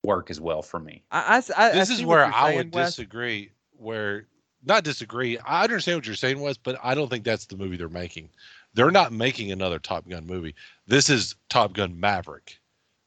work 0.04 0.30
as 0.30 0.40
well 0.40 0.62
for 0.62 0.78
me. 0.78 1.02
I, 1.10 1.20
I 1.20 1.36
s- 1.38 1.50
I- 1.56 1.70
I 1.70 1.72
this 1.72 1.88
see 1.88 1.94
is 1.94 2.04
where 2.04 2.24
I 2.26 2.46
saying, 2.50 2.56
would 2.58 2.74
Wes. 2.74 2.90
disagree. 2.90 3.50
Where 3.76 4.26
not 4.66 4.84
disagree. 4.84 5.36
I 5.38 5.64
understand 5.64 5.98
what 5.98 6.06
you're 6.06 6.14
saying, 6.14 6.40
Wes, 6.40 6.56
but 6.56 6.78
I 6.82 6.94
don't 6.94 7.08
think 7.10 7.24
that's 7.24 7.46
the 7.46 7.56
movie 7.56 7.76
they're 7.76 7.88
making. 7.88 8.30
They're 8.74 8.90
not 8.90 9.12
making 9.12 9.52
another 9.52 9.78
Top 9.78 10.08
Gun 10.08 10.26
movie. 10.26 10.54
This 10.86 11.10
is 11.10 11.34
Top 11.48 11.72
Gun 11.74 11.98
Maverick. 11.98 12.58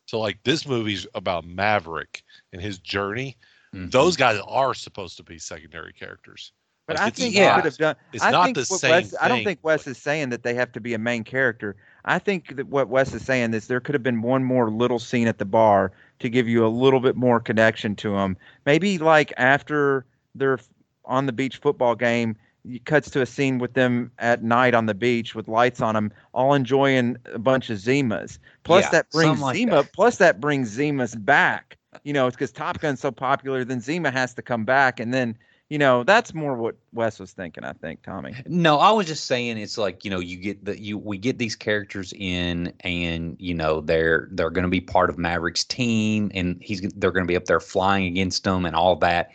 So 0.06 0.20
like 0.20 0.38
this 0.44 0.68
movie's 0.68 1.06
about 1.16 1.46
Maverick 1.46 2.24
and 2.54 2.62
his 2.62 2.78
journey. 2.80 3.38
Mhm. 3.76 3.92
Those 3.92 4.16
guys 4.16 4.40
are 4.48 4.74
supposed 4.74 5.18
to 5.18 5.24
be 5.24 5.38
secondary 5.40 5.94
characters. 5.94 6.52
But 6.88 6.96
Like, 6.98 7.08
I 7.08 7.10
think 7.10 7.36
yeah. 7.36 7.50
they 7.50 7.56
could 7.62 7.66
have 7.66 7.78
done. 7.78 7.96
It's 8.14 8.24
I 8.24 8.32
not 8.32 8.46
think 8.46 8.56
the 8.56 8.64
same 8.66 8.92
Wes, 8.92 9.14
I 9.20 9.28
don't 9.28 9.44
think 9.44 9.60
Wes 9.62 9.84
but- 9.84 9.92
is 9.92 9.98
saying 9.98 10.30
that 10.30 10.44
they 10.44 10.54
have 10.54 10.72
to 10.72 10.80
be 10.80 10.94
a 10.94 10.98
main 10.98 11.24
character. 11.26 11.76
I 12.08 12.20
think 12.20 12.56
that 12.56 12.68
what 12.68 12.88
Wes 12.88 13.14
is 13.14 13.24
saying 13.24 13.54
is 13.54 13.68
there 13.68 13.82
could 13.82 13.94
have 13.94 14.02
been 14.04 14.22
one 14.22 14.44
more 14.44 14.72
little 14.72 14.98
scene 14.98 15.28
at 15.28 15.38
the 15.38 15.46
bar 15.46 15.92
to 16.20 16.30
give 16.30 16.48
you 16.48 16.66
a 16.66 16.70
little 16.70 17.02
bit 17.02 17.18
more 17.18 17.40
connection 17.40 17.96
to 17.98 18.12
them. 18.12 18.38
Maybe 18.66 18.98
like 18.98 19.34
after 19.38 20.06
they're 20.34 20.58
on 21.06 21.26
the 21.26 21.34
beach 21.34 21.58
football 21.58 21.96
game, 21.96 22.38
it 22.66 22.86
cuts 22.86 23.10
to 23.12 23.22
a 23.22 23.26
scene 23.26 23.60
with 23.60 23.74
them 23.74 24.12
at 24.20 24.42
night 24.42 24.74
on 24.74 24.86
the 24.86 24.94
beach 24.94 25.36
with 25.36 25.48
lights 25.50 25.82
on 25.82 25.96
them, 25.96 26.12
all 26.34 26.54
enjoying 26.54 27.18
a 27.34 27.40
bunch 27.40 27.70
of 27.70 27.78
Zimas. 27.78 28.40
Plus 28.64 28.86
Yeah, 28.86 28.90
that 28.92 29.12
brings 29.12 29.42
like 29.42 29.56
Zima. 29.56 29.72
that. 29.72 29.94
Plus 29.94 30.18
that 30.18 30.40
brings 30.40 30.78
Zimas 30.78 31.24
back. 31.26 31.78
You 32.04 32.14
know, 32.14 32.28
it's 32.28 32.36
because 32.36 32.52
Top 32.52 32.80
Gun's 32.80 33.02
so 33.02 33.12
popular, 33.12 33.66
then 33.66 33.82
Zima 33.82 34.12
has 34.12 34.34
to 34.36 34.42
come 34.42 34.66
back, 34.66 35.00
and 35.00 35.14
then 35.14 35.38
you 35.70 35.78
know, 35.78 36.04
that's 36.04 36.34
more 36.34 36.56
what 36.56 36.76
Wes 36.94 37.20
was 37.20 37.34
thinking. 37.34 37.64
I 37.66 37.74
think 37.74 38.02
Tommy. 38.02 38.36
No, 38.46 38.80
I 38.80 38.92
was 38.92 39.06
just 39.06 39.26
saying 39.26 39.58
it's 39.58 39.78
like 39.78 40.06
you 40.06 40.12
know 40.12 40.20
you 40.20 40.38
get 40.38 40.64
the 40.64 40.80
you 40.80 40.98
we 40.98 41.18
get 41.18 41.38
these 41.38 41.56
characters 41.56 42.14
in 42.16 42.74
and 42.82 43.36
you 43.40 43.54
know 43.54 43.82
they're 43.82 44.30
they're 44.32 44.50
going 44.50 44.64
to 44.64 44.70
be 44.70 44.80
part 44.80 45.10
of 45.10 45.18
Maverick's 45.18 45.66
team 45.66 46.32
and 46.34 46.58
he's 46.62 46.82
they're 46.96 47.12
going 47.12 47.26
to 47.26 47.32
be 47.32 47.36
up 47.36 47.46
there 47.46 47.60
flying 47.60 48.06
against 48.06 48.46
them 48.46 48.66
and 48.66 48.76
all 48.76 48.96
that. 48.98 49.32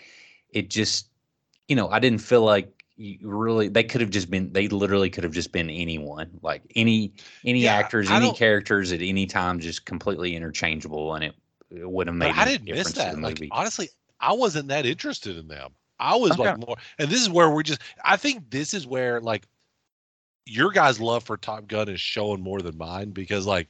It 0.50 0.70
just 0.70 1.09
you 1.68 1.76
know 1.76 1.90
I 1.90 1.98
didn't 1.98 2.20
feel 2.20 2.42
like 2.42 2.82
you 2.96 3.18
really 3.22 3.68
they 3.68 3.84
could 3.84 4.00
have 4.00 4.10
just 4.10 4.30
been 4.30 4.52
they 4.54 4.68
literally 4.68 5.10
could 5.10 5.24
have 5.24 5.32
just 5.34 5.52
been 5.52 5.68
anyone 5.68 6.30
like 6.42 6.62
any 6.74 7.12
any 7.44 7.64
Yeah, 7.64 7.74
actors 7.74 8.10
I 8.10 8.16
any 8.16 8.32
characters 8.32 8.90
at 8.92 9.02
any 9.02 9.26
time 9.26 9.60
just 9.60 9.84
completely 9.84 10.34
interchangeable 10.34 11.14
and 11.14 11.24
it, 11.24 11.34
it 11.70 11.90
would 11.90 12.06
have 12.06 12.16
made 12.16 12.34
I 12.36 12.46
didn't 12.46 12.70
miss 12.70 12.92
that. 12.92 13.20
Like 13.20 13.46
honestly, 13.50 13.90
I 14.18 14.32
wasn't 14.32 14.68
that 14.68 14.86
interested 14.86 15.36
in 15.36 15.48
them. 15.48 15.72
I 15.98 16.16
was 16.16 16.39
Okay. 16.39 16.39
like 16.39 16.56
more, 16.56 16.77
and 16.98 17.10
this 17.10 17.20
is 17.20 17.31
where 17.31 17.51
we're 17.51 17.62
just. 17.62 17.81
I 18.05 18.16
think 18.16 18.51
this 18.51 18.74
is 18.74 18.86
where 18.86 19.20
like 19.20 19.47
your 20.47 20.70
guys' 20.70 21.01
love 21.01 21.24
for 21.24 21.36
Top 21.36 21.66
Gun 21.69 21.89
is 21.89 22.01
showing 22.01 22.43
more 22.43 22.60
than 22.60 22.77
mine 22.77 23.10
because 23.10 23.47
like 23.47 23.69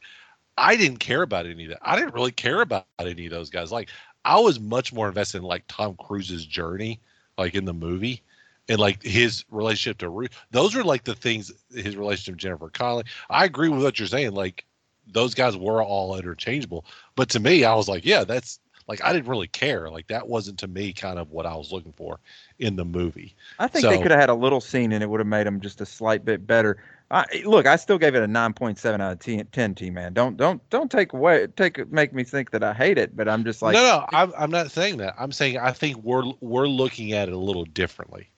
I 0.58 0.76
didn't 0.76 0.98
care 0.98 1.22
about 1.22 1.46
any 1.46 1.64
of 1.64 1.70
that. 1.70 1.80
I 1.82 1.96
didn't 1.96 2.14
really 2.14 2.32
care 2.32 2.62
about 2.62 2.86
any 2.86 3.06
of 3.06 3.12
those 3.12 3.30
guys. 3.30 3.50
Like 3.50 3.66
I 4.02 4.18
was 4.18 4.38
much 4.38 4.70
more 4.70 4.88
invested 4.88 5.18
in 5.20 5.28
like 5.28 5.44
Tom 5.50 5.80
Cruise's 5.82 6.32
journey, 6.32 7.00
like 7.36 7.54
in 7.54 7.64
the 7.64 7.72
movie. 7.72 8.22
And 8.68 8.78
like 8.78 9.02
his 9.02 9.44
relationship 9.50 9.98
to 9.98 10.08
Ruth, 10.08 10.30
those 10.50 10.74
were 10.74 10.84
like 10.84 11.04
the 11.04 11.14
things. 11.14 11.52
His 11.74 11.96
relationship 11.96 12.34
to 12.34 12.38
Jennifer 12.38 12.70
Connelly. 12.70 13.04
I 13.28 13.44
agree 13.44 13.68
with 13.68 13.82
what 13.82 13.98
you're 13.98 14.08
saying. 14.08 14.32
Like 14.32 14.64
those 15.06 15.34
guys 15.34 15.56
were 15.56 15.82
all 15.82 16.16
interchangeable. 16.16 16.84
But 17.16 17.28
to 17.30 17.40
me, 17.40 17.64
I 17.64 17.74
was 17.74 17.88
like, 17.88 18.04
yeah, 18.06 18.24
that's 18.24 18.60
like 18.88 19.02
I 19.04 19.12
didn't 19.12 19.28
really 19.28 19.48
care. 19.48 19.90
Like 19.90 20.08
that 20.08 20.28
wasn't 20.28 20.58
to 20.60 20.68
me 20.68 20.92
kind 20.92 21.18
of 21.18 21.30
what 21.30 21.46
I 21.46 21.54
was 21.54 21.72
looking 21.72 21.92
for 21.92 22.18
in 22.58 22.76
the 22.76 22.84
movie. 22.84 23.34
I 23.58 23.68
think 23.68 23.86
they 23.86 23.98
could 24.00 24.10
have 24.10 24.20
had 24.20 24.30
a 24.30 24.34
little 24.34 24.60
scene 24.60 24.92
and 24.92 25.02
it 25.02 25.08
would 25.08 25.20
have 25.20 25.26
made 25.26 25.46
them 25.46 25.60
just 25.60 25.80
a 25.80 25.86
slight 25.86 26.24
bit 26.24 26.46
better. 26.46 26.78
I, 27.10 27.26
look, 27.44 27.66
I 27.66 27.76
still 27.76 27.98
gave 27.98 28.14
it 28.14 28.22
a 28.22 28.26
9.7 28.26 28.94
out 28.94 29.12
of 29.12 29.18
10, 29.18 29.46
10 29.52 29.74
T 29.74 29.90
man. 29.90 30.14
Don't 30.14 30.36
don't 30.36 30.68
don't 30.70 30.90
take 30.90 31.12
away 31.12 31.46
take 31.46 31.90
make 31.92 32.14
me 32.14 32.24
think 32.24 32.50
that 32.52 32.64
I 32.64 32.72
hate 32.72 32.96
it, 32.96 33.14
but 33.14 33.28
I'm 33.28 33.44
just 33.44 33.60
like 33.60 33.74
no, 33.74 33.82
no, 33.82 34.06
I'm, 34.10 34.32
I'm 34.36 34.50
not 34.50 34.70
saying 34.70 34.96
that. 34.98 35.14
I'm 35.18 35.30
saying 35.30 35.58
I 35.58 35.72
think 35.72 35.98
we're 35.98 36.32
we're 36.40 36.68
looking 36.68 37.12
at 37.12 37.28
it 37.28 37.34
a 37.34 37.38
little 37.38 37.66
differently. 37.66 38.30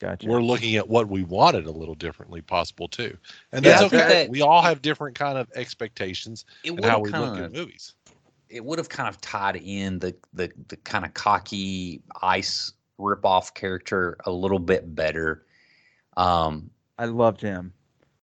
gotcha. 0.00 0.26
We're 0.26 0.42
looking 0.42 0.76
at 0.76 0.88
what 0.88 1.08
we 1.08 1.22
wanted 1.22 1.66
a 1.66 1.70
little 1.70 1.94
differently, 1.94 2.40
possible 2.40 2.88
too, 2.88 3.14
and 3.52 3.62
that's 3.62 3.82
I 3.82 3.88
think 3.88 4.02
okay. 4.02 4.14
that- 4.24 4.30
we 4.30 4.40
all 4.40 4.62
have 4.62 4.80
different 4.80 5.18
kind 5.18 5.36
of 5.36 5.50
expectations 5.54 6.46
it 6.62 6.70
and 6.70 6.84
how 6.84 7.00
we 7.00 7.10
look 7.10 7.38
at 7.38 7.52
movies. 7.52 7.92
It 8.54 8.64
would 8.64 8.78
have 8.78 8.88
kind 8.88 9.08
of 9.08 9.20
tied 9.20 9.56
in 9.56 9.98
the 9.98 10.14
the 10.32 10.50
the 10.68 10.76
kind 10.78 11.04
of 11.04 11.12
cocky 11.14 12.02
ice 12.22 12.72
ripoff 13.00 13.52
character 13.54 14.16
a 14.24 14.30
little 14.30 14.60
bit 14.60 14.94
better. 14.94 15.44
Um, 16.16 16.70
I 16.96 17.06
loved 17.06 17.40
him. 17.40 17.72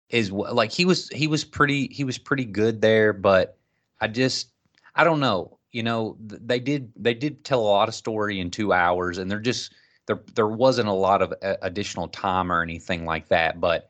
is 0.09 0.31
like 0.31 0.71
he 0.71 0.85
was 0.85 1.09
he 1.09 1.27
was 1.27 1.43
pretty 1.43 1.87
he 1.91 2.03
was 2.03 2.17
pretty 2.19 2.45
good 2.45 2.79
there, 2.81 3.11
but 3.13 3.57
I 3.99 4.07
just 4.07 4.49
I 4.95 5.03
don't 5.03 5.19
know. 5.19 5.57
You 5.71 5.83
know, 5.83 6.15
they 6.19 6.59
did 6.59 6.91
they 6.95 7.13
did 7.15 7.43
tell 7.43 7.59
a 7.61 7.61
lot 7.61 7.87
of 7.89 7.95
story 7.95 8.39
in 8.39 8.51
two 8.51 8.71
hours, 8.73 9.17
and 9.17 9.29
there 9.29 9.39
just 9.39 9.73
there 10.05 10.19
there 10.35 10.47
wasn't 10.47 10.87
a 10.89 10.93
lot 10.93 11.21
of 11.23 11.33
additional 11.63 12.07
time 12.07 12.51
or 12.51 12.61
anything 12.61 13.05
like 13.05 13.27
that. 13.29 13.59
But 13.59 13.89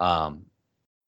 um, 0.00 0.44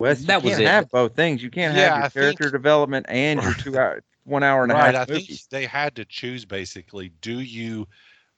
Wes, 0.00 0.20
you 0.22 0.26
That 0.26 0.42
was 0.42 0.52
can't 0.52 0.62
it. 0.62 0.66
have 0.68 0.90
both 0.90 1.14
things. 1.14 1.42
You 1.42 1.50
can't 1.50 1.76
Yeah, 1.76 1.82
have 1.82 1.96
your 1.96 2.04
I 2.04 2.08
character 2.10 2.44
think- 2.44 2.52
development 2.52 3.06
and 3.08 3.40
your 3.42 3.54
two 3.54 3.78
hour 3.78 4.02
one 4.24 4.42
hour 4.42 4.62
and 4.62 4.72
a 4.72 4.76
right. 4.76 4.94
half 4.94 4.96
I 4.96 5.06
movie. 5.08 5.20
think 5.26 5.40
they 5.50 5.66
had 5.66 5.96
to 5.96 6.04
choose 6.04 6.44
basically. 6.44 7.10
Do 7.20 7.40
you 7.40 7.86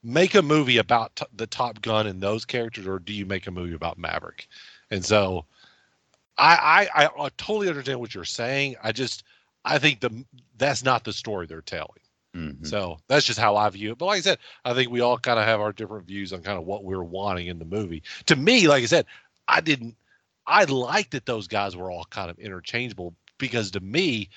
make 0.02 0.34
a 0.34 0.42
movie 0.42 0.78
about 0.78 1.16
t- 1.16 1.26
the 1.34 1.46
Top 1.46 1.80
Gun 1.82 2.06
and 2.06 2.20
those 2.22 2.44
characters, 2.44 2.86
or 2.86 2.98
do 2.98 3.12
you 3.12 3.26
make 3.26 3.46
a 3.46 3.50
movie 3.52 3.74
about 3.74 3.98
Maverick? 3.98 4.48
And 4.90 5.04
so, 5.04 5.46
I 6.38 6.88
I, 6.94 7.06
I 7.06 7.28
totally 7.38 7.68
understand 7.68 8.00
what 8.00 8.14
you're 8.14 8.24
saying. 8.24 8.76
I 8.82 8.92
just 8.92 9.24
I 9.64 9.78
think 9.78 10.00
the 10.00 10.24
that's 10.58 10.84
not 10.84 11.04
the 11.04 11.12
story 11.12 11.46
they're 11.46 11.62
telling. 11.62 12.00
mhm. 12.34 12.56
So 12.62 12.98
that's 13.08 13.26
just 13.26 13.38
how 13.38 13.56
I 13.56 13.68
view 13.70 13.92
it. 13.92 13.98
But 13.98 14.06
like 14.06 14.18
I 14.18 14.22
said, 14.22 14.38
I 14.64 14.74
think 14.74 14.90
we 14.90 15.00
all 15.00 15.18
kind 15.18 15.38
of 15.38 15.44
have 15.46 15.60
our 15.60 15.72
different 15.72 16.06
views 16.06 16.32
on 16.32 16.42
kind 16.42 16.58
of 16.58 16.64
what 16.64 16.84
we're 16.84 17.02
wanting 17.04 17.46
in 17.48 17.58
the 17.58 17.64
movie. 17.64 18.02
To 18.26 18.36
me, 18.36 18.68
like 18.68 18.82
I 18.82 18.86
said, 18.86 19.06
I 19.48 19.60
didn't. 19.60 19.96
I 20.46 20.64
liked 20.64 21.12
that 21.12 21.26
those 21.26 21.48
guys 21.48 21.76
were 21.76 21.90
all 21.90 22.04
kind 22.10 22.30
of 22.30 22.38
interchangeable 22.38 23.14
because 23.38 23.70
to 23.72 23.80
me, 23.80 24.30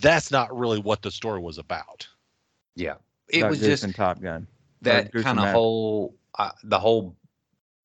that's 0.00 0.30
not 0.30 0.56
really 0.56 0.78
what 0.80 1.02
the 1.02 1.10
story 1.10 1.40
was 1.40 1.58
about. 1.58 2.06
yeah, 2.74 2.94
it 3.28 3.38
about 3.38 3.50
was 3.50 3.60
Goose 3.60 3.80
just 3.82 3.94
Top 3.94 4.20
Gun. 4.20 4.46
that 4.82 5.12
kind 5.12 5.38
of 5.38 5.48
whole 5.50 6.14
uh, 6.38 6.50
the 6.64 6.78
whole 6.78 7.16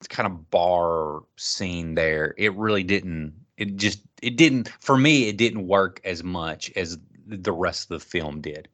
kind 0.10 0.27
of 0.27 0.49
bar 0.49 1.22
scene 1.36 1.94
there 1.94 2.34
it 2.38 2.53
really 2.56 2.84
didn't 2.84 3.34
it 3.57 3.76
just 3.76 3.99
it 4.22 4.38
didn't 4.38 4.69
for 4.80 4.98
me 4.98 5.27
it 5.27 5.38
didn't 5.38 5.68
work 5.68 5.99
as 6.06 6.23
much 6.23 6.72
as 6.77 6.98
the 7.27 7.52
rest 7.52 7.91
of 7.91 7.99
the 7.99 8.06
film 8.06 8.41
did. 8.41 8.68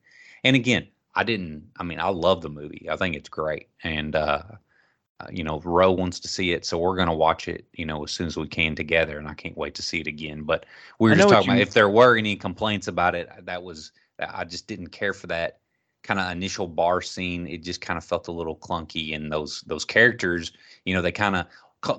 And 0.43 0.55
again 0.55 0.87
i 1.15 1.23
didn't 1.23 1.67
i 1.77 1.83
mean 1.83 1.99
i 1.99 2.09
love 2.09 2.41
the 2.41 2.49
movie. 2.49 2.87
I 2.89 2.95
think 2.95 3.15
it's 3.15 3.29
great. 3.29 3.69
And 3.83 4.15
uh 4.15 4.43
uh, 5.19 5.27
you 5.31 5.43
know 5.43 5.59
roe 5.61 5.91
wants 5.91 6.19
to 6.19 6.27
see 6.27 6.51
it 6.51 6.65
so 6.65 6.77
we're 6.77 6.95
going 6.95 7.07
to 7.07 7.13
watch 7.13 7.47
it 7.47 7.65
you 7.73 7.85
know 7.85 8.03
as 8.03 8.11
soon 8.11 8.27
as 8.27 8.37
we 8.37 8.47
can 8.47 8.75
together 8.75 9.17
and 9.17 9.27
i 9.27 9.33
can't 9.33 9.57
wait 9.57 9.73
to 9.75 9.81
see 9.81 9.99
it 9.99 10.07
again 10.07 10.43
but 10.43 10.65
we 10.99 11.09
were 11.09 11.15
just 11.15 11.29
talking 11.29 11.49
about 11.49 11.57
you- 11.57 11.61
if 11.63 11.73
there 11.73 11.89
were 11.89 12.17
any 12.17 12.35
complaints 12.35 12.87
about 12.87 13.15
it 13.15 13.29
that 13.43 13.61
was 13.63 13.91
i 14.19 14.43
just 14.43 14.67
didn't 14.67 14.87
care 14.89 15.13
for 15.13 15.27
that 15.27 15.59
kind 16.03 16.19
of 16.19 16.31
initial 16.31 16.67
bar 16.67 17.01
scene 17.01 17.47
it 17.47 17.63
just 17.63 17.81
kind 17.81 17.97
of 17.97 18.03
felt 18.03 18.27
a 18.27 18.31
little 18.31 18.57
clunky 18.57 19.15
and 19.15 19.31
those 19.31 19.61
those 19.61 19.85
characters 19.85 20.51
you 20.85 20.93
know 20.93 21.01
they 21.01 21.11
kind 21.11 21.35
of 21.35 21.47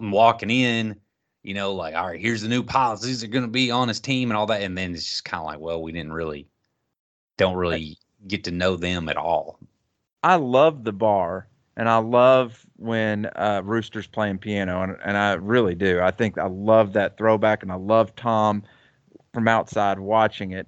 walking 0.01 0.51
in 0.51 0.94
you 1.43 1.55
know 1.55 1.72
like 1.74 1.94
all 1.94 2.06
right 2.09 2.20
here's 2.20 2.43
the 2.43 2.48
new 2.48 2.62
pilots 2.62 3.02
these 3.02 3.24
are 3.24 3.28
going 3.28 3.44
to 3.44 3.51
be 3.51 3.70
on 3.70 3.88
his 3.88 4.01
team 4.01 4.30
and 4.30 4.36
all 4.36 4.47
that 4.47 4.62
and 4.62 4.76
then 4.76 4.93
it's 4.94 5.05
just 5.05 5.24
kind 5.24 5.40
of 5.40 5.47
like 5.47 5.59
well 5.59 5.82
we 5.82 5.93
didn't 5.93 6.12
really 6.12 6.47
don't 7.36 7.56
really 7.56 7.98
get 8.26 8.44
to 8.44 8.51
know 8.51 8.76
them 8.76 9.09
at 9.09 9.16
all. 9.16 9.59
I 10.22 10.36
love 10.36 10.84
the 10.84 10.93
bar 10.93 11.48
and 11.77 11.89
I 11.89 11.98
love 11.98 12.65
when 12.77 13.27
uh, 13.36 13.62
Rooster's 13.65 14.07
playing 14.07 14.39
piano 14.39 14.82
and, 14.82 14.97
and 15.05 15.16
I 15.16 15.35
really 15.35 15.74
do. 15.74 16.01
I 16.01 16.11
think 16.11 16.39
I 16.39 16.47
love 16.47 16.93
that 16.94 17.16
throwback 17.16 17.62
and 17.62 17.70
I 17.70 17.77
love 17.77 18.15
Tom 18.16 18.62
from 19.32 19.48
outside 19.48 19.98
watching 19.98 20.53
it. 20.53 20.66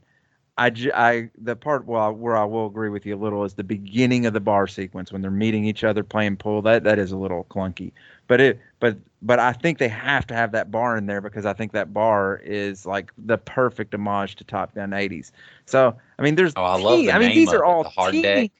I, 0.58 0.70
j- 0.70 0.92
I 0.92 1.30
the 1.38 1.54
part 1.54 1.86
where 1.86 2.00
I, 2.00 2.08
where 2.08 2.36
I 2.36 2.44
will 2.44 2.66
agree 2.66 2.90
with 2.90 3.06
you 3.06 3.14
a 3.14 3.16
little 3.16 3.44
is 3.44 3.54
the 3.54 3.62
beginning 3.64 4.26
of 4.26 4.32
the 4.32 4.40
bar 4.40 4.66
sequence 4.66 5.12
when 5.12 5.22
they're 5.22 5.30
meeting 5.30 5.64
each 5.64 5.84
other 5.84 6.02
playing 6.02 6.36
pool. 6.36 6.62
That 6.62 6.82
that 6.84 6.98
is 6.98 7.12
a 7.12 7.16
little 7.16 7.44
clunky, 7.44 7.92
but 8.26 8.40
it 8.40 8.60
but 8.80 8.96
but 9.22 9.38
I 9.38 9.52
think 9.52 9.78
they 9.78 9.88
have 9.88 10.26
to 10.26 10.34
have 10.34 10.50
that 10.52 10.70
bar 10.72 10.96
in 10.96 11.06
there 11.06 11.20
because 11.20 11.46
I 11.46 11.52
think 11.52 11.72
that 11.72 11.94
bar 11.94 12.40
is 12.44 12.84
like 12.84 13.12
the 13.16 13.38
perfect 13.38 13.94
homage 13.94 14.34
to 14.36 14.44
Top 14.44 14.74
Gun 14.74 14.90
80s. 14.90 15.30
So 15.66 15.96
I 16.18 16.22
mean, 16.22 16.34
there's 16.34 16.56
oh 16.56 16.64
i 16.64 16.74
love 16.74 16.98
teen- 16.98 17.06
the 17.06 17.12
I 17.12 17.18
mean 17.20 17.34
these 17.34 17.52
are 17.52 17.62
it, 17.62 17.64
all 17.64 17.84
the 17.84 17.90
hard 17.90 18.12
teeny, 18.12 18.22
deck 18.22 18.50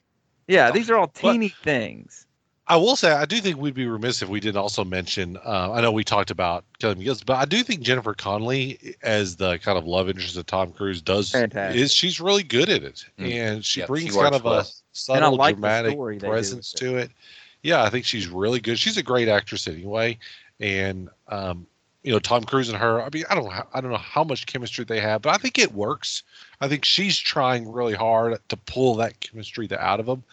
yeah, 0.47 0.71
these 0.71 0.89
are 0.89 0.97
all 0.97 1.07
teeny 1.07 1.49
things. 1.49 2.25
I 2.69 2.75
will 2.77 2.95
say, 2.95 3.11
I 3.11 3.25
do 3.25 3.41
think 3.41 3.57
we'd 3.57 3.73
be 3.73 3.87
remiss 3.87 4.21
if 4.21 4.29
we 4.29 4.39
didn't 4.39 4.61
also 4.61 4.83
mention. 4.85 5.37
Uh, 5.37 5.71
I 5.73 5.81
know 5.81 5.91
we 5.91 6.03
talked 6.03 6.29
about 6.29 6.63
Kelly 6.77 6.95
McGillis, 6.95 7.25
but 7.25 7.37
I 7.37 7.45
do 7.45 7.63
think 7.63 7.81
Jennifer 7.81 8.13
Connelly, 8.13 8.95
as 9.01 9.35
the 9.37 9.57
kind 9.57 9.75
of 9.77 9.85
love 9.87 10.07
interest 10.07 10.37
of 10.37 10.45
Tom 10.45 10.71
Cruise, 10.71 11.01
does 11.01 11.31
Fantastic. 11.31 11.81
is 11.81 11.91
she's 11.91 12.19
really 12.21 12.43
good 12.43 12.69
at 12.69 12.83
it, 12.83 13.03
Mm. 13.17 13.31
and 13.33 13.65
she 13.65 13.79
Yep, 13.79 13.87
brings 13.87 14.03
she 14.05 14.09
kind 14.11 14.21
works 14.31 14.35
of 14.37 14.45
a 14.45 14.49
well. 14.49 14.71
subtle, 14.91 15.35
like 15.35 15.55
the 15.55 15.61
dramatic 15.61 15.91
story 15.93 16.19
presence 16.19 16.71
to 16.73 16.97
it. 16.97 17.09
Yeah, 17.63 17.83
I 17.83 17.89
think 17.89 18.05
she's 18.05 18.27
really 18.27 18.59
good. 18.59 18.77
She's 18.77 18.97
a 18.97 19.03
great 19.03 19.27
actress 19.27 19.67
anyway, 19.67 20.19
and 20.59 21.09
um, 21.27 21.65
you 22.03 22.11
know, 22.13 22.19
Tom 22.19 22.43
Cruise 22.43 22.69
and 22.69 22.77
her. 22.77 23.01
I 23.01 23.09
mean, 23.11 23.25
I 23.29 23.35
don't, 23.35 23.45
know 23.45 23.49
how- 23.49 23.67
I 23.73 23.81
don't 23.81 23.91
know 23.91 23.97
how 23.97 24.23
much 24.23 24.45
chemistry 24.45 24.85
they 24.85 24.99
have, 25.01 25.21
but 25.23 25.33
I 25.33 25.37
think 25.37 25.57
it 25.59 25.73
works. 25.73 26.23
I 26.61 26.67
think 26.67 26.85
she's 26.85 27.17
trying 27.17 27.69
really 27.69 27.95
hard 27.95 28.37
to 28.47 28.57
pull 28.57 28.95
that 28.97 29.19
chemistry 29.19 29.67
out 29.77 29.99
of 29.99 30.05
them, 30.05 30.23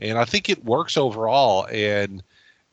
and 0.00 0.18
I 0.18 0.24
think 0.24 0.48
it 0.48 0.64
works 0.64 0.96
overall. 0.96 1.66
And 1.70 2.22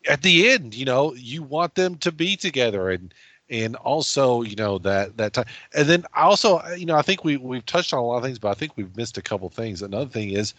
at 0.07 0.21
the 0.21 0.49
end, 0.49 0.73
you 0.75 0.85
know, 0.85 1.13
you 1.13 1.43
want 1.43 1.75
them 1.75 1.95
to 1.97 2.11
be 2.11 2.35
together, 2.35 2.89
and 2.89 3.13
and 3.49 3.75
also, 3.77 4.41
you 4.41 4.55
know, 4.55 4.77
that 4.79 5.17
that 5.17 5.33
time. 5.33 5.45
And 5.75 5.87
then 5.87 6.05
also, 6.15 6.61
you 6.75 6.85
know, 6.85 6.95
I 6.95 7.01
think 7.01 7.23
we 7.23 7.37
we've 7.37 7.65
touched 7.65 7.93
on 7.93 7.99
a 7.99 8.05
lot 8.05 8.17
of 8.17 8.23
things, 8.23 8.39
but 8.39 8.49
I 8.49 8.53
think 8.53 8.73
we've 8.75 8.95
missed 8.95 9.17
a 9.17 9.21
couple 9.21 9.49
things. 9.49 9.81
Another 9.81 10.09
thing 10.09 10.31
is 10.31 10.53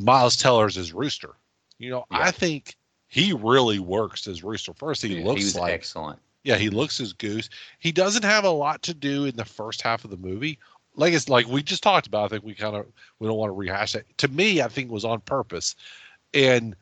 Miles 0.00 0.36
Teller's 0.36 0.76
as 0.76 0.92
Rooster. 0.92 1.34
You 1.78 1.90
know, 1.90 2.04
Yeah. 2.10 2.18
I 2.18 2.30
think 2.30 2.76
he 3.06 3.32
really 3.32 3.78
works 3.78 4.26
as 4.26 4.42
Rooster. 4.42 4.72
First, 4.74 5.02
he 5.02 5.16
Yeah, 5.16 5.24
looks 5.24 5.44
was 5.44 5.56
like 5.56 5.72
excellent 5.72 6.18
yeah, 6.44 6.56
he 6.56 6.70
looks 6.70 7.00
as 7.00 7.12
Goose. 7.12 7.50
He 7.78 7.92
doesn't 7.92 8.24
have 8.24 8.44
a 8.44 8.50
lot 8.50 8.82
to 8.84 8.94
do 8.94 9.26
in 9.26 9.36
the 9.36 9.44
first 9.44 9.82
half 9.82 10.04
of 10.04 10.10
the 10.10 10.16
movie. 10.16 10.58
Like 10.98 11.14
it's 11.14 11.28
like 11.28 11.46
we 11.46 11.62
just 11.62 11.82
talked 11.82 12.08
about. 12.08 12.24
I 12.24 12.28
think 12.28 12.44
we 12.44 12.54
kind 12.54 12.74
of 12.74 12.84
we 13.20 13.28
don't 13.28 13.38
want 13.38 13.50
to 13.50 13.54
rehash 13.54 13.92
that. 13.92 14.04
To 14.18 14.28
me, 14.28 14.60
I 14.60 14.68
think 14.68 14.90
it 14.90 14.92
was 14.92 15.04
on 15.04 15.20
purpose, 15.20 15.76
and 16.34 16.74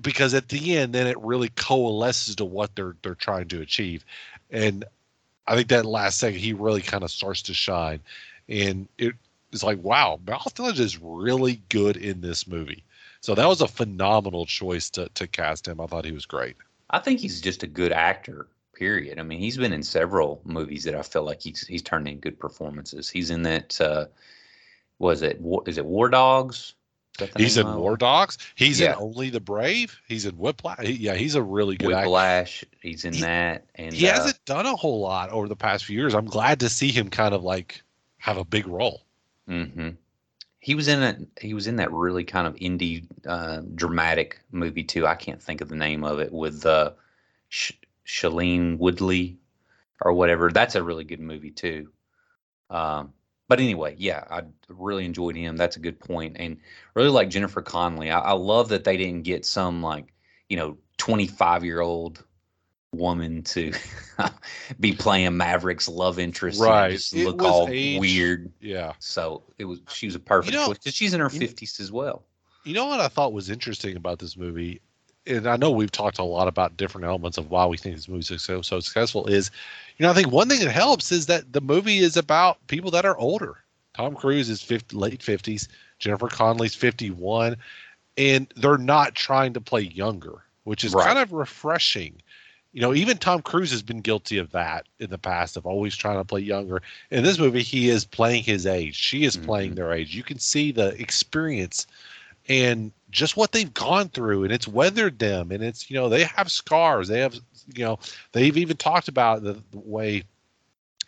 because 0.00 0.32
at 0.32 0.48
the 0.48 0.78
end, 0.78 0.94
then 0.94 1.06
it 1.06 1.20
really 1.20 1.50
coalesces 1.50 2.36
to 2.36 2.46
what 2.46 2.74
they're 2.74 2.96
they're 3.02 3.14
trying 3.14 3.48
to 3.48 3.60
achieve, 3.60 4.04
and 4.50 4.86
I 5.46 5.56
think 5.56 5.68
that 5.68 5.84
last 5.84 6.18
second 6.18 6.40
he 6.40 6.54
really 6.54 6.80
kind 6.80 7.04
of 7.04 7.10
starts 7.10 7.42
to 7.42 7.54
shine, 7.54 8.00
and 8.48 8.88
it 8.96 9.14
is 9.52 9.62
like 9.62 9.78
wow, 9.82 10.18
Teller 10.54 10.72
is 10.72 10.98
really 10.98 11.60
good 11.68 11.98
in 11.98 12.22
this 12.22 12.46
movie. 12.46 12.82
So 13.20 13.34
that 13.34 13.46
was 13.46 13.60
a 13.60 13.68
phenomenal 13.68 14.46
choice 14.46 14.88
to 14.90 15.10
to 15.10 15.26
cast 15.26 15.68
him. 15.68 15.82
I 15.82 15.86
thought 15.86 16.06
he 16.06 16.12
was 16.12 16.24
great. 16.24 16.56
I 16.88 16.98
think 16.98 17.20
he's 17.20 17.42
just 17.42 17.62
a 17.62 17.66
good 17.66 17.92
actor. 17.92 18.46
Period. 18.82 19.20
I 19.20 19.22
mean, 19.22 19.38
he's 19.38 19.56
been 19.56 19.72
in 19.72 19.84
several 19.84 20.40
movies 20.44 20.82
that 20.84 20.96
I 20.96 21.02
feel 21.02 21.22
like 21.22 21.40
he's 21.40 21.64
he's 21.68 21.82
turned 21.82 22.08
in 22.08 22.18
good 22.18 22.36
performances. 22.36 23.08
He's 23.08 23.30
in 23.30 23.42
that. 23.44 23.80
Uh, 23.80 24.06
was 24.98 25.22
it? 25.22 25.40
War- 25.40 25.62
Is 25.66 25.78
it 25.78 25.84
War 25.84 26.08
Dogs? 26.08 26.56
Is 26.56 26.74
that 27.18 27.32
the 27.34 27.42
He's 27.44 27.56
in? 27.58 27.76
War 27.76 27.96
Dogs. 27.96 28.38
He's 28.56 28.80
Yeah. 28.80 28.94
in 28.94 28.98
Only 28.98 29.30
the 29.30 29.38
Brave. 29.38 30.00
He's 30.08 30.26
in 30.26 30.36
Whiplash. 30.36 30.84
He- 30.84 30.94
yeah, 30.94 31.14
he's 31.14 31.36
a 31.36 31.42
really 31.42 31.76
good 31.76 31.92
actor. 31.92 32.06
Whiplash. 32.08 32.64
He's 32.80 33.04
in 33.04 33.12
He- 33.12 33.20
that, 33.20 33.66
and 33.76 33.94
He 33.94 34.08
uh, 34.08 34.14
hasn't 34.14 34.44
done 34.46 34.66
a 34.66 34.74
whole 34.74 34.98
lot 35.00 35.30
over 35.30 35.46
the 35.46 35.54
past 35.54 35.84
few 35.84 35.96
years. 35.96 36.12
I'm 36.12 36.26
glad 36.26 36.58
to 36.60 36.68
see 36.68 36.90
him 36.90 37.08
kind 37.08 37.34
of 37.34 37.44
like 37.44 37.82
have 38.18 38.36
a 38.36 38.44
big 38.44 38.66
role. 38.66 39.02
hmm 39.46 39.90
He 40.58 40.74
was 40.74 40.88
in 40.88 41.02
it. 41.04 41.18
He 41.40 41.54
was 41.54 41.68
in 41.68 41.76
that 41.76 41.92
really 41.92 42.24
kind 42.24 42.48
of 42.48 42.54
indie, 42.56 43.04
uh, 43.28 43.60
dramatic 43.76 44.40
movie 44.50 44.82
too. 44.84 45.06
I 45.06 45.14
can't 45.14 45.40
think 45.42 45.60
of 45.60 45.68
the 45.68 45.76
name 45.76 46.02
of 46.02 46.18
it 46.18 46.32
with 46.32 46.66
uh, 46.66 46.90
Sh- 47.48 47.72
Shailene 48.06 48.78
Woodley 48.78 49.38
or 50.00 50.12
whatever. 50.12 50.50
That's 50.50 50.74
a 50.74 50.82
really 50.82 51.04
good 51.04 51.20
movie 51.20 51.50
too. 51.50 51.90
Um, 52.70 53.12
but 53.48 53.60
anyway, 53.60 53.94
yeah, 53.98 54.24
I 54.30 54.42
really 54.68 55.04
enjoyed 55.04 55.36
him. 55.36 55.56
That's 55.56 55.76
a 55.76 55.80
good 55.80 56.00
point, 56.00 56.36
and 56.38 56.56
really 56.94 57.10
like 57.10 57.28
Jennifer 57.28 57.60
Connelly. 57.60 58.10
I, 58.10 58.18
I 58.20 58.32
love 58.32 58.68
that 58.70 58.84
they 58.84 58.96
didn't 58.96 59.22
get 59.24 59.44
some 59.44 59.82
like 59.82 60.12
you 60.48 60.56
know 60.56 60.78
twenty 60.96 61.26
five 61.26 61.64
year 61.64 61.80
old 61.80 62.24
woman 62.94 63.42
to 63.42 63.72
be 64.80 64.92
playing 64.92 65.36
Maverick's 65.36 65.88
love 65.88 66.18
interest. 66.18 66.60
and 66.60 66.68
Right. 66.70 66.90
just 66.92 67.14
look 67.14 67.42
all 67.42 67.68
age- 67.70 68.00
weird. 68.00 68.52
Yeah. 68.60 68.92
So 68.98 69.42
it 69.58 69.64
was 69.66 69.80
she 69.88 70.06
was 70.06 70.14
a 70.14 70.20
perfect 70.20 70.52
You 70.54 70.58
know- 70.60 70.68
choice 70.68 70.78
because 70.78 70.94
she's 70.94 71.12
in 71.14 71.20
her 71.20 71.30
fifties 71.30 71.78
as 71.80 71.92
well. 71.92 72.24
You 72.64 72.74
know 72.74 72.86
what 72.86 73.00
I 73.00 73.08
thought 73.08 73.32
was 73.32 73.50
interesting 73.50 73.96
about 73.96 74.18
this 74.20 74.36
movie, 74.36 74.80
and 75.26 75.46
I 75.46 75.56
know 75.56 75.70
we've 75.70 75.90
talked 75.92 76.18
a 76.18 76.24
lot 76.24 76.48
about 76.48 76.76
different 76.76 77.06
elements 77.06 77.38
of 77.38 77.50
why 77.50 77.66
we 77.66 77.76
think 77.76 77.96
this 77.96 78.08
movie 78.08 78.34
is 78.34 78.42
so, 78.42 78.62
so 78.62 78.80
successful. 78.80 79.26
Is 79.26 79.50
you 79.98 80.04
know 80.04 80.10
I 80.10 80.14
think 80.14 80.32
one 80.32 80.48
thing 80.48 80.60
that 80.60 80.70
helps 80.70 81.12
is 81.12 81.26
that 81.26 81.52
the 81.52 81.60
movie 81.60 81.98
is 81.98 82.16
about 82.16 82.64
people 82.66 82.90
that 82.92 83.04
are 83.04 83.16
older. 83.18 83.58
Tom 83.94 84.14
Cruise 84.14 84.48
is 84.48 84.62
50, 84.62 84.96
late 84.96 85.22
fifties, 85.22 85.68
Jennifer 85.98 86.28
Connelly's 86.28 86.74
fifty 86.74 87.10
one, 87.10 87.56
and 88.16 88.52
they're 88.56 88.78
not 88.78 89.14
trying 89.14 89.52
to 89.54 89.60
play 89.60 89.82
younger, 89.82 90.42
which 90.64 90.84
is 90.84 90.94
Right. 90.94 91.06
kind 91.06 91.18
of 91.18 91.32
refreshing. 91.32 92.20
You 92.72 92.80
know, 92.80 92.94
even 92.94 93.18
Tom 93.18 93.42
Cruise 93.42 93.70
has 93.70 93.82
been 93.82 94.00
guilty 94.00 94.38
of 94.38 94.50
that 94.52 94.86
in 94.98 95.10
the 95.10 95.18
past 95.18 95.58
of 95.58 95.66
always 95.66 95.94
trying 95.94 96.16
to 96.16 96.24
play 96.24 96.40
younger. 96.40 96.80
In 97.10 97.22
this 97.22 97.38
movie, 97.38 97.62
he 97.62 97.90
is 97.90 98.06
playing 98.06 98.44
his 98.44 98.66
age. 98.66 98.96
She 98.96 99.24
is 99.24 99.36
playing 99.36 99.72
Mhm. 99.72 99.76
their 99.76 99.92
age. 99.92 100.16
You 100.16 100.22
can 100.22 100.38
see 100.38 100.72
the 100.72 100.98
experience 100.98 101.86
and 102.48 102.90
just 103.12 103.36
what 103.36 103.52
they've 103.52 103.72
gone 103.74 104.08
through 104.08 104.42
and 104.42 104.52
it's 104.52 104.66
weathered 104.66 105.18
them 105.18 105.52
and 105.52 105.62
it's 105.62 105.90
you 105.90 105.96
know 105.96 106.08
they 106.08 106.24
have 106.24 106.50
scars 106.50 107.06
they 107.06 107.20
have 107.20 107.34
you 107.74 107.84
know 107.84 107.98
they've 108.32 108.56
even 108.56 108.76
talked 108.76 109.06
about 109.06 109.42
the, 109.42 109.52
the 109.70 109.78
way 109.78 110.24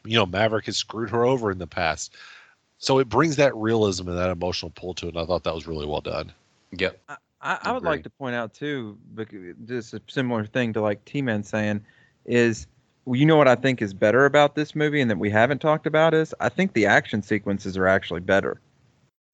you 0.04 0.16
know 0.16 0.26
maverick 0.26 0.66
has 0.66 0.76
screwed 0.76 1.10
her 1.10 1.24
over 1.24 1.50
in 1.50 1.58
the 1.58 1.66
past. 1.66 2.14
So 2.78 2.98
it 2.98 3.08
brings 3.08 3.36
that 3.36 3.56
realism 3.56 4.08
and 4.08 4.18
that 4.18 4.30
emotional 4.30 4.70
pull 4.70 4.94
to 4.94 5.06
it 5.06 5.14
and 5.14 5.18
i 5.18 5.24
thought 5.24 5.42
that 5.44 5.54
was 5.54 5.66
really 5.66 5.86
well 5.86 6.02
done. 6.02 6.32
Yep. 6.78 7.00
I, 7.44 7.58
I 7.62 7.72
would 7.72 7.82
like 7.82 8.02
to 8.04 8.10
point 8.10 8.34
out 8.34 8.54
too, 8.54 8.98
bec- 9.12 9.34
just 9.66 9.92
a 9.92 10.00
similar 10.08 10.46
thing 10.46 10.72
to 10.72 10.80
like 10.80 11.04
T 11.04 11.20
Man 11.20 11.44
saying, 11.44 11.84
is 12.24 12.66
well, 13.04 13.16
you 13.16 13.26
know 13.26 13.36
what 13.36 13.48
I 13.48 13.54
think 13.54 13.82
is 13.82 13.92
better 13.92 14.24
about 14.24 14.54
this 14.54 14.74
movie 14.74 15.02
and 15.02 15.10
that 15.10 15.18
we 15.18 15.28
haven't 15.28 15.60
talked 15.60 15.86
about 15.86 16.14
is 16.14 16.34
I 16.40 16.48
think 16.48 16.72
the 16.72 16.86
action 16.86 17.22
sequences 17.22 17.76
are 17.76 17.86
actually 17.86 18.20
better, 18.20 18.60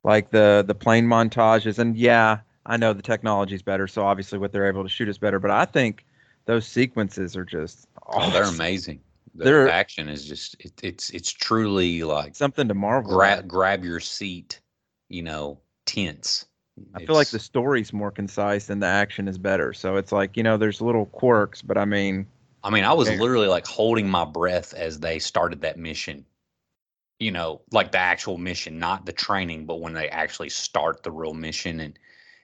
like 0.03 0.31
the 0.31 0.65
the 0.67 0.75
plane 0.75 1.07
montages 1.07 1.79
and 1.79 1.97
yeah, 1.97 2.41
I 2.67 2.77
know 2.77 2.93
the 2.93 3.03
technology 3.03 3.55
is 3.55 3.63
better, 3.63 3.87
so 3.89 4.05
obviously 4.05 4.39
what 4.39 4.53
they're 4.53 4.69
able 4.69 4.83
to 4.83 4.89
shoot 4.89 5.09
is 5.09 5.19
better, 5.19 5.39
but 5.39 5.51
I 5.51 5.65
think 5.65 6.05
those 6.47 6.67
sequences 6.67 7.37
are 7.37 7.45
just 7.45 7.89
Oh, 8.07 8.31
they're 8.31 8.45
amazing. 8.45 9.01
The 9.35 9.45
They're- 9.45 9.69
action 9.69 10.09
is 10.09 10.25
just 10.25 10.57
it, 10.61 10.73
it's 10.83 11.11
it's 11.11 11.31
truly 11.31 12.03
like 12.03 12.35
something 12.35 12.67
to 12.69 12.75
marvel. 12.75 13.13
grab 13.13 13.39
at. 13.41 13.49
grab 13.49 13.85
your 13.85 14.01
seat, 14.01 14.61
you 15.09 15.23
know, 15.23 15.61
tense. 15.87 16.47
I 16.95 17.05
feel 17.05 17.15
like 17.15 17.29
the 17.29 17.39
story's 17.39 17.93
more 17.93 18.11
concise 18.11 18.71
and 18.71 18.83
the 18.83 18.87
action 18.87 19.29
is 19.29 19.39
better. 19.39 19.73
So 19.73 19.97
it's 19.97 20.13
like 20.13 20.37
you 20.37 20.43
know, 20.43 20.57
there's 20.57 20.81
little 20.81 21.07
quirks, 21.07 21.63
but 21.63 21.79
I 21.79 21.85
mean, 21.85 22.27
I 22.65 22.71
mean, 22.71 22.85
I 22.85 22.93
was 22.93 23.09
literally 23.09 23.47
like 23.49 23.67
holding 23.67 24.09
my 24.09 24.25
breath 24.25 24.75
as 24.75 24.99
they 24.99 25.19
started 25.19 25.61
that 25.61 25.79
mission. 25.79 26.25
You 27.21 27.31
know, 27.33 27.61
like 27.71 27.93
the 27.93 27.99
actual 27.99 28.39
mission, 28.39 28.79
not 28.79 29.05
the 29.07 29.13
training, 29.13 29.67
but 29.67 29.81
when 29.81 29.93
they 29.93 30.09
actually 30.09 30.49
start 30.49 31.03
the 31.03 31.11
real 31.13 31.35
mission, 31.35 31.81
and 31.81 31.99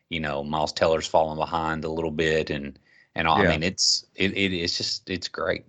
you 0.09 0.21
know, 0.21 0.43
Miles 0.43 0.73
Teller's 0.73 1.07
falling 1.07 1.39
behind 1.39 1.85
a 1.85 1.89
little 1.89 2.11
bit, 2.11 2.51
and 2.51 2.79
and 3.15 3.27
all, 3.27 3.39
I 3.39 3.49
mean, 3.49 3.63
it's 3.63 4.05
it, 4.15 4.33
it 4.33 4.53
it's 4.53 4.77
just 4.77 5.09
it's 5.09 5.29
great. 5.29 5.65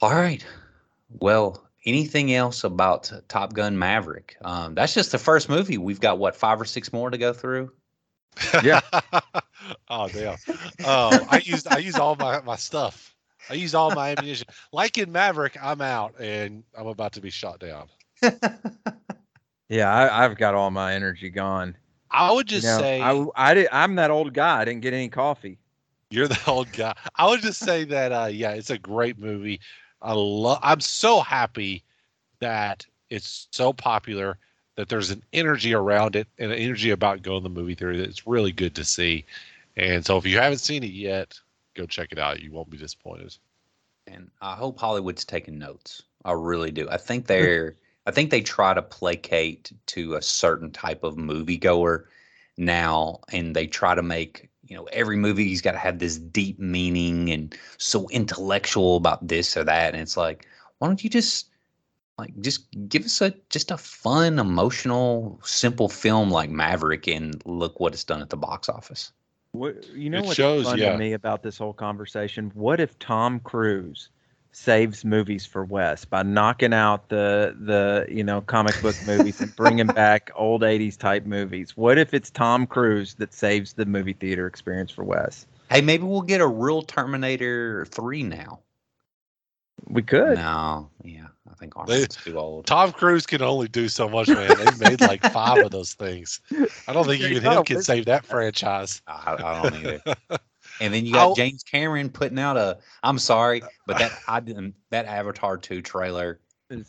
All 0.00 0.14
right, 0.14 0.44
well, 1.08 1.66
anything 1.84 2.34
else 2.34 2.64
about 2.64 3.12
Top 3.28 3.54
Gun 3.54 3.78
Maverick? 3.78 4.36
Um, 4.42 4.74
that's 4.74 4.94
just 4.94 5.12
the 5.12 5.18
first 5.18 5.48
movie. 5.48 5.78
We've 5.78 6.00
got 6.00 6.18
what 6.18 6.36
five 6.36 6.60
or 6.60 6.64
six 6.64 6.92
more 6.92 7.10
to 7.10 7.18
go 7.18 7.32
through. 7.32 7.72
Yeah. 8.62 8.80
oh 9.88 10.08
damn 10.08 10.36
oh 10.84 11.26
i 11.30 11.38
used 11.38 11.66
i 11.66 11.78
used 11.78 11.98
all 11.98 12.14
my 12.16 12.40
my 12.42 12.54
stuff 12.54 13.16
i 13.48 13.54
used 13.54 13.74
all 13.74 13.90
my 13.92 14.10
ammunition 14.10 14.46
like 14.72 14.98
in 14.98 15.10
maverick 15.10 15.56
i'm 15.60 15.80
out 15.80 16.14
and 16.20 16.62
i'm 16.78 16.86
about 16.86 17.14
to 17.14 17.20
be 17.20 17.30
shot 17.30 17.58
down 17.58 17.88
yeah, 19.68 19.92
I, 19.92 20.24
I've 20.24 20.36
got 20.36 20.54
all 20.54 20.70
my 20.70 20.94
energy 20.94 21.30
gone. 21.30 21.76
I 22.16 22.32
would 22.32 22.50
You 22.50 22.60
just 22.60 22.62
know, 22.62 22.80
say 22.80 23.00
I, 23.00 23.26
I 23.36 23.54
did, 23.54 23.68
I'm 23.72 23.96
that 23.96 24.10
old 24.10 24.34
guy. 24.34 24.60
I 24.60 24.64
didn't 24.64 24.82
get 24.82 24.94
any 24.94 25.08
coffee. 25.08 25.58
You're 26.10 26.28
the 26.28 26.40
old 26.46 26.72
guy. 26.72 26.94
I 27.16 27.26
would 27.28 27.42
just 27.42 27.62
say 27.62 27.84
that 27.84 28.12
uh 28.12 28.26
yeah, 28.32 28.52
it's 28.52 28.70
a 28.70 28.78
great 28.78 29.18
movie. 29.18 29.60
I 30.02 30.12
love 30.14 30.58
I'm 30.62 30.80
so 30.80 31.20
happy 31.20 31.84
that 32.40 32.86
it's 33.10 33.48
so 33.52 33.72
popular 33.72 34.38
that 34.76 34.88
there's 34.88 35.10
an 35.10 35.22
energy 35.32 35.74
around 35.74 36.16
it 36.16 36.28
and 36.38 36.52
an 36.52 36.58
energy 36.58 36.90
about 36.90 37.22
going 37.22 37.40
to 37.40 37.48
the 37.48 37.50
movie 37.50 37.74
theater. 37.74 37.92
It's 37.92 38.26
really 38.26 38.52
good 38.52 38.74
to 38.76 38.84
see. 38.84 39.24
And 39.76 40.04
so 40.04 40.16
if 40.18 40.26
you 40.26 40.38
haven't 40.38 40.58
seen 40.58 40.82
it 40.84 40.92
yet, 40.92 41.40
go 41.74 41.86
check 41.86 42.12
it 42.12 42.18
out. 42.18 42.40
You 42.40 42.52
won't 42.52 42.70
be 42.70 42.78
disappointed. 42.78 43.36
and 44.06 44.30
I 44.40 44.54
hope 44.54 44.78
Hollywood's 44.78 45.24
taking 45.24 45.58
notes. 45.58 46.02
I 46.24 46.32
really 46.32 46.70
do. 46.72 46.88
I 46.90 46.96
think 46.98 47.26
they're 47.26 47.76
I 48.06 48.10
think 48.12 48.30
they 48.30 48.40
try 48.40 48.72
to 48.74 48.82
placate 48.82 49.72
to 49.86 50.14
a 50.14 50.22
certain 50.22 50.70
type 50.70 51.02
of 51.02 51.16
moviegoer 51.16 52.04
now 52.56 53.20
and 53.32 53.54
they 53.54 53.66
try 53.66 53.94
to 53.94 54.02
make, 54.02 54.48
you 54.66 54.76
know, 54.76 54.84
every 54.92 55.16
movie 55.16 55.48
he's 55.48 55.60
got 55.60 55.72
to 55.72 55.78
have 55.78 55.98
this 55.98 56.16
deep 56.16 56.58
meaning 56.58 57.30
and 57.30 57.54
so 57.78 58.08
intellectual 58.08 58.96
about 58.96 59.26
this 59.26 59.56
or 59.56 59.64
that 59.64 59.92
and 59.92 60.02
it's 60.02 60.16
like 60.16 60.46
why 60.78 60.86
don't 60.86 61.02
you 61.02 61.10
just 61.10 61.48
like 62.18 62.32
just 62.40 62.64
give 62.88 63.04
us 63.04 63.20
a 63.20 63.34
just 63.50 63.70
a 63.70 63.76
fun, 63.76 64.38
emotional, 64.38 65.38
simple 65.44 65.88
film 65.88 66.30
like 66.30 66.48
Maverick 66.48 67.06
and 67.06 67.42
look 67.44 67.78
what 67.78 67.92
it's 67.92 68.04
done 68.04 68.22
at 68.22 68.30
the 68.30 68.36
box 68.36 68.68
office. 68.68 69.12
What, 69.52 69.86
you 69.94 70.10
know 70.10 70.18
It 70.18 70.24
what's 70.24 70.36
shows, 70.36 70.64
fun 70.64 70.78
yeah. 70.78 70.92
to 70.92 70.98
me 70.98 71.12
about 71.12 71.42
this 71.42 71.58
whole 71.58 71.72
conversation? 71.72 72.50
What 72.54 72.80
if 72.80 72.98
Tom 72.98 73.40
Cruise 73.40 74.08
saves 74.56 75.04
movies 75.04 75.44
for 75.44 75.64
Wes 75.64 76.06
by 76.06 76.22
knocking 76.22 76.72
out 76.72 77.10
the 77.10 77.54
the 77.60 78.06
you 78.08 78.24
know 78.24 78.40
comic 78.40 78.80
book 78.80 78.96
movies 79.06 79.40
and 79.40 79.54
bringing 79.54 79.86
back 79.94 80.30
old 80.34 80.62
'80s 80.62 80.96
type 80.96 81.26
movies? 81.26 81.76
What 81.76 81.98
if 81.98 82.14
it's 82.14 82.30
Tom 82.30 82.66
Cruise 82.66 83.14
that 83.14 83.34
saves 83.34 83.74
the 83.74 83.84
movie 83.84 84.14
theater 84.14 84.46
experience 84.46 84.90
for 84.90 85.04
Wes? 85.04 85.46
Hey, 85.70 85.82
maybe 85.82 86.04
we'll 86.04 86.22
get 86.22 86.40
a 86.40 86.46
real 86.46 86.80
Terminator 86.80 87.86
3 87.86 88.22
now. 88.22 88.60
We 89.88 90.00
could. 90.02 90.36
No, 90.36 90.88
yeah, 91.02 91.26
I 91.50 91.54
think 91.54 91.74
They- 91.74 91.80
Arnold's 91.80 92.16
too 92.16 92.38
old. 92.38 92.66
Tom 92.66 92.92
Cruise 92.92 93.26
can 93.26 93.42
only 93.42 93.68
do 93.68 93.88
so 93.88 94.08
much, 94.08 94.28
man. 94.28 94.48
They 94.56 94.88
made 94.90 95.00
like 95.00 95.22
five 95.32 95.58
of 95.64 95.70
those 95.70 95.92
things. 95.92 96.40
I 96.88 96.92
don't 96.92 97.04
think 97.04 97.20
even 97.22 97.42
him 97.42 97.64
can 97.66 97.82
save 97.82 98.06
that 98.06 98.24
franchise. 98.24 99.02
I, 99.06 99.34
I 99.34 99.62
don't 99.62 99.74
either. 99.74 100.14
And 100.80 100.92
then 100.92 101.06
you 101.06 101.12
got 101.14 101.20
I'll- 101.20 101.34
James 101.34 101.62
Cameron 101.62 102.10
putting 102.10 102.38
out 102.38 102.56
a. 102.56 102.78
I'm 103.02 103.18
sorry, 103.18 103.62
but 103.86 103.98
that 103.98 104.12
I 104.28 104.40
didn't. 104.40 104.74
That 104.90 105.06
Avatar 105.06 105.56
2 105.56 105.82
trailer. 105.82 106.40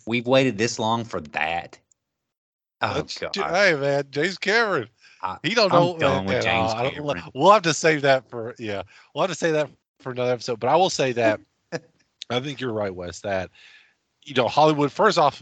We've 0.06 0.26
waited 0.26 0.58
this 0.58 0.80
long 0.80 1.04
for 1.06 1.22
that. 1.22 1.78
Oh 2.82 3.06
god. 3.20 3.36
Hey 3.36 3.76
man, 3.76 4.04
James 4.12 4.38
Cameron. 4.38 4.88
I- 5.22 5.38
He 5.44 5.54
don't 5.56 5.72
I'm 5.72 5.80
know. 5.80 5.98
done 5.98 6.26
with 6.26 6.44
James 6.44 6.74
Cameron. 6.74 7.24
We'll 7.34 7.52
have 7.52 7.64
to 7.64 7.74
save 7.74 8.02
that 8.04 8.30
for 8.30 8.56
yeah. 8.60 8.84
We'll 9.14 9.24
have 9.24 9.32
to 9.32 9.36
save 9.38 9.54
that 9.54 9.70
for 10.00 10.12
another 10.12 10.32
episode. 10.34 10.60
But 10.60 10.70
I 10.70 10.76
will 10.76 10.90
say 10.92 11.12
that 11.14 11.40
I 12.30 12.40
think 12.40 12.60
you're 12.62 12.74
right, 12.74 12.94
Wes. 12.94 13.22
That 13.22 13.50
you 14.26 14.34
know 14.36 14.48
Hollywood. 14.48 14.92
First 14.92 15.18
off, 15.18 15.42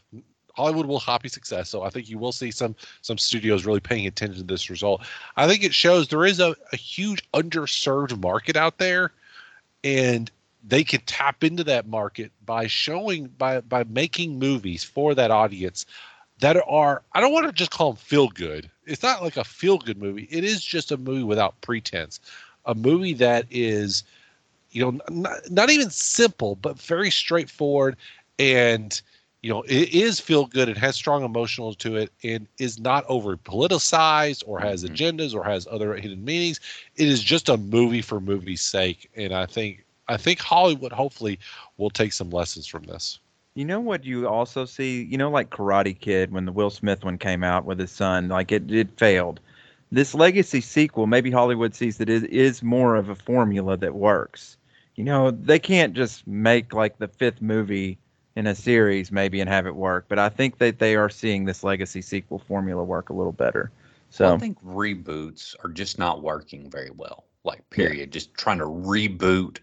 Hollywood 0.56 0.86
will 0.86 1.00
copy 1.00 1.28
success. 1.28 1.70
So 1.70 1.84
I 1.84 1.90
think 1.90 2.10
you 2.10 2.18
will 2.18 2.32
see 2.32 2.52
some 2.52 2.76
some 3.02 3.18
studios 3.18 3.66
really 3.66 3.80
paying 3.80 4.08
attention 4.08 4.38
to 4.38 4.54
this 4.54 4.70
result. 4.70 5.02
I 5.36 5.48
think 5.48 5.64
it 5.64 5.74
shows 5.74 6.08
there 6.08 6.26
is 6.26 6.40
a, 6.40 6.56
a 6.72 6.78
huge 6.78 7.30
underserved 7.32 8.20
market 8.22 8.56
out 8.56 8.78
there, 8.78 9.12
and 9.84 10.32
they 10.68 10.84
can 10.84 11.02
tap 11.02 11.44
into 11.44 11.64
that 11.66 11.88
market 11.88 12.32
by 12.46 12.68
showing 12.68 13.28
by 13.38 13.62
by 13.62 13.84
making 13.86 14.40
movies 14.40 14.84
for 14.84 15.14
that 15.16 15.32
audience 15.32 15.86
that 16.40 16.58
are 16.68 17.04
I 17.14 17.22
don't 17.22 17.34
want 17.34 17.48
to 17.48 17.52
just 17.52 17.72
call 17.72 17.94
them 17.94 17.98
feel 17.98 18.30
good. 18.30 18.70
It's 18.86 19.04
not 19.04 19.22
like 19.22 19.38
a 19.38 19.44
feel 19.44 19.78
good 19.78 20.02
movie. 20.02 20.28
It 20.32 20.44
is 20.44 20.64
just 20.64 20.92
a 20.92 20.98
movie 20.98 21.24
without 21.24 21.60
pretense, 21.62 22.20
a 22.66 22.76
movie 22.76 23.14
that 23.14 23.46
is, 23.50 24.04
you 24.72 24.82
know, 24.84 25.00
not, 25.10 25.52
not 25.52 25.70
even 25.70 25.90
simple 25.90 26.56
but 26.56 26.80
very 26.80 27.12
straightforward, 27.12 27.98
and 28.40 29.02
you 29.46 29.54
know 29.54 29.64
it 29.68 29.94
is 29.94 30.20
feel 30.20 30.48
good. 30.48 30.70
It 30.70 30.78
has 30.80 30.96
strong 30.98 31.24
emotional 31.24 31.76
to 31.76 31.98
it, 31.98 32.12
and 32.24 32.48
is 32.60 32.80
not 32.80 33.06
over 33.08 33.38
politicized 33.38 34.44
or 34.48 34.60
has 34.62 34.84
Mhm. 34.84 34.92
agendas 34.92 35.36
or 35.36 35.44
has 35.46 35.68
other 35.72 35.96
hidden 35.96 36.26
meanings. 36.26 36.62
It 36.98 37.08
is 37.08 37.24
just 37.24 37.50
a 37.50 37.58
movie 37.58 38.02
for 38.02 38.22
movie's 38.22 38.62
sake, 38.64 39.10
and 39.16 39.34
I 39.34 39.46
think 39.48 39.86
I 40.08 40.18
think 40.18 40.42
Hollywood 40.42 40.94
hopefully 40.94 41.40
will 41.78 41.92
take 41.92 42.14
some 42.14 42.32
lessons 42.32 42.68
from 42.68 42.84
this. 42.86 43.20
You 43.56 43.66
know 43.66 43.80
what 43.80 44.06
you 44.06 44.28
also 44.28 44.66
see? 44.66 45.04
You 45.04 45.18
know, 45.18 45.30
like 45.30 45.50
Karate 45.52 45.98
Kid 46.00 46.32
when 46.32 46.46
the 46.46 46.52
Will 46.54 46.70
Smith 46.72 47.04
one 47.06 47.18
came 47.18 47.44
out 47.44 47.66
with 47.66 47.80
his 47.80 47.92
son, 47.92 48.30
like 48.30 48.52
it, 48.52 48.72
it 48.72 48.98
failed. 48.98 49.40
This 49.92 50.14
legacy 50.16 50.62
sequel, 50.62 51.08
maybe 51.08 51.32
Hollywood 51.32 51.76
sees 51.76 51.98
that 51.98 52.10
it 52.10 52.24
is 52.32 52.64
more 52.64 52.96
of 52.96 53.10
a 53.10 53.16
formula 53.16 53.78
that 53.78 53.96
works. 53.96 54.58
You 54.96 55.06
know, 55.06 55.32
they 55.32 55.60
can't 55.60 55.94
just 55.94 56.28
make 56.28 56.74
like 56.74 56.98
the 57.00 57.08
fifth 57.08 57.42
movie 57.42 58.00
in 58.36 58.48
a 58.48 58.56
series 58.56 59.12
maybe 59.12 59.40
and 59.40 59.50
have 59.50 59.66
it 59.66 59.76
work, 59.76 60.06
but 60.10 60.20
I 60.20 60.30
think 60.30 60.58
that 60.58 60.80
they 60.80 60.96
are 60.96 61.10
seeing 61.10 61.46
this 61.46 61.64
legacy 61.64 62.02
sequel 62.02 62.40
formula 62.40 62.84
work 62.84 63.10
a 63.10 63.14
little 63.14 63.32
better. 63.32 63.72
So 64.10 64.26
Well, 64.26 64.36
I 64.36 64.38
think 64.38 64.62
reboots 64.64 65.56
are 65.64 65.70
just 65.70 65.98
not 65.98 66.22
working 66.22 66.70
very 66.70 66.92
well. 66.92 67.26
Like 67.44 67.70
period, 67.70 68.12
just 68.12 68.34
trying 68.34 68.58
to 68.58 68.66
reboot, 68.66 69.60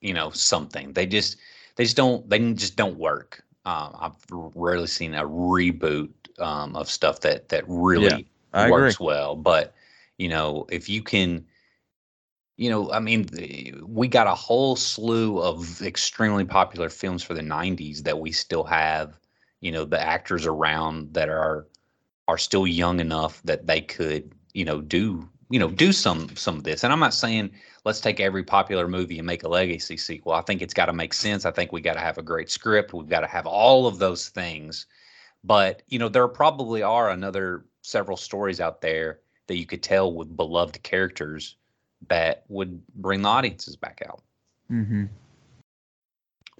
you 0.00 0.14
know, 0.14 0.30
something. 0.30 0.92
They 0.92 1.06
just 1.06 1.36
they 1.76 1.84
just 1.84 1.96
don't 1.96 2.28
they 2.28 2.38
just 2.54 2.76
don't 2.76 2.98
work. 2.98 3.44
Um, 3.64 3.94
I've 4.00 4.16
rarely 4.30 4.86
seen 4.86 5.14
a 5.14 5.24
reboot 5.24 6.10
um, 6.38 6.74
of 6.74 6.88
stuff 6.88 7.20
that 7.20 7.48
that 7.50 7.64
really 7.68 8.26
agree. 8.52 8.70
works 8.70 8.98
well. 8.98 9.36
But 9.36 9.74
you 10.16 10.28
know, 10.28 10.66
if 10.70 10.88
you 10.88 11.02
can, 11.02 11.44
you 12.58 12.68
know, 12.68 12.90
I 12.90 12.98
mean, 12.98 13.28
we 13.86 14.08
got 14.08 14.26
a 14.26 14.34
whole 14.34 14.74
slew 14.74 15.40
of 15.40 15.80
extremely 15.80 16.44
popular 16.44 16.90
films 16.90 17.22
for 17.22 17.32
the 17.32 17.40
'90s 17.40 18.02
that 18.02 18.18
we 18.18 18.32
still 18.32 18.64
have. 18.64 19.16
You 19.60 19.70
know, 19.72 19.84
the 19.84 20.00
actors 20.00 20.44
around 20.44 21.14
that 21.14 21.28
are 21.28 21.68
are 22.26 22.36
still 22.36 22.66
young 22.66 23.00
enough 23.00 23.40
that 23.44 23.66
they 23.68 23.80
could, 23.80 24.32
you 24.54 24.64
know, 24.64 24.80
do 24.80 25.28
you 25.50 25.60
know 25.60 25.70
do 25.70 25.92
some 25.92 26.34
some 26.36 26.56
of 26.56 26.64
this. 26.64 26.82
And 26.82 26.92
I'm 26.92 26.98
not 26.98 27.14
saying 27.14 27.50
let's 27.84 28.00
take 28.00 28.18
every 28.18 28.42
popular 28.42 28.88
movie 28.88 29.18
and 29.18 29.26
make 29.26 29.44
a 29.44 29.48
legacy 29.48 29.96
sequel. 29.96 30.32
I 30.32 30.42
think 30.42 30.60
it's 30.60 30.74
got 30.74 30.86
to 30.86 30.92
make 30.92 31.14
sense. 31.14 31.46
I 31.46 31.52
think 31.52 31.72
we 31.72 31.80
got 31.80 31.94
to 31.94 32.00
have 32.00 32.18
a 32.18 32.22
great 32.22 32.50
script. 32.50 32.92
We've 32.92 33.08
got 33.08 33.20
to 33.20 33.28
have 33.28 33.46
all 33.46 33.86
of 33.86 33.98
those 33.98 34.30
things. 34.30 34.86
But 35.44 35.82
you 35.86 36.00
know, 36.00 36.08
there 36.08 36.26
probably 36.26 36.82
are 36.82 37.10
another 37.10 37.66
several 37.82 38.16
stories 38.16 38.60
out 38.60 38.80
there 38.80 39.20
that 39.46 39.56
you 39.58 39.64
could 39.64 39.82
tell 39.82 40.12
with 40.12 40.36
beloved 40.36 40.82
characters 40.82 41.56
that 42.08 42.44
would 42.48 42.80
bring 42.94 43.22
the 43.22 43.28
audiences 43.28 43.76
back 43.76 44.02
out. 44.08 44.22
hmm 44.68 45.04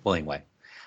Well, 0.03 0.15
anyway, 0.15 0.43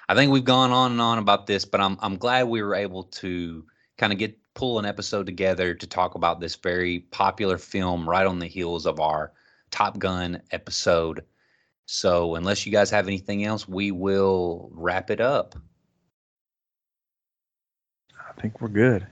I 0.09 0.15
think 0.15 0.31
we've 0.31 0.43
gone 0.43 0.71
on 0.71 0.91
and 0.91 1.01
on 1.01 1.17
about 1.17 1.47
this, 1.47 1.65
but 1.65 1.81
I'm 1.81 1.97
I'm 2.01 2.17
glad 2.17 2.47
we 2.47 2.61
were 2.61 2.75
able 2.75 3.03
to 3.03 3.65
kind 3.97 4.11
of 4.11 4.19
get 4.19 4.37
pull 4.53 4.79
an 4.79 4.85
episode 4.85 5.25
together 5.25 5.73
to 5.73 5.87
talk 5.87 6.15
about 6.15 6.39
this 6.39 6.55
very 6.55 6.99
popular 7.11 7.57
film 7.57 8.07
right 8.09 8.27
on 8.27 8.39
the 8.39 8.47
heels 8.47 8.85
of 8.85 8.99
our 8.99 9.31
Top 9.69 9.97
Gun 9.97 10.41
episode. 10.51 11.23
So, 11.85 12.35
unless 12.35 12.65
you 12.65 12.71
guys 12.71 12.89
have 12.89 13.07
anything 13.07 13.45
else, 13.45 13.67
we 13.67 13.91
will 13.91 14.69
wrap 14.73 15.09
it 15.09 15.21
up. 15.21 15.55
I 18.29 18.41
think 18.41 18.61
we're 18.61 18.69
good. 18.69 19.07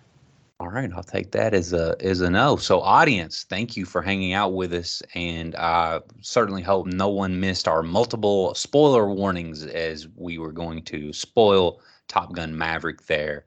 All 0.62 0.68
right, 0.68 0.92
I'll 0.94 1.04
take 1.04 1.32
that 1.32 1.54
as 1.54 1.72
a 1.72 1.96
as 2.02 2.20
a 2.20 2.30
no. 2.30 2.58
So, 2.58 2.82
audience, 2.82 3.46
thank 3.48 3.78
you 3.78 3.86
for 3.86 4.02
hanging 4.02 4.34
out 4.34 4.54
with 4.54 4.74
us, 4.74 5.02
and 5.16 5.56
I 5.56 6.02
certainly 6.20 6.62
hope 6.62 6.86
no 6.86 7.08
one 7.08 7.40
missed 7.40 7.66
our 7.66 7.82
multiple 7.82 8.54
spoiler 8.56 9.10
warnings 9.10 9.66
as 9.66 10.10
we 10.18 10.38
were 10.38 10.52
going 10.52 10.84
to 10.84 11.14
spoil 11.14 11.80
Top 12.10 12.34
Gun 12.34 12.58
Maverick. 12.58 13.06
There, 13.06 13.46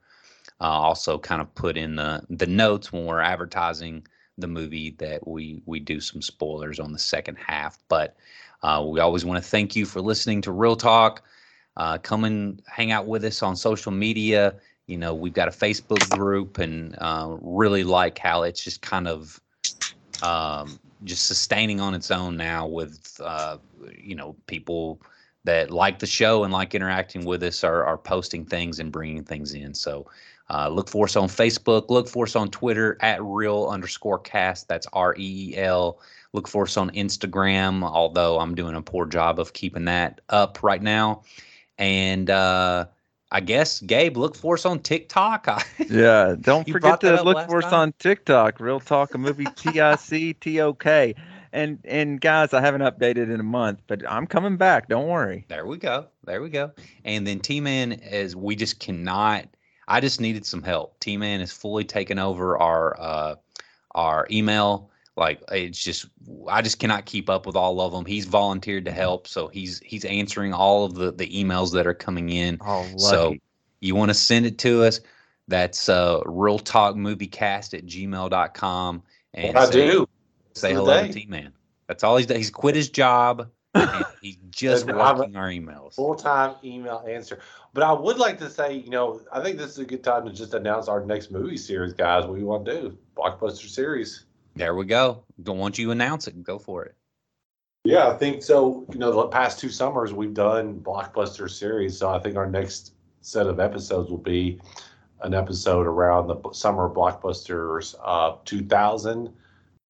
uh, 0.62 0.64
also 0.64 1.18
kind 1.18 1.42
of 1.42 1.54
put 1.54 1.76
in 1.76 1.96
the 1.96 2.24
the 2.30 2.46
notes 2.46 2.92
when 2.92 3.04
we're 3.04 3.20
advertising 3.20 4.06
the 4.38 4.48
movie 4.48 4.92
that 4.98 5.28
we 5.28 5.60
we 5.66 5.80
do 5.80 6.00
some 6.00 6.22
spoilers 6.22 6.80
on 6.80 6.92
the 6.92 6.98
second 6.98 7.36
half. 7.36 7.78
But 7.88 8.16
uh, 8.62 8.82
we 8.88 9.00
always 9.00 9.26
want 9.26 9.42
to 9.42 9.46
thank 9.50 9.76
you 9.76 9.84
for 9.84 10.00
listening 10.00 10.40
to 10.42 10.52
Reel 10.52 10.76
Talk. 10.76 11.22
Uh, 11.76 11.98
come 11.98 12.24
and 12.24 12.62
hang 12.66 12.90
out 12.90 13.06
with 13.06 13.22
us 13.24 13.42
on 13.42 13.54
social 13.56 13.92
media 13.92 14.54
you 14.86 14.96
know 14.96 15.14
we've 15.14 15.32
got 15.32 15.48
a 15.48 15.52
facebook 15.52 16.08
group 16.08 16.58
and 16.58 16.96
uh, 16.98 17.36
really 17.40 17.84
like 17.84 18.18
how 18.18 18.42
it's 18.42 18.62
just 18.62 18.82
kind 18.82 19.08
of 19.08 19.40
um, 20.22 20.78
just 21.04 21.26
sustaining 21.26 21.80
on 21.80 21.94
its 21.94 22.10
own 22.10 22.36
now 22.36 22.66
with 22.66 23.20
uh, 23.24 23.58
you 23.96 24.14
know 24.14 24.36
people 24.46 25.02
that 25.44 25.70
like 25.70 25.98
the 25.98 26.06
show 26.06 26.44
and 26.44 26.52
like 26.52 26.74
interacting 26.74 27.24
with 27.24 27.42
us 27.42 27.64
are, 27.64 27.84
are 27.84 27.98
posting 27.98 28.44
things 28.44 28.78
and 28.78 28.92
bringing 28.92 29.24
things 29.24 29.54
in. 29.54 29.74
So 29.74 30.06
uh, 30.50 30.68
look 30.68 30.88
for 30.88 31.06
us 31.06 31.16
on 31.16 31.28
facebook 31.28 31.88
look 31.88 32.08
for 32.08 32.24
us 32.24 32.36
on 32.36 32.50
twitter 32.50 32.98
at 33.00 33.22
reel 33.22 33.68
underscore 33.68 34.18
cast. 34.18 34.68
That's 34.68 34.86
r-e-e-l 34.92 36.00
look 36.32 36.48
for 36.48 36.64
us 36.64 36.76
on 36.76 36.90
instagram 36.90 37.82
although 37.84 38.38
i'm 38.38 38.54
doing 38.54 38.74
a 38.74 38.82
poor 38.82 39.06
job 39.06 39.38
of 39.38 39.52
keeping 39.54 39.86
that 39.86 40.20
up 40.28 40.62
right 40.62 40.82
now. 40.82 41.22
And 41.78 42.28
uh, 42.28 42.86
I 43.32 43.40
guess 43.40 43.80
Gabe, 43.80 44.18
look 44.18 44.36
for 44.36 44.54
us 44.54 44.66
on 44.66 44.78
TikTok. 44.80 45.48
Yeah, 45.88 46.36
don't 46.40 46.68
forget 46.68 47.00
to 47.00 47.22
look 47.22 47.48
for 47.48 47.58
us 47.58 47.64
time? 47.64 47.74
on 47.74 47.92
TikTok. 47.98 48.60
Reel 48.60 48.78
Talk 48.78 49.14
a 49.14 49.18
movie 49.18 49.46
T 49.56 49.80
I 49.80 49.96
C 49.96 50.32
T 50.34 50.60
O 50.60 50.72
K. 50.74 51.14
And 51.52 51.78
and 51.84 52.20
guys, 52.20 52.54
I 52.54 52.60
haven't 52.60 52.82
updated 52.82 53.32
in 53.32 53.40
a 53.40 53.44
month, 53.44 53.80
but 53.86 54.08
I'm 54.08 54.26
coming 54.26 54.56
back. 54.56 54.88
Don't 54.88 55.08
worry. 55.08 55.44
there 55.48 55.66
we 55.66 55.76
go. 55.78 56.06
There 56.24 56.40
we 56.40 56.50
go. 56.50 56.72
And 57.04 57.26
then 57.26 57.40
T 57.40 57.60
Man 57.60 57.92
is 57.92 58.36
we 58.36 58.54
just 58.54 58.80
cannot. 58.80 59.48
I 59.88 60.00
just 60.00 60.20
needed 60.20 60.46
some 60.46 60.62
help. 60.62 60.98
T 61.00 61.16
Man 61.16 61.40
is 61.40 61.52
fully 61.52 61.84
taken 61.84 62.18
over 62.18 62.56
our 62.58 62.98
uh, 63.00 63.34
our 63.94 64.26
email. 64.30 64.90
Like 65.16 65.42
it's 65.50 65.82
just 65.82 66.06
I 66.48 66.62
just 66.62 66.78
cannot 66.78 67.04
keep 67.04 67.28
up 67.28 67.44
with 67.44 67.56
all 67.56 67.80
of 67.80 67.92
them. 67.92 68.06
He's 68.06 68.24
volunteered 68.24 68.86
to 68.86 68.92
help, 68.92 69.26
so 69.28 69.48
he's 69.48 69.78
he's 69.80 70.04
answering 70.06 70.54
all 70.54 70.84
of 70.86 70.94
the 70.94 71.12
the 71.12 71.28
emails 71.28 71.72
that 71.72 71.86
are 71.86 71.94
coming 71.94 72.30
in. 72.30 72.58
Oh, 72.62 72.80
lucky. 72.80 72.98
So 72.98 73.34
you 73.80 73.94
want 73.94 74.10
to 74.10 74.14
send 74.14 74.46
it 74.46 74.58
to 74.58 74.84
us? 74.84 75.00
That's 75.48 75.88
uh, 75.88 76.20
reel 76.24 76.58
talk 76.58 76.96
movie 76.96 77.26
cast 77.26 77.74
at 77.74 77.84
gmail.com. 77.84 79.02
And 79.34 79.58
I 79.58 79.64
say, 79.66 79.90
do. 79.90 80.08
say 80.54 80.72
hello 80.72 81.06
to. 81.06 81.12
T 81.12 81.26
Man. 81.26 81.52
That's 81.88 82.04
all 82.04 82.16
he's 82.16 82.26
done. 82.26 82.38
He's 82.38 82.50
quit 82.50 82.74
his 82.74 82.88
job. 82.88 83.50
he's 84.22 84.36
just 84.50 84.86
working 84.86 85.36
our 85.36 85.48
emails. 85.48 85.94
Full 85.94 86.14
time 86.14 86.54
email 86.64 87.04
answer. 87.06 87.40
But 87.74 87.82
I 87.82 87.92
would 87.92 88.18
like 88.18 88.38
to 88.38 88.48
say, 88.48 88.74
you 88.74 88.90
know, 88.90 89.20
I 89.32 89.42
think 89.42 89.58
this 89.58 89.72
is 89.72 89.78
a 89.78 89.84
good 89.84 90.04
time 90.04 90.24
to 90.24 90.32
just 90.32 90.54
announce 90.54 90.88
our 90.88 91.04
next 91.04 91.30
movie 91.30 91.56
series, 91.56 91.92
guys. 91.92 92.24
What 92.24 92.34
we 92.34 92.44
want 92.44 92.64
to 92.66 92.80
do? 92.80 92.98
Blockbuster 93.16 93.68
series. 93.68 94.24
There 94.54 94.74
we 94.74 94.84
go. 94.84 95.24
Don't 95.42 95.58
want 95.58 95.78
you 95.78 95.90
announce 95.90 96.28
it. 96.28 96.42
Go 96.42 96.58
for 96.58 96.84
it. 96.84 96.94
Yeah, 97.84 98.08
I 98.08 98.16
think 98.16 98.42
so. 98.42 98.86
You 98.92 98.98
know, 98.98 99.10
the 99.10 99.28
past 99.28 99.58
two 99.58 99.68
summers 99.68 100.12
we've 100.12 100.34
done 100.34 100.80
blockbuster 100.80 101.50
series, 101.50 101.98
so 101.98 102.10
I 102.10 102.18
think 102.20 102.36
our 102.36 102.48
next 102.48 102.92
set 103.22 103.46
of 103.46 103.58
episodes 103.60 104.10
will 104.10 104.18
be 104.18 104.60
an 105.22 105.34
episode 105.34 105.86
around 105.86 106.26
the 106.26 106.52
summer 106.52 106.88
blockbusters 106.88 107.94
uh 108.02 108.36
2000 108.44 109.32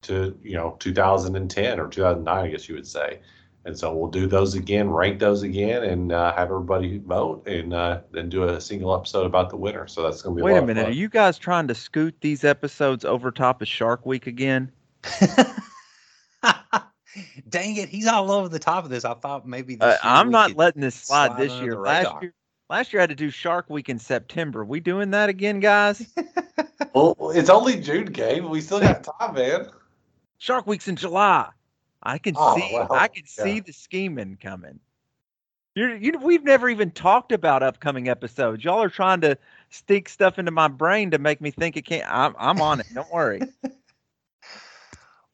to 0.02 0.38
you 0.42 0.54
know 0.54 0.76
2010 0.78 1.80
or 1.80 1.88
2009 1.88 2.44
i 2.44 2.50
guess 2.50 2.68
you 2.68 2.74
would 2.74 2.86
say 2.86 3.20
and 3.64 3.78
so 3.78 3.94
we'll 3.94 4.10
do 4.10 4.26
those 4.26 4.54
again 4.54 4.90
rank 4.90 5.18
those 5.20 5.42
again 5.42 5.84
and 5.84 6.12
uh, 6.12 6.34
have 6.34 6.48
everybody 6.50 6.98
vote 6.98 7.46
and 7.46 7.72
uh, 7.72 8.00
then 8.10 8.28
do 8.28 8.44
a 8.44 8.60
single 8.60 8.94
episode 8.94 9.24
about 9.26 9.50
the 9.50 9.56
winner 9.56 9.86
so 9.86 10.02
that's 10.02 10.22
going 10.22 10.36
to 10.36 10.40
be 10.40 10.44
Wait 10.44 10.52
a, 10.52 10.54
a 10.54 10.56
lot 10.56 10.62
of 10.62 10.68
minute. 10.68 10.88
Are 10.88 10.92
you 10.92 11.08
guys 11.08 11.38
trying 11.38 11.68
to 11.68 11.74
scoot 11.74 12.14
these 12.20 12.44
episodes 12.44 13.04
over 13.04 13.30
top 13.30 13.62
of 13.62 13.68
Shark 13.68 14.04
Week 14.06 14.26
again? 14.26 14.72
Dang 17.48 17.76
it. 17.76 17.88
He's 17.88 18.06
all 18.06 18.30
over 18.30 18.48
the 18.48 18.58
top 18.58 18.84
of 18.84 18.90
this. 18.90 19.04
I 19.04 19.14
thought 19.14 19.46
maybe 19.46 19.76
Uh, 19.80 19.88
year 19.88 19.98
I'm 20.02 20.30
not 20.30 20.56
letting 20.56 20.80
this 20.80 20.94
slide 20.94 21.28
slide 21.28 21.40
this 21.40 21.52
year. 21.60 21.78
Last 21.78 22.06
radar. 22.06 22.22
year, 22.22 22.34
last 22.70 22.92
year 22.92 23.00
I 23.00 23.02
had 23.02 23.10
to 23.10 23.16
do 23.16 23.30
Shark 23.30 23.68
Week 23.68 23.88
in 23.88 23.98
September. 23.98 24.64
We 24.64 24.80
doing 24.80 25.10
that 25.10 25.28
again, 25.28 25.60
guys? 25.60 26.06
well 26.94 27.16
it's 27.34 27.48
only 27.48 27.80
june 27.80 28.06
Gabe 28.06 28.44
we 28.44 28.60
still 28.60 28.80
got 28.80 29.04
time 29.20 29.34
man 29.34 29.68
Shark 30.38 30.66
Week's 30.66 30.88
in 30.88 30.96
July. 30.96 31.48
I 32.02 32.18
can 32.18 32.36
Oh, 32.36 32.56
see. 32.56 32.70
well, 32.72 32.88
I 32.90 33.08
can 33.08 33.24
yeah. 33.38 33.44
see 33.44 33.60
the 33.60 33.72
scheming 33.72 34.36
coming. 34.40 34.80
You're, 35.74 35.96
you, 35.96 36.12
we've 36.20 36.44
never 36.44 36.68
even 36.68 36.90
talked 36.90 37.32
about 37.32 37.62
upcoming 37.62 38.08
episodes. 38.08 38.62
Y'all 38.64 38.82
are 38.82 38.90
trying 38.90 39.20
to 39.22 39.38
stick 39.70 40.08
stuff 40.08 40.38
into 40.38 40.50
my 40.50 40.68
brain 40.68 41.10
to 41.12 41.18
make 41.18 41.40
me 41.40 41.50
think 41.50 41.76
it 41.76 41.82
can't. 41.86 42.04
I'm, 42.08 42.34
I'm 42.38 42.60
on 42.60 42.80
it. 42.80 42.86
Don't 42.92 43.10
worry. 43.12 43.40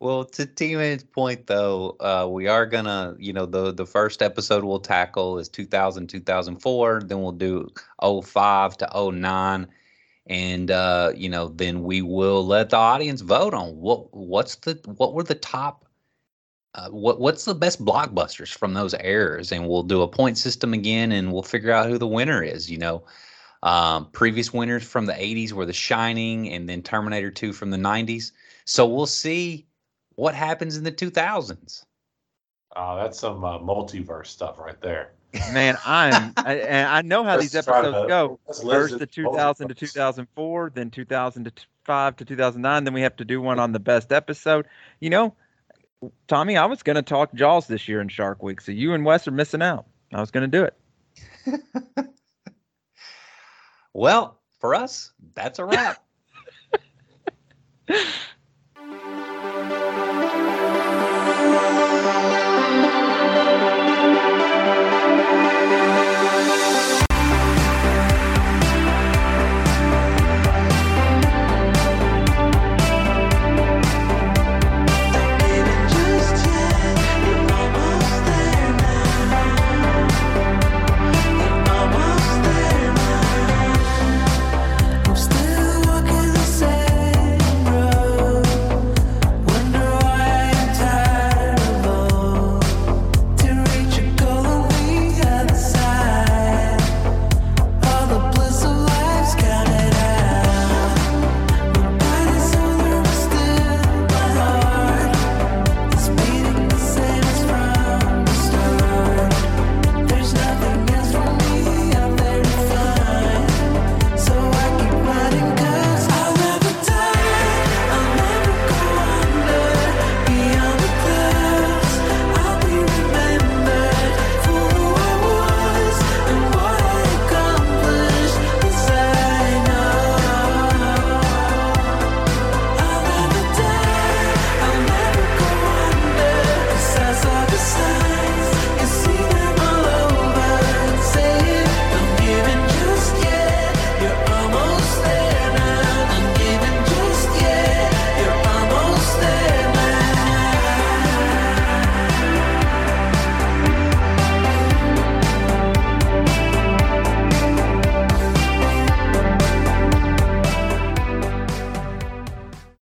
Well, 0.01 0.25
to 0.25 0.47
T 0.47 0.77
Man's 0.77 1.03
point 1.03 1.47
though, 1.49 1.97
uh, 2.01 2.29
we 2.31 2.47
are 2.47 2.67
gonna, 2.67 3.17
you 3.19 3.33
know, 3.33 3.47
the 3.47 3.73
the 3.73 3.87
first 3.87 4.23
episode 4.23 4.65
we'll 4.65 4.79
tackle 4.81 5.39
is 5.39 5.49
2000, 5.49 6.07
2004. 6.09 7.03
Then 7.05 7.21
we'll 7.21 7.33
do 7.33 7.69
05 8.01 8.77
to 8.79 9.11
09. 9.13 9.67
and 10.27 10.71
uh, 10.71 11.13
you 11.17 11.29
know, 11.29 11.49
then 11.49 11.83
we 11.83 12.03
will 12.03 12.47
let 12.47 12.71
the 12.71 12.77
audience 12.77 13.23
vote 13.23 13.55
on 13.55 13.77
what 13.77 14.15
what's 14.15 14.57
the 14.57 14.75
what 14.97 15.15
were 15.15 15.25
the 15.25 15.35
top. 15.35 15.85
Uh, 16.75 16.89
what 16.91 17.19
what's 17.19 17.45
the 17.45 17.55
best 17.55 17.83
blockbusters 17.85 18.57
from 18.57 18.75
those 18.75 18.95
eras, 19.03 19.53
and 19.53 19.67
we'll 19.67 19.83
do 19.83 20.03
a 20.03 20.09
point 20.09 20.37
system 20.37 20.75
again, 20.75 21.13
and 21.13 21.33
we'll 21.33 21.43
figure 21.43 21.73
out 21.73 21.89
who 21.89 21.99
the 21.99 22.07
winner 22.07 22.43
is. 22.43 22.71
You 22.71 22.79
know, 22.79 23.05
um, 23.63 24.11
previous 24.13 24.53
winners 24.53 24.85
from 24.85 25.07
the 25.07 25.15
'80s 25.15 25.53
were 25.53 25.65
The 25.67 25.73
Shining, 25.73 26.53
and 26.53 26.69
then 26.69 26.83
Terminator 26.83 27.31
2 27.31 27.53
from 27.53 27.71
the 27.71 27.79
'90s. 27.79 28.33
So 28.67 28.87
we'll 28.87 29.07
see 29.07 29.67
what 30.17 30.35
happens 30.35 30.77
in 30.77 30.85
the 30.85 30.93
2000s. 30.93 31.85
Uh, 32.77 33.03
that's 33.03 33.19
some 33.19 33.45
uh, 33.45 33.59
multiverse 33.59 34.27
stuff 34.27 34.59
right 34.59 34.81
there. 34.83 35.13
Man, 35.53 35.79
I'm 35.87 36.33
I, 36.37 36.55
and 36.57 36.89
I 36.89 37.03
know 37.03 37.25
how 37.25 37.37
Let's 37.37 37.45
these 37.45 37.55
episodes 37.55 38.03
to- 38.03 38.09
go. 38.09 38.39
First 38.63 38.99
the 38.99 39.07
2000 39.07 39.69
to 39.69 39.75
2004, 39.75 40.73
then 40.75 40.91
2005 40.91 42.17
to 42.17 42.25
2009. 42.25 42.85
Then 42.85 42.95
we 42.95 43.01
have 43.03 43.17
to 43.17 43.25
do 43.25 43.41
one 43.41 43.59
on 43.59 43.73
the 43.73 43.81
best 43.81 44.13
episode. 44.13 44.67
You 45.01 45.11
know, 45.11 45.35
Tommy, 46.27 46.57
I 46.57 46.67
was 46.67 46.83
going 46.83 46.97
to 46.97 47.03
talk 47.03 47.35
Jaws 47.35 47.67
this 47.67 47.89
year 47.89 48.01
in 48.01 48.09
Shark 48.09 48.43
Week, 48.43 48.61
so 48.61 48.73
you 48.73 48.95
and 48.95 49.05
Wes 49.05 49.27
are 49.27 49.33
missing 49.33 49.63
out. 49.63 49.87
I 50.13 50.21
was 50.21 50.31
going 50.31 50.49
to 50.51 50.59
do 50.59 50.65
it. 50.65 52.09
Well, 53.99 54.39
for 54.61 54.77
us, 54.77 55.13
that's 55.35 55.59
a 55.59 55.65
wrap. 55.65 56.05